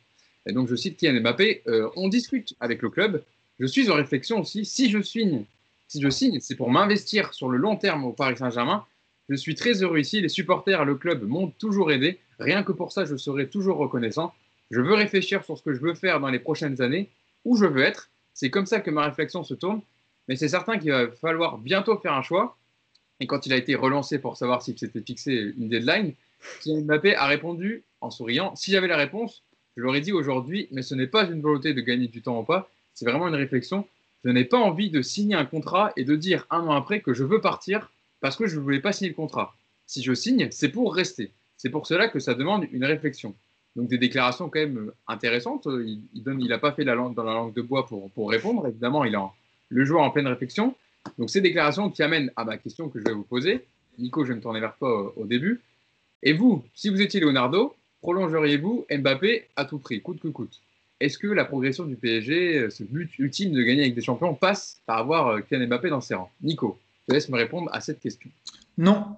Et 0.46 0.52
donc, 0.52 0.68
je 0.68 0.74
cite 0.74 0.96
Kylian 0.96 1.20
Mbappé 1.20 1.62
euh, 1.68 1.88
On 1.96 2.08
discute 2.08 2.54
avec 2.58 2.82
le 2.82 2.90
club. 2.90 3.22
Je 3.60 3.66
suis 3.66 3.88
en 3.90 3.94
réflexion 3.94 4.40
aussi. 4.40 4.64
Si 4.64 4.90
je 4.90 5.00
signe, 5.00 5.44
si 5.88 6.00
je 6.00 6.08
signe, 6.08 6.40
c'est 6.40 6.56
pour 6.56 6.70
m'investir 6.70 7.34
sur 7.34 7.48
le 7.48 7.58
long 7.58 7.76
terme 7.76 8.04
au 8.04 8.12
Paris 8.12 8.36
Saint-Germain 8.36 8.84
je 9.28 9.36
suis 9.36 9.54
très 9.54 9.82
heureux 9.82 9.98
ici. 9.98 10.20
Les 10.20 10.28
supporters 10.28 10.84
le 10.84 10.94
club 10.96 11.22
m'ont 11.22 11.48
toujours 11.48 11.92
aidé. 11.92 12.18
Rien 12.38 12.62
que 12.62 12.72
pour 12.72 12.92
ça, 12.92 13.04
je 13.04 13.16
serai 13.16 13.48
toujours 13.48 13.78
reconnaissant. 13.78 14.34
Je 14.70 14.80
veux 14.80 14.94
réfléchir 14.94 15.44
sur 15.44 15.56
ce 15.56 15.62
que 15.62 15.72
je 15.72 15.80
veux 15.80 15.94
faire 15.94 16.20
dans 16.20 16.28
les 16.28 16.38
prochaines 16.38 16.80
années, 16.82 17.08
où 17.44 17.56
je 17.56 17.64
veux 17.64 17.82
être. 17.82 18.10
C'est 18.34 18.50
comme 18.50 18.66
ça 18.66 18.80
que 18.80 18.90
ma 18.90 19.04
réflexion 19.04 19.44
se 19.44 19.54
tourne. 19.54 19.80
Mais 20.28 20.36
c'est 20.36 20.48
certain 20.48 20.78
qu'il 20.78 20.90
va 20.90 21.10
falloir 21.10 21.58
bientôt 21.58 21.98
faire 21.98 22.14
un 22.14 22.22
choix. 22.22 22.56
Et 23.20 23.26
quand 23.26 23.46
il 23.46 23.52
a 23.52 23.56
été 23.56 23.74
relancé 23.74 24.18
pour 24.18 24.36
savoir 24.36 24.62
s'il 24.62 24.78
s'était 24.78 25.00
fixé 25.00 25.54
une 25.56 25.68
deadline, 25.68 26.14
Kylian 26.60 26.82
Mbappé 26.82 27.14
a 27.14 27.26
répondu 27.26 27.84
en 28.00 28.10
souriant 28.10 28.54
Si 28.56 28.72
j'avais 28.72 28.88
la 28.88 28.96
réponse, 28.96 29.42
je 29.76 29.82
l'aurais 29.82 30.00
dit 30.00 30.12
aujourd'hui, 30.12 30.68
mais 30.72 30.82
ce 30.82 30.94
n'est 30.94 31.06
pas 31.06 31.24
une 31.24 31.40
volonté 31.40 31.72
de 31.72 31.80
gagner 31.80 32.08
du 32.08 32.22
temps 32.22 32.40
ou 32.40 32.44
pas. 32.44 32.70
C'est 32.92 33.06
vraiment 33.06 33.28
une 33.28 33.34
réflexion. 33.34 33.86
Je 34.24 34.30
n'ai 34.30 34.44
pas 34.44 34.58
envie 34.58 34.90
de 34.90 35.02
signer 35.02 35.34
un 35.34 35.44
contrat 35.44 35.92
et 35.96 36.04
de 36.04 36.16
dire 36.16 36.46
un 36.50 36.60
an 36.60 36.72
après 36.72 37.00
que 37.00 37.12
je 37.12 37.24
veux 37.24 37.40
partir 37.40 37.90
parce 38.20 38.36
que 38.36 38.46
je 38.46 38.56
ne 38.56 38.62
voulais 38.62 38.80
pas 38.80 38.92
signer 38.92 39.10
le 39.10 39.16
contrat. 39.16 39.54
Si 39.86 40.02
je 40.02 40.14
signe, 40.14 40.48
c'est 40.50 40.70
pour 40.70 40.94
rester. 40.94 41.30
C'est 41.58 41.68
pour 41.68 41.86
cela 41.86 42.08
que 42.08 42.18
ça 42.18 42.34
demande 42.34 42.66
une 42.72 42.84
réflexion. 42.84 43.34
Donc 43.76 43.88
des 43.88 43.98
déclarations 43.98 44.48
quand 44.48 44.60
même 44.60 44.92
intéressantes. 45.08 45.66
Il 45.66 46.48
n'a 46.48 46.58
pas 46.58 46.72
fait 46.72 46.84
la 46.84 46.94
langue, 46.94 47.14
dans 47.14 47.24
la 47.24 47.34
langue 47.34 47.54
de 47.54 47.60
bois 47.60 47.86
pour, 47.86 48.30
répondre. 48.30 48.66
Évidemment, 48.66 49.04
il 49.04 49.14
a 49.14 49.30
le 49.68 49.84
joueur 49.84 50.02
en 50.02 50.10
pleine 50.10 50.26
réflexion. 50.26 50.74
Donc 51.18 51.28
ces 51.28 51.42
déclarations 51.42 51.90
qui 51.90 52.02
amènent 52.02 52.30
à 52.36 52.44
ma 52.44 52.56
question 52.56 52.88
que 52.88 52.98
je 52.98 53.04
vais 53.04 53.12
vous 53.12 53.24
poser. 53.24 53.66
Nico, 53.98 54.24
je 54.24 54.30
vais 54.30 54.36
me 54.36 54.40
tourner 54.40 54.60
vers 54.60 54.74
toi 54.76 55.12
au, 55.18 55.26
début. 55.26 55.60
Et 56.22 56.32
vous, 56.32 56.64
si 56.74 56.88
vous 56.88 57.02
étiez 57.02 57.20
Leonardo, 57.20 57.74
prolongeriez-vous 58.00 58.86
Mbappé 58.90 59.48
à 59.56 59.66
tout 59.66 59.78
prix, 59.78 60.00
coûte 60.00 60.20
que 60.20 60.28
coûte? 60.28 60.60
Est-ce 61.04 61.18
que 61.18 61.26
la 61.26 61.44
progression 61.44 61.84
du 61.84 61.96
PSG, 61.96 62.70
ce 62.70 62.82
but 62.82 63.10
ultime 63.18 63.52
de 63.52 63.62
gagner 63.62 63.82
avec 63.82 63.94
des 63.94 64.00
champions, 64.00 64.34
passe 64.34 64.80
par 64.86 64.98
avoir 64.98 65.28
euh, 65.28 65.40
Kylian 65.40 65.66
Mbappé 65.66 65.90
dans 65.90 66.00
ses 66.00 66.14
rangs? 66.14 66.30
Nico 66.42 66.78
je 67.06 67.12
te 67.12 67.12
laisse 67.12 67.28
me 67.28 67.36
répondre 67.36 67.68
à 67.74 67.82
cette 67.82 68.00
question. 68.00 68.30
Non, 68.78 69.16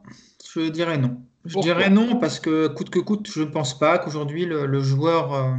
je 0.53 0.69
dirais 0.69 0.99
non. 0.99 1.21
Je 1.45 1.61
dirais 1.61 1.89
non 1.89 2.17
parce 2.17 2.41
que 2.41 2.67
coûte 2.67 2.91
que 2.91 2.99
coûte, 2.99 3.31
je 3.33 3.43
ne 3.43 3.45
pense 3.45 3.79
pas 3.79 3.99
qu'aujourd'hui 3.99 4.45
le, 4.45 4.81
joueur 4.81 5.33
euh, 5.35 5.53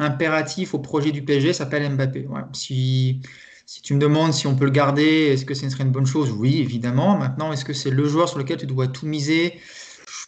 impératif 0.00 0.74
au 0.74 0.80
projet 0.80 1.12
du 1.12 1.22
PSG 1.22 1.52
s'appelle 1.52 1.88
Mbappé. 1.94 2.26
Si, 2.52 3.20
si 3.66 3.82
tu 3.82 3.94
me 3.94 4.00
demandes 4.00 4.32
si 4.32 4.48
on 4.48 4.56
peut 4.56 4.64
le 4.64 4.72
garder, 4.72 5.04
est-ce 5.04 5.44
que 5.44 5.54
ce 5.54 5.68
serait 5.70 5.84
une 5.84 5.92
bonne 5.92 6.06
chose? 6.06 6.32
Oui, 6.32 6.58
évidemment. 6.58 7.16
Maintenant, 7.16 7.52
est-ce 7.52 7.64
que 7.64 7.72
c'est 7.72 7.90
le 7.90 8.08
joueur 8.08 8.28
sur 8.28 8.38
lequel 8.38 8.58
tu 8.58 8.66
dois 8.66 8.88
tout 8.88 9.06
miser? 9.06 9.60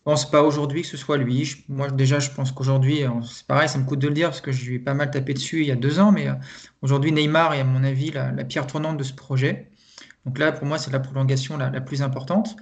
Pense 0.05 0.31
pas 0.31 0.43
aujourd'hui 0.43 0.83
que 0.83 0.89
ce 0.89 0.97
soit 0.97 1.17
lui. 1.19 1.65
moi, 1.69 1.91
déjà, 1.91 2.19
je 2.19 2.31
pense 2.31 2.53
qu'aujourd'hui, 2.53 3.05
euh, 3.05 3.11
c'est 3.23 3.47
pareil, 3.47 3.69
ça 3.69 3.79
me 3.79 3.85
coûte 3.85 3.99
de 3.99 4.09
le 4.09 4.15
dire 4.15 4.29
parce 4.29 4.41
que 4.41 4.53
je 4.53 4.65
lui 4.69 4.77
ai 4.77 4.79
pas 4.79 4.95
mal 4.95 5.11
tapé 5.11 5.35
dessus 5.35 5.61
il 5.61 5.67
y 5.67 5.71
a 5.71 5.77
deux 5.77 5.99
ans, 6.01 6.13
mais 6.13 6.29
euh, 6.29 6.35
aujourd'hui, 6.83 7.13
Neymar 7.13 7.55
est 7.55 7.61
à 7.61 7.65
mon 7.65 7.85
avis 7.85 8.11
la, 8.11 8.33
pierre 8.45 8.67
tournante 8.67 8.97
de 8.97 9.05
ce 9.05 9.13
projet. 9.13 9.71
Donc 10.27 10.39
là, 10.39 10.53
pour 10.53 10.67
moi, 10.67 10.79
c'est 10.79 10.91
la 10.91 11.01
prolongation 11.01 11.57
la, 11.57 11.81
plus 11.81 12.03
importante. 12.03 12.57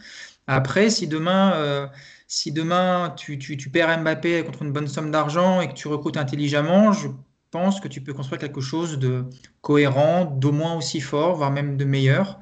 Après, 0.47 0.91
si 0.91 1.07
demain, 1.07 1.53
euh, 1.55 1.87
si 2.27 2.53
demain 2.53 3.15
tu, 3.17 3.39
perds 3.73 4.01
Mbappé 4.01 4.45
contre 4.45 4.63
une 4.63 4.73
bonne 4.73 4.89
somme 4.89 5.11
d'argent 5.11 5.61
et 5.61 5.69
que 5.69 5.75
tu 5.75 5.89
recrutes 5.89 6.17
intelligemment, 6.17 6.93
je 6.93 7.09
pense 7.51 7.81
que 7.81 7.89
tu 7.89 8.01
peux 8.01 8.13
construire 8.15 8.41
quelque 8.41 8.61
chose 8.61 8.99
de 8.99 9.25
cohérent, 9.61 10.25
d'au 10.25 10.53
moins 10.53 10.75
aussi 10.77 11.01
fort, 11.01 11.37
voire 11.37 11.51
même 11.51 11.77
de 11.77 11.85
meilleur. 11.85 12.41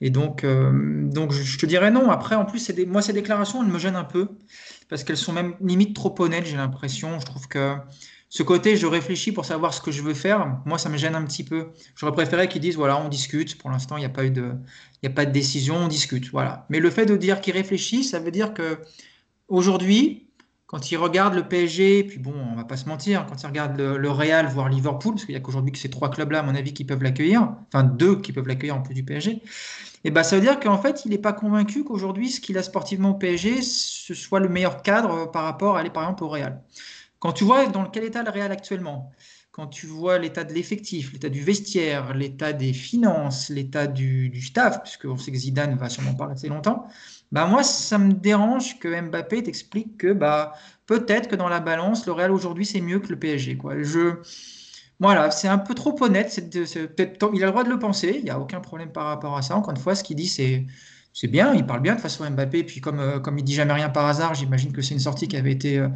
Et 0.00 0.10
donc, 0.10 0.44
euh, 0.44 0.70
donc 1.08 1.32
je 1.32 1.58
te 1.58 1.66
dirais 1.66 1.90
non. 1.90 2.10
Après, 2.10 2.34
en 2.34 2.44
plus, 2.44 2.70
des, 2.70 2.86
moi, 2.86 3.02
ces 3.02 3.12
déclarations, 3.12 3.62
elles 3.62 3.70
me 3.70 3.78
gênent 3.78 3.96
un 3.96 4.04
peu 4.04 4.28
parce 4.88 5.04
qu'elles 5.04 5.16
sont 5.16 5.32
même 5.32 5.54
limite 5.60 5.94
trop 5.94 6.14
honnêtes, 6.20 6.46
j'ai 6.46 6.56
l'impression. 6.56 7.18
Je 7.18 7.26
trouve 7.26 7.48
que 7.48 7.76
ce 8.28 8.42
côté, 8.42 8.76
je 8.76 8.86
réfléchis 8.86 9.32
pour 9.32 9.44
savoir 9.44 9.72
ce 9.72 9.80
que 9.80 9.90
je 9.90 10.02
veux 10.02 10.14
faire, 10.14 10.60
moi, 10.66 10.78
ça 10.78 10.88
me 10.88 10.96
gêne 10.96 11.14
un 11.14 11.24
petit 11.24 11.44
peu. 11.44 11.68
J'aurais 11.94 12.12
préféré 12.12 12.48
qu'ils 12.48 12.60
disent, 12.60 12.76
voilà, 12.76 13.00
on 13.00 13.08
discute. 13.08 13.56
Pour 13.58 13.70
l'instant, 13.70 13.96
il 13.96 14.00
n'y 14.00 14.06
a, 14.06 14.10
pas 14.10 14.24
eu 14.24 14.30
de, 14.30 14.52
il 15.02 15.06
a 15.06 15.10
pas 15.10 15.24
de 15.24 15.32
décision, 15.32 15.76
on 15.76 15.88
discute. 15.88 16.30
Voilà. 16.30 16.66
Mais 16.68 16.80
le 16.80 16.90
fait 16.90 17.06
de 17.06 17.16
dire 17.16 17.40
qu'ils 17.40 17.54
réfléchissent, 17.54 18.10
ça 18.10 18.18
veut 18.18 18.30
dire 18.30 18.52
que 18.52 18.78
aujourd'hui, 19.48 20.25
quand 20.66 20.90
ils 20.90 20.96
regardent 20.96 21.34
le 21.34 21.46
PSG, 21.46 22.04
puis 22.04 22.18
bon, 22.18 22.34
on 22.34 22.56
va 22.56 22.64
pas 22.64 22.76
se 22.76 22.88
mentir, 22.88 23.24
quand 23.26 23.40
ils 23.40 23.46
regardent 23.46 23.78
le, 23.78 24.10
Real, 24.10 24.48
voire 24.48 24.68
Liverpool, 24.68 25.14
parce 25.14 25.24
qu'il 25.24 25.34
n'y 25.34 25.38
a 25.38 25.40
qu'aujourd'hui 25.40 25.70
que 25.72 25.78
ces 25.78 25.90
trois 25.90 26.10
clubs-là, 26.10 26.40
à 26.40 26.42
mon 26.42 26.54
avis, 26.54 26.74
qui 26.74 26.84
peuvent 26.84 27.02
l'accueillir, 27.02 27.54
enfin 27.68 27.84
deux 27.84 28.20
qui 28.20 28.32
peuvent 28.32 28.48
l'accueillir 28.48 28.76
en 28.76 28.82
plus 28.82 28.94
du 28.94 29.04
PSG, 29.04 29.30
et 29.30 30.08
eh 30.08 30.10
ben, 30.10 30.22
ça 30.22 30.36
veut 30.36 30.42
dire 30.42 30.60
qu'en 30.60 30.78
fait, 30.78 31.04
il 31.04 31.10
n'est 31.10 31.18
pas 31.18 31.32
convaincu 31.32 31.82
qu'aujourd'hui, 31.82 32.30
ce 32.30 32.40
qu'il 32.40 32.58
a 32.58 32.62
sportivement 32.62 33.10
au 33.10 33.14
PSG, 33.14 33.62
ce 33.62 34.14
soit 34.14 34.38
le 34.38 34.48
meilleur 34.48 34.82
cadre 34.82 35.30
par 35.30 35.44
rapport 35.44 35.76
à 35.76 35.80
aller, 35.80 35.90
par 35.90 36.04
exemple, 36.04 36.22
au 36.24 36.28
Real. 36.28 36.62
Quand 37.18 37.32
tu 37.32 37.44
vois 37.44 37.66
dans 37.66 37.86
quel 37.86 38.04
état 38.04 38.22
le 38.22 38.30
Real 38.30 38.52
actuellement, 38.52 39.10
quand 39.50 39.68
tu 39.68 39.86
vois 39.86 40.18
l'état 40.18 40.44
de 40.44 40.52
l'effectif, 40.52 41.12
l'état 41.12 41.30
du 41.30 41.42
vestiaire, 41.42 42.14
l'état 42.14 42.52
des 42.52 42.72
finances, 42.72 43.48
l'état 43.48 43.86
du, 43.86 44.28
du, 44.28 44.42
staff, 44.42 44.82
puisqu'on 44.82 45.16
sait 45.16 45.32
que 45.32 45.38
Zidane 45.38 45.76
va 45.76 45.88
sûrement 45.88 46.14
pas 46.14 46.26
rester 46.26 46.48
longtemps, 46.48 46.86
bah 47.32 47.46
moi, 47.46 47.62
ça 47.62 47.98
me 47.98 48.12
dérange 48.12 48.78
que 48.78 49.00
Mbappé 49.00 49.42
t'explique 49.42 49.98
que 49.98 50.12
bah, 50.12 50.54
peut-être 50.86 51.28
que 51.28 51.36
dans 51.36 51.48
la 51.48 51.60
balance, 51.60 52.06
le 52.06 52.12
Real 52.12 52.30
aujourd'hui, 52.30 52.64
c'est 52.66 52.80
mieux 52.80 53.00
que 53.00 53.08
le 53.08 53.18
PSG. 53.18 53.56
Quoi. 53.56 53.82
Je, 53.82 54.16
voilà, 55.00 55.30
c'est 55.30 55.48
un 55.48 55.58
peu 55.58 55.74
trop 55.74 55.96
honnête. 56.02 56.30
C'est, 56.30 56.54
il 56.54 57.42
a 57.42 57.46
le 57.46 57.50
droit 57.50 57.64
de 57.64 57.70
le 57.70 57.78
penser, 57.78 58.14
il 58.18 58.24
n'y 58.24 58.30
a 58.30 58.38
aucun 58.40 58.60
problème 58.60 58.92
par 58.92 59.06
rapport 59.06 59.36
à 59.36 59.42
ça. 59.42 59.56
Encore 59.56 59.72
une 59.72 59.76
fois, 59.76 59.94
ce 59.94 60.04
qu'il 60.04 60.16
dit, 60.16 60.28
c'est 60.28 60.66
c'est 61.16 61.28
bien, 61.28 61.54
il 61.54 61.64
parle 61.64 61.80
bien 61.80 61.94
de 61.94 62.00
façon 62.00 62.28
Mbappé. 62.30 62.62
Puis 62.64 62.82
comme, 62.82 63.00
euh, 63.00 63.18
comme 63.20 63.38
il 63.38 63.42
dit 63.44 63.54
jamais 63.54 63.72
rien 63.72 63.88
par 63.88 64.04
hasard, 64.04 64.34
j'imagine 64.34 64.70
que 64.72 64.82
c'est 64.82 64.92
une 64.92 65.00
sortie 65.00 65.28
qui 65.28 65.38
avait 65.38 65.52
été 65.52 65.78
euh, 65.78 65.88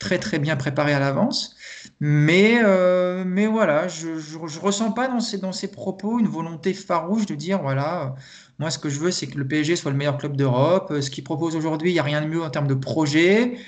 très 0.00 0.18
très 0.18 0.40
bien 0.40 0.56
préparée 0.56 0.92
à 0.92 0.98
l'avance. 0.98 1.54
Mais, 2.00 2.60
euh, 2.64 3.22
mais 3.24 3.46
voilà, 3.46 3.86
je 3.86 4.08
ne 4.08 4.60
ressens 4.60 4.90
pas 4.90 5.06
dans 5.06 5.20
ses, 5.20 5.38
dans 5.38 5.52
ses 5.52 5.70
propos 5.70 6.18
une 6.18 6.26
volonté 6.26 6.74
farouche 6.74 7.24
de 7.26 7.36
dire 7.36 7.62
voilà, 7.62 8.16
moi 8.58 8.70
ce 8.70 8.78
que 8.78 8.88
je 8.88 8.98
veux 9.00 9.10
c'est 9.10 9.26
que 9.26 9.38
le 9.38 9.46
PSG 9.46 9.76
soit 9.76 9.90
le 9.90 9.96
meilleur 9.96 10.18
club 10.18 10.36
d'Europe. 10.36 10.92
Ce 11.00 11.10
qu'il 11.10 11.24
propose 11.24 11.56
aujourd'hui, 11.56 11.90
il 11.90 11.94
n'y 11.94 12.00
a 12.00 12.04
rien 12.04 12.22
de 12.22 12.26
mieux 12.26 12.42
en 12.42 12.50
termes 12.50 12.68
de 12.68 12.74
projet. 12.74 13.58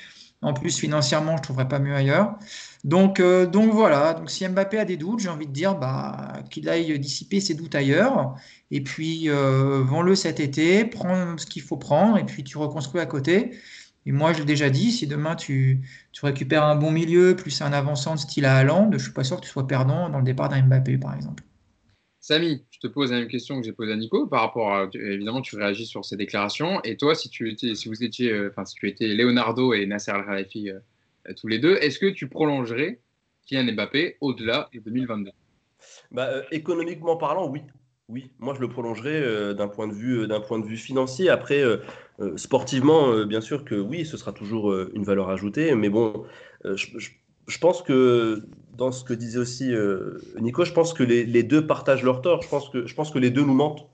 En 0.43 0.53
plus, 0.53 0.78
financièrement, 0.78 1.32
je 1.32 1.39
ne 1.39 1.43
trouverais 1.43 1.68
pas 1.68 1.78
mieux 1.78 1.95
ailleurs. 1.95 2.37
Donc, 2.84 3.20
euh, 3.20 3.47
donc 3.47 3.72
voilà, 3.72 4.14
donc 4.14 4.30
si 4.30 4.47
Mbappé 4.47 4.78
a 4.78 4.84
des 4.84 4.97
doutes, 4.97 5.20
j'ai 5.20 5.28
envie 5.28 5.47
de 5.47 5.53
dire 5.53 5.76
bah, 5.76 6.34
qu'il 6.51 6.68
aille 6.68 6.99
dissiper 7.01 7.41
ses 7.41 7.55
doutes 7.55 7.74
ailleurs. 7.74 8.37
Et 8.70 8.82
puis, 8.82 9.28
euh, 9.28 9.82
vends-le 9.82 10.14
cet 10.14 10.39
été, 10.41 10.84
prends 10.84 11.37
ce 11.39 11.47
qu'il 11.47 11.62
faut 11.62 11.76
prendre, 11.76 12.18
et 12.18 12.24
puis 12.24 12.45
tu 12.45 12.59
reconstruis 12.59 13.01
à 13.01 13.07
côté. 13.07 13.59
Et 14.07 14.12
moi, 14.12 14.32
je 14.32 14.39
l'ai 14.39 14.45
déjà 14.45 14.70
dit, 14.70 14.93
si 14.93 15.07
demain 15.07 15.34
tu, 15.37 15.82
récupères 16.22 16.64
un 16.64 16.76
bon 16.76 16.93
milieu, 16.93 17.34
plus 17.34 17.61
un 17.62 17.72
avançant 17.72 18.14
de 18.14 18.20
style 18.20 18.45
à 18.47 18.61
Hollande, 18.61 18.93
je 18.93 18.99
ne 18.99 19.03
suis 19.03 19.12
pas 19.12 19.24
sûr 19.24 19.37
que 19.41 19.45
tu 19.45 19.51
sois 19.51 19.66
perdant 19.66 20.09
dans 20.11 20.18
le 20.18 20.24
départ 20.24 20.49
d'un 20.49 20.62
Mbappé, 20.62 20.99
par 20.99 21.14
exemple. 21.14 21.43
Samy, 22.26 22.64
je 22.70 22.80
te 22.80 22.88
pose 22.88 23.12
la 23.12 23.20
même 23.20 23.28
question 23.28 23.60
que 23.60 23.64
j'ai 23.64 23.72
posée 23.72 23.92
à 23.92 23.96
Nico 23.96 24.26
par 24.26 24.40
rapport 24.40 24.74
à, 24.74 24.90
évidemment, 24.94 25.42
tu 25.42 25.54
réagis 25.54 25.86
sur 25.86 26.04
ces 26.04 26.16
déclarations. 26.16 26.80
Et 26.82 26.96
toi, 26.96 27.14
si 27.14 27.30
tu 27.30 27.48
étais, 27.48 27.76
si 27.76 27.88
vous 27.88 28.02
étiez, 28.02 28.32
euh, 28.32 28.48
enfin, 28.50 28.64
si 28.64 28.74
tu 28.74 28.88
étais 28.88 29.06
Leonardo 29.06 29.72
et 29.72 29.86
Nasser 29.86 30.10
Al-Khelaifi 30.10 30.70
euh, 30.70 30.80
tous 31.36 31.46
les 31.46 31.60
deux, 31.60 31.76
est-ce 31.76 32.00
que 32.00 32.06
tu 32.06 32.28
prolongerais 32.28 32.98
Kylian 33.46 33.72
Mbappé 33.74 34.16
au-delà 34.20 34.68
de 34.74 34.80
2022 34.80 35.30
bah, 36.10 36.42
Économiquement 36.50 37.16
parlant, 37.16 37.48
oui. 37.48 37.60
Oui, 38.08 38.32
moi 38.40 38.54
je 38.54 38.60
le 38.60 38.68
prolongerai 38.68 39.54
d'un 39.54 39.68
point, 39.68 39.86
de 39.86 39.94
vue, 39.94 40.26
point 40.48 40.58
de 40.58 40.66
vue 40.66 40.76
financier. 40.76 41.28
Après, 41.28 41.62
sportivement, 42.36 43.24
bien 43.24 43.40
sûr 43.40 43.64
que 43.64 43.74
oui, 43.76 44.04
ce 44.04 44.16
sera 44.16 44.32
toujours 44.32 44.72
une 44.94 45.02
valeur 45.02 45.28
ajoutée. 45.28 45.74
Mais 45.74 45.88
bon, 45.88 46.24
je, 46.64 46.86
pense 47.59 47.82
que 47.82 48.42
dans 48.76 48.92
ce 48.92 49.05
que 49.05 49.14
disait 49.14 49.38
aussi 49.38 49.72
Nico, 50.38 50.64
je 50.64 50.72
pense 50.72 50.92
que 50.92 51.03
les, 51.03 51.42
deux 51.42 51.66
partagent 51.66 52.03
leur 52.03 52.20
tort. 52.20 52.42
Je 52.42 52.49
pense 52.49 52.68
que, 52.68 52.86
je 52.86 53.18
les 53.18 53.30
deux 53.30 53.44
nous 53.44 53.55
mentent. 53.55 53.88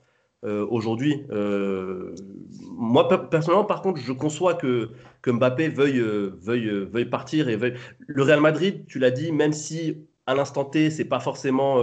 Euh, 0.45 0.67
aujourd'hui. 0.69 1.25
Euh, 1.31 2.13
moi, 2.73 3.07
personnellement, 3.29 3.63
par 3.63 3.81
contre, 3.81 4.01
je 4.01 4.11
conçois 4.11 4.55
que, 4.55 4.89
que 5.21 5.31
Mbappé 5.31 5.69
veuille, 5.69 5.99
euh, 5.99 6.31
veuille, 6.41 6.69
veuille 6.91 7.05
partir. 7.05 7.47
Et. 7.47 7.57
Le 8.07 8.23
Real 8.23 8.41
Madrid, 8.41 8.85
tu 8.85 8.99
l'as 8.99 9.11
dit, 9.11 9.31
même 9.31 9.53
si 9.53 10.05
à 10.25 10.35
l'instant 10.35 10.65
T, 10.65 10.89
c'est 10.89 11.05
pas 11.05 11.21
forcément 11.21 11.81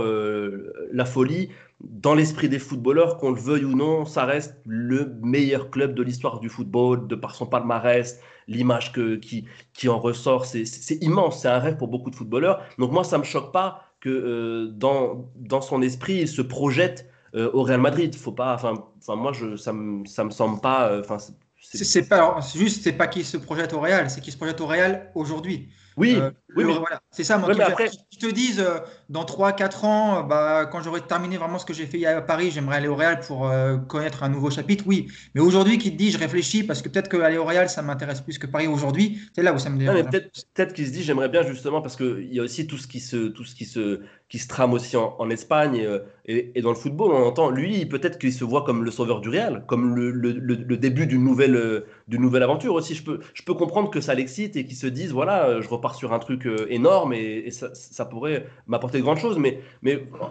la 0.92 1.04
folie, 1.06 1.48
dans 1.80 2.14
l'esprit 2.14 2.48
des 2.48 2.58
footballeurs, 2.58 3.16
qu'on 3.16 3.30
le 3.30 3.40
veuille 3.40 3.64
ou 3.64 3.74
non, 3.74 4.04
ça 4.04 4.24
reste 4.24 4.56
le 4.66 5.16
meilleur 5.22 5.70
club 5.70 5.94
de 5.94 6.02
l'histoire 6.02 6.40
du 6.40 6.48
football, 6.48 7.06
de 7.06 7.14
par 7.14 7.34
son 7.34 7.46
palmarès, 7.46 8.20
l'image 8.48 8.92
qui, 8.92 9.46
qui 9.72 9.88
en 9.88 9.98
ressort. 9.98 10.44
C'est 10.44 10.98
immense, 11.00 11.42
c'est 11.42 11.48
un 11.48 11.58
rêve 11.58 11.76
pour 11.76 11.88
beaucoup 11.88 12.10
de 12.10 12.16
footballeurs. 12.16 12.62
Donc 12.78 12.92
moi, 12.92 13.04
ça 13.04 13.18
me 13.18 13.24
choque 13.24 13.52
pas 13.52 13.84
que 14.00 14.70
dans, 14.74 15.30
dans 15.36 15.60
son 15.60 15.82
esprit, 15.82 16.20
il 16.20 16.28
se 16.28 16.42
projette 16.42 17.06
euh, 17.34 17.50
au 17.52 17.62
Real 17.62 17.80
Madrid. 17.80 18.14
Faut 18.14 18.32
pas, 18.32 18.60
moi, 19.08 19.32
je, 19.32 19.56
ça 19.56 19.72
me, 19.72 20.04
ça 20.06 20.24
me 20.24 20.30
semble 20.30 20.60
pas. 20.60 20.90
Euh, 20.90 21.00
enfin, 21.00 21.18
c'est 21.62 22.58
juste, 22.58 22.82
c'est 22.82 22.92
pas 22.92 23.06
qu'il 23.06 23.24
se 23.24 23.36
projette 23.36 23.72
au 23.72 23.80
Real, 23.80 24.10
c'est 24.10 24.20
qu'il 24.20 24.32
se 24.32 24.38
projette 24.38 24.60
au 24.60 24.66
Real 24.66 25.10
aujourd'hui. 25.14 25.68
Oui, 26.00 26.16
euh, 26.16 26.30
oui, 26.56 26.64
voilà. 26.64 27.02
c'est 27.10 27.24
ça. 27.24 27.36
Moi, 27.36 27.50
après... 27.60 27.90
Je 28.10 28.18
te 28.18 28.32
dise, 28.32 28.58
euh, 28.58 28.78
dans 29.10 29.24
3-4 29.24 29.84
ans, 29.84 30.18
euh, 30.18 30.22
bah, 30.22 30.66
quand 30.66 30.82
j'aurai 30.82 31.02
terminé 31.02 31.36
vraiment 31.36 31.58
ce 31.58 31.66
que 31.66 31.74
j'ai 31.74 31.84
fait 31.84 32.04
à 32.06 32.22
Paris, 32.22 32.50
j'aimerais 32.50 32.76
aller 32.76 32.88
au 32.88 32.96
Real 32.96 33.20
pour 33.20 33.50
connaître 33.86 34.22
un 34.22 34.30
nouveau 34.30 34.50
chapitre, 34.50 34.84
oui. 34.86 35.08
Mais 35.34 35.42
aujourd'hui, 35.42 35.76
qui 35.78 35.92
te 35.92 35.96
dit, 35.96 36.10
je 36.10 36.18
réfléchis 36.18 36.62
parce 36.62 36.80
que 36.80 36.88
peut-être 36.88 37.08
qu'aller 37.08 37.36
au 37.36 37.44
Real, 37.44 37.68
ça 37.68 37.82
m'intéresse 37.82 38.22
plus 38.22 38.38
que 38.38 38.46
Paris 38.46 38.66
aujourd'hui, 38.66 39.20
c'est 39.34 39.42
là 39.42 39.52
où 39.52 39.58
ça 39.58 39.68
me 39.68 39.78
dérange. 39.78 40.10
Peut-être 40.10 40.44
peut 40.54 40.66
qu'il 40.74 40.86
se 40.86 40.92
dit, 40.92 41.02
j'aimerais 41.02 41.28
bien 41.28 41.42
justement 41.42 41.82
parce 41.82 41.96
qu'il 41.96 42.32
y 42.32 42.40
a 42.40 42.42
aussi 42.42 42.66
tout 42.66 42.78
ce 42.78 42.86
qui 42.86 43.00
se, 43.00 43.28
tout 43.28 43.44
ce 43.44 43.54
qui 43.54 43.66
se, 43.66 44.00
qui 44.30 44.38
se 44.38 44.46
trame 44.46 44.72
aussi 44.72 44.96
en, 44.96 45.28
Espagne 45.28 45.88
et, 46.24 46.52
et, 46.54 46.62
dans 46.62 46.70
le 46.70 46.76
football. 46.76 47.10
On 47.12 47.26
entend, 47.26 47.50
lui, 47.50 47.84
peut-être 47.84 48.16
qu'il 48.16 48.32
se 48.32 48.44
voit 48.44 48.62
comme 48.62 48.84
le 48.84 48.92
sauveur 48.92 49.20
du 49.20 49.28
Real, 49.28 49.64
comme 49.66 49.96
le, 49.96 50.76
début 50.76 51.08
d'une 51.08 51.24
nouvelle, 51.24 51.84
d'une 52.06 52.22
nouvelle 52.22 52.44
aventure 52.44 52.74
aussi. 52.74 52.94
Je 52.94 53.02
peux, 53.02 53.18
je 53.34 53.42
peux 53.42 53.54
comprendre 53.54 53.90
que 53.90 54.00
ça 54.00 54.14
l'excite 54.14 54.54
et 54.54 54.64
qu'il 54.64 54.76
se 54.76 54.86
dise, 54.86 55.12
voilà, 55.12 55.60
je 55.60 55.68
repars 55.68 55.96
sur 55.96 56.12
un 56.12 56.20
truc 56.20 56.46
euh, 56.46 56.66
énorme 56.70 57.12
et, 57.12 57.50
ça, 57.50 58.04
pourrait 58.04 58.46
m'apporter 58.68 58.98
de 58.98 59.02
grandes 59.02 59.18
choses. 59.18 59.36
Mais, 59.36 59.60
mais 59.82 59.94
euh, 59.96 60.26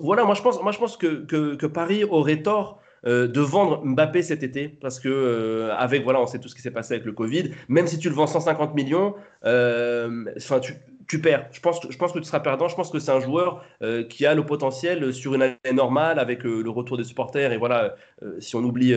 voilà, 0.00 0.24
moi 0.24 0.34
je 0.34 0.40
pense, 0.40 0.62
moi, 0.62 0.72
je 0.72 0.78
pense 0.78 0.96
que, 0.96 1.66
Paris 1.66 2.04
aurait 2.04 2.42
tort 2.42 2.80
euh, 3.06 3.28
de 3.28 3.40
vendre 3.42 3.84
Mbappé 3.84 4.22
cet 4.22 4.42
été 4.42 4.68
parce 4.68 4.98
que 4.98 5.68
avec 5.76 6.04
voilà 6.04 6.20
on 6.22 6.26
sait 6.26 6.38
tout 6.38 6.48
ce 6.48 6.54
qui 6.54 6.62
s'est 6.62 6.70
passé 6.70 6.94
avec 6.94 7.04
le 7.04 7.12
Covid 7.12 7.50
même 7.68 7.86
si 7.86 7.98
tu 7.98 8.08
le 8.08 8.14
vends 8.14 8.26
150 8.26 8.74
millions 8.74 9.14
enfin 9.44 10.60
tu 10.62 10.74
tu 11.06 11.20
perds. 11.20 11.48
Je 11.52 11.60
pense, 11.60 11.80
je 11.88 11.96
pense 11.96 12.12
que 12.12 12.18
tu 12.18 12.24
seras 12.24 12.40
perdant. 12.40 12.68
Je 12.68 12.74
pense 12.74 12.90
que 12.90 12.98
c'est 12.98 13.12
un 13.12 13.20
joueur 13.20 13.64
euh, 13.82 14.02
qui 14.04 14.26
a 14.26 14.34
le 14.34 14.44
potentiel 14.44 15.12
sur 15.12 15.34
une 15.34 15.42
année 15.42 15.56
normale 15.72 16.18
avec 16.18 16.44
euh, 16.44 16.62
le 16.62 16.70
retour 16.70 16.96
des 16.96 17.04
supporters. 17.04 17.52
Et 17.52 17.56
voilà, 17.56 17.94
euh, 18.22 18.40
si 18.40 18.56
on 18.56 18.60
oublie, 18.60 18.94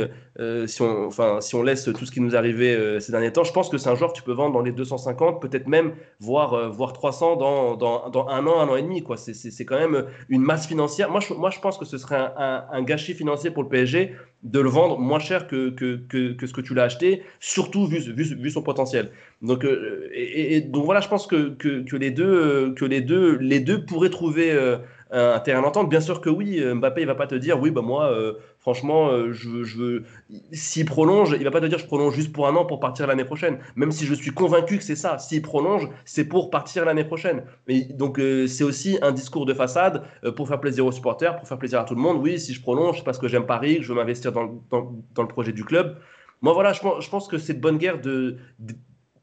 si, 0.65 0.81
on, 0.81 1.05
enfin, 1.05 1.41
si 1.41 1.55
on 1.55 1.63
laisse 1.63 1.83
tout 1.83 2.05
ce 2.05 2.11
qui 2.11 2.21
nous 2.21 2.35
arrivé 2.35 2.99
ces 2.99 3.11
derniers 3.11 3.31
temps, 3.31 3.43
je 3.43 3.53
pense 3.53 3.69
que 3.69 3.77
c'est 3.77 3.89
un 3.89 3.95
joueur 3.95 4.13
que 4.13 4.17
tu 4.17 4.23
peux 4.23 4.33
vendre 4.33 4.53
dans 4.53 4.61
les 4.61 4.71
250, 4.71 5.41
peut-être 5.41 5.67
même 5.67 5.93
voire, 6.19 6.71
voire 6.71 6.93
300 6.93 7.35
dans, 7.35 7.75
dans, 7.75 8.09
dans, 8.09 8.27
un 8.27 8.45
an, 8.47 8.59
un 8.59 8.69
an 8.69 8.75
et 8.75 8.81
demi. 8.81 9.03
C'est 9.17 9.65
quand 9.65 9.79
même 9.79 10.05
une 10.29 10.41
masse 10.41 10.67
financière. 10.67 11.09
Moi 11.11 11.19
je, 11.19 11.33
moi, 11.33 11.49
je 11.49 11.59
pense 11.59 11.77
que 11.77 11.85
ce 11.85 11.97
serait 11.97 12.17
un, 12.37 12.65
un, 12.71 12.81
gâchis 12.81 13.13
financier 13.13 13.51
pour 13.51 13.63
le 13.63 13.69
PSG 13.69 14.15
de 14.43 14.59
le 14.59 14.69
vendre 14.69 14.97
moins 14.97 15.19
cher 15.19 15.47
que, 15.47 15.69
que, 15.69 15.97
que, 16.33 16.47
ce 16.47 16.53
que 16.53 16.61
tu 16.61 16.73
l'as 16.73 16.83
acheté, 16.83 17.23
surtout 17.39 17.85
vu, 17.87 17.99
vu, 17.99 18.23
vu, 18.23 18.49
son 18.49 18.61
potentiel. 18.61 19.11
Donc, 19.41 19.65
et, 20.13 20.61
donc 20.61 20.85
voilà, 20.85 21.01
je 21.01 21.09
pense 21.09 21.27
que, 21.27 21.49
que, 21.49 21.95
les 21.97 22.11
deux, 22.11 22.73
que 22.75 22.85
les 22.85 23.01
deux, 23.01 23.37
les 23.37 23.59
deux 23.59 23.83
pourraient 23.83 24.09
trouver 24.09 24.51
euh, 24.51 24.77
un 25.11 25.39
terrain 25.39 25.61
d'entente. 25.61 25.89
Bien 25.89 26.01
sûr 26.01 26.21
que 26.21 26.29
oui, 26.29 26.61
Mbappé, 26.61 27.01
il 27.01 27.07
va 27.07 27.15
pas 27.15 27.27
te 27.27 27.35
dire, 27.35 27.59
oui, 27.59 27.69
bah 27.71 27.81
moi, 27.81 28.11
euh, 28.11 28.33
franchement, 28.59 29.09
euh, 29.09 29.31
je, 29.31 29.63
je. 29.63 30.03
S'il 30.51 30.85
prolonge, 30.85 31.35
il 31.37 31.43
va 31.43 31.51
pas 31.51 31.61
te 31.61 31.65
dire, 31.65 31.79
je 31.79 31.85
prolonge 31.85 32.13
juste 32.13 32.31
pour 32.31 32.47
un 32.47 32.55
an 32.55 32.65
pour 32.65 32.79
partir 32.79 33.07
l'année 33.07 33.25
prochaine. 33.25 33.59
Même 33.75 33.91
si 33.91 34.05
je 34.05 34.13
suis 34.13 34.31
convaincu 34.31 34.77
que 34.77 34.83
c'est 34.83 34.95
ça. 34.95 35.17
S'il 35.17 35.41
prolonge, 35.41 35.89
c'est 36.05 36.25
pour 36.25 36.49
partir 36.49 36.85
l'année 36.85 37.03
prochaine. 37.03 37.43
Donc, 37.91 38.21
c'est 38.47 38.63
aussi 38.63 38.97
un 39.01 39.11
discours 39.11 39.45
de 39.45 39.53
façade 39.53 40.03
pour 40.35 40.47
faire 40.47 40.59
plaisir 40.59 40.85
aux 40.85 40.91
supporters, 40.91 41.37
pour 41.37 41.47
faire 41.47 41.57
plaisir 41.57 41.79
à 41.79 41.83
tout 41.83 41.95
le 41.95 42.01
monde. 42.01 42.17
Oui, 42.21 42.39
si 42.39 42.53
je 42.53 42.61
prolonge, 42.61 42.97
c'est 42.97 43.03
parce 43.03 43.17
que 43.17 43.27
j'aime 43.27 43.45
Paris, 43.45 43.77
que 43.77 43.83
je 43.83 43.89
veux 43.89 43.95
m'investir 43.95 44.31
dans, 44.31 44.43
le 44.43 45.27
projet 45.27 45.51
du 45.51 45.63
club. 45.63 45.97
Moi, 46.41 46.53
voilà, 46.53 46.73
je, 46.73 47.09
pense 47.09 47.27
que 47.27 47.37
c'est 47.37 47.53
de 47.53 47.59
bonne 47.59 47.77
guerre 47.77 47.99
de, 47.99 48.37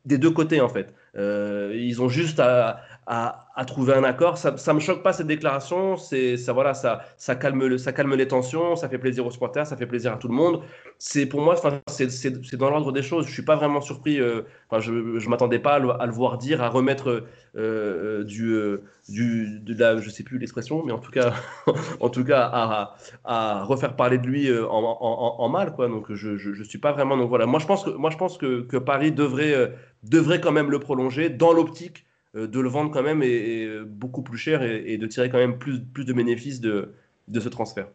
des 0.04 0.18
deux 0.18 0.30
côtés, 0.30 0.60
en 0.60 0.68
fait. 0.68 0.94
ils 1.14 2.00
ont 2.00 2.08
juste 2.08 2.40
à, 2.40 2.80
à, 3.06 3.64
trouver 3.66 3.94
un 3.94 4.04
accord. 4.04 4.36
Ça 4.36 4.52
ne 4.52 4.72
me 4.72 4.80
choque 4.80 5.02
pas 5.02 5.12
cette 5.12 5.26
déclaration. 5.26 5.96
Ça 5.96 6.52
voilà, 6.52 6.74
ça, 6.74 7.34
calme 7.36 8.14
les 8.14 8.28
tensions, 8.28 8.76
ça 8.76 8.88
fait 8.88 8.98
plaisir 8.98 9.26
aux 9.26 9.30
supporters, 9.30 9.66
ça 9.66 9.76
fait 9.76 9.86
plaisir 9.86 10.12
à 10.12 10.16
tout 10.16 10.28
le 10.28 10.34
monde. 10.34 10.62
Pour 11.30 11.40
moi, 11.40 11.54
c'est 11.86 12.56
dans 12.56 12.70
l'ordre 12.70 12.92
des 12.92 13.02
choses. 13.02 13.26
Je 13.26 13.32
suis 13.32 13.44
pas 13.44 13.56
vraiment 13.56 13.80
surpris. 13.80 14.20
Euh, 14.20 14.42
je 14.78 14.92
ne 14.92 15.28
m'attendais 15.28 15.58
pas 15.58 15.74
à 15.74 16.06
le, 16.06 16.12
voir 16.12 16.38
dire, 16.38 16.62
à 16.62 16.68
remettre 16.68 17.08
euh, 17.10 17.22
euh, 17.56 18.24
du, 18.24 18.58
du 19.08 19.60
de 19.60 19.78
la, 19.78 19.98
je 19.98 20.10
sais 20.10 20.24
plus 20.24 20.38
l'expression, 20.38 20.82
mais 20.84 20.92
en 20.92 20.98
tout 20.98 21.12
cas, 21.12 21.32
en 22.00 22.08
tout 22.08 22.24
cas, 22.24 22.50
à, 23.24 23.64
refaire 23.64 23.94
parler 23.94 24.18
de 24.18 24.26
lui 24.26 24.50
en, 24.58 25.48
mal. 25.48 25.74
Donc 25.76 26.12
je, 26.12 26.36
je, 26.36 26.62
suis 26.64 26.78
pas 26.78 26.92
vraiment. 26.92 27.16
Donc 27.16 27.28
voilà, 27.28 27.46
moi 27.46 27.60
je 27.60 27.66
pense 28.16 28.38
que 28.38 28.76
Paris 28.78 29.12
devrait 29.12 29.72
devrait 30.02 30.40
quand 30.40 30.52
même 30.52 30.70
le 30.70 30.78
prolonger 30.78 31.30
dans 31.30 31.52
l'optique 31.52 32.02
euh, 32.02 32.05
de 32.36 32.60
le 32.60 32.68
vendre 32.68 32.90
quand 32.90 33.02
même 33.02 33.22
est, 33.22 33.80
beaucoup 33.84 34.22
plus 34.22 34.38
cher 34.38 34.62
et, 34.62 34.98
de 34.98 35.06
tirer 35.06 35.30
quand 35.30 35.38
même 35.38 35.58
plus, 35.58 35.80
plus 35.80 36.04
de 36.04 36.12
bénéfices 36.12 36.60
de, 36.60 36.92
de 37.28 37.40
ce 37.40 37.48
transfert. 37.48 37.88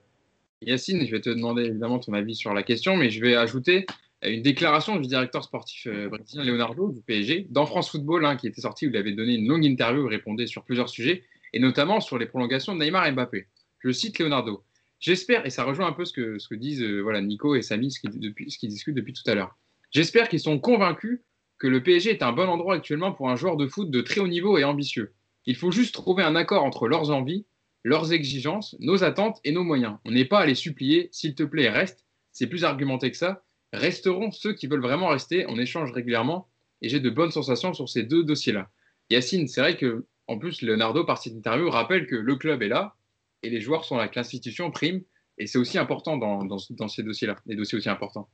Yacine, 0.62 1.06
je 1.06 1.12
vais 1.12 1.22
te 1.22 1.30
demander 1.30 1.64
évidemment 1.64 2.00
ton 2.00 2.14
avis 2.14 2.36
sur 2.36 2.54
la 2.54 2.64
question, 2.64 2.96
mais 2.96 3.10
je 3.10 3.22
vais 3.22 3.36
ajouter 3.36 3.86
une 4.24 4.44
déclaration 4.44 4.98
du 4.98 5.08
directeur 5.08 5.44
sportif 5.44 5.88
euh, 5.88 6.10
brésilien 6.10 6.44
Leonardo 6.44 6.92
du 6.92 7.02
PSG 7.02 7.48
dans 7.50 7.66
France 7.66 7.90
Football, 7.90 8.26
hein, 8.26 8.36
qui 8.36 8.48
était 8.48 8.62
sorti, 8.62 8.86
où 8.86 8.90
il 8.90 8.98
avait 8.98 9.14
donné 9.14 9.36
une 9.36 9.48
longue 9.48 9.66
interview, 9.66 10.04
où 10.04 10.08
il 10.08 10.10
répondait 10.10 10.46
sur 10.46 10.64
plusieurs 10.64 10.90
sujets, 10.90 11.24
et 11.54 11.60
notamment 11.60 12.00
sur 12.00 12.18
les 12.18 12.28
prolongations 12.28 12.76
de 12.76 12.84
Neymar 12.84 13.08
et 13.08 13.12
Mbappé. 13.12 13.48
Je 13.80 13.92
cite 13.92 14.20
Leonardo. 14.20 14.64
J'espère, 15.00 15.46
et 15.48 15.50
ça 15.50 15.64
rejoint 15.64 15.88
un 15.88 15.94
peu 15.94 16.06
ce 16.06 16.14
que, 16.14 16.38
ce 16.38 16.48
que 16.48 16.54
disent 16.54 16.84
euh, 16.84 17.02
voilà, 17.02 17.22
Nico 17.22 17.56
et 17.56 17.64
Samy, 17.64 17.90
ce 17.92 18.00
qu'ils 18.00 18.70
discutent 18.70 18.96
depuis 18.96 19.14
tout 19.14 19.24
à 19.26 19.34
l'heure. 19.34 19.58
J'espère 19.90 20.30
qu'ils 20.30 20.40
sont 20.40 20.60
convaincus 20.60 21.22
que 21.62 21.68
le 21.68 21.84
PSG 21.84 22.10
est 22.10 22.24
un 22.24 22.32
bon 22.32 22.50
endroit 22.50 22.74
actuellement 22.74 23.12
pour 23.12 23.30
un 23.30 23.36
joueur 23.36 23.56
de 23.56 23.68
foot 23.68 23.92
de 23.92 24.02
très 24.02 24.20
haut 24.20 24.28
niveau 24.28 24.58
et 24.58 24.64
ambitieux. 24.64 25.14
Il 25.46 25.56
faut 25.56 25.70
juste 25.70 25.94
trouver 25.94 26.24
un 26.24 26.36
accord 26.36 26.64
entre 26.64 26.88
leurs 26.88 27.12
envies, 27.12 27.46
leurs 27.84 28.14
exigences, 28.14 28.76
nos 28.80 29.04
attentes 29.04 29.40
et 29.44 29.52
nos 29.52 29.64
moyens. 29.64 29.98
On 30.04 30.10
n'est 30.10 30.26
pas 30.26 30.40
à 30.40 30.48
les 30.48 30.56
supplier, 30.56 31.10
s'il 31.12 31.36
te 31.36 31.44
plaît, 31.44 31.70
reste. 31.70 32.04
C'est 32.32 32.48
plus 32.48 32.64
argumenté 32.64 33.12
que 33.12 33.18
ça. 33.18 33.44
Resteront 33.74 34.32
ceux 34.32 34.54
qui 34.54 34.66
veulent 34.66 34.82
vraiment 34.82 35.10
rester. 35.10 35.46
On 35.50 35.60
échange 35.60 35.92
régulièrement 35.92 36.48
et 36.82 36.90
j'ai 36.90 37.00
de 37.00 37.12
bonnes 37.12 37.30
sensations 37.30 37.76
sur 37.76 37.88
ces 37.88 38.02
deux 38.02 38.24
dossiers-là. 38.24 38.72
Yacine, 39.12 39.48
c'est 39.48 39.62
vrai 39.62 39.78
que, 39.78 40.08
en 40.26 40.40
plus, 40.40 40.64
Leonardo, 40.64 41.04
par 41.04 41.20
cette 41.20 41.34
interview, 41.34 41.70
rappelle 41.70 42.08
que 42.08 42.16
le 42.16 42.36
club 42.38 42.64
est 42.64 42.70
là 42.70 42.96
et 43.44 43.52
les 43.52 43.62
joueurs 43.62 43.86
sont 43.86 43.98
là, 43.98 44.08
que 44.08 44.16
l'institution 44.16 44.72
prime. 44.72 45.04
Et 45.38 45.46
c'est 45.46 45.60
aussi 45.60 45.78
important 45.78 46.18
dans, 46.18 46.44
dans 46.44 46.88
ces 46.88 47.04
dossiers-là, 47.04 47.36
des 47.46 47.56
dossiers 47.56 47.78
aussi 47.78 47.90
importants. 47.90 48.28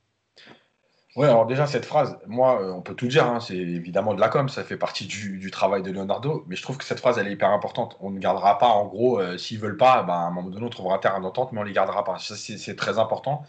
Oui, 1.16 1.26
alors 1.26 1.48
déjà, 1.48 1.66
cette 1.66 1.86
phrase, 1.86 2.20
moi, 2.28 2.62
euh, 2.62 2.72
on 2.72 2.82
peut 2.82 2.94
tout 2.94 3.08
dire, 3.08 3.26
hein, 3.26 3.40
c'est 3.40 3.56
évidemment 3.56 4.14
de 4.14 4.20
la 4.22 4.30
com, 4.30 4.50
ça 4.50 4.64
fait 4.64 4.78
partie 4.78 5.08
du, 5.08 5.50
travail 5.50 5.82
de 5.82 5.90
Leonardo, 5.92 6.44
mais 6.48 6.56
je 6.56 6.62
trouve 6.62 6.78
que 6.78 6.84
cette 6.84 7.00
phrase, 7.00 7.18
elle 7.18 7.28
est 7.28 7.32
hyper 7.32 7.50
importante. 7.50 7.98
On 8.02 8.12
ne 8.12 8.20
gardera 8.20 8.60
pas, 8.60 8.68
en 8.68 8.86
gros, 8.86 9.20
euh, 9.20 9.38
s'ils 9.38 9.60
veulent 9.60 9.78
pas, 9.78 10.04
ben, 10.04 10.14
à 10.14 10.18
un 10.18 10.32
moment 10.32 10.50
donné, 10.50 10.66
on 10.66 10.70
trouvera 10.70 11.00
terrain 11.00 11.20
d'entente, 11.20 11.54
mais 11.54 11.60
on 11.60 11.64
ne 11.64 11.68
les 11.68 11.74
gardera 11.74 12.04
pas. 12.04 12.20
Ça, 12.20 12.36
c'est 12.36 12.76
très 12.76 13.00
important, 13.00 13.44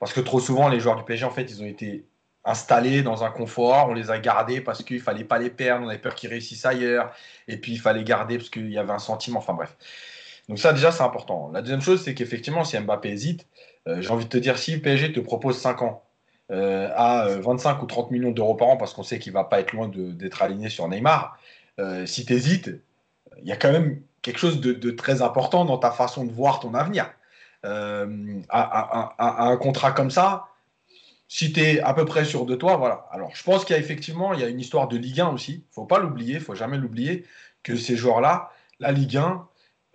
parce 0.00 0.12
que 0.12 0.20
trop 0.20 0.40
souvent, 0.40 0.68
les 0.68 0.80
joueurs 0.80 0.96
du 0.96 1.04
PSG, 1.04 1.24
en 1.24 1.30
fait, 1.30 1.50
ils 1.50 1.62
ont 1.62 1.66
été 1.66 2.06
installés 2.44 3.02
dans 3.02 3.24
un 3.24 3.30
confort, 3.30 3.88
on 3.90 3.94
les 3.94 4.10
a 4.10 4.18
gardés 4.18 4.60
parce 4.60 4.82
qu'il 4.82 5.00
fallait 5.00 5.24
pas 5.24 5.38
les 5.38 5.50
perdre, 5.50 5.84
on 5.86 5.88
avait 5.88 5.98
peur 5.98 6.14
qu'ils 6.14 6.30
réussissent 6.30 6.64
ailleurs, 6.66 7.12
et 7.48 7.58
puis 7.58 7.72
il 7.72 7.80
fallait 7.80 8.04
garder 8.04 8.38
parce 8.38 8.50
qu'il 8.50 8.70
y 8.70 8.78
avait 8.78 8.92
un 8.92 8.98
sentiment, 8.98 9.38
enfin 9.40 9.54
bref. 9.54 9.76
Donc 10.48 10.58
ça, 10.58 10.72
déjà, 10.72 10.90
c'est 10.92 11.02
important. 11.02 11.50
La 11.52 11.60
deuxième 11.62 11.82
chose, 11.82 12.02
c'est 12.02 12.14
qu'effectivement, 12.14 12.64
si 12.64 12.78
Mbappé 12.78 13.10
hésite, 13.10 13.46
euh, 13.86 14.00
j'ai 14.00 14.10
envie 14.10 14.24
de 14.24 14.30
te 14.30 14.38
dire, 14.38 14.58
si 14.58 14.74
le 14.74 14.80
PSG 14.80 15.12
te 15.12 15.20
propose 15.20 15.58
5 15.58 15.82
ans, 15.82 16.02
euh, 16.50 16.88
à 16.94 17.28
25 17.28 17.78
euh, 17.78 17.82
ou 17.82 17.86
30 17.86 18.10
millions 18.10 18.30
d'euros 18.30 18.54
par 18.54 18.68
an, 18.68 18.76
parce 18.76 18.94
qu'on 18.94 19.02
sait 19.02 19.18
qu'il 19.18 19.32
va 19.32 19.44
pas 19.44 19.60
être 19.60 19.72
loin 19.72 19.88
d'être 19.88 20.42
aligné 20.42 20.68
sur 20.68 20.88
Neymar, 20.88 21.38
euh, 21.78 22.06
si 22.06 22.24
tu 22.24 22.32
hésites, 22.32 22.70
il 23.42 23.48
y 23.48 23.52
a 23.52 23.56
quand 23.56 23.70
même 23.70 24.00
quelque 24.22 24.38
chose 24.38 24.60
de, 24.60 24.90
très 24.90 25.22
important 25.22 25.64
dans 25.64 25.78
ta 25.78 25.90
façon 25.90 26.24
de 26.24 26.32
voir 26.32 26.60
ton 26.60 26.74
avenir. 26.74 27.10
À, 27.62 28.06
un 29.18 29.56
contrat 29.56 29.92
comme 29.92 30.10
ça, 30.10 30.46
si 31.28 31.52
tu 31.52 31.60
es 31.60 31.80
à 31.80 31.92
peu 31.92 32.04
près 32.04 32.24
sûr 32.24 32.46
de 32.46 32.54
toi, 32.54 32.76
voilà. 32.76 33.06
Alors, 33.10 33.34
je 33.34 33.42
pense 33.42 33.64
qu'il 33.64 33.76
y 33.76 33.78
a 33.78 33.80
effectivement 33.80 34.32
il 34.32 34.40
y 34.40 34.44
a 34.44 34.48
une 34.48 34.60
histoire 34.60 34.88
de 34.88 34.96
Ligue 34.96 35.20
1 35.20 35.28
aussi. 35.28 35.64
faut 35.70 35.84
pas 35.84 35.98
l'oublier, 35.98 36.40
faut 36.40 36.54
jamais 36.54 36.78
l'oublier. 36.78 37.26
que 37.62 37.76
ces 37.76 37.96
joueurs-là, 37.96 38.50
la 38.80 38.92
Ligue 38.92 39.18
1, 39.18 39.46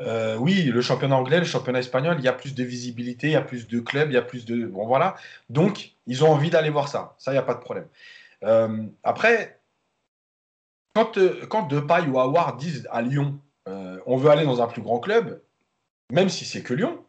euh, 0.01 0.37
oui, 0.37 0.63
le 0.63 0.81
championnat 0.81 1.15
anglais, 1.15 1.39
le 1.39 1.45
championnat 1.45 1.79
espagnol, 1.79 2.15
il 2.19 2.25
y 2.25 2.27
a 2.27 2.33
plus 2.33 2.55
de 2.55 2.63
visibilité, 2.63 3.27
il 3.27 3.33
y 3.33 3.35
a 3.35 3.41
plus 3.41 3.67
de 3.67 3.79
clubs, 3.79 4.09
il 4.09 4.13
y 4.13 4.17
a 4.17 4.21
plus 4.21 4.45
de. 4.45 4.65
Bon, 4.65 4.85
voilà. 4.85 5.15
Donc, 5.49 5.92
ils 6.07 6.23
ont 6.23 6.31
envie 6.31 6.49
d'aller 6.49 6.69
voir 6.69 6.87
ça. 6.87 7.15
Ça, 7.17 7.31
il 7.31 7.35
n'y 7.35 7.39
a 7.39 7.43
pas 7.43 7.53
de 7.53 7.59
problème. 7.59 7.87
Euh, 8.43 8.85
après, 9.03 9.59
quand, 10.95 11.17
euh, 11.17 11.45
quand 11.47 11.63
Depay 11.63 12.07
ou 12.07 12.19
Awar 12.19 12.57
disent 12.57 12.87
à 12.91 13.01
Lyon, 13.01 13.39
on 14.05 14.17
veut 14.17 14.29
aller 14.29 14.43
dans 14.43 14.61
un 14.61 14.67
plus 14.67 14.81
grand 14.81 14.99
club, 14.99 15.41
même 16.11 16.27
si 16.27 16.43
c'est 16.43 16.61
que 16.61 16.73
Lyon, 16.73 17.05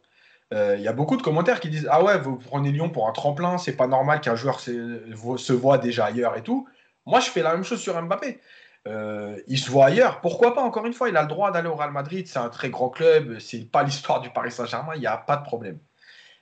il 0.53 0.81
y 0.81 0.87
a 0.87 0.93
beaucoup 0.93 1.17
de 1.17 1.23
commentaires 1.23 1.59
qui 1.59 1.69
disent 1.69 1.89
Ah 1.91 2.05
ouais, 2.05 2.17
vous 2.17 2.37
prenez 2.37 2.71
Lyon 2.71 2.89
pour 2.89 3.09
un 3.09 3.13
tremplin, 3.13 3.59
c'est 3.59 3.75
pas 3.75 3.89
normal 3.89 4.21
qu'un 4.21 4.37
joueur 4.37 4.61
se 4.61 5.53
voit 5.53 5.79
déjà 5.79 6.05
ailleurs 6.05 6.37
et 6.37 6.43
tout. 6.43 6.69
Moi, 7.07 7.21
je 7.21 7.31
fais 7.31 7.43
la 7.43 7.53
même 7.53 7.65
chose 7.65 7.81
sur 7.81 8.01
Mbappé. 8.01 8.41
Euh, 8.87 9.41
il 9.47 9.59
se 9.59 9.71
voit 9.71 9.87
ailleurs. 9.87 10.21
Pourquoi 10.21 10.55
pas 10.55 10.63
Encore 10.63 10.87
une 10.87 10.93
fois, 10.93 11.09
il 11.09 11.17
a 11.17 11.23
le 11.23 11.29
droit 11.29 11.51
d'aller 11.51 11.69
au 11.69 11.75
Real 11.75 11.93
Madrid. 11.93 12.27
C'est 12.27 12.39
un 12.39 12.51
très 12.51 12.71
grand 12.71 12.91
club. 12.91 13.39
C'est 13.39 13.71
pas 13.71 13.83
l'histoire 13.83 14.21
du 14.21 14.31
Paris 14.31 14.53
Saint-Germain. 14.53 14.93
Il 14.95 15.01
n'y 15.01 15.07
a 15.07 15.17
pas 15.17 15.37
de 15.37 15.45
problème. 15.45 15.79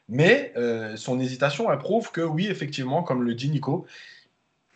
Mais 0.09 0.53
euh, 0.57 0.97
son 0.97 1.19
hésitation, 1.21 1.71
elle 1.73 1.79
prouve 1.79 2.11
que 2.11 2.21
oui, 2.21 2.47
effectivement, 2.49 3.03
comme 3.03 3.23
le 3.23 3.35
dit 3.35 3.51
Nico, 3.51 3.87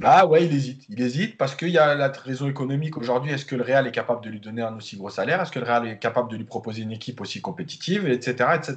ah 0.03 0.27
ouais, 0.27 0.44
il 0.44 0.55
hésite. 0.55 0.85
Il 0.89 1.01
hésite 1.01 1.39
parce 1.39 1.55
qu'il 1.55 1.70
y 1.70 1.78
a 1.78 1.94
la 1.94 2.09
raison 2.09 2.48
économique 2.48 2.97
aujourd'hui. 2.98 3.32
Est-ce 3.32 3.47
que 3.47 3.57
le 3.57 3.62
Real 3.62 3.86
est 3.86 3.93
capable 3.93 4.23
de 4.23 4.28
lui 4.28 4.40
donner 4.40 4.62
un 4.62 4.77
aussi 4.77 4.97
gros 4.97 5.09
salaire? 5.09 5.40
Est-ce 5.40 5.51
que 5.51 5.59
le 5.59 5.65
Real 5.65 5.89
est 5.89 5.98
capable 5.98 6.31
de 6.31 6.36
lui 6.36 6.44
proposer 6.44 6.82
une 6.82 6.93
équipe 6.93 7.20
aussi 7.20 7.40
compétitive, 7.40 8.07
etc., 8.07 8.51
etc. 8.55 8.77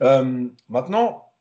Euh, 0.00 0.48
maintenant, 0.68 1.32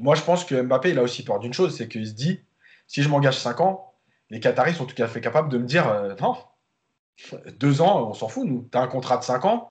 moi, 0.00 0.16
je 0.16 0.22
pense 0.22 0.44
que 0.44 0.60
Mbappé, 0.60 0.90
il 0.90 0.98
a 0.98 1.02
aussi 1.02 1.24
peur 1.24 1.38
d'une 1.38 1.52
chose, 1.52 1.76
c'est 1.76 1.88
qu'il 1.88 2.06
se 2.06 2.12
dit, 2.12 2.40
si 2.88 3.02
je 3.02 3.08
m'engage 3.08 3.38
5 3.38 3.60
ans, 3.60 3.94
les 4.30 4.40
Qataris 4.40 4.74
sont 4.74 4.86
tout 4.86 5.00
à 5.00 5.06
fait 5.06 5.20
capables 5.20 5.48
de 5.48 5.58
me 5.58 5.66
dire 5.66 5.88
euh, 5.88 6.14
non, 6.20 6.36
deux 7.58 7.80
ans, 7.80 8.08
on 8.08 8.14
s'en 8.14 8.28
fout, 8.28 8.46
nous. 8.46 8.68
Tu 8.70 8.78
as 8.78 8.80
un 8.80 8.88
contrat 8.88 9.18
de 9.18 9.22
cinq 9.22 9.44
ans, 9.44 9.70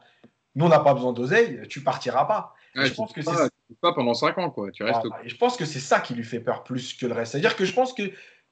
nous, 0.55 0.65
on 0.65 0.69
n'a 0.69 0.79
pas 0.79 0.93
besoin 0.93 1.13
d'oseille, 1.13 1.67
tu 1.67 1.81
partiras 1.83 2.25
pas. 2.25 2.53
je 2.75 2.93
pense 2.93 3.11
que 3.11 3.21
c'est 3.21 3.49
pas 3.75 3.93
pendant 3.93 4.13
cinq 4.13 4.37
ans, 4.37 4.49
quoi. 4.49 4.71
Tu 4.71 4.83
restes 4.83 5.01
Je 5.25 5.35
pense 5.35 5.57
que 5.57 5.65
c'est 5.65 5.79
ça 5.79 5.99
qui 5.99 6.13
lui 6.13 6.23
fait 6.23 6.39
peur 6.39 6.63
plus 6.63 6.93
que 6.93 7.05
le 7.05 7.13
reste. 7.13 7.31
C'est-à-dire 7.31 7.55
que 7.55 7.65
je 7.65 7.73
pense 7.73 7.93
que 7.93 8.03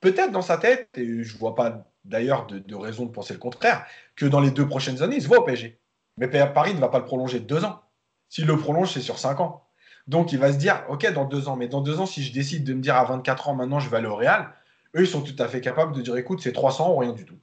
peut-être 0.02 0.32
dans 0.32 0.42
sa 0.42 0.58
tête, 0.58 0.90
et 0.98 1.24
je 1.24 1.38
vois 1.38 1.56
pas 1.56 1.86
d'ailleurs 2.06 2.48
de, 2.48 2.76
raison 2.76 3.06
de 3.06 3.12
penser 3.12 3.34
le 3.34 3.40
contraire, 3.40 3.86
que 4.16 4.26
dans 4.26 4.40
les 4.40 4.52
deux 4.52 4.68
prochaines 4.68 5.02
années, 5.02 5.18
il 5.18 5.22
se 5.22 5.28
voit 5.28 5.40
au 5.40 5.44
PSG. 5.44 5.80
Mais 6.18 6.28
Paris 6.28 6.74
ne 6.74 6.80
va 6.80 6.90
pas 6.90 7.00
le 7.00 7.06
prolonger 7.06 7.40
de 7.40 7.46
deux 7.46 7.64
ans. 7.64 7.82
S'il 8.30 8.46
le 8.46 8.58
prolonge, 8.58 8.92
c'est 8.92 9.02
sur 9.02 9.18
cinq 9.20 9.40
ans. 9.40 9.66
Donc 10.08 10.32
il 10.32 10.40
va 10.40 10.52
se 10.52 10.58
dire, 10.58 10.84
ok, 10.90 11.12
dans 11.14 11.26
deux 11.26 11.48
ans, 11.48 11.56
mais 11.56 11.68
dans 11.68 11.82
deux 11.82 12.00
ans, 12.00 12.06
si 12.06 12.24
je 12.24 12.34
décide 12.34 12.64
de 12.64 12.74
me 12.74 12.82
dire 12.82 12.96
à 12.96 13.04
24 13.04 13.50
ans, 13.50 13.56
maintenant 13.56 13.80
je 13.80 13.90
vais 13.90 13.98
aller 13.98 14.08
au 14.08 14.16
Real, 14.16 14.54
eux, 14.96 15.02
ils 15.02 15.08
sont 15.08 15.22
tout 15.22 15.36
à 15.42 15.48
fait 15.48 15.62
capables 15.62 15.96
de 15.96 16.02
dire 16.02 16.18
écoute, 16.18 16.42
c'est 16.42 16.52
300 16.52 16.92
ou 16.92 16.98
rien 16.98 17.14
du 17.14 17.26
tout. 17.26 17.38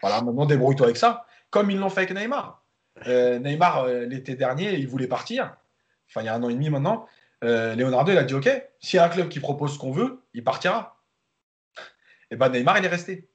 Voilà, 0.00 0.22
maintenant 0.22 0.46
débrouille-toi 0.46 0.86
avec 0.86 0.96
ça, 0.96 1.26
comme 1.50 1.70
ils 1.70 1.78
l'ont 1.78 1.90
fait 1.90 2.02
avec 2.02 2.14
Neymar. 2.14 2.62
Euh, 3.06 3.38
Neymar, 3.38 3.84
euh, 3.84 4.06
l'été 4.06 4.36
dernier, 4.36 4.74
il 4.74 4.86
voulait 4.86 5.08
partir. 5.08 5.56
Enfin, 6.08 6.22
il 6.22 6.26
y 6.26 6.28
a 6.28 6.34
un 6.34 6.42
an 6.42 6.48
et 6.48 6.54
demi 6.54 6.70
maintenant. 6.70 7.06
Euh, 7.44 7.74
Leonardo, 7.74 8.12
il 8.12 8.18
a 8.18 8.24
dit 8.24 8.34
ok, 8.34 8.48
s'il 8.80 8.96
y 8.96 9.00
a 9.00 9.04
un 9.04 9.08
club 9.08 9.28
qui 9.28 9.40
propose 9.40 9.74
ce 9.74 9.78
qu'on 9.78 9.92
veut, 9.92 10.22
il 10.34 10.42
partira. 10.42 11.02
Et 12.30 12.36
ben 12.36 12.48
Neymar, 12.48 12.78
il 12.78 12.84
est 12.84 12.88
resté. 12.88 13.28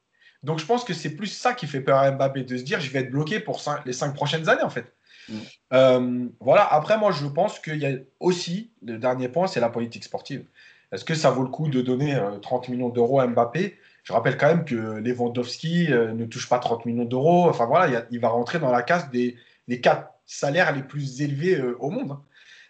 Donc 0.43 0.59
je 0.59 0.65
pense 0.65 0.83
que 0.83 0.93
c'est 0.93 1.15
plus 1.15 1.27
ça 1.27 1.53
qui 1.53 1.67
fait 1.67 1.81
peur 1.81 1.99
à 1.99 2.09
Mbappé, 2.11 2.43
de 2.43 2.57
se 2.57 2.63
dire 2.63 2.79
je 2.79 2.89
vais 2.89 2.99
être 2.99 3.11
bloqué 3.11 3.39
pour 3.39 3.61
les 3.85 3.93
cinq 3.93 4.15
prochaines 4.15 4.49
années 4.49 4.63
en 4.63 4.71
fait. 4.71 4.95
Mm. 5.29 6.29
voilà, 6.39 6.65
après 6.65 6.97
moi 6.97 7.11
je 7.11 7.27
pense 7.27 7.59
qu'il 7.59 7.77
y 7.77 7.85
a 7.85 7.95
aussi, 8.19 8.71
le 8.81 8.97
dernier 8.97 9.29
point, 9.29 9.45
c'est 9.45 9.59
la 9.59 9.69
politique 9.69 10.03
sportive. 10.03 10.45
Est-ce 10.91 11.05
que 11.05 11.15
ça 11.15 11.31
vaut 11.31 11.43
le 11.43 11.49
coup 11.49 11.69
de 11.69 11.81
donner 11.81 12.19
30 12.41 12.67
euh, 12.67 12.71
millions 12.71 12.89
d'euros 12.89 13.19
à 13.19 13.27
Mbappé? 13.27 13.77
Je 14.03 14.13
rappelle 14.13 14.37
quand 14.37 14.47
même 14.47 14.65
que 14.65 14.75
Lewandowski 14.75 15.91
euh, 15.91 16.13
ne 16.13 16.25
touche 16.25 16.49
pas 16.49 16.59
30 16.59 16.85
millions 16.85 17.05
d'euros. 17.05 17.47
Enfin 17.47 17.65
voilà, 17.65 18.05
il 18.11 18.19
va 18.19 18.29
rentrer 18.29 18.59
dans 18.59 18.71
la 18.71 18.81
case 18.81 19.09
des, 19.09 19.37
quatre 19.81 20.11
salaires 20.25 20.75
les 20.75 20.83
plus 20.83 21.21
élevés 21.21 21.55
euh, 21.55 21.77
au 21.79 21.89
monde. 21.89 22.17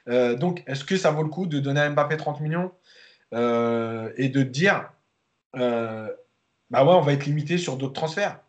Donc, 0.08 0.64
est-ce 0.68 0.84
que 0.84 0.98
ça 0.98 1.12
vaut 1.12 1.24
le 1.24 1.30
coup 1.30 1.46
de 1.46 1.60
donner 1.60 1.82
à 1.82 1.90
Mbappé 1.90 2.18
30 2.18 2.40
millions 2.42 2.72
et 3.34 4.30
de 4.30 4.44
dire, 4.44 4.92
bah 5.54 6.86
ouais, 6.86 6.94
on 6.94 7.02
va 7.02 7.14
être 7.14 7.26
limité 7.26 7.58
sur 7.58 7.78
d'autres 7.78 7.94
transferts? 7.94 8.40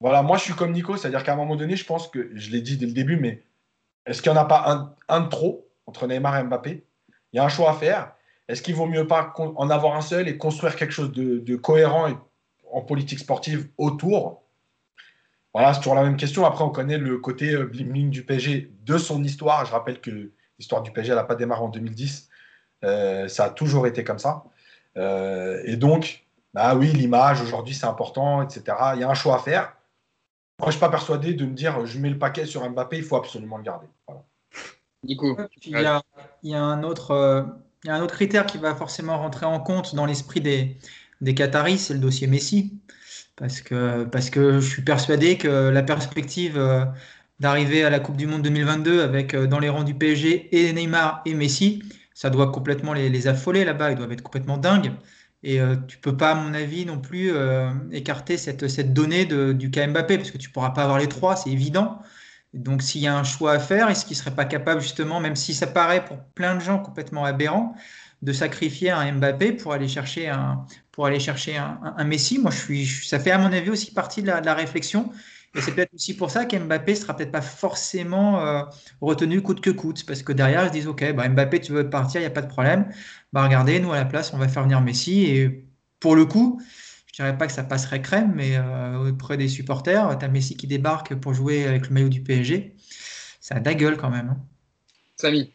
Voilà, 0.00 0.22
moi 0.22 0.36
je 0.36 0.44
suis 0.44 0.54
comme 0.54 0.72
Nico, 0.72 0.96
c'est-à-dire 0.96 1.24
qu'à 1.24 1.32
un 1.32 1.36
moment 1.36 1.56
donné, 1.56 1.74
je 1.76 1.84
pense 1.84 2.08
que, 2.08 2.30
je 2.34 2.50
l'ai 2.50 2.60
dit 2.60 2.76
dès 2.76 2.86
le 2.86 2.92
début, 2.92 3.16
mais 3.16 3.42
est-ce 4.06 4.22
qu'il 4.22 4.30
n'y 4.30 4.38
en 4.38 4.40
a 4.40 4.44
pas 4.44 4.96
un, 5.08 5.20
de 5.20 5.28
trop 5.28 5.68
entre 5.86 6.06
Neymar 6.06 6.38
et 6.38 6.44
Mbappé? 6.44 6.84
Il 7.32 7.36
y 7.36 7.38
a 7.40 7.44
un 7.44 7.48
choix 7.48 7.70
à 7.70 7.74
faire. 7.74 8.12
Est-ce 8.46 8.62
qu'il 8.62 8.74
vaut 8.74 8.86
mieux 8.86 9.06
pas 9.06 9.34
en 9.36 9.68
avoir 9.68 9.96
un 9.96 10.00
seul 10.00 10.28
et 10.28 10.38
construire 10.38 10.76
quelque 10.76 10.92
chose 10.92 11.12
de, 11.12 11.56
cohérent 11.56 12.08
en 12.72 12.80
politique 12.80 13.18
sportive 13.18 13.68
autour? 13.76 14.44
Voilà, 15.52 15.74
c'est 15.74 15.80
toujours 15.80 15.96
la 15.96 16.04
même 16.04 16.16
question. 16.16 16.46
Après, 16.46 16.62
on 16.62 16.70
connaît 16.70 16.98
le 16.98 17.18
côté 17.18 17.52
euh, 17.52 17.64
bling 17.64 18.10
du 18.10 18.24
PSG 18.24 18.70
de 18.84 18.98
son 18.98 19.24
histoire. 19.24 19.64
Je 19.64 19.72
rappelle 19.72 20.00
que 20.00 20.30
l'histoire 20.58 20.82
du 20.82 20.92
PSG, 20.92 21.14
n'a 21.14 21.24
pas 21.24 21.34
démarré 21.34 21.62
en 21.62 21.68
2010. 21.68 22.28
Euh, 22.84 23.28
ça 23.28 23.44
a 23.44 23.50
toujours 23.50 23.86
été 23.86 24.04
comme 24.04 24.18
ça. 24.18 24.44
Euh, 24.96 25.60
et 25.64 25.76
donc, 25.76 26.26
bah 26.54 26.74
oui, 26.74 26.88
l'image, 26.92 27.40
aujourd'hui, 27.42 27.74
c'est 27.74 27.86
important, 27.86 28.42
etc. 28.42 28.76
Il 28.94 29.00
y 29.00 29.04
a 29.04 29.08
un 29.08 29.14
choix 29.14 29.36
à 29.36 29.38
faire. 29.38 29.74
Moi, 30.60 30.64
je 30.64 30.66
ne 30.66 30.72
suis 30.72 30.80
pas 30.80 30.90
persuadé 30.90 31.34
de 31.34 31.44
me 31.44 31.54
dire, 31.54 31.86
je 31.86 31.98
mets 31.98 32.10
le 32.10 32.18
paquet 32.18 32.46
sur 32.46 32.68
Mbappé, 32.68 32.98
il 32.98 33.04
faut 33.04 33.16
absolument 33.16 33.58
le 33.58 33.62
garder. 33.62 33.86
Voilà. 34.06 34.24
Nico. 35.04 35.38
Il 35.64 35.72
y, 35.72 35.76
a, 35.76 36.02
il 36.42 36.50
y 36.50 36.54
a 36.54 36.62
un 36.62 36.82
autre 36.82 37.46
il 37.84 37.88
y 37.88 37.90
a 37.90 37.94
un 37.94 38.02
autre 38.02 38.14
critère 38.14 38.46
qui 38.46 38.58
va 38.58 38.74
forcément 38.74 39.18
rentrer 39.18 39.46
en 39.46 39.60
compte 39.60 39.94
dans 39.94 40.06
l'esprit 40.06 40.40
des, 40.40 40.76
des 41.20 41.34
Qataris, 41.34 41.78
c'est 41.78 41.94
le 41.94 42.00
dossier 42.00 42.26
Messi. 42.26 42.78
Parce 43.36 43.60
que, 43.60 44.02
parce 44.04 44.30
que 44.30 44.58
je 44.58 44.68
suis 44.68 44.82
persuadé 44.82 45.38
que 45.38 45.68
la 45.68 45.82
perspective 45.84 46.58
euh, 46.58 46.84
d'arriver 47.40 47.84
à 47.84 47.90
la 47.90 48.00
Coupe 48.00 48.16
du 48.16 48.26
Monde 48.26 48.42
2022 48.42 49.02
avec 49.02 49.34
euh, 49.34 49.46
dans 49.46 49.58
les 49.58 49.68
rangs 49.68 49.84
du 49.84 49.94
PSG 49.94 50.48
et 50.52 50.72
Neymar 50.72 51.22
et 51.24 51.34
Messi, 51.34 51.82
ça 52.14 52.30
doit 52.30 52.50
complètement 52.50 52.92
les, 52.92 53.28
affoler 53.28 53.64
là-bas. 53.64 53.92
Ils 53.92 53.96
doivent 53.96 54.12
être 54.12 54.22
complètement 54.22 54.58
dingues. 54.58 54.92
Et 55.44 55.60
euh, 55.60 55.76
tu 55.86 55.98
peux 55.98 56.16
pas, 56.16 56.32
à 56.32 56.34
mon 56.34 56.52
avis, 56.52 56.84
non 56.84 56.98
plus 56.98 57.30
écarter 57.92 58.36
cette, 58.36 58.66
cette 58.68 58.92
donnée 58.92 59.24
du 59.24 59.70
cas 59.70 59.86
Mbappé, 59.86 60.18
parce 60.18 60.32
que 60.32 60.38
tu 60.38 60.50
pourras 60.50 60.70
pas 60.70 60.82
avoir 60.82 60.98
les 60.98 61.06
trois, 61.06 61.36
c'est 61.36 61.50
évident. 61.50 62.00
Donc 62.54 62.82
s'il 62.82 63.02
y 63.02 63.06
a 63.06 63.16
un 63.16 63.24
choix 63.24 63.52
à 63.52 63.58
faire, 63.58 63.90
est-ce 63.90 64.04
qu'il 64.04 64.16
ne 64.16 64.22
serait 64.22 64.34
pas 64.34 64.44
capable 64.44 64.80
justement, 64.80 65.20
même 65.20 65.36
si 65.36 65.54
ça 65.54 65.66
paraît 65.66 66.04
pour 66.04 66.18
plein 66.34 66.54
de 66.54 66.60
gens 66.60 66.78
complètement 66.78 67.24
aberrant, 67.24 67.74
de 68.22 68.32
sacrifier 68.32 68.90
un 68.90 69.12
Mbappé 69.12 69.52
pour 69.52 69.72
aller 69.72 69.88
chercher 69.88 70.28
un, 70.28 70.64
pour 70.90 71.06
aller 71.06 71.20
chercher 71.20 71.56
un, 71.56 72.04
Messi? 72.04 72.38
Moi, 72.38 72.50
je 72.50 72.58
suis, 72.58 72.86
ça 72.86 73.18
fait 73.20 73.30
à 73.30 73.38
mon 73.38 73.52
avis 73.52 73.70
aussi 73.70 73.92
partie 73.92 74.22
de 74.22 74.28
la, 74.28 74.54
réflexion. 74.54 75.12
Et 75.54 75.60
c'est 75.60 75.72
peut-être 75.72 75.94
aussi 75.94 76.14
pour 76.14 76.30
ça 76.30 76.44
qu'Mbappé 76.44 76.92
ne 76.92 76.96
sera 76.96 77.16
peut-être 77.16 77.32
pas 77.32 77.40
forcément 77.40 78.44
euh, 78.44 78.62
retenu 79.00 79.40
coûte 79.40 79.60
que 79.60 79.70
coûte, 79.70 80.04
parce 80.06 80.22
que 80.22 80.32
derrière, 80.32 80.64
ils 80.64 80.68
se 80.68 80.72
disent, 80.72 80.86
OK, 80.86 81.12
bah, 81.14 81.28
Mbappé, 81.28 81.60
tu 81.60 81.72
veux 81.72 81.88
partir, 81.88 82.20
il 82.20 82.24
n'y 82.24 82.28
a 82.28 82.30
pas 82.30 82.42
de 82.42 82.48
problème. 82.48 82.88
Bah, 83.32 83.44
regardez, 83.44 83.80
nous, 83.80 83.92
à 83.92 83.96
la 83.96 84.04
place, 84.04 84.32
on 84.34 84.38
va 84.38 84.48
faire 84.48 84.62
venir 84.62 84.80
Messi. 84.80 85.24
Et 85.24 85.66
pour 86.00 86.16
le 86.16 86.26
coup, 86.26 86.60
je 87.06 87.14
dirais 87.14 87.36
pas 87.36 87.46
que 87.46 87.52
ça 87.52 87.64
passerait 87.64 88.02
crème, 88.02 88.32
mais 88.34 88.56
euh, 88.56 89.10
auprès 89.10 89.36
des 89.36 89.48
supporters, 89.48 90.18
tu 90.18 90.24
as 90.24 90.28
Messi 90.28 90.56
qui 90.56 90.66
débarque 90.66 91.14
pour 91.14 91.34
jouer 91.34 91.66
avec 91.66 91.88
le 91.88 91.94
maillot 91.94 92.08
du 92.08 92.22
PSG. 92.22 92.74
Ça 93.40 93.56
a 93.56 93.60
de 93.60 93.64
la 93.64 93.74
gueule 93.74 93.96
quand 93.96 94.10
même. 94.10 94.28
Hein. 94.28 94.38
Samy. 95.16 95.52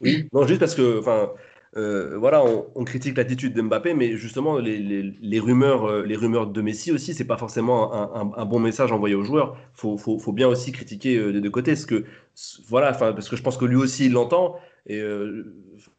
Oui, 0.00 0.28
non, 0.32 0.46
juste 0.46 0.58
parce 0.58 0.74
que, 0.74 0.98
enfin, 0.98 1.30
euh, 1.78 2.18
voilà, 2.18 2.44
on, 2.44 2.84
critique 2.84 3.16
l'attitude 3.16 3.54
de 3.54 3.62
Mbappé, 3.62 3.94
mais 3.94 4.16
justement, 4.16 4.58
les, 4.58 5.40
rumeurs, 5.40 5.84
euh, 5.84 6.02
les 6.04 6.16
rumeurs 6.16 6.48
de 6.48 6.60
Messi 6.60 6.92
aussi, 6.92 7.14
c'est 7.14 7.26
pas 7.26 7.36
forcément 7.36 7.94
un, 8.14 8.44
bon 8.44 8.58
message 8.58 8.92
envoyé 8.92 9.14
aux 9.14 9.24
joueurs. 9.24 9.56
Faut, 9.72 9.96
faut, 9.96 10.32
bien 10.32 10.48
aussi 10.48 10.72
critiquer 10.72 11.32
des 11.32 11.40
deux 11.40 11.50
côtés, 11.50 11.72
parce 11.72 11.86
que, 11.86 12.04
voilà, 12.68 12.92
parce 12.92 13.28
que 13.28 13.36
je 13.36 13.42
pense 13.42 13.56
que 13.56 13.64
lui 13.64 13.76
aussi 13.76 14.06
il 14.06 14.12
l'entend. 14.12 14.56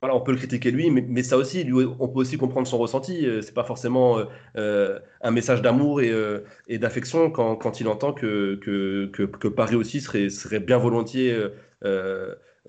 On 0.01 0.21
peut 0.21 0.31
le 0.31 0.37
critiquer 0.37 0.71
lui, 0.71 0.89
mais, 0.89 1.23
ça 1.23 1.37
aussi, 1.37 1.69
on 1.99 2.07
peut 2.07 2.19
aussi 2.19 2.37
comprendre 2.37 2.67
son 2.67 2.77
ressenti. 2.77 3.25
Euh, 3.25 3.41
c'est 3.41 3.53
pas 3.53 3.63
forcément 3.63 4.17
euh, 4.17 4.25
euh, 4.57 4.99
un 5.21 5.31
message 5.31 5.61
d'amour 5.61 6.01
et, 6.01 6.77
d'affection 6.77 7.29
quand, 7.29 7.79
il 7.79 7.87
entend 7.87 8.13
que, 8.13 9.49
Paris 9.49 9.75
aussi 9.75 10.01
serait 10.01 10.59
bien 10.59 10.77
volontiers 10.77 11.37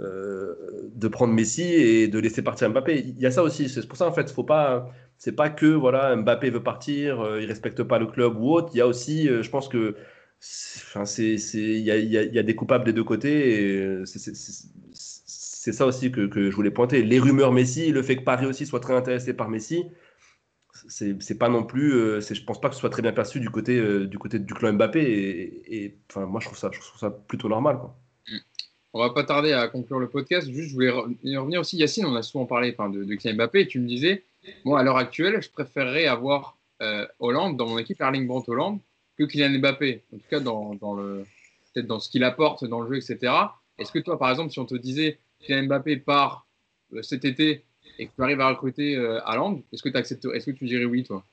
de 0.01 1.09
prendre 1.09 1.33
Messi 1.33 1.63
et 1.63 2.09
de 2.09 2.19
laisser 2.19 2.43
partir 2.43 2.71
Mbappé. 2.71 3.01
Il 3.01 3.19
y 3.19 3.27
a 3.27 3.31
ça 3.31 3.43
aussi. 3.43 3.69
C'est 3.69 3.87
pour 3.87 3.99
ça 3.99 4.07
en 4.07 4.13
fait, 4.13 4.31
faut 4.31 4.45
pas. 4.45 4.91
C'est 5.19 5.33
pas 5.37 5.51
que 5.51 5.67
voilà, 5.67 6.17
Mbappé 6.17 6.49
veut 6.51 6.63
partir, 6.63 7.39
il 7.39 7.45
respecte 7.47 7.83
pas 7.83 7.99
le 7.99 8.07
club 8.07 8.37
ou 8.39 8.53
autre. 8.53 8.71
Il 8.73 8.79
y 8.79 8.81
a 8.81 8.87
aussi, 8.87 9.27
je 9.27 9.51
pense 9.51 9.69
que 9.69 9.95
Enfin, 10.43 11.05
c'est, 11.05 11.35
il 11.35 11.81
y 11.83 12.39
a, 12.39 12.43
des 12.43 12.55
coupables 12.55 12.85
des 12.85 12.93
deux 12.95 13.05
côtés. 13.05 13.99
Et 14.01 14.07
c'est, 14.07 14.35
c'est 14.95 15.73
ça 15.73 15.87
aussi 15.87 16.11
que, 16.11 16.51
je 16.51 16.57
voulais 16.57 16.71
pointer. 16.71 17.03
Les 17.03 17.19
rumeurs 17.21 17.53
Messi, 17.53 17.93
le 17.93 18.03
fait 18.03 18.17
que 18.17 18.23
Paris 18.23 18.47
aussi 18.47 18.67
soit 18.67 18.81
très 18.81 18.95
intéressé 18.95 19.35
par 19.35 19.49
Messi, 19.51 19.85
c'est 20.89 21.39
pas 21.39 21.49
non 21.51 21.65
plus, 21.65 21.93
euh, 21.95 22.21
je 22.21 22.43
pense 22.45 22.61
pas 22.61 22.69
que 22.69 22.75
ce 22.75 22.81
soit 22.81 22.91
très 22.91 23.03
bien 23.03 23.13
perçu 23.13 23.41
du 23.41 23.51
côté, 23.51 23.79
euh, 23.79 24.07
du, 24.07 24.19
côté 24.19 24.39
du 24.39 24.55
clan 24.55 24.73
Mbappé. 24.73 25.03
Et, 25.67 25.99
enfin, 26.11 26.25
moi, 26.27 26.41
je 26.41 26.47
trouve, 26.47 26.59
ça, 26.59 26.71
je 26.73 26.81
trouve 26.81 26.99
ça 26.99 27.11
plutôt 27.11 27.49
normal. 27.49 27.79
Quoi. 27.79 27.97
On 28.93 28.99
va 29.01 29.11
pas 29.11 29.23
tarder 29.25 29.53
à 29.53 29.69
conclure 29.69 29.99
le 30.01 30.09
podcast. 30.09 30.51
Juste, 30.51 30.71
je 30.71 30.75
voulais 30.75 30.91
revenir 30.91 31.61
aussi, 31.61 31.77
Yacine, 31.77 32.07
on 32.07 32.17
a 32.17 32.23
souvent 32.23 32.47
parlé 32.47 32.73
de, 32.73 33.05
de 33.05 33.15
Kylian 33.15 33.37
Mbappé. 33.37 33.61
Et 33.61 33.67
tu 33.69 33.79
me 33.79 33.87
disais, 33.87 34.25
moi, 34.65 34.81
à 34.81 34.83
l'heure 34.83 34.97
actuelle, 34.97 35.41
je 35.41 35.49
préférerais 35.51 36.07
avoir 36.07 36.57
euh, 36.83 37.07
Hollande 37.21 37.57
dans 37.57 37.69
mon 37.69 37.79
équipe, 37.79 38.01
Erling 38.01 38.27
Brandt 38.27 38.51
Hollande, 38.51 38.81
que 39.17 39.25
Kylian 39.25 39.59
Mbappé, 39.61 40.03
en 40.13 40.17
tout 40.17 40.25
cas 40.29 40.41
dans, 40.41 40.75
dans 40.75 40.95
le 40.95 41.25
peut-être 41.73 41.87
dans 41.87 42.01
ce 42.01 42.11
qu'il 42.11 42.25
apporte 42.25 42.65
dans 42.65 42.81
le 42.81 42.89
jeu, 42.89 42.97
etc. 42.97 43.33
Est-ce 43.79 43.93
que 43.93 44.01
toi, 44.01 44.19
par 44.19 44.31
exemple, 44.31 44.51
si 44.51 44.59
on 44.59 44.67
te 44.67 44.75
disait 44.75 45.19
Kylian 45.41 45.67
Mbappé 45.67 45.99
part 45.99 46.47
euh, 46.95 47.03
cet 47.03 47.25
été 47.25 47.63
et 47.99 48.07
que 48.07 48.13
tu 48.17 48.23
arrives 48.23 48.41
à 48.41 48.49
recruter 48.49 48.97
euh, 48.97 49.21
Haaland, 49.25 49.61
est-ce 49.73 49.83
que 49.85 49.89
tu 49.89 49.97
acceptes, 49.97 50.27
est-ce 50.35 50.47
que 50.47 50.51
tu 50.51 50.65
dirais 50.65 50.85
oui, 50.85 51.05
toi? 51.05 51.25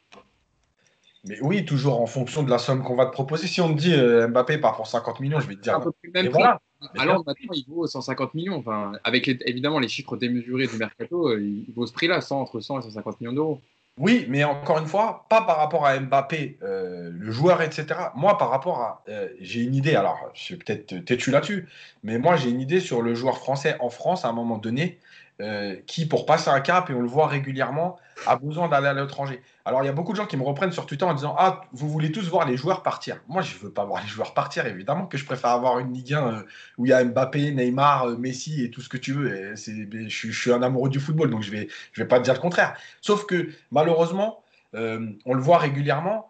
Mais 1.26 1.40
oui, 1.42 1.66
toujours 1.66 2.00
en 2.02 2.06
fonction 2.06 2.44
de 2.44 2.50
la 2.50 2.60
somme 2.60 2.84
qu'on 2.84 2.96
va 2.96 3.06
te 3.08 3.12
proposer. 3.12 3.48
Si 3.48 3.60
on 3.62 3.74
te 3.74 3.80
dit 3.80 3.94
euh, 3.94 4.28
Mbappé 4.28 4.60
part 4.60 4.76
pour 4.76 4.86
50 4.86 5.20
millions, 5.22 5.40
je 5.40 5.48
vais 5.48 5.56
te 5.56 5.62
dire. 5.62 5.76
Un 5.76 5.82
peu 5.82 5.92
plus 5.92 6.08
le 6.08 6.14
même 6.14 6.26
Et 6.28 6.30
prix. 6.30 6.40
voilà. 6.40 6.62
Haaland, 6.98 7.24
maintenant, 7.26 7.54
il 7.54 7.66
vaut 7.68 7.88
150 7.88 8.34
millions. 8.34 8.58
Enfin, 8.58 8.94
avec 9.04 9.26
les- 9.26 9.40
évidemment 9.46 9.80
les 9.80 9.88
chiffres 9.88 10.18
démesurés 10.18 10.68
du 10.68 10.78
mercato, 10.78 11.30
euh, 11.30 11.42
il 11.42 11.66
vaut 11.76 11.86
ce 11.88 11.94
prix-là, 11.94 12.22
100, 12.22 12.42
entre 12.42 12.60
100 12.60 12.80
et 12.80 12.84
150 12.84 13.20
millions 13.22 13.34
d'euros. 13.34 13.62
Oui, 14.00 14.28
mais 14.30 14.44
encore 14.44 14.78
une 14.78 14.86
fois, 14.86 15.26
pas 15.28 15.42
par 15.42 15.58
rapport 15.58 15.88
à 15.88 16.00
Mbappé, 16.00 16.60
euh, 16.62 17.10
le 17.12 17.32
joueur, 17.32 17.64
etc. 17.64 17.86
Moi, 18.16 18.38
par 18.38 18.52
rapport 18.52 18.80
à. 18.82 19.04
euh, 19.10 19.28
j'ai 19.42 19.62
une 19.62 19.74
idée, 19.74 19.96
alors 19.96 20.20
je 20.36 20.42
suis 20.42 20.56
peut-être 20.56 21.04
têtu 21.04 21.32
là-dessus, 21.32 21.68
mais 22.04 22.20
moi, 22.20 22.36
j'ai 22.36 22.52
une 22.52 22.62
idée 22.62 22.80
sur 22.80 23.02
le 23.02 23.16
joueur 23.16 23.40
français 23.40 23.76
en 23.80 23.90
France 23.90 24.24
à 24.24 24.28
un 24.28 24.34
moment 24.34 24.60
donné, 24.60 25.00
euh, 25.42 25.76
qui, 25.88 26.06
pour 26.06 26.28
passer 26.28 26.50
un 26.52 26.62
cap, 26.62 26.92
et 26.92 26.94
on 26.94 27.02
le 27.02 27.08
voit 27.08 27.26
régulièrement, 27.28 27.98
a 28.28 28.36
besoin 28.36 28.68
d'aller 28.68 28.88
à 28.88 28.94
l'étranger. 28.94 29.42
Alors, 29.68 29.84
il 29.84 29.86
y 29.86 29.90
a 29.90 29.92
beaucoup 29.92 30.14
de 30.14 30.18
gens 30.18 30.26
qui 30.26 30.38
me 30.38 30.44
reprennent 30.44 30.72
sur 30.72 30.86
Twitter 30.86 31.04
en 31.04 31.14
disant 31.14 31.36
Ah, 31.38 31.60
vous 31.74 31.90
voulez 31.90 32.10
tous 32.10 32.30
voir 32.30 32.48
les 32.48 32.56
joueurs 32.56 32.84
partir. 32.84 33.20
Moi, 33.28 33.42
je 33.42 33.54
ne 33.54 33.60
veux 33.60 33.70
pas 33.70 33.84
voir 33.84 34.02
les 34.02 34.08
joueurs 34.08 34.34
partir, 34.34 34.66
évidemment, 34.66 35.08
que 35.08 35.18
je 35.18 35.26
préfère 35.26 35.50
avoir 35.50 35.80
une 35.80 35.92
Ligue 35.92 36.14
1 36.14 36.28
euh, 36.36 36.44
où 36.78 36.86
il 36.86 36.90
y 36.90 36.94
a 36.94 37.04
Mbappé, 37.04 37.52
Neymar, 37.52 38.06
euh, 38.08 38.18
Messi 38.18 38.64
et 38.64 38.72
tout 38.72 38.80
ce 38.80 38.88
que 38.88 38.96
tu 38.96 39.12
veux. 39.12 39.56
Je, 39.58 40.32
suis- 40.32 40.54
un 40.54 40.64
amoureux 40.64 40.88
du 40.88 41.02
football, 41.02 41.30
donc 41.32 41.42
je 41.42 41.52
ne 41.52 41.58
vais, 41.58 41.68
je 41.92 42.02
vais 42.02 42.08
pas 42.08 42.18
te 42.20 42.24
dire 42.24 42.34
le 42.34 42.40
contraire. 42.40 42.78
Sauf 43.02 43.26
que 43.26 43.50
malheureusement, 43.72 44.42
euh, 44.74 45.06
on 45.26 45.34
le 45.34 45.42
voit 45.42 45.58
régulièrement 45.58 46.30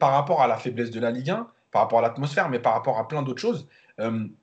par 0.00 0.10
rapport 0.12 0.42
à 0.42 0.48
la 0.48 0.56
faiblesse 0.56 0.90
de 0.90 0.98
la 0.98 1.12
Ligue 1.12 1.30
1, 1.30 1.46
par 1.70 1.82
rapport 1.82 2.00
à 2.00 2.02
l'atmosphère, 2.02 2.48
mais 2.48 2.58
par 2.58 2.72
rapport 2.74 2.98
à 2.98 3.06
plein 3.06 3.22
d'autres 3.22 3.40
choses. 3.40 3.68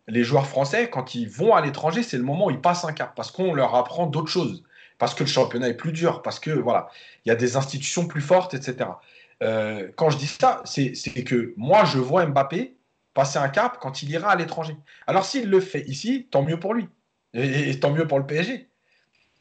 les 0.07 0.24
joueurs 0.24 0.48
français, 0.48 0.90
quand 0.90 1.14
ils 1.14 1.28
vont 1.30 1.53
à 1.53 1.61
l'étranger, 1.61 2.03
c'est 2.03 2.18
le 2.18 2.24
moment 2.24 2.45
où 2.48 2.52
ils 2.52 2.61
passent 2.61 2.86
un 2.86 2.94
cap 2.94 3.14
parce 3.16 3.32
qu'on 3.32 3.53
leur 3.53 3.76
apprend 3.76 4.07
d'autres 4.07 4.32
choses, 4.32 4.64
parce 5.00 5.16
que 5.16 5.24
le 5.24 5.30
championnat 5.30 5.70
est 5.70 5.74
plus 5.74 5.92
dur, 5.92 6.22
parce 6.22 6.40
que 6.40 6.52
voilà, 6.52 6.90
il 7.26 7.30
y 7.30 7.32
a 7.32 7.36
des 7.36 7.58
institutions 7.58 8.06
plus 8.06 8.22
fortes, 8.22 8.54
etc. 8.54 8.90
Euh, 9.42 9.90
quand 9.96 10.12
je 10.12 10.18
dis 10.18 10.28
ça, 10.28 10.62
c'est 10.66 10.94
que 11.24 11.54
moi, 11.58 11.86
je 11.86 11.98
vois 11.98 12.26
Mbappé 12.26 12.76
passer 13.16 13.40
un 13.40 13.50
cap 13.50 13.80
quand 13.82 14.04
il 14.04 14.12
ira 14.12 14.30
à 14.30 14.36
l'étranger. 14.36 14.78
Alors 15.08 15.26
s'il 15.26 15.50
le 15.50 15.60
fait 15.60 15.82
ici, 15.88 16.28
tant 16.30 16.44
mieux 16.44 16.60
pour 16.60 16.74
lui, 16.74 16.88
et, 17.34 17.80
tant 17.80 17.92
mieux 17.92 18.08
pour 18.08 18.20
le 18.20 18.26
PSG. 18.26 18.70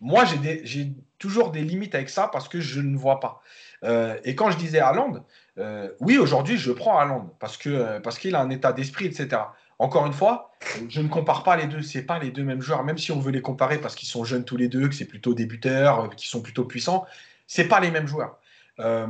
Moi, 0.01 0.25
j'ai 0.25 0.93
toujours 1.19 1.51
des 1.51 1.63
limites 1.63 1.95
avec 1.95 2.09
ça 2.09 2.29
parce 2.29 2.49
que 2.49 2.61
je 2.61 2.81
ne 2.81 2.97
vois 2.97 3.21
pas. 3.21 3.43
Euh, 3.85 4.17
et 4.25 4.35
quand 4.35 4.51
je 4.51 4.57
disais 4.57 4.79
Haaland, 4.79 5.25
euh, 5.59 5.91
oui, 6.01 6.19
aujourd'hui, 6.19 6.57
je 6.57 6.71
prends 6.71 6.99
Haaland 6.99 7.35
parce 7.41 7.59
euh, 7.67 8.01
parce 8.01 8.19
qu'il 8.19 8.35
a 8.35 8.41
un 8.41 8.51
état 8.51 8.73
d'esprit, 8.73 9.07
etc. 9.07 9.43
Encore 9.79 10.07
une 10.07 10.13
fois, 10.13 10.51
je 10.89 11.01
ne 11.01 11.09
compare 11.09 11.45
pas 11.45 11.57
les 11.57 11.67
deux. 11.67 11.83
C'est 11.83 12.03
pas 12.03 12.19
les 12.19 12.31
deux 12.31 12.43
mêmes 12.43 12.61
joueurs, 12.61 12.83
même 12.83 12.99
si 12.99 13.13
on 13.13 13.21
veut 13.21 13.31
les 13.31 13.43
comparer 13.43 13.79
parce 13.79 13.95
qu'ils 13.95 14.09
sont 14.09 14.25
jeunes 14.25 14.45
tous 14.45 14.57
les 14.57 14.69
deux, 14.69 14.89
que 14.89 14.95
c'est 14.95 15.05
plutôt 15.05 15.35
débuteurs, 15.35 16.01
euh, 16.01 16.09
qui 16.09 16.29
sont 16.29 16.43
plutôt 16.43 16.65
puissants. 16.65 17.07
C'est 17.47 17.69
pas 17.69 17.79
les 17.79 17.91
mêmes 17.91 18.09
joueurs. 18.09 18.41
Euh, 18.81 19.07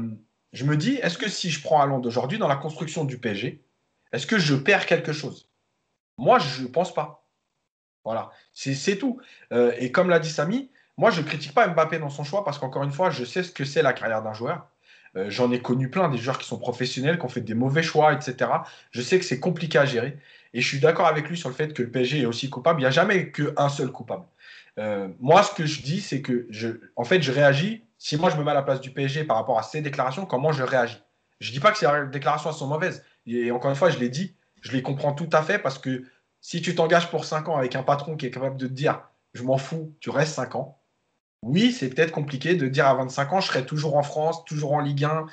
je 0.52 0.64
me 0.64 0.76
dis, 0.76 0.96
est-ce 0.96 1.16
que 1.16 1.28
si 1.28 1.50
je 1.50 1.62
prends 1.62 1.80
Haaland 1.80 2.02
aujourd'hui 2.02 2.38
dans 2.38 2.48
la 2.48 2.56
construction 2.56 3.04
du 3.04 3.18
PSG, 3.18 3.62
est-ce 4.12 4.26
que 4.26 4.38
je 4.38 4.54
perds 4.54 4.86
quelque 4.86 5.12
chose? 5.12 5.48
Moi, 6.18 6.38
je 6.38 6.62
ne 6.62 6.68
pense 6.68 6.92
pas. 6.92 7.26
Voilà, 8.04 8.30
c'est 8.52 8.96
tout. 8.96 9.20
Euh, 9.52 9.72
et 9.78 9.92
comme 9.92 10.08
l'a 10.08 10.18
dit 10.18 10.30
Samy, 10.30 10.70
moi, 10.96 11.10
je 11.10 11.20
ne 11.20 11.26
critique 11.26 11.54
pas 11.54 11.66
Mbappé 11.68 11.98
dans 11.98 12.08
son 12.10 12.24
choix 12.24 12.44
parce 12.44 12.58
qu'encore 12.58 12.82
une 12.82 12.92
fois, 12.92 13.10
je 13.10 13.24
sais 13.24 13.42
ce 13.42 13.52
que 13.52 13.64
c'est 13.64 13.82
la 13.82 13.92
carrière 13.92 14.22
d'un 14.22 14.34
joueur. 14.34 14.68
J'en 15.14 15.50
ai 15.50 15.60
connu 15.60 15.90
plein, 15.90 16.08
des 16.08 16.18
joueurs 16.18 16.38
qui 16.38 16.46
sont 16.46 16.58
professionnels, 16.58 17.18
qui 17.18 17.24
ont 17.24 17.28
fait 17.28 17.40
des 17.40 17.54
mauvais 17.54 17.82
choix, 17.82 18.12
etc. 18.12 18.50
Je 18.92 19.02
sais 19.02 19.18
que 19.18 19.24
c'est 19.24 19.40
compliqué 19.40 19.76
à 19.78 19.84
gérer. 19.84 20.16
Et 20.54 20.60
je 20.60 20.66
suis 20.66 20.80
d'accord 20.80 21.06
avec 21.06 21.28
lui 21.28 21.36
sur 21.36 21.48
le 21.48 21.54
fait 21.54 21.74
que 21.74 21.82
le 21.82 21.90
PSG 21.90 22.20
est 22.20 22.26
aussi 22.26 22.48
coupable. 22.50 22.80
Il 22.80 22.84
n'y 22.84 22.88
a 22.88 22.90
jamais 22.90 23.30
qu'un 23.30 23.68
seul 23.68 23.90
coupable. 23.90 24.24
Euh, 24.78 25.08
moi, 25.20 25.42
ce 25.42 25.54
que 25.54 25.66
je 25.66 25.82
dis, 25.82 26.00
c'est 26.00 26.22
que 26.22 26.46
je, 26.50 26.68
en 26.96 27.04
fait, 27.04 27.20
je 27.22 27.32
réagis. 27.32 27.82
Si 27.98 28.16
moi, 28.16 28.30
je 28.30 28.36
me 28.36 28.44
mets 28.44 28.52
à 28.52 28.54
la 28.54 28.62
place 28.62 28.80
du 28.80 28.90
PSG 28.90 29.24
par 29.24 29.36
rapport 29.36 29.58
à 29.58 29.62
ses 29.62 29.80
déclarations, 29.80 30.24
comment 30.24 30.52
je 30.52 30.62
réagis? 30.62 31.02
Je 31.40 31.50
ne 31.50 31.54
dis 31.54 31.60
pas 31.60 31.72
que 31.72 31.78
ces 31.78 31.86
déclarations 32.10 32.52
sont 32.52 32.66
mauvaises. 32.66 33.04
Et 33.26 33.50
encore 33.50 33.70
une 33.70 33.76
fois, 33.76 33.90
je 33.90 33.98
l'ai 33.98 34.08
dit, 34.08 34.34
je 34.60 34.72
les 34.72 34.82
comprends 34.82 35.12
tout 35.12 35.28
à 35.32 35.42
fait 35.42 35.58
parce 35.58 35.78
que 35.78 36.04
si 36.40 36.62
tu 36.62 36.74
t'engages 36.74 37.10
pour 37.10 37.24
5 37.24 37.48
ans 37.48 37.56
avec 37.56 37.76
un 37.76 37.82
patron 37.82 38.16
qui 38.16 38.26
est 38.26 38.30
capable 38.30 38.56
de 38.56 38.66
te 38.66 38.72
dire 38.72 39.02
je 39.34 39.42
m'en 39.42 39.58
fous, 39.58 39.94
tu 40.00 40.10
restes 40.10 40.34
5 40.34 40.54
ans, 40.56 40.80
oui, 41.42 41.72
c'est 41.72 41.88
peut-être 41.88 42.12
compliqué 42.12 42.54
de 42.54 42.66
dire 42.68 42.86
à 42.86 42.94
25 42.94 43.32
ans 43.32 43.40
je 43.40 43.48
serai 43.48 43.64
toujours 43.64 43.96
en 43.96 44.02
France, 44.02 44.44
toujours 44.44 44.72
en 44.72 44.80
Ligue 44.80 45.04
1, 45.04 45.26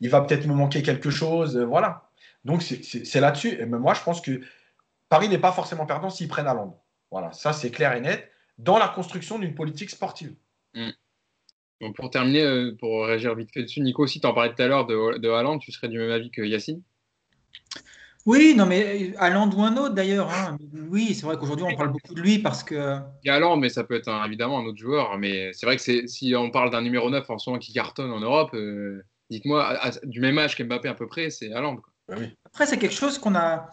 il 0.00 0.10
va 0.10 0.20
peut-être 0.20 0.46
me 0.46 0.54
manquer 0.54 0.82
quelque 0.82 1.10
chose, 1.10 1.56
euh, 1.56 1.64
voilà. 1.64 2.03
Donc 2.44 2.62
c'est- 2.62 3.20
là-dessus. 3.20 3.50
Et 3.60 3.66
même 3.66 3.80
moi, 3.80 3.94
je 3.94 4.02
pense 4.02 4.20
que 4.20 4.40
Paris 5.08 5.28
n'est 5.28 5.38
pas 5.38 5.52
forcément 5.52 5.86
perdant 5.86 6.10
s'ils 6.10 6.28
prennent 6.28 6.46
à 6.46 6.54
Londres. 6.54 6.78
Voilà, 7.10 7.32
ça 7.32 7.52
c'est 7.52 7.70
clair 7.70 7.92
et 7.94 8.00
net 8.00 8.30
dans 8.58 8.78
la 8.78 8.88
construction 8.88 9.38
d'une 9.38 9.54
politique 9.54 9.90
sportive. 9.90 10.34
Donc, 11.80 11.96
pour 11.96 12.08
terminer, 12.10 12.42
euh, 12.42 12.76
pour 12.78 13.06
réagir 13.06 13.34
vite 13.34 13.50
fait 13.52 13.62
dessus, 13.62 13.80
Nico, 13.80 14.06
si 14.06 14.20
tu 14.20 14.26
en 14.26 14.32
parlais 14.32 14.54
tout 14.54 14.62
à 14.62 14.66
l'heure 14.68 14.86
de, 14.86 15.18
de 15.18 15.28
Haaland, 15.28 15.58
tu 15.58 15.72
serais 15.72 15.88
du 15.88 15.98
même 15.98 16.10
avis 16.10 16.30
que 16.30 16.40
Yacine? 16.42 16.82
Oui, 18.26 18.54
non, 18.56 18.64
mais 18.64 19.10
euh, 19.10 19.14
Haaland 19.18 19.50
ou 19.50 19.62
un 19.62 19.76
autre 19.76 19.94
d'ailleurs. 19.94 20.30
hein. 20.30 20.56
Oui, 20.88 21.14
c'est 21.14 21.26
vrai 21.26 21.36
qu'aujourd'hui 21.36 21.66
on 21.68 21.74
parle 21.74 21.90
beaucoup 21.92 22.14
de 22.14 22.20
lui 22.22 22.38
parce 22.38 22.62
que. 22.62 22.98
Il 23.22 23.28
y 23.28 23.30
a 23.30 23.34
Haaland, 23.34 23.56
mais 23.56 23.68
ça 23.68 23.84
peut 23.84 23.94
être 23.96 24.08
un- 24.08 24.24
évidemment 24.24 24.60
un 24.60 24.64
autre 24.64 24.78
joueur. 24.78 25.18
Mais 25.18 25.52
c'est 25.52 25.66
vrai 25.66 25.76
que 25.76 26.06
si 26.06 26.34
on 26.36 26.50
parle 26.50 26.70
d'un 26.70 26.80
numéro 26.82 27.10
9 27.10 27.28
en 27.28 27.38
ce 27.38 27.50
moment 27.50 27.58
qui 27.60 27.72
cartonne 27.72 28.10
en 28.12 28.20
Europe, 28.20 28.54
euh, 28.54 29.04
dites-moi, 29.30 29.78
du 30.04 30.20
même 30.20 30.38
âge 30.38 30.56
qu'Mbappé 30.56 30.88
à 30.88 30.94
peu 30.94 31.06
près, 31.06 31.28
c'est 31.30 31.52
Haaland. 31.52 31.76
quoi. 31.76 31.92
Oui. 32.08 32.36
Après, 32.44 32.66
c'est 32.66 32.78
quelque 32.78 32.94
chose 32.94 33.18
qu'on 33.18 33.34
a. 33.34 33.68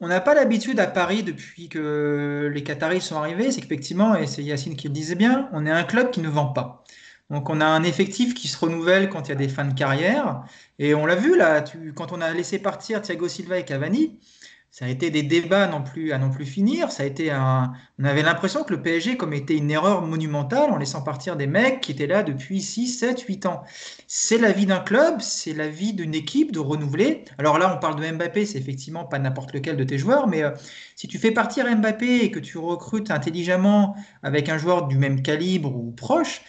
On 0.00 0.08
n'a 0.08 0.20
pas 0.20 0.34
l'habitude 0.34 0.80
à 0.80 0.86
Paris 0.86 1.22
depuis 1.22 1.68
que 1.68 2.50
les 2.52 2.62
Qataris 2.62 3.00
sont 3.00 3.16
arrivés. 3.16 3.52
C'est 3.52 3.60
qu'effectivement, 3.60 4.16
et 4.16 4.26
c'est 4.26 4.42
Yacine 4.42 4.76
qui 4.76 4.88
le 4.88 4.92
disait 4.92 5.14
bien, 5.14 5.48
on 5.52 5.64
est 5.66 5.70
un 5.70 5.84
club 5.84 6.10
qui 6.10 6.20
ne 6.20 6.28
vend 6.28 6.48
pas. 6.48 6.84
Donc, 7.30 7.48
on 7.48 7.60
a 7.60 7.66
un 7.66 7.84
effectif 7.84 8.34
qui 8.34 8.48
se 8.48 8.58
renouvelle 8.58 9.08
quand 9.08 9.28
il 9.28 9.30
y 9.30 9.32
a 9.32 9.36
des 9.36 9.48
fins 9.48 9.64
de 9.64 9.72
carrière. 9.74 10.44
Et 10.78 10.94
on 10.94 11.06
l'a 11.06 11.14
vu 11.14 11.36
là, 11.36 11.64
quand 11.94 12.12
on 12.12 12.20
a 12.20 12.32
laissé 12.32 12.58
partir 12.58 13.00
Thiago 13.02 13.28
Silva 13.28 13.58
et 13.58 13.64
Cavani, 13.64 14.20
ça 14.74 14.86
a 14.86 14.88
été 14.88 15.12
des 15.12 15.22
débats 15.22 15.68
non 15.68 15.84
plus, 15.84 16.10
à 16.10 16.18
non 16.18 16.30
plus 16.30 16.44
finir. 16.44 16.90
Ça 16.90 17.04
a 17.04 17.06
été 17.06 17.30
un... 17.30 17.74
On 18.00 18.04
avait 18.04 18.22
l'impression 18.22 18.64
que 18.64 18.74
le 18.74 18.82
PSG 18.82 19.16
commettait 19.16 19.56
une 19.56 19.70
erreur 19.70 20.02
monumentale 20.02 20.72
en 20.72 20.78
laissant 20.78 21.00
partir 21.00 21.36
des 21.36 21.46
mecs 21.46 21.80
qui 21.80 21.92
étaient 21.92 22.08
là 22.08 22.24
depuis 22.24 22.60
6, 22.60 22.88
7, 22.88 23.20
8 23.20 23.46
ans. 23.46 23.62
C'est 24.08 24.36
la 24.36 24.50
vie 24.50 24.66
d'un 24.66 24.80
club, 24.80 25.20
c'est 25.20 25.52
la 25.52 25.68
vie 25.68 25.92
d'une 25.92 26.12
équipe 26.12 26.50
de 26.50 26.58
renouveler. 26.58 27.24
Alors 27.38 27.60
là, 27.60 27.72
on 27.72 27.78
parle 27.78 28.00
de 28.00 28.16
Mbappé, 28.16 28.46
c'est 28.46 28.58
effectivement 28.58 29.04
pas 29.04 29.20
n'importe 29.20 29.52
lequel 29.52 29.76
de 29.76 29.84
tes 29.84 29.96
joueurs, 29.96 30.26
mais 30.26 30.42
euh, 30.42 30.50
si 30.96 31.06
tu 31.06 31.20
fais 31.20 31.30
partir 31.30 31.66
Mbappé 31.66 32.24
et 32.24 32.32
que 32.32 32.40
tu 32.40 32.58
recrutes 32.58 33.12
intelligemment 33.12 33.94
avec 34.24 34.48
un 34.48 34.58
joueur 34.58 34.88
du 34.88 34.98
même 34.98 35.22
calibre 35.22 35.72
ou 35.72 35.92
proche, 35.92 36.42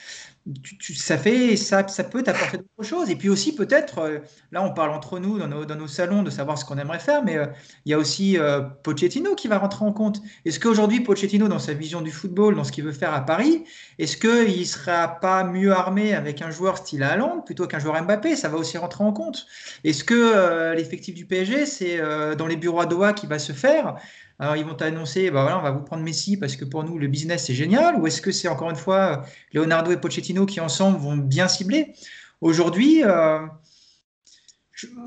tu- 0.80 0.94
ça 0.94 1.18
fait 1.18 1.56
ça, 1.58 1.88
ça 1.88 2.04
peut 2.04 2.22
t'apporter 2.22 2.58
d'autres 2.58 2.84
choses. 2.84 3.10
Et 3.10 3.16
puis 3.16 3.30
aussi 3.30 3.56
peut-être, 3.56 4.00
euh, 4.00 4.20
là 4.52 4.64
on 4.64 4.74
parle 4.74 4.92
entre 4.92 5.18
nous 5.20 5.40
dans 5.40 5.48
nos, 5.48 5.66
dans 5.66 5.76
nos 5.76 5.88
salons 5.88 6.22
de 6.24 6.30
savoir 6.30 6.58
ce 6.58 6.66
qu'on 6.66 6.78
aimerait 6.78 7.00
faire, 7.00 7.24
mais 7.24 7.38
euh, 7.38 7.48
il 7.86 7.92
y 7.92 7.94
a 7.94 7.98
aussi 7.98 8.38
euh, 8.38 8.62
Pochettino 8.62 9.34
qui 9.36 9.48
va 9.48 9.58
rentrer 9.58 9.86
en 9.86 9.92
compte. 9.92 10.22
Est-ce 10.46 10.60
qu'aujourd'hui 10.60 11.02
Pochettino, 11.02 11.48
dans 11.48 11.58
sa 11.60 11.74
vision 11.74 12.02
du 12.02 12.12
football, 12.12 12.56
dans 12.56 12.64
ce 12.64 12.72
qu'il 12.72 12.84
veut 12.84 12.92
faire 12.92 13.14
à 13.14 13.22
Paris, 13.26 13.64
est-ce 13.98 14.18
qu'il 14.18 14.60
ne 14.60 14.64
sera 14.66 15.08
pas 15.20 15.44
mieux 15.44 15.72
armé 15.72 16.14
avec 16.14 16.42
un 16.44 16.52
joueur 16.52 16.78
style 16.78 17.02
Haaland 17.04 17.42
plutôt 17.42 17.66
qu'un 17.68 17.80
joueur 17.80 18.02
Mbappé? 18.04 18.36
Ça 18.36 18.50
va 18.50 18.58
aussi 18.58 18.78
rentrer 18.78 19.04
en 19.04 19.14
compte. 19.14 19.48
Est-ce 19.84 20.04
que 20.04 20.74
l'effectif 20.76 21.16
du 21.16 21.26
PSG, 21.26 21.66
c'est 21.66 22.00
dans 22.38 22.48
les 22.48 22.56
bureaux 22.58 22.82
à 22.82 22.86
Doha 22.86 23.14
qui 23.14 23.26
va 23.28 23.40
se 23.40 23.54
faire? 23.54 23.96
Alors, 24.38 24.58
ils 24.58 24.66
vont 24.66 24.76
t'annoncer, 24.76 25.32
bah 25.32 25.44
voilà, 25.44 25.60
on 25.60 25.62
va 25.62 25.72
vous 25.72 25.82
prendre 25.82 26.04
Messi 26.04 26.36
parce 26.36 26.58
que 26.58 26.66
pour 26.66 26.84
nous, 26.84 26.98
le 26.98 27.08
business, 27.08 27.46
c'est 27.46 27.54
génial. 27.54 27.96
Ou 27.96 28.08
est-ce 28.08 28.22
que 28.22 28.32
c'est 28.32 28.50
encore 28.50 28.70
une 28.70 28.76
fois 28.76 29.24
Leonardo 29.54 29.92
et 29.92 29.98
Pochettino 29.98 30.46
qui, 30.46 30.60
ensemble, 30.60 30.98
vont 31.00 31.16
bien 31.16 31.48
cibler? 31.48 31.94
Aujourd'hui, 32.42 33.04
euh, 33.06 33.40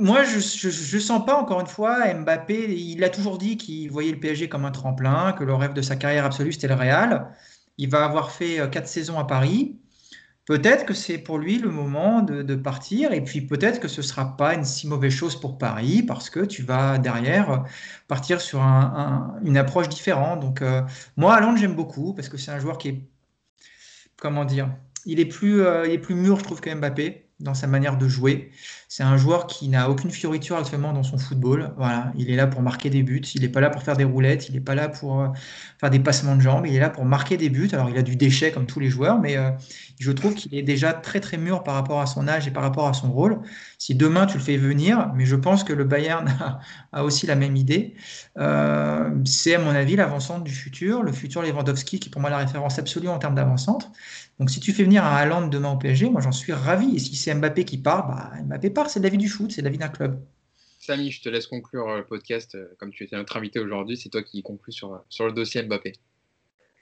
moi, 0.00 0.24
je 0.24 0.96
ne 0.96 1.00
sens 1.00 1.26
pas, 1.26 1.38
encore 1.38 1.60
une 1.60 1.66
fois, 1.66 2.12
Mbappé, 2.14 2.74
il 2.74 3.04
a 3.04 3.10
toujours 3.10 3.36
dit 3.36 3.58
qu'il 3.58 3.90
voyait 3.90 4.12
le 4.12 4.18
PSG 4.18 4.48
comme 4.48 4.64
un 4.64 4.70
tremplin, 4.70 5.32
que 5.32 5.44
le 5.44 5.54
rêve 5.54 5.74
de 5.74 5.82
sa 5.82 5.96
carrière 5.96 6.24
absolue, 6.24 6.52
c'était 6.52 6.68
le 6.68 6.74
Real. 6.74 7.34
Il 7.76 7.90
va 7.90 8.04
avoir 8.04 8.30
fait 8.32 8.60
euh, 8.60 8.66
quatre 8.66 8.88
saisons 8.88 9.18
à 9.18 9.24
Paris. 9.24 9.78
Peut-être 10.48 10.86
que 10.86 10.94
c'est 10.94 11.18
pour 11.18 11.38
lui 11.38 11.58
le 11.58 11.70
moment 11.70 12.22
de, 12.22 12.54
partir, 12.56 13.12
et 13.12 13.22
puis 13.22 13.42
peut-être 13.42 13.80
que 13.80 13.86
ce 13.88 14.00
ne 14.00 14.06
sera 14.06 14.36
pas 14.36 14.54
une 14.54 14.64
si 14.64 14.88
mauvaise 14.88 15.12
chose 15.12 15.38
pour 15.38 15.58
Paris, 15.58 16.02
parce 16.02 16.30
que 16.30 16.40
tu 16.40 16.62
vas 16.62 16.98
derrière 16.98 17.50
euh, 17.50 17.58
partir 18.08 18.40
sur 18.40 18.62
un- 18.62 19.36
un- 19.40 19.44
une 19.44 19.58
approche 19.58 19.88
différente. 19.90 20.40
Donc, 20.40 20.62
euh, 20.62 20.82
moi, 21.16 21.40
j'aime 21.56 21.74
beaucoup, 21.76 22.14
parce 22.14 22.28
que 22.30 22.38
c'est 22.38 22.50
un 22.50 22.58
joueur 22.60 22.78
qui 22.78 22.88
est, 22.88 23.08
comment 24.16 24.44
dire, 24.44 24.76
il 25.06 25.20
est 25.20 25.26
plus, 25.26 25.62
euh, 25.62 25.86
il 25.86 25.92
est 25.92 25.98
plus 25.98 26.14
mûr, 26.14 26.38
je 26.38 26.44
trouve, 26.44 26.60
que 26.60 26.70
Mbappé. 26.74 27.27
Dans 27.40 27.54
sa 27.54 27.66
manière 27.66 27.96
de 27.96 28.08
jouer. 28.08 28.50
C'est 28.88 29.02
un 29.02 29.16
joueur 29.16 29.46
qui 29.46 29.68
n'a 29.68 29.90
aucune 29.90 30.10
fioriture 30.10 30.56
actuellement 30.56 30.92
dans 30.92 31.02
son 31.02 31.18
football. 31.18 31.72
Voilà, 31.76 32.12
il 32.16 32.30
est 32.30 32.36
là 32.36 32.46
pour 32.46 32.62
marquer 32.62 32.90
des 32.90 33.02
buts. 33.02 33.22
Il 33.34 33.42
n'est 33.42 33.48
pas 33.48 33.60
là 33.60 33.70
pour 33.70 33.82
faire 33.82 33.96
des 33.96 34.04
roulettes. 34.04 34.48
Il 34.48 34.54
n'est 34.54 34.60
pas 34.60 34.74
là 34.74 34.88
pour 34.88 35.20
euh, 35.20 35.28
faire 35.78 35.90
des 35.90 36.00
passements 36.00 36.34
de 36.34 36.40
jambes. 36.40 36.66
Il 36.66 36.74
est 36.74 36.80
là 36.80 36.90
pour 36.90 37.04
marquer 37.04 37.36
des 37.36 37.48
buts. 37.48 37.68
Alors, 37.72 37.90
il 37.90 37.96
a 37.96 38.02
du 38.02 38.16
déchet 38.16 38.50
comme 38.50 38.66
tous 38.66 38.80
les 38.80 38.88
joueurs, 38.88 39.20
mais 39.20 39.36
euh, 39.36 39.50
je 40.00 40.10
trouve 40.10 40.34
qu'il 40.34 40.54
est 40.54 40.62
déjà 40.62 40.92
très 40.92 41.20
très 41.20 41.36
mûr 41.36 41.62
par 41.62 41.74
rapport 41.74 42.00
à 42.00 42.06
son 42.06 42.26
âge 42.26 42.48
et 42.48 42.50
par 42.50 42.62
rapport 42.62 42.88
à 42.88 42.92
son 42.92 43.12
rôle. 43.12 43.40
Si 43.78 43.94
demain 43.94 44.26
tu 44.26 44.38
le 44.38 44.42
fais 44.42 44.56
venir, 44.56 45.12
mais 45.14 45.26
je 45.26 45.36
pense 45.36 45.64
que 45.64 45.72
le 45.72 45.84
Bayern 45.84 46.34
a, 46.92 47.04
aussi 47.04 47.26
la 47.26 47.36
même 47.36 47.56
idée. 47.56 47.94
Euh, 48.38 49.10
c'est 49.24 49.54
à 49.54 49.58
mon 49.58 49.70
avis 49.70 49.96
l'avancante 49.96 50.44
du 50.44 50.52
futur, 50.52 51.02
le 51.02 51.12
futur 51.12 51.42
Lewandowski 51.42 52.00
qui 52.00 52.08
est 52.08 52.12
pour 52.12 52.20
moi 52.20 52.30
la 52.30 52.38
référence 52.38 52.78
absolue 52.78 53.08
en 53.08 53.18
termes 53.18 53.34
d'avancante. 53.34 53.92
Donc 54.38 54.50
si 54.50 54.60
tu 54.60 54.72
fais 54.72 54.84
venir 54.84 55.04
un 55.04 55.16
Haaland 55.16 55.48
demain 55.48 55.72
au 55.72 55.76
PSG, 55.76 56.10
moi 56.10 56.20
j'en 56.20 56.32
suis 56.32 56.52
ravi. 56.52 56.96
Et 56.96 56.98
si 56.98 57.16
c'est 57.16 57.34
Mbappé 57.34 57.64
qui 57.64 57.78
part, 57.78 58.06
bah, 58.08 58.30
Mbappé 58.44 58.70
part, 58.70 58.88
c'est 58.88 59.00
la 59.00 59.08
vie 59.08 59.18
du 59.18 59.28
foot, 59.28 59.50
c'est 59.50 59.62
la 59.62 59.70
vie 59.70 59.78
d'un 59.78 59.88
club. 59.88 60.20
Samy, 60.78 61.10
je 61.10 61.22
te 61.22 61.28
laisse 61.28 61.46
conclure 61.46 61.96
le 61.96 62.04
podcast. 62.04 62.54
Euh, 62.54 62.68
comme 62.78 62.90
tu 62.90 63.04
étais 63.04 63.16
notre 63.16 63.36
invité 63.36 63.58
aujourd'hui, 63.58 63.96
c'est 63.96 64.08
toi 64.08 64.22
qui 64.22 64.42
conclus 64.42 64.72
sur, 64.72 65.02
sur 65.08 65.26
le 65.26 65.32
dossier 65.32 65.62
Mbappé. 65.62 65.92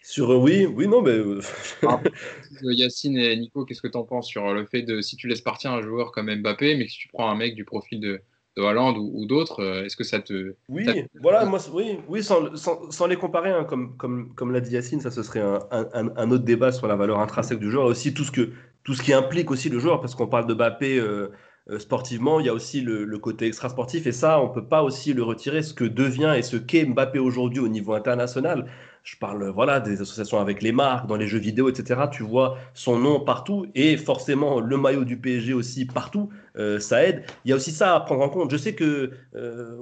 Sur 0.03 0.31
euh, 0.31 0.37
oui, 0.37 0.66
oui, 0.66 0.87
non, 0.87 1.03
mais. 1.03 1.12
Euh, 1.12 1.41
ah, 1.83 2.01
Yacine 2.62 3.16
et 3.16 3.35
Nico, 3.37 3.65
qu'est-ce 3.65 3.83
que 3.83 3.89
tu 3.89 3.97
en 3.97 4.05
penses 4.05 4.28
sur 4.28 4.53
le 4.53 4.66
fait 4.66 4.83
de 4.83 5.01
si 5.01 5.16
tu 5.16 5.27
laisses 5.27 5.41
partir 5.41 5.73
un 5.73 5.83
joueur 5.83 6.12
comme 6.12 6.33
Mbappé, 6.33 6.77
mais 6.77 6.85
que 6.85 6.93
si 6.93 6.99
tu 6.99 7.09
prends 7.09 7.31
un 7.31 7.35
mec 7.35 7.55
du 7.55 7.65
profil 7.65 8.01
de, 8.01 8.20
de 8.57 8.62
Hollande 8.62 8.97
ou, 8.99 9.27
d'autres, 9.27 9.62
euh, 9.62 9.85
est-ce 9.85 9.97
que 9.97 10.05
ça 10.05 10.20
te. 10.20 10.55
Oui, 10.69 10.87
voilà, 11.20 11.45
moi, 11.45 11.61
oui, 11.73 11.99
oui 12.09 12.23
sans, 12.23 12.57
sans, 12.57 13.07
les 13.07 13.16
comparer, 13.16 13.51
hein, 13.51 13.65
comme, 13.65 13.97
comme, 13.97 14.35
comme 14.35 14.51
l'a 14.51 14.61
dit 14.61 14.73
Yacine, 14.73 15.01
ça 15.01 15.11
ce 15.11 15.23
serait 15.23 15.41
un, 15.41 15.59
un, 15.70 16.11
un, 16.16 16.31
autre 16.31 16.45
débat 16.45 16.73
sur 16.73 16.87
la 16.87 16.97
valeur 16.97 17.20
intrinsèque 17.20 17.59
du 17.59 17.70
joueur, 17.70 17.85
aussi 17.85 18.15
tout 18.15 18.24
ce, 18.24 18.33
que, 18.33 18.51
tout 18.83 18.95
ce 18.95 19.03
qui 19.03 19.12
implique 19.12 19.51
aussi 19.51 19.69
le 19.69 19.78
joueur, 19.78 20.01
parce 20.01 20.15
qu'on 20.15 20.27
parle 20.27 20.47
de 20.47 20.55
Mbappé. 20.55 20.99
Euh, 20.99 21.31
euh, 21.69 21.81
sportivement, 21.81 22.39
il 22.39 22.47
y 22.47 22.49
a 22.49 22.55
aussi 22.55 22.81
le, 22.81 23.05
le, 23.05 23.19
côté 23.19 23.49
extra-sportif 23.49 24.07
et 24.07 24.12
ça, 24.12 24.41
on 24.41 24.49
peut 24.49 24.69
pas 24.69 24.85
aussi 24.85 25.12
le 25.15 25.24
retirer. 25.24 25.62
Ce 25.62 25.74
que 25.74 25.83
devient 25.83 26.33
et 26.37 26.43
ce 26.43 26.57
qu'est 26.57 26.85
Mbappé 26.85 27.19
aujourd'hui 27.19 27.59
au 27.59 27.66
niveau 27.66 27.95
international, 27.95 28.70
je 29.07 29.16
parle 29.16 29.49
voilà 29.51 29.78
des 29.78 30.01
associations 30.01 30.41
avec 30.41 30.62
les 30.62 30.73
marques, 30.73 31.07
dans 31.07 31.15
les 31.15 31.28
jeux 31.28 31.39
vidéo, 31.39 31.69
etc. 31.69 32.01
Tu 32.11 32.24
vois 32.24 32.59
son 32.74 32.99
nom 32.99 33.20
partout 33.20 33.66
et 33.77 33.97
forcément 33.97 34.59
le 34.59 34.77
maillot 34.77 35.05
du 35.05 35.16
PSG 35.16 35.55
aussi 35.55 35.85
partout. 35.87 36.28
Euh, 36.59 36.81
ça 36.81 37.05
aide. 37.05 37.23
Il 37.45 37.51
y 37.51 37.53
a 37.53 37.57
aussi 37.57 37.70
ça 37.70 37.95
à 37.95 38.01
prendre 38.01 38.23
en 38.23 38.28
compte. 38.28 38.51
Je 38.51 38.57
sais 38.57 38.74
que 38.74 39.12
euh, 39.37 39.77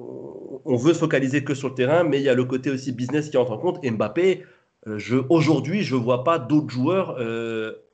on 0.66 0.76
veut 0.76 0.92
se 0.92 0.98
focaliser 0.98 1.42
que 1.42 1.54
sur 1.54 1.70
le 1.70 1.74
terrain, 1.74 2.04
mais 2.04 2.18
il 2.18 2.22
y 2.22 2.28
a 2.28 2.34
le 2.34 2.44
côté 2.44 2.70
aussi 2.70 2.92
business 2.92 3.30
qui 3.30 3.38
entre 3.38 3.52
en 3.52 3.58
compte. 3.58 3.82
Mbappé, 3.82 4.44
euh, 4.88 4.98
aujourd'hui, 5.30 5.82
je 5.84 5.96
ne 5.96 6.00
vois 6.00 6.22
pas 6.22 6.38
d'autres 6.38 6.68
joueurs 6.68 7.18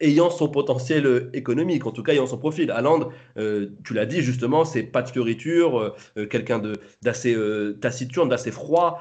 ayant 0.01 0.31
son 0.31 0.49
potentiel 0.49 1.31
économique, 1.33 1.87
en 1.87 1.93
tout 1.93 2.03
cas 2.03 2.13
ayant 2.13 2.27
son 2.27 2.39
profil. 2.39 2.73
Haaland, 2.73 3.09
tu 3.37 3.95
l'as 3.95 4.07
dit 4.07 4.21
justement, 4.21 4.65
c'est 4.65 4.83
pas 4.83 5.03
de 5.03 5.09
fioriture, 5.09 5.95
quelqu'un 6.29 6.61
d'assez 7.03 7.37
taciturne, 7.81 8.29
d'assez 8.29 8.51
froid, 8.51 9.01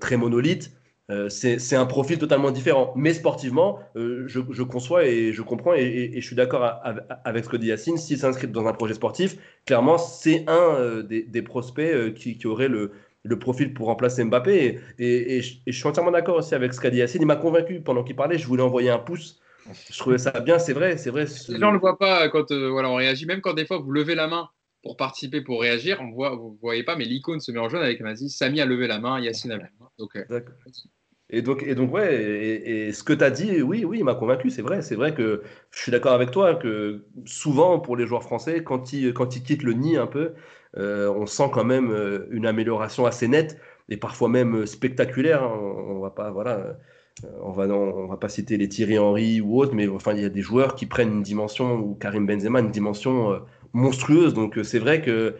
très 0.00 0.16
monolithe. 0.16 0.72
Euh, 1.10 1.28
c'est 1.28 1.76
un 1.76 1.86
profil 1.86 2.18
totalement 2.18 2.50
différent. 2.50 2.92
Mais 2.96 3.12
sportivement, 3.14 3.80
euh, 3.96 4.24
je, 4.26 4.62
conçois 4.62 5.04
et 5.04 5.32
je 5.32 5.42
comprends 5.42 5.74
et, 5.74 6.12
je 6.14 6.26
suis 6.26 6.36
d'accord 6.36 6.80
avec 7.24 7.44
ce 7.44 7.48
que 7.48 7.56
dit 7.56 7.68
Yacine. 7.68 7.96
S'il 7.96 8.18
s'inscrit 8.18 8.46
dans 8.46 8.66
un 8.66 8.72
projet 8.72 8.94
sportif, 8.94 9.36
clairement, 9.66 9.98
c'est 9.98 10.44
un 10.48 10.74
euh, 10.74 11.02
des, 11.02 11.42
prospects 11.42 12.14
qui, 12.14 12.46
aurait 12.46 12.68
le, 12.68 12.92
profil 13.38 13.74
pour 13.74 13.86
remplacer 13.86 14.24
Mbappé. 14.24 14.78
Et, 14.98 15.42
je, 15.42 15.72
suis 15.72 15.86
entièrement 15.86 16.12
d'accord 16.12 16.36
aussi 16.36 16.54
avec 16.54 16.72
ce 16.72 16.80
qu'a 16.80 16.90
dit 16.90 16.98
Yacine. 16.98 17.22
Il 17.22 17.26
m'a 17.26 17.36
convaincu 17.36 17.80
pendant 17.80 18.04
qu'il 18.04 18.16
parlait. 18.16 18.38
Je 18.38 18.46
voulais 18.46 18.62
envoyer 18.62 18.90
un 18.90 18.98
pouce. 18.98 19.40
Je 19.90 19.98
trouvais 19.98 20.18
ça 20.18 20.30
bien, 20.40 20.58
c'est 20.58 20.72
vrai, 20.72 20.96
c'est 20.96 21.10
vrai. 21.10 21.26
Les 21.48 21.58
gens 21.58 21.68
ne 21.68 21.74
le 21.74 21.78
voient 21.78 21.98
pas 21.98 22.28
quand 22.28 22.52
voilà, 22.52 22.88
on 22.88 22.94
réagit. 22.94 23.26
Même 23.26 23.40
quand 23.40 23.54
des 23.54 23.66
fois 23.66 23.78
vous 23.78 23.90
levez 23.90 24.14
la 24.14 24.26
main 24.26 24.48
pour 24.82 24.96
participer, 24.96 25.42
pour 25.42 25.60
réagir, 25.60 25.98
on 26.00 26.10
voit, 26.10 26.34
vous 26.34 26.52
ne 26.52 26.60
voyez 26.60 26.82
pas, 26.82 26.96
mais 26.96 27.04
l'icône 27.04 27.40
se 27.40 27.52
met 27.52 27.58
en 27.58 27.68
jaune 27.68 27.82
avec 27.82 28.00
Mazi. 28.00 28.30
Samy 28.30 28.60
a 28.60 28.64
levé 28.64 28.86
la 28.86 28.98
main, 28.98 29.20
Yacine 29.20 29.52
a 29.52 29.56
levé 29.56 29.68
la 29.78 29.84
main. 29.84 29.90
Donc, 29.98 30.16
et 31.32 31.42
donc, 31.42 31.62
et 31.62 31.74
donc 31.74 31.92
ouais, 31.94 32.14
et, 32.14 32.92
ce 32.92 33.02
que 33.04 33.12
tu 33.12 33.22
as 33.24 33.30
dit, 33.30 33.62
oui, 33.62 33.84
oui, 33.84 33.98
il 33.98 34.04
m'a 34.04 34.14
convaincu, 34.14 34.50
c'est 34.50 34.62
vrai. 34.62 34.82
C'est 34.82 34.96
vrai 34.96 35.14
que 35.14 35.42
je 35.70 35.78
suis 35.78 35.92
d'accord 35.92 36.12
avec 36.12 36.32
toi 36.32 36.56
que 36.56 37.04
souvent, 37.24 37.78
pour 37.78 37.96
les 37.96 38.06
joueurs 38.06 38.24
français, 38.24 38.64
quand 38.64 38.92
ils, 38.92 39.12
quand 39.14 39.36
ils 39.36 39.42
quittent 39.42 39.62
le 39.62 39.72
nid 39.72 39.96
un 39.96 40.08
peu, 40.08 40.32
euh, 40.76 41.08
on 41.08 41.26
sent 41.26 41.50
quand 41.52 41.64
même 41.64 41.90
euh, 41.90 42.26
une 42.30 42.46
amélioration 42.46 43.06
assez 43.06 43.28
nette 43.28 43.58
et 43.88 43.96
parfois 43.96 44.28
même 44.28 44.66
spectaculaire. 44.66 45.42
Hein. 45.44 45.56
On, 45.88 46.00
va 46.00 46.10
pas, 46.10 46.30
voilà, 46.32 46.58
euh, 47.24 47.28
on 47.42 47.52
va, 47.52 47.68
on 47.68 48.06
va 48.08 48.16
pas 48.16 48.28
citer 48.28 48.56
les 48.56 48.68
Thierry 48.68 48.98
Henry 48.98 49.40
ou 49.40 49.60
autres, 49.60 49.74
mais 49.74 49.86
enfin, 49.88 50.14
il 50.14 50.22
y 50.22 50.24
a 50.24 50.30
des 50.30 50.42
joueurs 50.42 50.74
qui 50.74 50.86
prennent 50.86 51.12
une 51.12 51.22
dimension, 51.22 51.76
ou 51.76 51.94
Karim 51.94 52.26
Benzema, 52.26 52.58
une 52.60 52.70
dimension 52.70 53.40
monstrueuse. 53.72 54.34
Donc, 54.34 54.58
c'est 54.64 54.80
vrai 54.80 55.00
que 55.00 55.36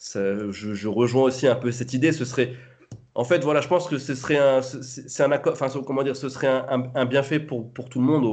je, 0.00 0.50
je 0.50 0.88
rejoins 0.88 1.24
aussi 1.24 1.46
un 1.46 1.56
peu 1.56 1.70
cette 1.70 1.92
idée. 1.92 2.12
Ce 2.12 2.24
serait 2.24 2.54
en 3.14 3.24
fait, 3.24 3.44
voilà, 3.44 3.60
je 3.60 3.68
pense 3.68 3.86
que 3.86 3.98
ce 3.98 4.14
serait 4.14 4.38
un, 4.38 4.60
c'est 4.62 5.22
un 5.22 5.30
accord, 5.30 5.52
enfin, 5.52 5.68
comment 5.86 6.02
dire, 6.02 6.16
ce 6.16 6.28
serait 6.28 6.48
un, 6.48 7.04
bienfait 7.04 7.38
pour, 7.38 7.72
pour 7.72 7.88
tout 7.88 8.00
le 8.00 8.06
monde 8.06 8.24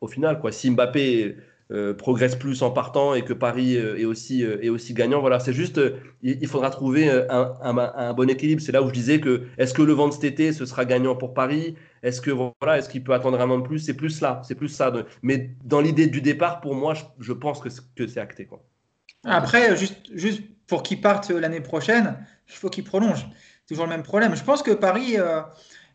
au, 0.00 0.06
final, 0.06 0.40
quoi. 0.40 0.52
Si 0.52 0.70
Mbappé 0.70 1.36
euh, 1.72 1.94
progresse 1.94 2.36
plus 2.36 2.62
en 2.62 2.70
partant 2.70 3.14
et 3.14 3.22
que 3.22 3.32
Paris 3.32 3.76
euh, 3.76 3.96
est 3.96 4.04
aussi 4.04 4.44
euh, 4.44 4.62
est 4.62 4.68
aussi 4.68 4.94
gagnant, 4.94 5.20
voilà, 5.20 5.40
c'est 5.40 5.52
juste, 5.52 5.80
il, 6.22 6.46
faudra 6.46 6.70
trouver 6.70 7.08
un, 7.10 8.12
bon 8.14 8.28
équilibre. 8.30 8.60
C'est 8.60 8.72
là 8.72 8.82
où 8.82 8.88
je 8.88 8.92
disais 8.92 9.20
que 9.20 9.42
est-ce 9.58 9.74
que 9.74 9.82
le 9.82 9.92
vent 9.92 10.08
de 10.08 10.12
cet 10.12 10.24
été 10.24 10.52
ce 10.52 10.66
sera 10.66 10.84
gagnant 10.84 11.16
pour 11.16 11.34
Paris? 11.34 11.76
Est-ce 12.02 12.20
que 12.20 12.30
voilà, 12.30 12.78
est-ce 12.78 12.88
qu'il 12.88 13.02
peut 13.02 13.14
attendre 13.14 13.40
un 13.40 13.50
an 13.50 13.58
de 13.58 13.66
plus? 13.66 13.80
C'est 13.80 13.94
plus 13.94 14.20
là, 14.20 14.40
c'est 14.44 14.56
plus 14.56 14.68
ça. 14.68 14.92
mais 15.22 15.50
dans 15.64 15.80
l'idée 15.80 16.06
du 16.06 16.20
départ, 16.20 16.60
pour 16.60 16.74
moi, 16.74 16.94
je, 17.18 17.32
pense 17.32 17.60
que, 17.60 17.68
que 17.96 18.06
c'est 18.06 18.20
acté, 18.20 18.46
quoi. 18.46 18.62
Après, 19.24 19.76
juste, 19.76 20.10
juste 20.14 20.42
pour 20.66 20.82
qu'il 20.82 21.00
parte 21.00 21.30
l'année 21.30 21.60
prochaine, 21.60 22.16
il 22.48 22.54
faut 22.54 22.68
qu'il 22.68 22.82
prolonge 22.82 23.28
toujours 23.72 23.86
le 23.86 23.90
même 23.90 24.02
problème. 24.02 24.36
Je 24.36 24.44
pense 24.44 24.62
que 24.62 24.70
Paris 24.70 25.14
euh, 25.18 25.40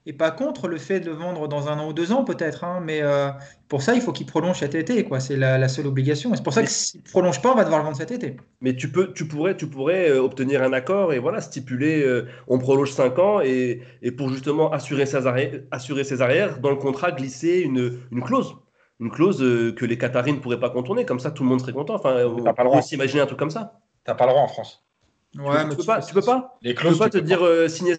est 0.06 0.14
pas 0.14 0.32
contre 0.32 0.68
le 0.68 0.78
fait 0.78 1.00
de 1.00 1.06
le 1.08 1.14
vendre 1.14 1.48
dans 1.48 1.70
un 1.70 1.80
an 1.80 1.88
ou 1.88 1.94
deux 1.94 2.12
ans, 2.12 2.24
peut-être, 2.24 2.64
hein, 2.64 2.82
mais 2.84 3.02
euh, 3.02 3.30
pour 3.68 3.82
ça, 3.82 3.94
il 3.94 4.02
faut 4.02 4.12
qu'il 4.12 4.26
prolonge 4.26 4.60
cet 4.60 4.76
été. 4.76 5.04
Quoi. 5.04 5.20
C'est 5.20 5.36
la, 5.36 5.68
seule 5.68 5.88
obligation. 5.88 6.34
Et 6.34 6.38
c'est 6.38 6.44
pour 6.44 6.54
ça 6.54 6.64
que 6.64 6.70
s'il 6.70 7.02
ne 7.02 7.06
prolonge 7.06 7.42
pas, 7.42 7.52
on 7.52 7.56
va 7.56 7.64
devoir 7.64 7.80
le 7.80 7.86
vendre 7.86 7.98
cet 7.98 8.12
été. 8.12 8.38
Mais 8.62 8.76
tu, 8.76 8.92
peux, 8.92 9.14
tu 9.14 9.28
pourrais, 9.28 9.56
tu 9.56 9.68
pourrais 9.68 10.10
euh, 10.10 10.22
obtenir 10.22 10.64
un 10.64 10.74
accord 10.74 11.14
et 11.14 11.20
voilà, 11.20 11.40
stipuler 11.40 12.04
on 12.48 12.58
prolonge 12.58 12.92
cinq 12.92 13.20
ans 13.20 13.42
et, 13.42 13.82
et, 14.02 14.12
pour 14.12 14.30
justement 14.30 14.72
assurer 14.72 15.06
ses, 15.06 15.28
arrières, 15.28 15.62
assurer 15.72 16.04
ses 16.04 16.22
arrières, 16.22 16.60
dans 16.60 16.72
le 16.72 16.78
contrat, 16.78 17.12
glisser 17.12 17.60
une, 17.60 18.00
une 18.12 18.24
clause 18.24 18.56
une 19.00 19.12
clause 19.12 19.38
que 19.76 19.86
les 19.86 19.96
Qataris 19.96 20.34
ne 20.34 20.40
pourraient 20.40 20.60
pas 20.60 20.72
contourner. 20.72 21.06
Comme 21.06 21.20
ça, 21.20 21.30
tout 21.30 21.44
le 21.44 21.50
monde 21.50 21.62
serait 21.62 21.72
content. 21.72 21.94
Enfin, 21.94 22.26
on 22.26 22.44
peut 22.44 22.82
s'imaginer 22.82 23.22
un 23.22 23.28
truc 23.28 23.38
comme 23.38 23.52
ça. 23.52 23.80
T'as 24.04 24.16
pas 24.16 24.26
le 24.26 24.32
droit 24.32 24.42
en 24.42 24.48
France. 24.48 24.87
Ouais, 25.36 25.62
tu, 25.62 25.68
mais 25.68 25.76
peux 25.76 25.84
pas, 25.84 26.02
tu 26.02 26.14
peux 26.14 26.22
pas. 26.22 26.58
Les 26.62 26.74
clauses, 26.74 26.94
tu 26.94 27.00
peux 27.00 27.06
pas 27.06 27.10
te 27.10 27.18
dire 27.18 27.46
euh, 27.46 27.68
signer 27.68 27.98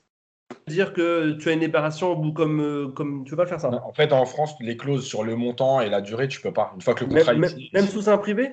dire 0.67 0.93
que 0.93 1.33
tu 1.33 1.49
as 1.49 1.53
une 1.53 1.61
libération 1.61 2.19
ou 2.19 2.33
comme 2.33 2.61
euh, 2.61 2.89
comme 2.89 3.25
tu 3.25 3.31
peux 3.31 3.37
pas 3.37 3.47
faire 3.47 3.61
ça. 3.61 3.71
En 3.71 3.93
fait, 3.93 4.13
en 4.13 4.25
France, 4.25 4.55
les 4.61 4.77
clauses 4.77 5.07
sur 5.07 5.25
le 5.25 5.37
montant 5.37 5.81
et 5.81 5.89
la 5.89 6.01
durée, 6.01 6.29
tu 6.29 6.41
peux 6.41 6.53
pas. 6.53 6.73
Une 6.75 6.81
fois 6.81 6.95
que 6.95 7.05
le 7.05 7.15
contrat 7.15 7.35
même, 7.35 7.51
même 7.73 7.87
sous 7.87 8.09
un 8.09 8.19
privé? 8.19 8.53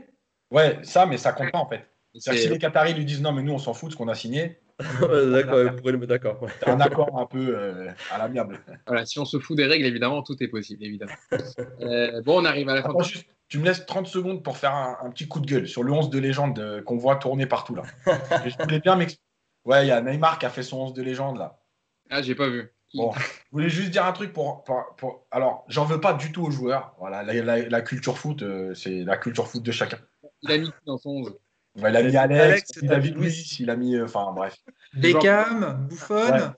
Ouais, 0.52 0.80
ça, 0.84 1.06
mais 1.06 1.18
ça 1.18 1.31
compte 1.31 1.52
pas 1.52 1.60
en 1.60 1.68
fait. 1.68 1.88
Si 2.18 2.47
les 2.47 2.57
Qataris 2.57 2.93
lui 2.93 3.06
disent 3.06 3.22
non, 3.22 3.34
mais 3.34 3.41
nous 3.41 3.53
on 3.53 3.57
s'en 3.57 3.73
fout 3.73 3.89
de 3.89 3.93
ce 3.93 3.97
qu'on 3.97 4.07
a 4.07 4.15
signé. 4.15 4.60
d'accord, 4.99 6.06
d'accord. 6.07 6.47
un 6.65 6.81
accord 6.81 7.18
un 7.18 7.26
peu 7.26 7.56
euh, 7.57 7.89
à 8.11 8.18
l'amiable. 8.18 8.60
Voilà, 8.88 9.06
si 9.06 9.19
on 9.19 9.26
se 9.26 9.39
fout 9.39 9.56
des 9.56 9.65
règles, 9.65 9.85
évidemment, 9.85 10.22
tout 10.22 10.35
est 10.43 10.49
possible, 10.49 10.84
évidemment. 10.84 11.14
bon, 12.26 12.41
on 12.41 12.45
arrive 12.45 12.68
à 12.69 12.76
la 12.76 12.84
fin. 12.84 12.93
Tu 13.47 13.59
me 13.59 13.65
laisses 13.65 13.85
30 13.85 14.07
secondes 14.07 14.43
pour 14.43 14.57
faire 14.57 14.73
un, 14.73 15.09
petit 15.11 15.27
coup 15.27 15.39
de 15.39 15.45
gueule 15.45 15.67
sur 15.67 15.84
le 15.84 15.91
11 15.91 16.09
de 16.09 16.19
légende 16.19 16.57
euh, 16.59 16.81
qu'on 16.81 16.97
voit 16.97 17.17
tourner 17.17 17.45
partout 17.45 17.76
là. 17.76 17.84
je 18.45 18.63
voulais 18.63 18.80
bien 18.80 18.95
m'expliquer. 18.95 19.23
Ouais, 19.65 19.85
il 19.85 19.89
y 19.89 19.91
a 19.91 20.01
Neymar 20.01 20.39
qui 20.39 20.45
a 20.45 20.49
fait 20.49 20.63
son 20.63 20.77
11 20.77 20.93
de 20.93 21.01
légende 21.01 21.38
là. 21.38 21.59
Ah, 22.09 22.22
j'ai 22.22 22.35
pas 22.35 22.49
vu. 22.49 22.72
Bon, 22.93 23.11
je 23.13 23.51
voulais 23.51 23.69
juste 23.69 23.91
dire 23.91 24.05
un 24.05 24.13
truc 24.13 24.34
pour. 24.34 24.63
pour, 24.63 25.27
Alors, 25.31 25.65
j'en 25.67 25.85
veux 25.85 25.99
pas 25.99 26.13
du 26.13 26.31
tout 26.31 26.43
aux 26.43 26.51
joueurs. 26.51 26.95
Voilà, 26.99 27.23
la, 27.23 27.81
culture 27.81 28.17
foot, 28.17 28.41
euh, 28.41 28.73
c'est 28.73 29.03
la 29.03 29.17
culture 29.17 29.47
foot 29.47 29.63
de 29.63 29.72
chacun. 29.72 29.99
Il 30.41 30.51
a 30.51 30.57
mis 30.57 30.72
dans 30.85 30.97
son 30.97 31.09
11 31.09 31.35
il 31.77 31.85
a 31.85 32.03
mis 32.03 32.15
Alex, 32.15 32.72
David 32.81 33.17
Luiz, 33.17 33.59
il 33.59 33.69
a 33.69 33.76
mis. 33.76 33.95
Euh, 33.95 34.05
enfin, 34.05 34.31
bref. 34.34 34.55
Beckham, 34.93 35.88
Buffon. 35.89 36.53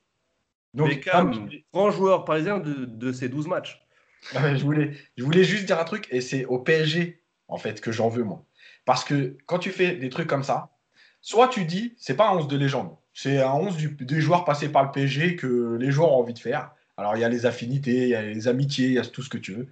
Donc, 0.73 0.89
Beckham, 0.89 1.49
grand 1.73 1.91
joueur 1.91 2.23
parisien 2.23 2.59
de, 2.59 2.85
de 2.85 3.11
ces 3.11 3.29
12 3.29 3.47
matchs. 3.47 3.83
je, 4.33 4.63
voulais, 4.63 5.43
juste 5.43 5.65
dire 5.65 5.79
un 5.79 5.83
truc, 5.83 6.07
et 6.11 6.21
c'est 6.21 6.45
au 6.45 6.59
PSG, 6.59 7.21
en 7.47 7.57
fait, 7.57 7.81
que 7.81 7.91
j'en 7.91 8.09
veux, 8.09 8.23
moi. 8.23 8.43
Parce 8.85 9.03
que 9.03 9.37
quand 9.45 9.59
tu 9.59 9.71
fais 9.71 9.95
des 9.95 10.09
trucs 10.09 10.27
comme 10.27 10.43
ça, 10.43 10.71
soit 11.21 11.47
tu 11.47 11.65
dis, 11.65 11.95
c'est 11.97 12.15
pas 12.15 12.29
un 12.29 12.37
11 12.37 12.47
de 12.47 12.57
légende, 12.57 12.95
c'est 13.13 13.41
un 13.41 13.53
11 13.53 13.77
des 13.99 14.21
joueurs 14.21 14.45
passés 14.45 14.69
par 14.69 14.83
le 14.83 14.91
PSG 14.91 15.35
que 15.35 15.77
les 15.79 15.91
joueurs 15.91 16.13
ont 16.13 16.19
envie 16.19 16.33
de 16.33 16.39
faire. 16.39 16.71
Alors, 16.99 17.15
il 17.15 17.19
y 17.19 17.23
a 17.23 17.29
les 17.29 17.45
affinités, 17.45 18.03
il 18.03 18.09
y 18.09 18.15
a 18.15 18.23
les 18.23 18.47
amitiés, 18.47 18.87
il 18.87 18.93
y 18.93 18.99
a 18.99 19.05
tout 19.05 19.21
ce 19.21 19.29
que 19.29 19.37
tu 19.37 19.53
veux. 19.53 19.67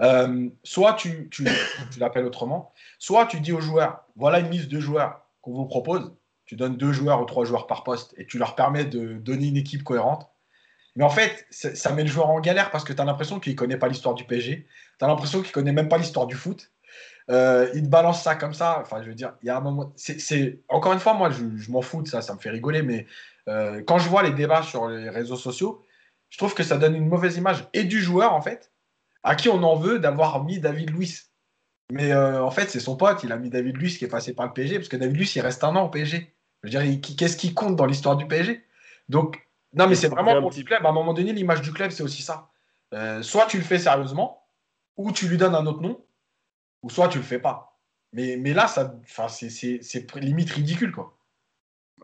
Euh, 0.00 0.48
soit 0.64 0.94
tu, 0.94 1.28
tu, 1.30 1.44
tu 1.92 2.00
l'appelles 2.00 2.24
autrement, 2.24 2.72
soit 2.98 3.26
tu 3.26 3.40
dis 3.40 3.52
aux 3.52 3.60
joueurs, 3.60 4.04
voilà 4.16 4.40
une 4.40 4.50
liste 4.50 4.68
de 4.68 4.80
joueurs 4.80 5.22
qu'on 5.42 5.52
vous 5.52 5.66
propose, 5.66 6.12
tu 6.44 6.56
donnes 6.56 6.76
deux 6.76 6.92
joueurs 6.92 7.20
ou 7.20 7.24
trois 7.24 7.44
joueurs 7.44 7.66
par 7.66 7.84
poste 7.84 8.14
et 8.16 8.26
tu 8.26 8.38
leur 8.38 8.54
permets 8.54 8.84
de 8.84 9.14
donner 9.14 9.48
une 9.48 9.56
équipe 9.56 9.82
cohérente. 9.82 10.28
Mais 10.96 11.04
en 11.04 11.10
fait, 11.10 11.46
ça 11.50 11.92
met 11.92 12.02
le 12.02 12.08
joueur 12.08 12.30
en 12.30 12.40
galère 12.40 12.70
parce 12.70 12.82
que 12.82 12.92
tu 12.92 13.00
as 13.00 13.04
l'impression 13.04 13.38
qu'il 13.38 13.52
ne 13.52 13.56
connaît 13.56 13.76
pas 13.76 13.88
l'histoire 13.88 14.14
du 14.14 14.24
PSG. 14.24 14.66
Tu 14.98 15.04
as 15.04 15.08
l'impression 15.08 15.40
qu'il 15.40 15.48
ne 15.48 15.52
connaît 15.52 15.72
même 15.72 15.88
pas 15.88 15.98
l'histoire 15.98 16.26
du 16.26 16.34
foot. 16.34 16.72
Euh, 17.30 17.68
il 17.74 17.82
te 17.82 17.88
balance 17.88 18.22
ça 18.22 18.34
comme 18.34 18.54
ça. 18.54 18.78
Enfin, 18.80 19.02
je 19.02 19.08
veux 19.08 19.14
dire, 19.14 19.34
il 19.42 19.46
y 19.46 19.50
a 19.50 19.58
un 19.58 19.60
moment. 19.60 19.92
Encore 20.68 20.92
une 20.94 20.98
fois, 20.98 21.12
moi, 21.12 21.30
je, 21.30 21.70
m'en 21.70 21.82
fous 21.82 22.02
de 22.02 22.08
ça, 22.08 22.22
ça 22.22 22.34
me 22.34 22.38
fait 22.38 22.50
rigoler. 22.50 22.82
Mais 22.82 23.06
euh, 23.48 23.82
quand 23.86 23.98
je 23.98 24.08
vois 24.08 24.22
les 24.22 24.30
débats 24.30 24.62
sur 24.62 24.88
les 24.88 25.10
réseaux 25.10 25.36
sociaux, 25.36 25.84
je 26.30 26.38
trouve 26.38 26.54
que 26.54 26.62
ça 26.62 26.78
donne 26.78 26.96
une 26.96 27.08
mauvaise 27.08 27.36
image 27.36 27.68
et 27.72 27.84
du 27.84 28.00
joueur 28.00 28.32
en 28.32 28.40
fait, 28.40 28.72
à 29.22 29.34
qui 29.34 29.48
on 29.48 29.62
en 29.62 29.76
veut 29.76 29.98
d'avoir 29.98 30.44
mis 30.44 30.60
David 30.60 30.90
Luiz. 30.90 31.30
Mais 31.92 32.12
euh, 32.12 32.42
en 32.42 32.50
fait, 32.50 32.70
c'est 32.70 32.80
son 32.80 32.96
pote, 32.96 33.22
il 33.22 33.32
a 33.32 33.36
mis 33.36 33.50
David 33.50 33.76
Luiz 33.76 33.98
qui 33.98 34.04
est 34.04 34.08
passé 34.08 34.34
par 34.34 34.46
le 34.46 34.52
PSG, 34.52 34.76
parce 34.76 34.88
que 34.88 34.96
David 34.96 35.16
Luiz, 35.16 35.36
il 35.36 35.40
reste 35.40 35.62
un 35.62 35.76
an 35.76 35.84
au 35.84 35.88
PSG. 35.88 36.32
Je 36.62 36.68
veux 36.68 36.84
dire, 36.84 37.00
qu'est-ce 37.16 37.36
qui 37.36 37.54
compte 37.54 37.76
dans 37.76 37.86
l'histoire 37.86 38.16
du 38.16 38.26
PSG 38.26 38.64
Donc, 39.08 39.45
non, 39.72 39.88
mais 39.88 39.94
c'est 39.94 40.08
vraiment 40.08 40.40
pour 40.40 40.50
le 40.50 40.62
club. 40.62 40.84
À 40.84 40.88
un 40.88 40.92
moment 40.92 41.14
donné, 41.14 41.32
l'image 41.32 41.62
du 41.62 41.72
club, 41.72 41.90
c'est 41.90 42.02
aussi 42.02 42.22
ça. 42.22 42.50
Euh, 42.94 43.22
soit 43.22 43.46
tu 43.46 43.58
le 43.58 43.64
fais 43.64 43.78
sérieusement, 43.78 44.48
ou 44.96 45.12
tu 45.12 45.28
lui 45.28 45.36
donnes 45.36 45.54
un 45.54 45.66
autre 45.66 45.82
nom, 45.82 46.04
ou 46.82 46.90
soit 46.90 47.08
tu 47.08 47.18
le 47.18 47.24
fais 47.24 47.38
pas. 47.38 47.78
Mais, 48.12 48.36
mais 48.36 48.54
là, 48.54 48.68
ça, 48.68 48.98
c'est 49.28 50.14
limite 50.16 50.50
ridicule, 50.50 50.92
quoi. 50.92 51.18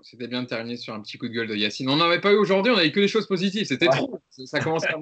C'était 0.03 0.27
bien 0.27 0.43
de 0.43 0.49
terminer 0.49 0.77
sur 0.77 0.95
un 0.95 1.01
petit 1.01 1.17
coup 1.17 1.29
de 1.29 1.33
gueule 1.33 1.47
de 1.47 1.55
Yacine. 1.55 1.89
On 1.89 1.97
n'en 1.97 2.07
avait 2.07 2.21
pas 2.21 2.33
eu 2.33 2.37
aujourd'hui, 2.37 2.73
on 2.73 2.77
avait 2.77 2.91
que 2.91 3.01
des 3.01 3.09
choses 3.09 3.27
positives. 3.27 3.67
C'était 3.67 3.87
trop. 3.87 4.21
Ça 4.31 4.61
commence 4.61 4.85
à 4.85 4.99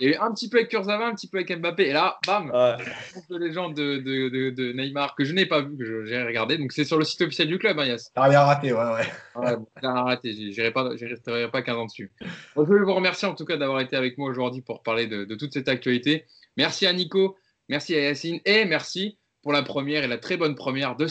Il 0.00 0.08
y 0.08 0.12
a 0.12 0.16
eu 0.16 0.18
un 0.20 0.32
petit 0.32 0.48
peu 0.48 0.58
avec 0.58 0.70
Kurzawa, 0.70 1.06
un 1.06 1.14
petit 1.14 1.28
peu 1.28 1.38
avec 1.38 1.56
Mbappé. 1.58 1.88
Et 1.88 1.92
là, 1.92 2.18
bam, 2.26 2.50
ouais. 2.50 2.76
de 3.28 3.36
légende 3.36 3.74
de, 3.74 3.98
de, 3.98 4.50
de, 4.50 4.72
Neymar 4.72 5.14
que 5.14 5.24
je 5.24 5.32
n'ai 5.32 5.46
pas 5.46 5.62
vu, 5.62 5.76
que 5.76 6.04
j'ai 6.04 6.22
regardé. 6.22 6.58
Donc 6.58 6.72
c'est 6.72 6.84
sur 6.84 6.98
le 6.98 7.04
site 7.04 7.22
officiel 7.22 7.48
du 7.48 7.58
club, 7.58 7.78
hein, 7.78 7.86
Yass. 7.86 8.12
T'as 8.14 8.22
rien 8.22 8.40
raté, 8.42 8.72
ouais, 8.72 8.78
ouais. 8.78 9.42
ouais 9.42 9.56
bon, 9.56 9.66
raté, 9.82 10.32
je 10.32 10.70
pas, 10.70 10.88
resterai 10.88 11.50
pas 11.50 11.62
15 11.62 11.76
ans 11.76 11.86
dessus. 11.86 12.12
je 12.56 12.62
veux 12.62 12.82
vous 12.82 12.94
remercier 12.94 13.26
en 13.26 13.34
tout 13.34 13.44
cas 13.44 13.56
d'avoir 13.56 13.80
été 13.80 13.96
avec 13.96 14.18
moi 14.18 14.30
aujourd'hui 14.30 14.62
pour 14.62 14.82
parler 14.82 15.06
de, 15.06 15.34
toute 15.34 15.52
cette 15.52 15.68
actualité. 15.68 16.24
Merci 16.56 16.86
à 16.86 16.92
Nico, 16.92 17.36
merci 17.68 17.94
à 17.94 18.00
Yacine 18.00 18.40
et 18.44 18.64
merci 18.64 19.18
pour 19.42 19.52
la 19.52 19.62
première 19.62 20.04
et 20.04 20.08
la 20.08 20.18
très 20.18 20.36
bonne 20.36 20.54
première 20.54 20.96
de 20.96 21.06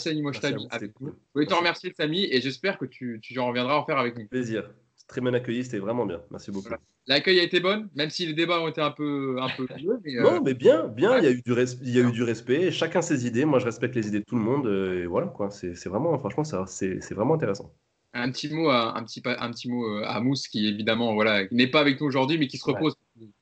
avec 0.71 0.99
nous. 0.99 1.09
Je 1.09 1.33
voulais 1.33 1.45
te 1.45 1.53
remercier, 1.53 1.93
Samy, 1.97 2.25
et 2.25 2.41
j'espère 2.41 2.77
que 2.77 2.85
tu, 2.85 3.19
tu 3.21 3.37
en 3.39 3.47
reviendras 3.47 3.75
en 3.75 3.85
faire 3.85 3.97
avec 3.97 4.17
nous. 4.17 4.27
Plaisir 4.27 4.69
très 5.07 5.21
bien 5.21 5.33
accueilli, 5.33 5.63
c'était 5.63 5.79
vraiment 5.79 6.05
bien. 6.05 6.21
Merci 6.31 6.51
beaucoup. 6.51 6.69
L'accueil 7.07 7.39
a 7.39 7.43
été 7.43 7.61
bon, 7.61 7.89
même 7.95 8.09
si 8.09 8.25
les 8.25 8.33
débats 8.33 8.59
ont 8.59 8.67
été 8.67 8.81
un 8.81 8.91
peu, 8.91 9.37
un 9.41 9.47
peu 9.55 9.65
mais, 10.03 10.17
euh, 10.17 10.23
Non, 10.23 10.41
mais 10.41 10.53
bien, 10.53 10.87
bien. 10.87 11.17
Il 11.17 11.23
y 11.23 11.27
a 11.27 11.31
eu 11.31 11.41
du, 11.41 11.53
il 11.83 11.95
y 11.95 11.99
a 11.99 12.01
eu 12.01 12.11
du 12.11 12.23
respect. 12.23 12.69
Chacun 12.69 13.01
ses 13.01 13.25
idées. 13.25 13.45
Moi, 13.45 13.59
je 13.59 13.65
respecte 13.65 13.95
les 13.95 14.09
idées 14.09 14.19
de 14.19 14.25
tout 14.25 14.35
le 14.35 14.41
monde. 14.41 14.67
Euh, 14.67 15.03
et 15.03 15.05
voilà, 15.05 15.27
quoi. 15.27 15.49
C'est 15.49 15.85
vraiment, 15.85 16.17
franchement, 16.19 16.43
c'est 16.43 17.13
vraiment 17.13 17.35
intéressant. 17.35 17.73
Un 18.13 18.31
petit 18.31 18.53
mot, 18.53 18.69
à, 18.69 18.97
un 18.97 19.03
petit, 19.03 19.21
un 19.25 19.51
petit 19.51 19.69
mot 19.69 19.85
euh, 19.85 20.03
à 20.05 20.19
Mousse, 20.19 20.47
qui 20.47 20.67
évidemment, 20.67 21.13
voilà, 21.13 21.43
n'est 21.51 21.67
pas 21.67 21.79
avec 21.79 22.01
nous 22.01 22.07
aujourd'hui, 22.07 22.37
mais 22.37 22.47
qui 22.47 22.57
se 22.57 22.65
repose. 22.65 22.95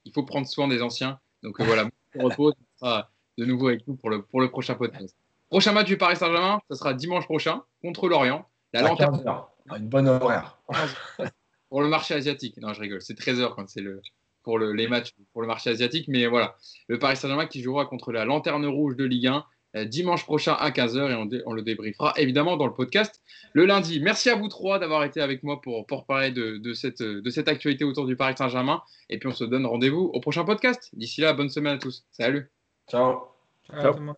Il 0.04 0.14
faut 0.14 0.24
prendre 0.24 0.48
soin 0.48 0.68
des 0.68 0.82
anciens. 0.82 1.20
Donc 1.42 1.60
voilà, 1.62 1.90
on 2.16 2.26
repose. 2.26 2.54
sera 2.80 3.10
de 3.38 3.46
nouveau 3.46 3.70
avec 3.70 3.88
nous 3.88 3.96
pour 3.96 4.10
le, 4.10 4.22
pour 4.22 4.42
le 4.42 4.50
prochain 4.50 4.76
podcast. 4.76 5.16
Prochain 5.50 5.72
match 5.72 5.88
du 5.88 5.98
Paris 5.98 6.18
Saint-Germain, 6.18 6.60
ce 6.70 6.76
sera 6.76 6.94
dimanche 6.94 7.26
prochain 7.26 7.64
contre 7.82 8.08
l'Orient. 8.08 8.48
La 8.74 8.82
lanterne. 8.82 9.24
Une 9.76 9.88
bonne 9.88 10.08
horaire. 10.08 10.60
pour 11.76 11.81
le 11.81 11.89
marché 11.89 12.14
asiatique. 12.14 12.56
Non, 12.61 12.72
je 12.72 12.80
rigole. 12.80 13.02
C'est 13.02 13.19
13h 13.19 13.53
quand 13.53 13.68
c'est 13.68 13.81
le, 13.81 14.02
pour 14.43 14.57
le, 14.57 14.72
les 14.72 14.88
matchs 14.88 15.14
pour 15.34 15.41
le 15.41 15.47
marché 15.49 15.69
asiatique. 15.69 16.07
Mais 16.07 16.26
voilà, 16.26 16.56
le 16.88 16.97
Paris 16.99 17.18
Saint-Germain 17.18 17.47
qui 17.47 17.61
jouera 17.61 17.85
contre 17.85 18.14
la 18.14 18.23
Lanterne 18.23 18.65
Rouge 18.65 18.95
de 18.95 19.03
Ligue 19.03 19.27
1 19.27 19.45
euh, 19.76 19.84
dimanche 19.84 20.23
prochain 20.23 20.53
à 20.53 20.69
15h 20.72 21.11
et 21.11 21.15
on, 21.15 21.30
on, 21.49 21.52
le 21.52 21.61
débriefera 21.64 22.14
évidemment 22.15 22.56
dans 22.56 22.65
le 22.65 22.72
podcast 22.72 23.22
le 23.52 23.65
lundi. 23.65 23.99
Merci 23.99 24.30
à 24.30 24.35
vous 24.35 24.47
trois 24.47 24.80
d'avoir 24.80 25.03
été 25.03 25.19
avec 25.19 25.43
moi 25.43 25.60
pour, 25.60 25.85
pour 25.85 26.06
parler 26.06 26.31
de, 26.31 26.60
de, 26.60 26.73
cette, 26.73 27.03
de 27.03 27.30
cette 27.30 27.49
actualité 27.49 27.84
autour 27.84 28.06
du 28.06 28.15
Paris 28.15 28.35
Saint-Germain. 28.38 28.81
Et 29.10 29.19
puis 29.19 29.27
on 29.27 29.34
se 29.34 29.43
donne 29.43 29.65
rendez-vous 29.65 30.11
au 30.14 30.22
prochain 30.22 30.45
podcast. 30.45 30.91
D'ici 30.93 31.19
là, 31.19 31.34
bonne 31.34 31.49
semaine 31.49 31.73
à 31.73 31.77
tous. 31.77 32.06
Salut. 32.11 32.49
Ciao. 32.89 33.18
Ciao. 33.69 33.93
Ciao. 33.93 34.15